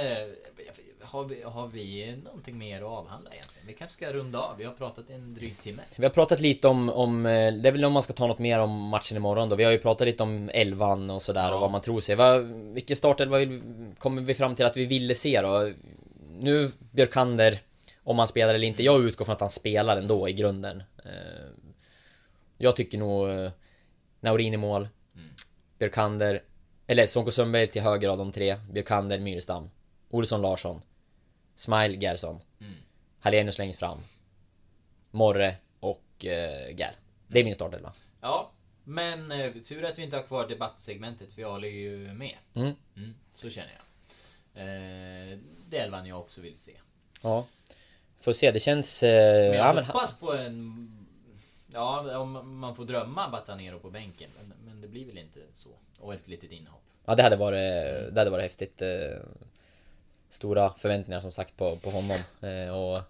har, 1.01 1.23
vi, 1.25 1.41
har 1.41 1.67
vi 1.67 2.15
någonting 2.23 2.57
mer 2.57 2.77
att 2.77 2.87
avhandla 2.87 3.31
egentligen? 3.31 3.67
Vi 3.67 3.73
kanske 3.73 3.97
ska 3.97 4.13
runda 4.13 4.39
av. 4.39 4.57
Vi 4.57 4.63
har 4.63 4.73
pratat 4.73 5.09
en 5.09 5.33
dryg 5.33 5.57
timme. 5.61 5.81
Vi 5.97 6.03
har 6.05 6.09
pratat 6.13 6.39
lite 6.39 6.67
om, 6.67 6.89
om, 6.89 7.25
eh, 7.25 7.53
det 7.53 7.67
är 7.67 7.71
väl 7.71 7.85
om 7.85 7.93
man 7.93 8.03
ska 8.03 8.13
ta 8.13 8.27
något 8.27 8.39
mer 8.39 8.59
om 8.59 8.87
matchen 8.89 9.17
imorgon 9.17 9.49
då. 9.49 9.55
Vi 9.55 9.63
har 9.63 9.71
ju 9.71 9.77
pratat 9.77 10.07
lite 10.07 10.23
om 10.23 10.49
elvan 10.53 11.09
och 11.09 11.21
sådär 11.21 11.47
Ja. 11.49 11.55
och 11.55 11.61
vad 11.61 11.71
man 11.71 11.81
tror 11.81 12.01
sig. 12.01 12.15
Vad, 12.15 12.43
vilken 12.73 12.95
startelva 12.95 13.37
kommer 13.97 14.21
vi 14.21 14.33
fram 14.33 14.55
till 14.55 14.65
att 14.65 14.77
vi 14.77 14.85
ville 14.85 15.15
se 15.15 15.41
då? 15.41 15.71
Nu 16.39 16.71
Björkander, 16.91 17.59
om 18.03 18.17
han 18.19 18.27
spelar 18.27 18.53
eller 18.53 18.67
inte. 18.67 18.83
Jag 18.83 19.03
utgår 19.05 19.25
från 19.25 19.33
att 19.33 19.41
han 19.41 19.49
spelar 19.49 19.97
ändå 19.97 20.29
i 20.29 20.33
grunden. 20.33 20.83
Eh, 21.05 21.11
Jag 22.57 22.75
tycker 22.75 22.97
nog 22.97 23.27
Naurin 24.19 24.53
i 24.53 24.57
mål. 24.57 24.87
Björkander, 25.79 26.41
eller 26.87 27.05
Sonko 27.05 27.31
Sundberg 27.31 27.67
till 27.67 27.81
höger 27.81 28.09
av 28.09 28.17
de 28.17 28.31
tre. 28.31 28.57
Björkander, 28.71 29.19
Myrestam. 29.19 29.69
Olsson, 30.09 30.41
Larsson. 30.41 30.81
Smile, 31.55 31.97
Gerson. 31.97 32.39
Hallenius 33.19 33.57
längst 33.57 33.79
fram. 33.79 33.97
Morre 35.11 35.55
och 35.79 36.25
eh, 36.25 36.77
Gär. 36.79 36.95
Det 37.27 37.39
är 37.39 37.43
min 37.43 37.55
startelva. 37.55 37.93
Ja, 38.21 38.51
men 38.83 39.31
eh, 39.31 39.53
tur 39.53 39.85
att 39.85 39.99
vi 39.99 40.03
inte 40.03 40.15
har 40.15 40.23
kvar 40.23 40.47
debattsegmentet. 40.47 41.29
Vi 41.35 41.43
håller 41.43 41.67
ju 41.67 42.13
med. 42.13 42.35
Mm. 42.53 42.73
Mm, 42.95 43.15
så 43.33 43.49
känner 43.49 43.71
jag. 43.71 43.83
Eh, 44.63 45.37
det 45.69 45.77
är 45.77 45.83
elvan 45.83 46.05
jag 46.05 46.19
också 46.19 46.41
vill 46.41 46.55
se. 46.55 46.71
Ja. 47.23 47.45
Får 48.19 48.33
se, 48.33 48.51
det 48.51 48.59
känns... 48.59 49.03
Eh, 49.03 49.49
Men 49.49 49.57
jag 49.57 49.67
ja, 49.67 49.73
men, 49.73 49.85
hoppas 49.85 50.19
på 50.19 50.33
en... 50.33 50.93
Ja, 51.73 52.17
om 52.19 52.59
man 52.59 52.75
får 52.75 52.85
drömma 52.85 53.29
Batanero 53.29 53.79
på 53.79 53.89
bänken. 53.89 54.29
Men, 54.37 54.53
men 54.65 54.81
det 54.81 54.87
blir 54.87 55.05
väl 55.05 55.17
inte 55.17 55.39
så. 55.53 55.69
Och 55.99 56.13
ett 56.13 56.27
litet 56.27 56.51
inhopp. 56.51 56.81
ja, 57.05 57.15
det 57.15 57.23
hade 57.23 57.35
varit, 57.35 58.13
det 58.13 58.21
hade 58.21 58.29
varit 58.29 58.43
häftigt. 58.43 58.81
Eh, 58.81 59.17
stora 60.29 60.73
förväntningar 60.77 61.21
som 61.21 61.31
sagt 61.31 61.57
på, 61.57 61.75
på 61.75 61.89
honom. 61.89 62.17
Eh, 62.41 62.75
och... 62.75 63.01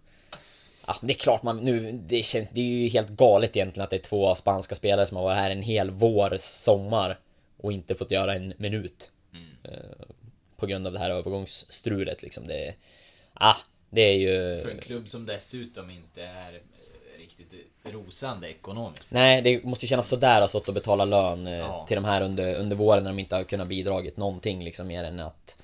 Ja, 0.88 0.96
det 1.02 1.14
är 1.14 1.18
klart 1.18 1.44
man 1.44 1.58
nu, 1.58 1.92
det 1.92 2.24
känns, 2.24 2.50
det 2.50 2.62
är 2.62 2.82
ju 2.82 2.88
helt 2.88 3.10
galet 3.10 3.56
egentligen 3.56 3.84
att 3.84 3.90
det 3.90 3.96
är 3.96 4.02
två 4.02 4.36
spanska 4.36 4.76
spelare 4.76 5.06
som 5.06 5.18
har 5.18 5.24
varit 5.24 5.38
här 5.38 5.52
en 5.52 5.62
hel 5.62 5.92
vår, 5.92 6.38
sommar 6.40 7.20
och 7.58 7.72
inte 7.72 7.96
fått 7.96 8.12
göra 8.12 8.36
en 8.36 8.54
minut. 8.58 9.12
Eh, 9.64 10.08
på 10.58 10.66
grund 10.66 10.88
av 10.88 10.94
det 10.94 11.00
här 11.00 11.10
övergångsstrulet 11.10 12.22
liksom. 12.22 12.48
Det, 12.48 12.76
ah, 13.34 13.58
det 13.90 14.02
är 14.02 14.18
ju... 14.18 14.62
För 14.62 14.70
en 14.70 14.80
klubb 14.80 15.10
som 15.10 15.26
dessutom 15.26 15.90
inte 15.90 16.24
är 16.24 16.62
riktigt 17.18 17.54
rosande 17.92 18.50
ekonomiskt. 18.50 19.14
Nej, 19.14 19.42
det 19.42 19.64
måste 19.64 19.86
ju 19.86 19.90
kännas 19.90 20.08
sådär 20.08 20.36
att 20.36 20.42
ha 20.42 20.48
stått 20.48 20.68
och 20.68 20.74
betala 20.74 21.06
lön 21.06 21.48
eh, 21.48 21.54
Ja. 21.54 21.86
till 21.88 21.96
de 21.96 22.06
här 22.06 22.22
under, 22.22 22.56
under 22.56 22.76
våren 22.76 23.04
när 23.04 23.10
de 23.12 23.20
inte 23.20 23.36
har 23.36 23.44
kunnat 23.44 23.68
bidragit 23.68 24.18
någonting 24.18 24.64
liksom 24.64 24.88
mer 24.88 25.04
än 25.04 25.20
att 25.20 25.56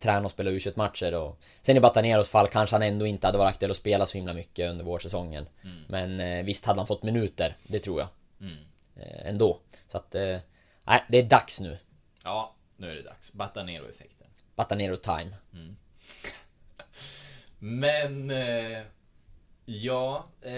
träna 0.00 0.24
och 0.26 0.30
spela 0.30 0.50
u 0.50 0.60
matcher 0.76 1.14
och 1.14 1.38
Sen 1.62 1.76
i 1.76 1.80
Bataneros 1.80 2.28
fall 2.28 2.48
kanske 2.48 2.74
han 2.74 2.82
ändå 2.82 3.06
inte 3.06 3.26
hade 3.26 3.38
varit 3.38 3.48
aktuell 3.50 3.70
att 3.70 3.76
spela 3.76 4.06
så 4.06 4.18
himla 4.18 4.32
mycket 4.32 4.70
under 4.70 4.84
vårsäsongen. 4.84 5.46
Men 5.88 6.20
eh, 6.20 6.44
visst 6.44 6.64
hade 6.64 6.80
han 6.80 6.86
fått 6.86 7.02
minuter, 7.02 7.56
det 7.62 7.78
tror 7.78 8.00
jag. 8.00 8.08
Mm. 8.40 8.56
Eh, 8.96 9.26
ändå. 9.28 9.60
Så 9.88 9.96
att, 9.96 10.14
eh, 10.14 10.38
nej, 10.84 11.04
det 11.08 11.18
är 11.18 11.22
dags 11.22 11.60
nu. 11.60 11.78
Ja, 12.24 12.54
nu 12.76 12.90
är 12.90 12.94
det 12.94 13.02
dags. 13.02 13.32
Batanero-effekten. 13.32 14.26
Batanero 14.56 14.96
time. 14.96 15.30
Men... 17.58 18.30
Eh, 18.30 18.82
ja, 19.64 20.26
eh, 20.42 20.52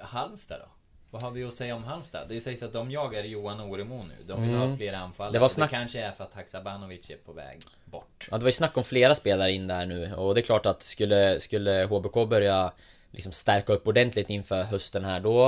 Halmstad 0.00 0.58
då? 0.60 0.66
Vad 1.10 1.22
har 1.22 1.30
vi 1.30 1.44
att 1.44 1.52
säga 1.54 1.76
om 1.76 1.84
Halmstad? 1.84 2.26
Det 2.28 2.40
sägs 2.40 2.62
att 2.62 2.72
de 2.72 2.90
jagar 2.90 3.24
Johan 3.24 3.60
Oremo 3.60 4.04
nu. 4.04 4.14
De 4.26 4.42
vill 4.42 4.54
ha 4.56 4.76
fler 4.76 4.92
anfallare. 4.92 5.28
Mm. 5.28 5.32
Det 5.32 5.38
var 5.38 5.48
snack- 5.48 5.70
det 5.70 5.76
kanske 5.76 6.00
är 6.00 6.12
för 6.12 6.24
att 6.24 6.34
Haksabanovic 6.34 7.10
är 7.10 7.16
på 7.16 7.32
väg 7.32 7.58
bort. 7.84 8.28
Ja, 8.30 8.36
det 8.38 8.42
var 8.42 8.48
ju 8.48 8.52
snack 8.52 8.76
om 8.76 8.84
flera 8.84 9.14
spelare 9.14 9.52
in 9.52 9.66
där 9.66 9.86
nu 9.86 10.14
och 10.14 10.34
det 10.34 10.40
är 10.40 10.42
klart 10.42 10.66
att 10.66 10.82
skulle, 10.82 11.40
skulle 11.40 11.84
HBK 11.84 12.14
börja 12.28 12.72
liksom 13.10 13.32
stärka 13.32 13.72
upp 13.72 13.88
ordentligt 13.88 14.30
inför 14.30 14.62
hösten 14.62 15.04
här 15.04 15.20
då, 15.20 15.40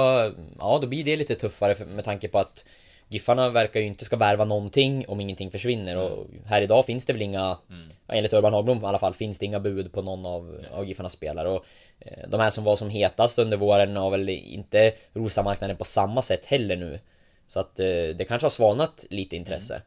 ja 0.58 0.78
då 0.82 0.86
blir 0.86 1.04
det 1.04 1.16
lite 1.16 1.34
tuffare 1.34 1.84
med 1.84 2.04
tanke 2.04 2.28
på 2.28 2.38
att 2.38 2.64
Giffarna 3.10 3.48
verkar 3.48 3.80
ju 3.80 3.86
inte 3.86 4.04
ska 4.04 4.16
värva 4.16 4.44
någonting 4.44 5.04
om 5.08 5.20
ingenting 5.20 5.50
försvinner 5.50 5.96
och 5.96 6.26
här 6.46 6.62
idag 6.62 6.86
finns 6.86 7.06
det 7.06 7.12
väl 7.12 7.22
inga, 7.22 7.58
ja, 8.06 8.14
enligt 8.14 8.32
Urban 8.32 8.52
Hagblom 8.52 8.82
i 8.82 8.86
alla 8.86 8.98
fall, 8.98 9.14
finns 9.14 9.38
det 9.38 9.46
inga 9.46 9.60
bud 9.60 9.92
på 9.92 10.02
någon 10.02 10.26
av, 10.26 10.64
av 10.72 10.88
Giffarnas 10.88 11.12
spelare 11.12 11.48
och 11.48 11.64
eh, 11.98 12.28
de 12.28 12.40
här 12.40 12.50
som 12.50 12.64
var 12.64 12.76
som 12.76 12.90
hetast 12.90 13.38
under 13.38 13.56
våren 13.56 13.96
har 13.96 14.10
väl 14.10 14.28
inte 14.28 14.92
rosat 15.12 15.44
marknaden 15.44 15.76
på 15.76 15.84
samma 15.84 16.22
sätt 16.22 16.46
heller 16.46 16.76
nu. 16.76 17.00
Så 17.46 17.60
att 17.60 17.80
eh, 17.80 17.86
det 17.86 18.26
kanske 18.28 18.44
har 18.44 18.50
svalnat 18.50 19.04
lite 19.10 19.36
intresse. 19.36 19.82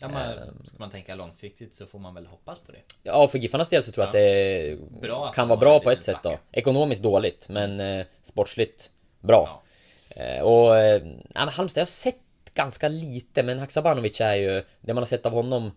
Ja, 0.00 0.08
men, 0.08 0.38
Ehm. 0.38 0.66
ska 0.66 0.76
man 0.78 0.90
tänka 0.90 1.14
långsiktigt 1.14 1.74
så 1.74 1.86
får 1.86 1.98
man 1.98 2.14
väl 2.14 2.26
hoppas 2.26 2.58
på 2.60 2.72
det. 2.72 2.78
Ja, 3.02 3.28
för 3.28 3.38
Giffarnas 3.38 3.68
del 3.68 3.82
så 3.82 3.92
tror 3.92 4.02
jag 4.02 4.08
att 4.08 4.12
det 4.12 4.78
Bra 5.00 5.32
kan 5.32 5.48
vara 5.48 5.58
bra 5.60 5.80
på 5.80 5.90
ett 5.90 6.04
sätt 6.04 6.18
då. 6.22 6.38
Ekonomiskt 6.52 7.02
dåligt, 7.02 7.48
men 7.48 7.80
eh, 7.80 8.06
sportsligt 8.22 8.90
bra. 9.20 9.62
Eh, 10.08 10.42
och 10.42 10.76
eh, 10.76 11.02
ja, 11.34 11.40
Halmstad, 11.40 11.80
jag 11.80 11.86
har 11.86 11.86
sett 11.86 12.23
ganska 12.54 12.88
lite, 12.88 13.42
men 13.42 13.58
Haksabanovic 13.58 14.20
är 14.20 14.34
ju, 14.34 14.62
det 14.80 14.94
man 14.94 14.96
har 14.96 15.04
sett 15.06 15.26
av 15.26 15.32
honom, 15.32 15.70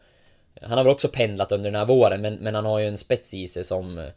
han 0.62 0.78
har 0.78 0.84
väl 0.84 0.94
också 0.94 1.08
pendlat 1.08 1.52
under 1.52 1.72
den 1.72 1.80
här 1.80 1.86
våren, 1.86 2.22
men, 2.22 2.34
men 2.36 2.56
han 2.56 2.66
har 2.66 2.80
ju 2.80 2.88
en 2.88 2.98
spets 2.98 3.34
i 3.34 3.48
sig 3.48 3.64
som, 3.64 3.98
eh, 3.98 4.10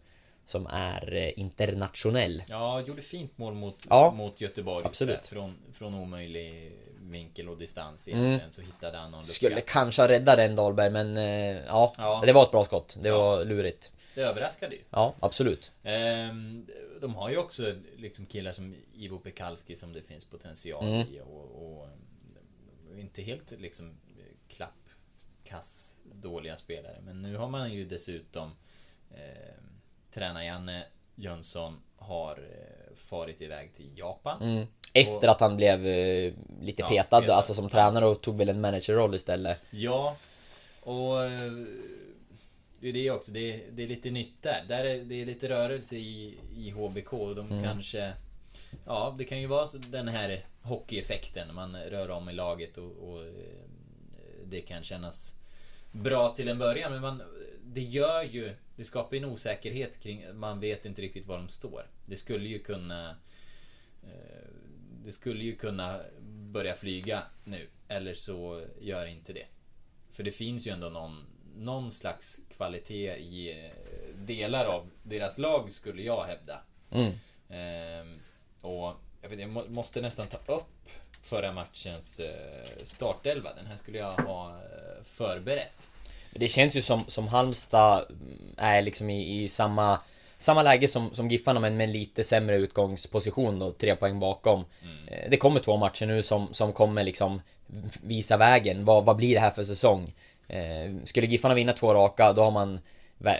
som 0.44 0.66
är 0.66 1.14
eh, 1.14 1.38
internationell. 1.38 2.42
Ja, 2.48 2.80
gjorde 2.80 3.02
fint 3.02 3.38
mål 3.38 3.54
mot, 3.54 3.86
Ja, 3.90 4.10
mot 4.10 4.40
Göteborg. 4.40 4.86
absolut. 4.86 5.10
Mm. 5.12 5.20
Där, 5.22 5.28
Från, 5.28 5.72
från 5.72 5.94
omöjlig 5.94 6.72
vinkel 7.00 7.48
och 7.48 7.58
distans 7.58 8.08
egentligen 8.08 8.52
så 8.52 8.60
hittade 8.60 8.98
han 8.98 9.10
någon 9.10 9.20
lucka. 9.20 9.32
Skulle 9.32 9.60
kanske 9.60 10.02
ha 10.02 10.08
räddat 10.08 10.36
den 10.36 10.56
Dahlberg, 10.56 10.90
men 10.90 11.16
eh, 11.16 11.56
ja, 11.66 11.92
Ja. 11.98 12.22
det 12.26 12.32
var 12.32 12.42
ett 12.42 12.50
bra 12.50 12.64
skott. 12.64 12.96
Det 13.00 13.08
Ja. 13.08 13.18
var 13.18 13.44
lurigt. 13.44 13.92
Det 14.14 14.20
överraskade 14.22 14.74
ju. 14.74 14.80
Ja, 14.90 15.14
absolut. 15.20 15.70
Ehm, 15.82 16.66
de 17.00 17.14
har 17.14 17.30
ju 17.30 17.36
också 17.38 17.74
liksom 17.96 18.26
killar 18.26 18.52
som 18.52 18.74
Ivo 18.94 19.18
Pekalski 19.18 19.76
som 19.76 19.92
det 19.92 20.02
finns 20.02 20.24
potential 20.24 20.84
Mm. 20.84 21.00
i 21.00 21.20
och, 21.24 21.62
och 21.76 21.84
eh, 21.84 21.90
inte 23.00 23.22
helt 23.22 23.52
liksom 23.58 23.94
klapp 24.48 24.74
kass 25.44 25.96
dåliga 26.14 26.56
spelare. 26.56 26.98
Men 27.02 27.22
nu 27.22 27.36
har 27.36 27.48
man 27.48 27.72
ju 27.72 27.84
dessutom 27.84 28.50
eh, 29.10 29.54
tränar-Janne 30.14 30.84
Jönsson 31.14 31.80
har 31.96 32.36
eh, 32.38 32.94
farit 32.96 33.40
iväg 33.42 33.72
till 33.74 33.98
Japan. 33.98 34.42
Mm. 34.42 34.66
Efter 34.94 35.28
Och- 35.28 35.34
att 35.34 35.40
han 35.40 35.56
blev 35.56 35.86
eh, 35.86 36.32
lite 36.60 36.82
Ja, 36.82 36.88
petad, 36.88 37.20
petad. 37.20 37.34
alltså 37.34 37.54
som 37.54 37.68
tränare 37.68 38.06
och 38.06 38.20
tog 38.20 38.36
väl 38.38 38.48
en 38.48 38.60
managerroll 38.60 39.14
istället. 39.14 39.58
Ja, 39.70 40.16
och 40.80 41.24
eh, 41.24 41.52
det 42.80 43.06
är 43.06 43.10
också. 43.10 43.32
Det 43.32 43.54
är, 43.54 43.70
det 43.72 43.82
är 43.82 43.88
lite 43.88 44.10
nytt 44.10 44.42
där. 44.42 44.64
där 44.68 44.84
är, 44.84 45.04
det 45.04 45.14
är 45.22 45.26
lite 45.26 45.48
rörelse 45.48 45.96
i, 45.96 46.38
i 46.56 46.70
HBK. 46.70 47.12
och 47.12 47.34
De 47.36 47.50
Mm. 47.50 47.64
kanske... 47.64 48.12
Ja, 48.86 49.14
det 49.18 49.24
kan 49.24 49.40
ju 49.40 49.46
vara 49.46 49.66
den 49.88 50.08
här 50.08 50.46
hockeyeffekten. 50.62 51.54
Man 51.54 51.76
rör 51.76 52.10
om 52.10 52.28
i 52.28 52.32
laget 52.32 52.76
och, 52.78 52.90
och 53.12 53.22
eh, 53.26 53.32
det 54.44 54.60
kan 54.60 54.82
kännas 54.82 55.34
bra 55.92 56.34
till 56.34 56.48
en 56.48 56.58
början. 56.58 56.92
Men 56.92 57.00
man, 57.00 57.22
det 57.64 57.80
gör 57.82 58.22
ju... 58.22 58.54
Det 58.76 58.84
skapar 58.84 59.16
ju 59.16 59.22
en 59.22 59.28
osäkerhet 59.30 60.00
kring... 60.00 60.24
Man 60.34 60.60
vet 60.60 60.84
inte 60.84 61.02
riktigt 61.02 61.26
var 61.26 61.36
de 61.38 61.48
står. 61.48 61.86
Det 62.06 62.16
skulle 62.16 62.48
ju 62.48 62.58
kunna... 62.58 63.10
eh, 64.02 64.48
Det 65.04 65.12
skulle 65.12 65.44
ju 65.44 65.56
kunna 65.56 66.00
börja 66.52 66.74
flyga 66.74 67.22
nu. 67.44 67.66
Eller 67.88 68.14
så 68.14 68.66
gör 68.80 69.06
inte 69.06 69.32
det. 69.32 69.46
För 70.10 70.22
det 70.22 70.32
finns 70.32 70.66
ju 70.66 70.70
ändå 70.72 70.88
någon, 70.88 71.26
någon 71.56 71.90
slags 71.90 72.40
kvalitet 72.56 73.16
i 73.16 73.64
eh, 73.64 73.70
delar 74.16 74.64
av 74.64 74.90
deras 75.02 75.38
lag 75.38 75.72
skulle 75.72 76.02
jag 76.02 76.24
hävda. 76.24 76.60
Mm. 76.90 77.12
Ehm, 77.48 78.18
och 78.62 78.92
jag, 79.22 79.28
vet, 79.28 79.40
jag 79.40 79.50
må, 79.50 79.64
måste 79.68 80.00
nästan 80.00 80.26
ta 80.26 80.52
upp 80.52 80.88
förra 81.22 81.52
matchens 81.52 82.20
eh, 82.20 82.84
startelva. 82.84 83.54
Den 83.54 83.66
här 83.66 83.76
skulle 83.76 83.98
jag 83.98 84.12
ha 84.12 84.48
eh, 84.48 85.02
förberett. 85.04 85.88
Det 86.34 86.48
känns 86.48 86.74
ju 86.74 86.82
som, 86.82 87.04
som 87.06 87.28
Halmstad 87.28 88.04
är 88.56 88.82
liksom 88.82 89.10
i, 89.10 89.42
i 89.42 89.48
samma, 89.48 90.00
samma 90.38 90.62
läge 90.62 90.88
som, 90.88 91.14
som 91.14 91.28
Giffarna 91.28 91.60
men 91.60 91.76
med 91.76 91.84
en 91.84 91.92
lite 91.92 92.24
sämre 92.24 92.56
utgångsposition 92.56 93.58
då, 93.58 93.72
tre 93.72 93.96
poäng 93.96 94.20
bakom. 94.20 94.64
Eh, 95.06 95.30
Det 95.30 95.36
kommer 95.36 95.60
två 95.60 95.76
matcher 95.76 96.06
nu 96.06 96.22
som, 96.22 96.54
som 96.54 96.72
kommer 96.72 97.04
liksom 97.04 97.42
visa 98.02 98.36
vägen. 98.36 98.84
Vad, 98.84 99.04
vad 99.04 99.16
blir 99.16 99.34
det 99.34 99.40
här 99.40 99.50
för 99.50 99.64
säsong? 99.64 100.14
Skulle 101.04 101.26
Giffarna 101.26 101.54
vinna 101.54 101.72
två 101.72 101.94
raka, 101.94 102.32
då 102.32 102.42
har 102.42 102.50
man 102.50 102.80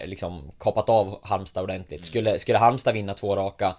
liksom 0.04 0.50
kapat 0.58 0.88
av 0.88 1.20
Halmstad 1.22 1.62
ordentligt. 1.62 2.04
Skulle, 2.04 2.38
skulle 2.38 2.58
Halmstad 2.58 2.94
vinna 2.94 3.14
två 3.14 3.36
raka, 3.36 3.76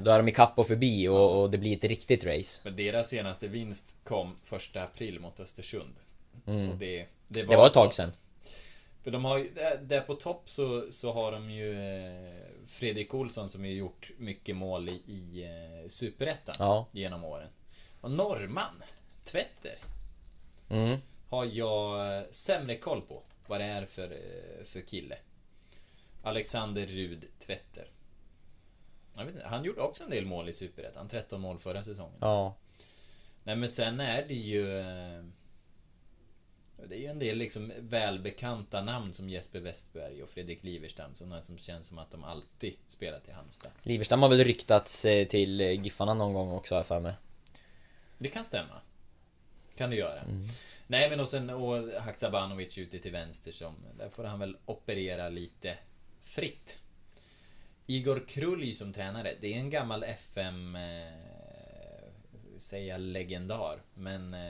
då 0.00 0.10
är 0.10 0.18
de 0.18 0.28
i 0.28 0.32
kapp 0.32 0.58
och 0.58 0.66
förbi 0.66 1.08
och, 1.08 1.40
och 1.42 1.50
det 1.50 1.58
blir 1.58 1.76
ett 1.76 1.84
riktigt 1.84 2.24
race. 2.24 2.60
Men 2.64 2.76
deras 2.76 3.08
senaste 3.08 3.48
vinst 3.48 3.96
kom 4.04 4.36
första 4.44 4.82
april 4.82 5.20
mot 5.20 5.40
Östersund. 5.40 5.94
Och 6.44 6.76
det, 6.78 7.06
Det 7.28 7.42
var 7.42 7.66
ett 7.66 7.72
tag 7.72 7.94
sedan. 7.94 8.12
För 9.02 9.10
de 9.10 9.24
har 9.24 9.38
ju, 9.38 9.50
där, 9.82 10.00
på 10.00 10.14
topp 10.14 10.42
så, 10.50 10.92
så 10.92 11.12
har 11.12 11.32
de 11.32 11.50
ju 11.50 11.72
eh, 11.72 12.32
Fredrik 12.66 13.14
Olsson 13.14 13.48
som 13.48 13.64
ju 13.64 13.72
gjort 13.74 14.10
mycket 14.18 14.56
mål 14.56 14.88
i, 14.88 14.92
i 14.92 15.44
eh, 15.44 15.88
Superettan 15.88 16.54
Ja. 16.58 16.86
genom 16.92 17.24
åren. 17.24 17.48
Och 18.00 18.10
norrman, 18.10 18.82
Tvetter, 19.24 19.78
Mm. 20.70 20.98
har 21.28 21.44
jag 21.44 22.24
sämre 22.34 22.76
koll 22.76 23.02
på 23.02 23.22
vad 23.46 23.60
det 23.60 23.64
är 23.64 23.86
för, 23.86 24.12
eh, 24.12 24.64
för 24.64 24.80
kille. 24.80 25.16
Alexander 26.22 26.86
Rud 26.86 27.24
Tvetter. 27.46 27.86
Inte, 29.20 29.46
han 29.46 29.64
gjorde 29.64 29.80
också 29.80 30.04
en 30.04 30.10
del 30.10 30.24
mål 30.26 30.48
i 30.48 30.52
Superettan. 30.52 31.08
13 31.08 31.40
mål 31.40 31.58
förra 31.58 31.82
säsongen. 31.84 32.18
Ja. 32.20 32.56
Nej 33.44 33.56
men 33.56 33.68
sen 33.68 34.00
är 34.00 34.24
det 34.28 34.34
ju... 34.34 34.78
eh, 34.80 35.24
Det 36.88 36.94
är 36.96 36.98
ju 37.00 37.06
en 37.06 37.18
del 37.18 37.38
liksom 37.38 37.72
välbekanta 37.78 38.82
namn 38.82 39.12
som 39.12 39.28
Jesper 39.30 39.60
Westberg 39.60 40.22
och 40.22 40.30
Fredrik 40.30 40.62
Liverstam. 40.64 41.14
Sådana 41.14 41.42
som 41.42 41.58
känns 41.58 41.86
som 41.86 41.98
att 41.98 42.10
de 42.10 42.24
alltid 42.24 42.74
spelat 42.86 43.28
i 43.28 43.32
Halmstad. 43.32 43.72
Liverstam 43.82 44.22
har 44.22 44.28
väl 44.28 44.44
ryktats 44.44 45.04
eh, 45.04 45.26
till 45.26 45.60
eh, 45.60 45.70
Giffarna 45.82 46.14
någon 46.14 46.32
gång 46.32 46.50
också 46.50 46.74
jag 46.74 46.86
för 46.86 47.00
mig. 47.00 47.14
Det 48.18 48.28
kan 48.28 48.44
stämma. 48.44 48.80
Kan 49.76 49.90
det 49.90 49.96
göra. 49.96 50.22
Nej 50.86 51.10
men 51.10 51.20
och 51.20 51.28
sen 51.28 51.50
och 51.50 52.02
Haksabanovic 52.02 52.78
ute 52.78 52.98
till 52.98 53.12
vänster 53.12 53.52
som... 53.52 53.74
Där 53.98 54.08
får 54.08 54.24
han 54.24 54.38
väl 54.38 54.56
operera 54.64 55.28
lite 55.28 55.78
fritt. 56.20 56.78
Igor 57.96 58.24
Krulj 58.28 58.74
som 58.74 58.92
tränare. 58.92 59.34
Det 59.40 59.54
är 59.54 59.58
en 59.58 59.70
gammal 59.70 60.04
FM... 60.04 60.76
Eh, 60.76 60.82
säga 62.58 62.98
legendar. 62.98 63.82
Men 63.94 64.34
eh, 64.34 64.40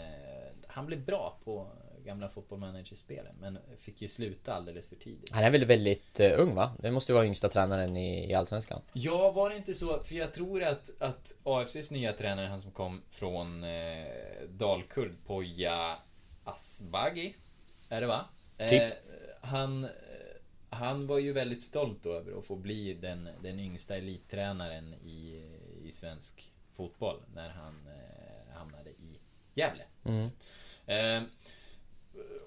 han 0.67 0.87
blev 0.87 1.05
bra 1.05 1.39
på 1.45 1.69
gamla 2.05 2.29
fotbollmanagerspelen. 2.29 3.35
Men 3.41 3.59
fick 3.79 4.03
ju 4.03 4.09
sluta 4.09 4.55
alldeles 4.55 4.87
för 4.87 4.97
tidigt. 4.97 5.31
Han 5.33 5.45
är 5.45 5.51
väl 5.51 5.65
väldigt 5.65 6.21
eh, 6.21 6.41
ung 6.41 6.55
va? 6.55 6.73
Det 6.79 6.91
måste 6.91 7.13
ju 7.13 7.15
vara 7.15 7.27
yngsta 7.27 7.49
tränaren 7.49 7.97
i, 7.97 8.31
i 8.31 8.35
Allsvenskan. 8.35 8.83
Ja, 8.93 9.31
var 9.31 9.51
det 9.51 9.57
inte 9.57 9.75
så? 9.75 10.03
För 10.03 10.15
jag 10.15 10.33
tror 10.33 10.63
att, 10.63 10.91
att 10.99 11.35
AFCs 11.43 11.91
nya 11.91 12.13
tränare, 12.13 12.47
han 12.47 12.61
som 12.61 12.71
kom 12.71 13.03
från 13.11 13.65
eh, 13.65 14.07
Dalkurd, 14.49 15.13
Poja 15.27 15.97
Asbaghi, 16.45 17.37
är 17.89 18.01
det 18.01 18.07
va? 18.07 18.25
Typ. 18.59 18.83
Eh, 18.83 18.91
han, 19.41 19.89
han 20.73 21.07
var 21.07 21.19
ju 21.19 21.33
väldigt 21.33 21.63
stolt 21.63 22.03
då 22.03 22.13
över 22.13 22.39
att 22.39 22.45
få 22.45 22.57
bli 22.57 22.95
den, 22.95 23.29
den 23.43 23.61
yngsta 23.61 23.97
elittränaren 23.97 24.95
i, 24.95 25.43
i 25.85 25.93
svensk 25.93 26.53
fotboll 26.77 27.23
när 27.35 27.49
han 27.49 27.87
eh, 27.87 28.57
hamnade 28.59 28.91
i 28.91 29.19
Gävle. 29.55 29.85
Mm. 30.05 30.31
Eh, 30.87 31.23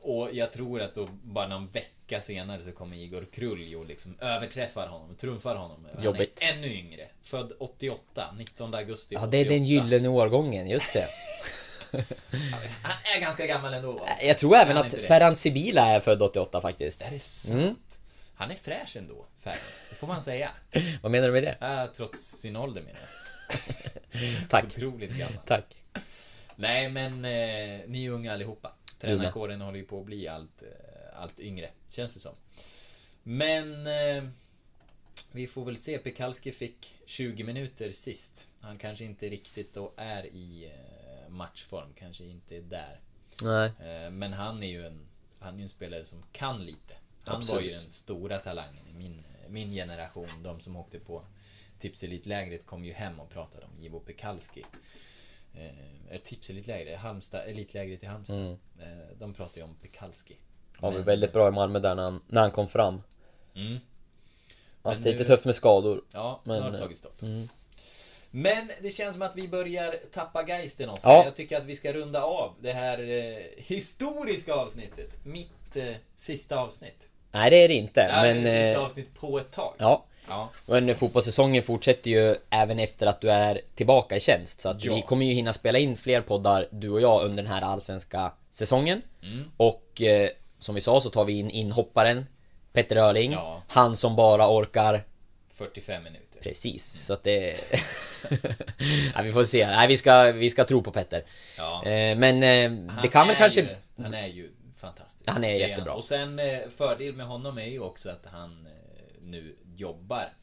och 0.02 0.30
jag 0.34 0.52
tror 0.52 0.82
att 0.82 0.96
då 0.96 1.10
bara 1.24 1.48
någon 1.48 1.68
vecka 1.68 2.22
senare 2.22 2.62
så 2.62 2.72
kommer 2.72 2.98
Igor 2.98 3.28
Krulj 3.32 3.76
och 3.76 3.86
liksom 3.86 4.18
överträffar 4.20 4.88
honom, 4.88 5.16
trumfar 5.16 5.56
honom. 5.56 5.88
Han 5.94 6.04
Jobbigt. 6.04 6.44
är 6.44 6.54
ännu 6.54 6.74
yngre. 6.74 7.08
Född 7.22 7.52
88, 7.60 8.34
19 8.38 8.74
augusti 8.74 9.16
Ja, 9.16 9.20
88. 9.20 9.32
det 9.32 9.38
är 9.38 9.50
den 9.50 9.66
gyllene 9.66 10.08
årgången, 10.08 10.68
just 10.68 10.94
det. 10.94 11.08
Han 12.82 13.16
är 13.16 13.22
ganska 13.22 13.46
gammal 13.46 13.74
ändå. 13.74 14.00
Alltså. 14.00 14.26
Jag 14.26 14.38
tror 14.38 14.56
även 14.56 14.78
han 14.78 14.86
att 14.86 14.92
det? 14.92 14.98
Ferhan 14.98 15.36
Sibila 15.36 15.86
är 15.86 16.00
född 16.00 16.22
88 16.22 16.62
faktiskt. 16.62 17.02
Är 17.02 17.12
det 17.12 17.20
sant? 17.20 17.60
Mm. 17.60 17.76
Han 18.36 18.52
är 18.52 18.56
fräsch 18.56 18.96
ändå, 18.96 19.26
Ferhan. 19.38 19.58
Det 19.90 19.96
får 19.96 20.08
man 20.08 20.22
säga. 20.22 20.52
Vad 21.02 21.12
menar 21.12 21.28
du 21.28 21.34
med 21.34 21.44
det? 21.44 21.58
Äh, 21.66 21.92
trots 21.92 22.20
sin 22.20 22.56
ålder 22.56 22.82
menar 22.82 23.00
jag. 23.00 24.50
Tack. 24.50 24.66
Otroligt 24.66 25.12
gammal. 25.12 25.40
Tack. 25.46 25.76
Nej 26.56 26.90
men, 26.90 27.26
eh, 27.26 27.82
ni 27.88 28.06
är 28.06 28.10
unga 28.10 28.34
allihopa. 28.34 28.76
Tränarkåren 29.00 29.62
håller 29.62 29.78
ju 29.78 29.86
på 29.86 30.00
att 30.00 30.06
bli 30.06 30.28
allt, 30.28 30.62
eh, 30.62 31.22
allt 31.22 31.40
yngre, 31.40 31.70
känns 31.90 32.14
det 32.14 32.20
som. 32.20 32.36
Men... 33.24 33.88
Eh, 33.88 34.30
vi 35.32 35.48
får 35.48 35.66
väl 35.66 35.78
se. 35.78 35.98
Pekalski 35.98 36.52
fick 36.52 36.96
20 37.06 37.44
minuter 37.44 37.92
sist. 37.92 38.48
Han 38.62 38.78
kanske 38.78 39.06
inte 39.06 39.30
riktigt 39.30 39.74
då 39.74 39.94
är 39.98 40.26
i 40.26 40.66
eh, 40.66 41.30
matchform. 41.30 41.94
Kanske 41.96 42.24
inte 42.24 42.58
är 42.58 42.62
där. 42.62 43.00
Nej. 43.44 43.72
Eh, 43.80 44.12
men 44.12 44.34
han 44.34 44.64
är 44.64 44.68
ju 44.68 44.88
en, 44.88 45.08
han 45.40 45.60
är 45.60 45.64
en 45.64 45.70
spelare 45.70 46.06
som 46.06 46.24
kan 46.32 46.66
lite. 46.66 46.94
Han 47.26 47.36
Absolut. 47.36 47.62
var 47.62 47.68
ju 47.68 47.72
den 47.72 47.90
stora 47.90 48.38
talangen 48.38 48.88
i 48.88 48.94
min, 48.94 49.24
min 49.50 49.72
generation. 49.72 50.28
De 50.44 50.60
som 50.62 50.76
åkte 50.76 51.00
på 51.00 51.22
Tipselitlägret 51.80 52.66
kom 52.66 52.86
ju 52.86 52.94
hem 52.94 53.20
och 53.20 53.30
pratade 53.30 53.66
om 53.66 53.84
Jivo 53.84 54.00
Pekalski. 54.00 54.66
Eh, 55.54 56.20
Tipselitlägret, 56.24 57.00
Halmstad, 57.00 57.42
elitlägret 57.48 58.04
i 58.04 58.06
Halmstad. 58.06 58.38
Mm. 58.40 58.52
Eh, 58.80 59.08
de 59.20 59.34
pratade 59.34 59.60
ju 59.60 59.64
om 59.64 59.76
Pekalski. 59.82 60.34
Vi 60.82 60.92
Men- 60.92 61.04
väldigt 61.04 61.34
bra 61.34 61.48
i 61.48 61.52
Malmö 61.52 61.80
där 61.80 61.96
när 61.96 62.04
han, 62.04 62.22
när 62.28 62.42
han 62.42 62.52
kom 62.52 62.68
fram. 62.68 63.02
Mm. 63.56 63.78
Haft 64.84 65.02
lite 65.02 65.18
nu- 65.18 65.24
tufft 65.24 65.46
med 65.46 65.56
skador. 65.56 66.02
Ja, 66.12 66.42
Men, 66.44 66.64
har 66.64 66.70
det 66.72 66.78
eh, 66.78 66.82
tagit 66.82 66.98
stopp. 66.98 67.22
mm. 67.22 67.50
Men 68.32 68.72
det 68.82 68.90
känns 68.90 69.14
som 69.14 69.22
att 69.22 69.36
vi 69.36 69.48
börjar 69.48 69.96
tappa 70.12 70.48
geisten 70.48 70.90
Oskar. 70.90 71.10
Ja. 71.12 71.24
Jag 71.26 71.36
tycker 71.36 71.58
att 71.58 71.64
vi 71.64 71.76
ska 71.76 71.94
runda 71.94 72.24
av 72.24 72.54
det 72.62 72.74
här 72.74 73.00
eh, 73.10 73.44
historiska 73.58 74.54
avsnittet. 74.54 75.26
Mitt 75.26 75.76
eh, 75.76 75.96
sista 76.16 76.58
avsnitt. 76.60 77.10
Nej 77.36 77.50
det 77.50 77.56
är 77.64 77.68
det 77.68 77.74
inte. 77.74 78.00
Ja, 78.00 78.22
men... 78.22 78.44
det 78.44 78.50
är 78.50 78.64
sista 78.64 78.80
eh, 78.80 78.86
avsnitt 78.86 79.16
på 79.20 79.40
ett 79.40 79.52
tag. 79.52 79.74
Ja. 79.78 80.06
Ja. 80.28 80.50
Men 80.66 80.96
fotbollssäsongen 80.96 81.64
fortsätter 81.64 82.12
ju 82.12 82.36
även 82.50 82.80
efter 82.80 83.08
att 83.08 83.22
du 83.22 83.32
är 83.32 83.62
tillbaka 83.76 84.16
i 84.16 84.20
tjänst. 84.20 84.60
Så 84.60 84.70
att 84.70 84.84
Ja. 84.84 84.96
vi 84.96 85.02
kommer 85.02 85.26
ju 85.26 85.34
hinna 85.34 85.54
spela 85.54 85.80
in 85.80 85.98
fler 85.98 86.22
poddar, 86.22 86.68
du 86.72 86.90
och 86.90 87.02
jag, 87.02 87.24
under 87.26 87.44
den 87.44 87.52
här 87.52 87.62
allsvenska 87.62 88.32
säsongen. 88.52 89.02
Mm. 89.24 89.52
Och 89.58 90.02
eh, 90.02 90.30
som 90.60 90.76
vi 90.76 90.82
sa 90.82 91.02
så 91.02 91.10
tar 91.10 91.26
vi 91.26 91.34
in 91.34 91.50
inhopparen 91.50 92.26
Petter 92.74 92.96
Öling. 92.96 93.32
Ja. 93.32 93.62
Han 93.68 93.96
som 93.96 94.16
bara 94.16 94.50
orkar 94.50 95.04
45 95.54 96.04
minuter. 96.04 96.40
Precis, 96.42 97.06
så 97.06 97.14
att 97.14 97.24
det... 97.24 97.56
ja, 99.16 99.22
vi 99.24 99.32
får 99.32 99.44
se. 99.44 99.68
Nej, 99.68 99.88
vi 99.88 99.98
ska, 99.98 100.32
vi 100.32 100.50
ska 100.50 100.64
tro 100.64 100.82
på 100.82 100.92
Petter. 100.92 101.24
Ja. 101.58 101.86
Eh, 101.86 102.18
Men 102.18 102.44
eh, 102.44 102.92
det 103.02 103.08
kan 103.08 103.28
väl 103.28 103.36
kanske... 103.36 103.62
Ju, 103.62 103.68
han 104.04 104.14
är 104.14 104.28
ju 104.28 104.52
fantastisk. 104.78 105.15
Han 105.28 105.44
är 105.44 105.50
Det 105.50 105.58
jättebra. 105.58 105.94
Och 105.94 106.04
sen 106.04 106.40
eh, 106.40 106.60
fördel 106.78 107.16
med 107.16 107.26
honom 107.26 107.58
är 107.58 107.66
ju 107.66 107.80
också 107.80 108.10
att 108.10 108.26
han 108.26 108.66
eh, 108.66 109.22
nu 109.22 109.56
jobbar 109.76 110.34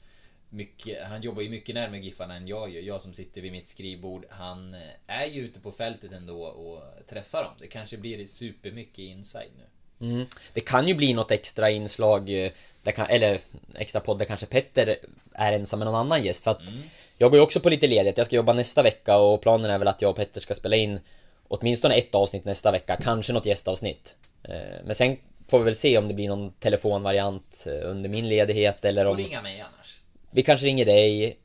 mycket, 0.49 1.03
han 1.07 1.23
jobbar 1.23 1.43
ju 1.43 1.49
mycket 1.51 1.75
närmare 1.75 2.01
Giffarna 2.01 2.37
än 2.37 2.49
jag 2.49 2.71
gör. 2.71 2.83
Jag 2.83 3.03
som 3.03 3.15
sitter 3.15 3.41
vid 3.41 3.53
mitt 3.53 3.69
skrivbord. 3.69 4.27
Han 4.31 4.75
eh, 4.75 4.81
är 5.07 5.27
ju 5.27 5.41
ute 5.41 5.61
på 5.61 5.73
fältet 5.73 6.13
ändå 6.13 6.45
och 6.45 6.83
träffar 7.09 7.43
dem. 7.45 7.53
Det 7.59 7.67
kanske 7.67 7.97
blir 7.97 8.27
supermycket 8.27 8.99
inside 8.99 9.51
nu. 9.59 9.65
Mm. 10.07 10.27
Det 10.53 10.61
kan 10.61 10.89
ju 10.89 10.95
bli 10.95 11.15
något 11.15 11.31
extra 11.31 11.71
inslag, 11.71 12.45
eh, 12.45 12.51
kan, 12.85 13.07
eller 13.07 13.41
extra 13.75 14.01
podd 14.01 14.19
där 14.19 14.25
kanske 14.25 14.47
Petter 14.47 14.97
är 15.33 15.53
ensam 15.53 15.79
med 15.79 15.87
någon 15.87 15.95
annan 15.95 16.25
gäst. 16.25 16.45
För 16.45 16.51
att 16.51 16.69
Mm. 16.69 16.83
jag 17.19 17.31
går 17.31 17.39
ju 17.39 17.43
också 17.43 17.61
på 17.61 17.71
lite 17.71 17.87
ledigt. 17.87 18.19
Jag 18.19 18.27
ska 18.27 18.37
jobba 18.37 18.53
nästa 18.53 18.83
vecka 18.83 19.17
och 19.19 19.41
planen 19.41 19.71
är 19.71 19.79
väl 19.79 19.89
att 19.89 20.03
jag 20.03 20.11
och 20.11 20.17
Petter 20.17 20.41
ska 20.41 20.55
spela 20.55 20.77
in 20.77 21.01
åtminstone 21.49 21.95
ett 21.95 22.15
avsnitt 22.15 22.45
nästa 22.45 22.71
vecka. 22.73 22.97
Kanske 23.03 23.33
något 23.33 23.47
gästavsnitt. 23.47 24.15
Eh, 24.45 24.55
Men 24.85 24.95
sen 24.95 25.17
får 25.49 25.59
vi 25.59 25.65
väl 25.65 25.77
se 25.77 25.99
om 25.99 26.09
det 26.09 26.15
blir 26.15 26.29
någon 26.29 26.53
telefonvariant 26.53 27.65
eh, 27.67 27.91
under 27.91 28.11
min 28.11 28.29
ledighet 28.29 28.85
eller 28.85 29.05
Får 29.05 29.11
om... 29.11 29.17
ringa 29.17 29.43
mig 29.43 29.61
annars. 29.61 30.01
Vi 30.31 30.43
kanske 30.43 30.67
ringer 30.67 30.85
dig 30.85 31.39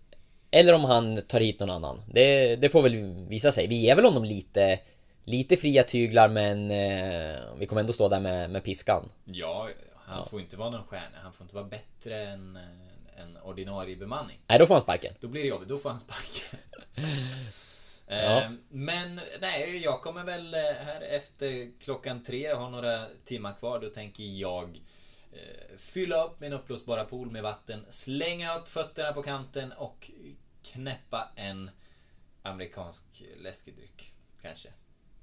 Eller 0.51 0.73
om 0.73 0.83
han 0.83 1.21
tar 1.21 1.39
hit 1.39 1.59
någon 1.59 1.69
annan 1.69 2.01
Det, 2.13 2.55
det 2.55 2.69
får 2.69 2.81
väl 2.81 2.95
visa 3.29 3.51
sig 3.51 3.67
Vi 3.67 3.75
ger 3.75 3.95
väl 3.95 4.05
honom 4.05 4.23
lite 4.23 4.79
Lite 5.23 5.57
fria 5.57 5.83
tyglar 5.83 6.29
men 6.29 6.71
eh, 6.71 7.37
Vi 7.59 7.65
kommer 7.65 7.79
ändå 7.79 7.93
stå 7.93 8.07
där 8.07 8.19
med, 8.19 8.49
med 8.49 8.63
piskan 8.63 9.09
Ja, 9.25 9.69
han 9.95 10.25
får 10.25 10.39
inte 10.39 10.57
vara 10.57 10.69
någon 10.69 10.83
stjärna. 10.83 11.17
Han 11.23 11.33
får 11.33 11.43
inte 11.43 11.55
vara 11.55 11.65
bättre 11.65 12.21
än 12.27 12.57
en 13.17 13.37
ordinarie 13.43 13.95
bemanning. 13.95 14.37
Nej 14.47 14.59
då 14.59 14.65
får 14.65 14.73
han 14.73 14.81
sparken 14.81 15.13
Då 15.19 15.27
blir 15.27 15.41
det 15.41 15.47
jobbigt, 15.47 15.69
då 15.69 15.77
får 15.77 15.89
han 15.89 15.99
sparken. 15.99 16.59
Ja. 18.07 18.41
Eh, 18.41 18.51
Men 18.69 19.21
nej, 19.41 19.77
jag 19.83 20.01
kommer 20.01 20.23
väl 20.23 20.53
eh, 20.53 20.59
här 20.59 21.01
efter 21.01 21.71
klockan 21.79 22.23
tre, 22.23 22.47
har 22.53 22.69
några 22.69 23.07
timmar 23.25 23.53
kvar, 23.53 23.79
då 23.79 23.89
tänker 23.89 24.23
jag 24.23 24.81
eh, 25.33 25.77
fylla 25.77 26.23
upp 26.23 26.39
min 26.39 26.53
uppblåsbara 26.53 27.05
pool 27.05 27.31
med 27.31 27.43
vatten, 27.43 27.85
slänga 27.89 28.57
upp 28.57 28.69
fötterna 28.69 29.13
på 29.13 29.23
kanten 29.23 29.71
och 29.71 30.11
knäppa 30.63 31.31
en 31.35 31.69
amerikansk 32.41 33.23
läskedryck. 33.37 34.13
Kanske. 34.41 34.69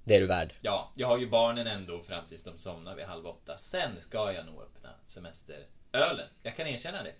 Det 0.04 0.16
är 0.16 0.20
du 0.20 0.26
värd 0.26 0.54
Ja, 0.62 0.92
jag 0.94 1.08
har 1.08 1.18
ju 1.18 1.28
barnen 1.28 1.66
ändå 1.66 2.02
fram 2.02 2.26
tills 2.28 2.42
de 2.42 2.58
somnar 2.58 2.94
vid 2.94 3.04
halv 3.04 3.26
åtta. 3.26 3.56
Sen 3.56 4.00
ska 4.00 4.32
jag 4.32 4.46
nog 4.46 4.62
öppna 4.62 4.90
semesterölen. 5.06 6.28
Jag 6.42 6.56
kan 6.56 6.66
erkänna 6.66 7.02
det. 7.02 7.12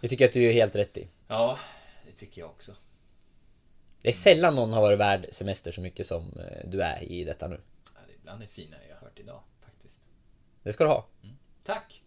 Det 0.00 0.08
tycker 0.08 0.24
jag 0.24 0.28
att 0.28 0.34
du 0.34 0.48
är 0.48 0.52
helt 0.52 0.74
rätt 0.74 0.96
i 0.96 1.08
Ja, 1.28 1.58
det 2.06 2.12
tycker 2.12 2.40
jag 2.40 2.50
också. 2.50 2.72
Det 4.02 4.08
är 4.08 4.12
sällan 4.12 4.54
någon 4.54 4.72
har 4.72 4.80
varit 4.80 4.98
värd 4.98 5.26
semester 5.32 5.72
så 5.72 5.80
mycket 5.80 6.06
som 6.06 6.22
eh, 6.38 6.68
du 6.68 6.82
är 6.82 7.02
i 7.02 7.24
detta 7.24 7.48
nu 7.48 7.60
Ja, 7.94 8.00
det 8.06 8.12
är 8.12 8.18
bland 8.22 8.40
det 8.40 8.46
finare 8.46 8.80
jag 8.88 8.94
har 8.96 9.00
hört 9.02 9.18
idag, 9.18 9.40
faktiskt. 9.64 10.08
Det 10.62 10.72
ska 10.72 10.84
du 10.84 10.90
ha 10.90 11.06
Tack! 11.64 12.02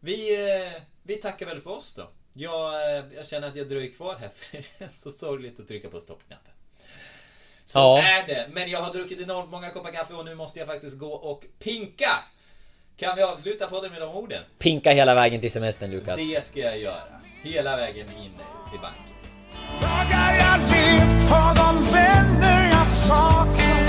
Vi, 0.00 0.44
eh, 0.50 0.82
vi 1.02 1.14
tackar 1.16 1.46
väl 1.46 1.60
för 1.60 1.70
oss 1.70 1.94
då. 1.94 2.08
Jag, 2.34 2.96
eh, 2.98 3.04
jag 3.16 3.26
känner 3.26 3.48
att 3.48 3.56
jag 3.56 3.68
dröjer 3.68 3.92
kvar 3.92 4.16
här 4.20 4.28
för 4.34 4.56
det 4.56 4.62
känns 4.78 5.00
så 5.00 5.10
sorgligt 5.10 5.60
att 5.60 5.68
trycka 5.68 5.88
på 5.90 6.00
stoppknappen. 6.00 6.52
Så 7.64 7.78
Ja. 7.78 8.02
är 8.02 8.26
det. 8.26 8.48
Men 8.52 8.70
jag 8.70 8.82
har 8.82 8.92
druckit 8.92 9.20
enormt 9.20 9.50
många 9.50 9.70
koppar 9.70 9.90
kaffe 9.92 10.14
och 10.14 10.24
nu 10.24 10.34
måste 10.34 10.58
jag 10.58 10.68
faktiskt 10.68 10.98
gå 10.98 11.12
och 11.12 11.44
pinka. 11.58 12.10
Kan 12.96 13.16
vi 13.16 13.22
avsluta 13.22 13.66
podden 13.66 13.92
med 13.92 14.00
de 14.00 14.14
orden? 14.16 14.42
Pinka 14.58 14.92
hela 14.92 15.14
vägen 15.14 15.40
till 15.40 15.50
semestern 15.50 15.90
Lukas 15.90 16.16
Det 16.16 16.44
ska 16.44 16.60
jag 16.60 16.78
göra. 16.78 17.20
Hela 17.42 17.76
vägen 17.76 18.06
in 18.16 18.32
till 18.70 18.80
banken 18.80 19.04
har 21.34 21.54
de 21.54 21.84
vänner 21.92 22.70
jag 22.72 22.86
saknar. 22.86 23.80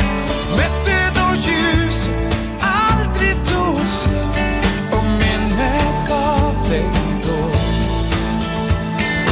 Mätte 0.57 1.11
då 1.19 1.35
ljuset 1.35 2.37
aldrig 2.61 3.35
tog 3.45 3.87
slut 3.87 4.91
och 4.91 5.05
minnet 5.05 6.11
av 6.11 6.69
dig 6.69 6.89
då 7.23 7.39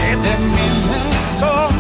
är 0.04 0.40
minnet 0.40 1.28
som 1.40 1.73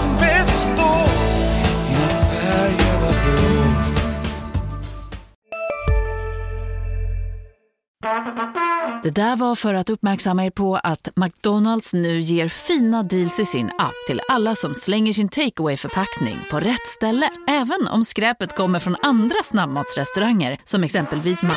Det 9.03 9.09
där 9.09 9.35
var 9.35 9.55
för 9.55 9.73
att 9.73 9.89
uppmärksamma 9.89 10.45
er 10.45 10.49
på 10.49 10.75
att 10.75 11.09
McDonalds 11.15 11.93
nu 11.93 12.19
ger 12.19 12.47
fina 12.47 13.03
deals 13.03 13.39
i 13.39 13.45
sin 13.45 13.71
app 13.77 13.93
till 14.07 14.21
alla 14.29 14.55
som 14.55 14.75
slänger 14.75 15.13
sin 15.13 15.29
takeaway 15.29 15.77
förpackning 15.77 16.39
på 16.51 16.59
rätt 16.59 16.87
ställe. 16.87 17.29
Även 17.47 17.87
om 17.87 18.03
skräpet 18.03 18.55
kommer 18.55 18.79
från 18.79 18.95
andra 19.01 19.43
snabbmatsrestauranger 19.43 20.57
som 20.63 20.83
exempelvis 20.83 21.43
Ma... 21.43 21.53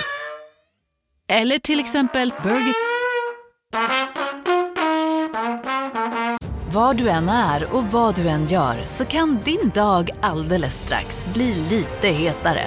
Eller 1.28 1.58
till 1.58 1.80
exempel 1.80 2.32
Burger... 2.42 2.74
Var 6.72 6.94
du 6.94 7.08
än 7.08 7.28
är 7.28 7.74
och 7.74 7.84
vad 7.84 8.14
du 8.14 8.28
än 8.28 8.46
gör 8.46 8.84
så 8.86 9.04
kan 9.04 9.38
din 9.44 9.70
dag 9.74 10.10
alldeles 10.20 10.78
strax 10.78 11.26
bli 11.34 11.54
lite 11.54 12.08
hetare. 12.08 12.66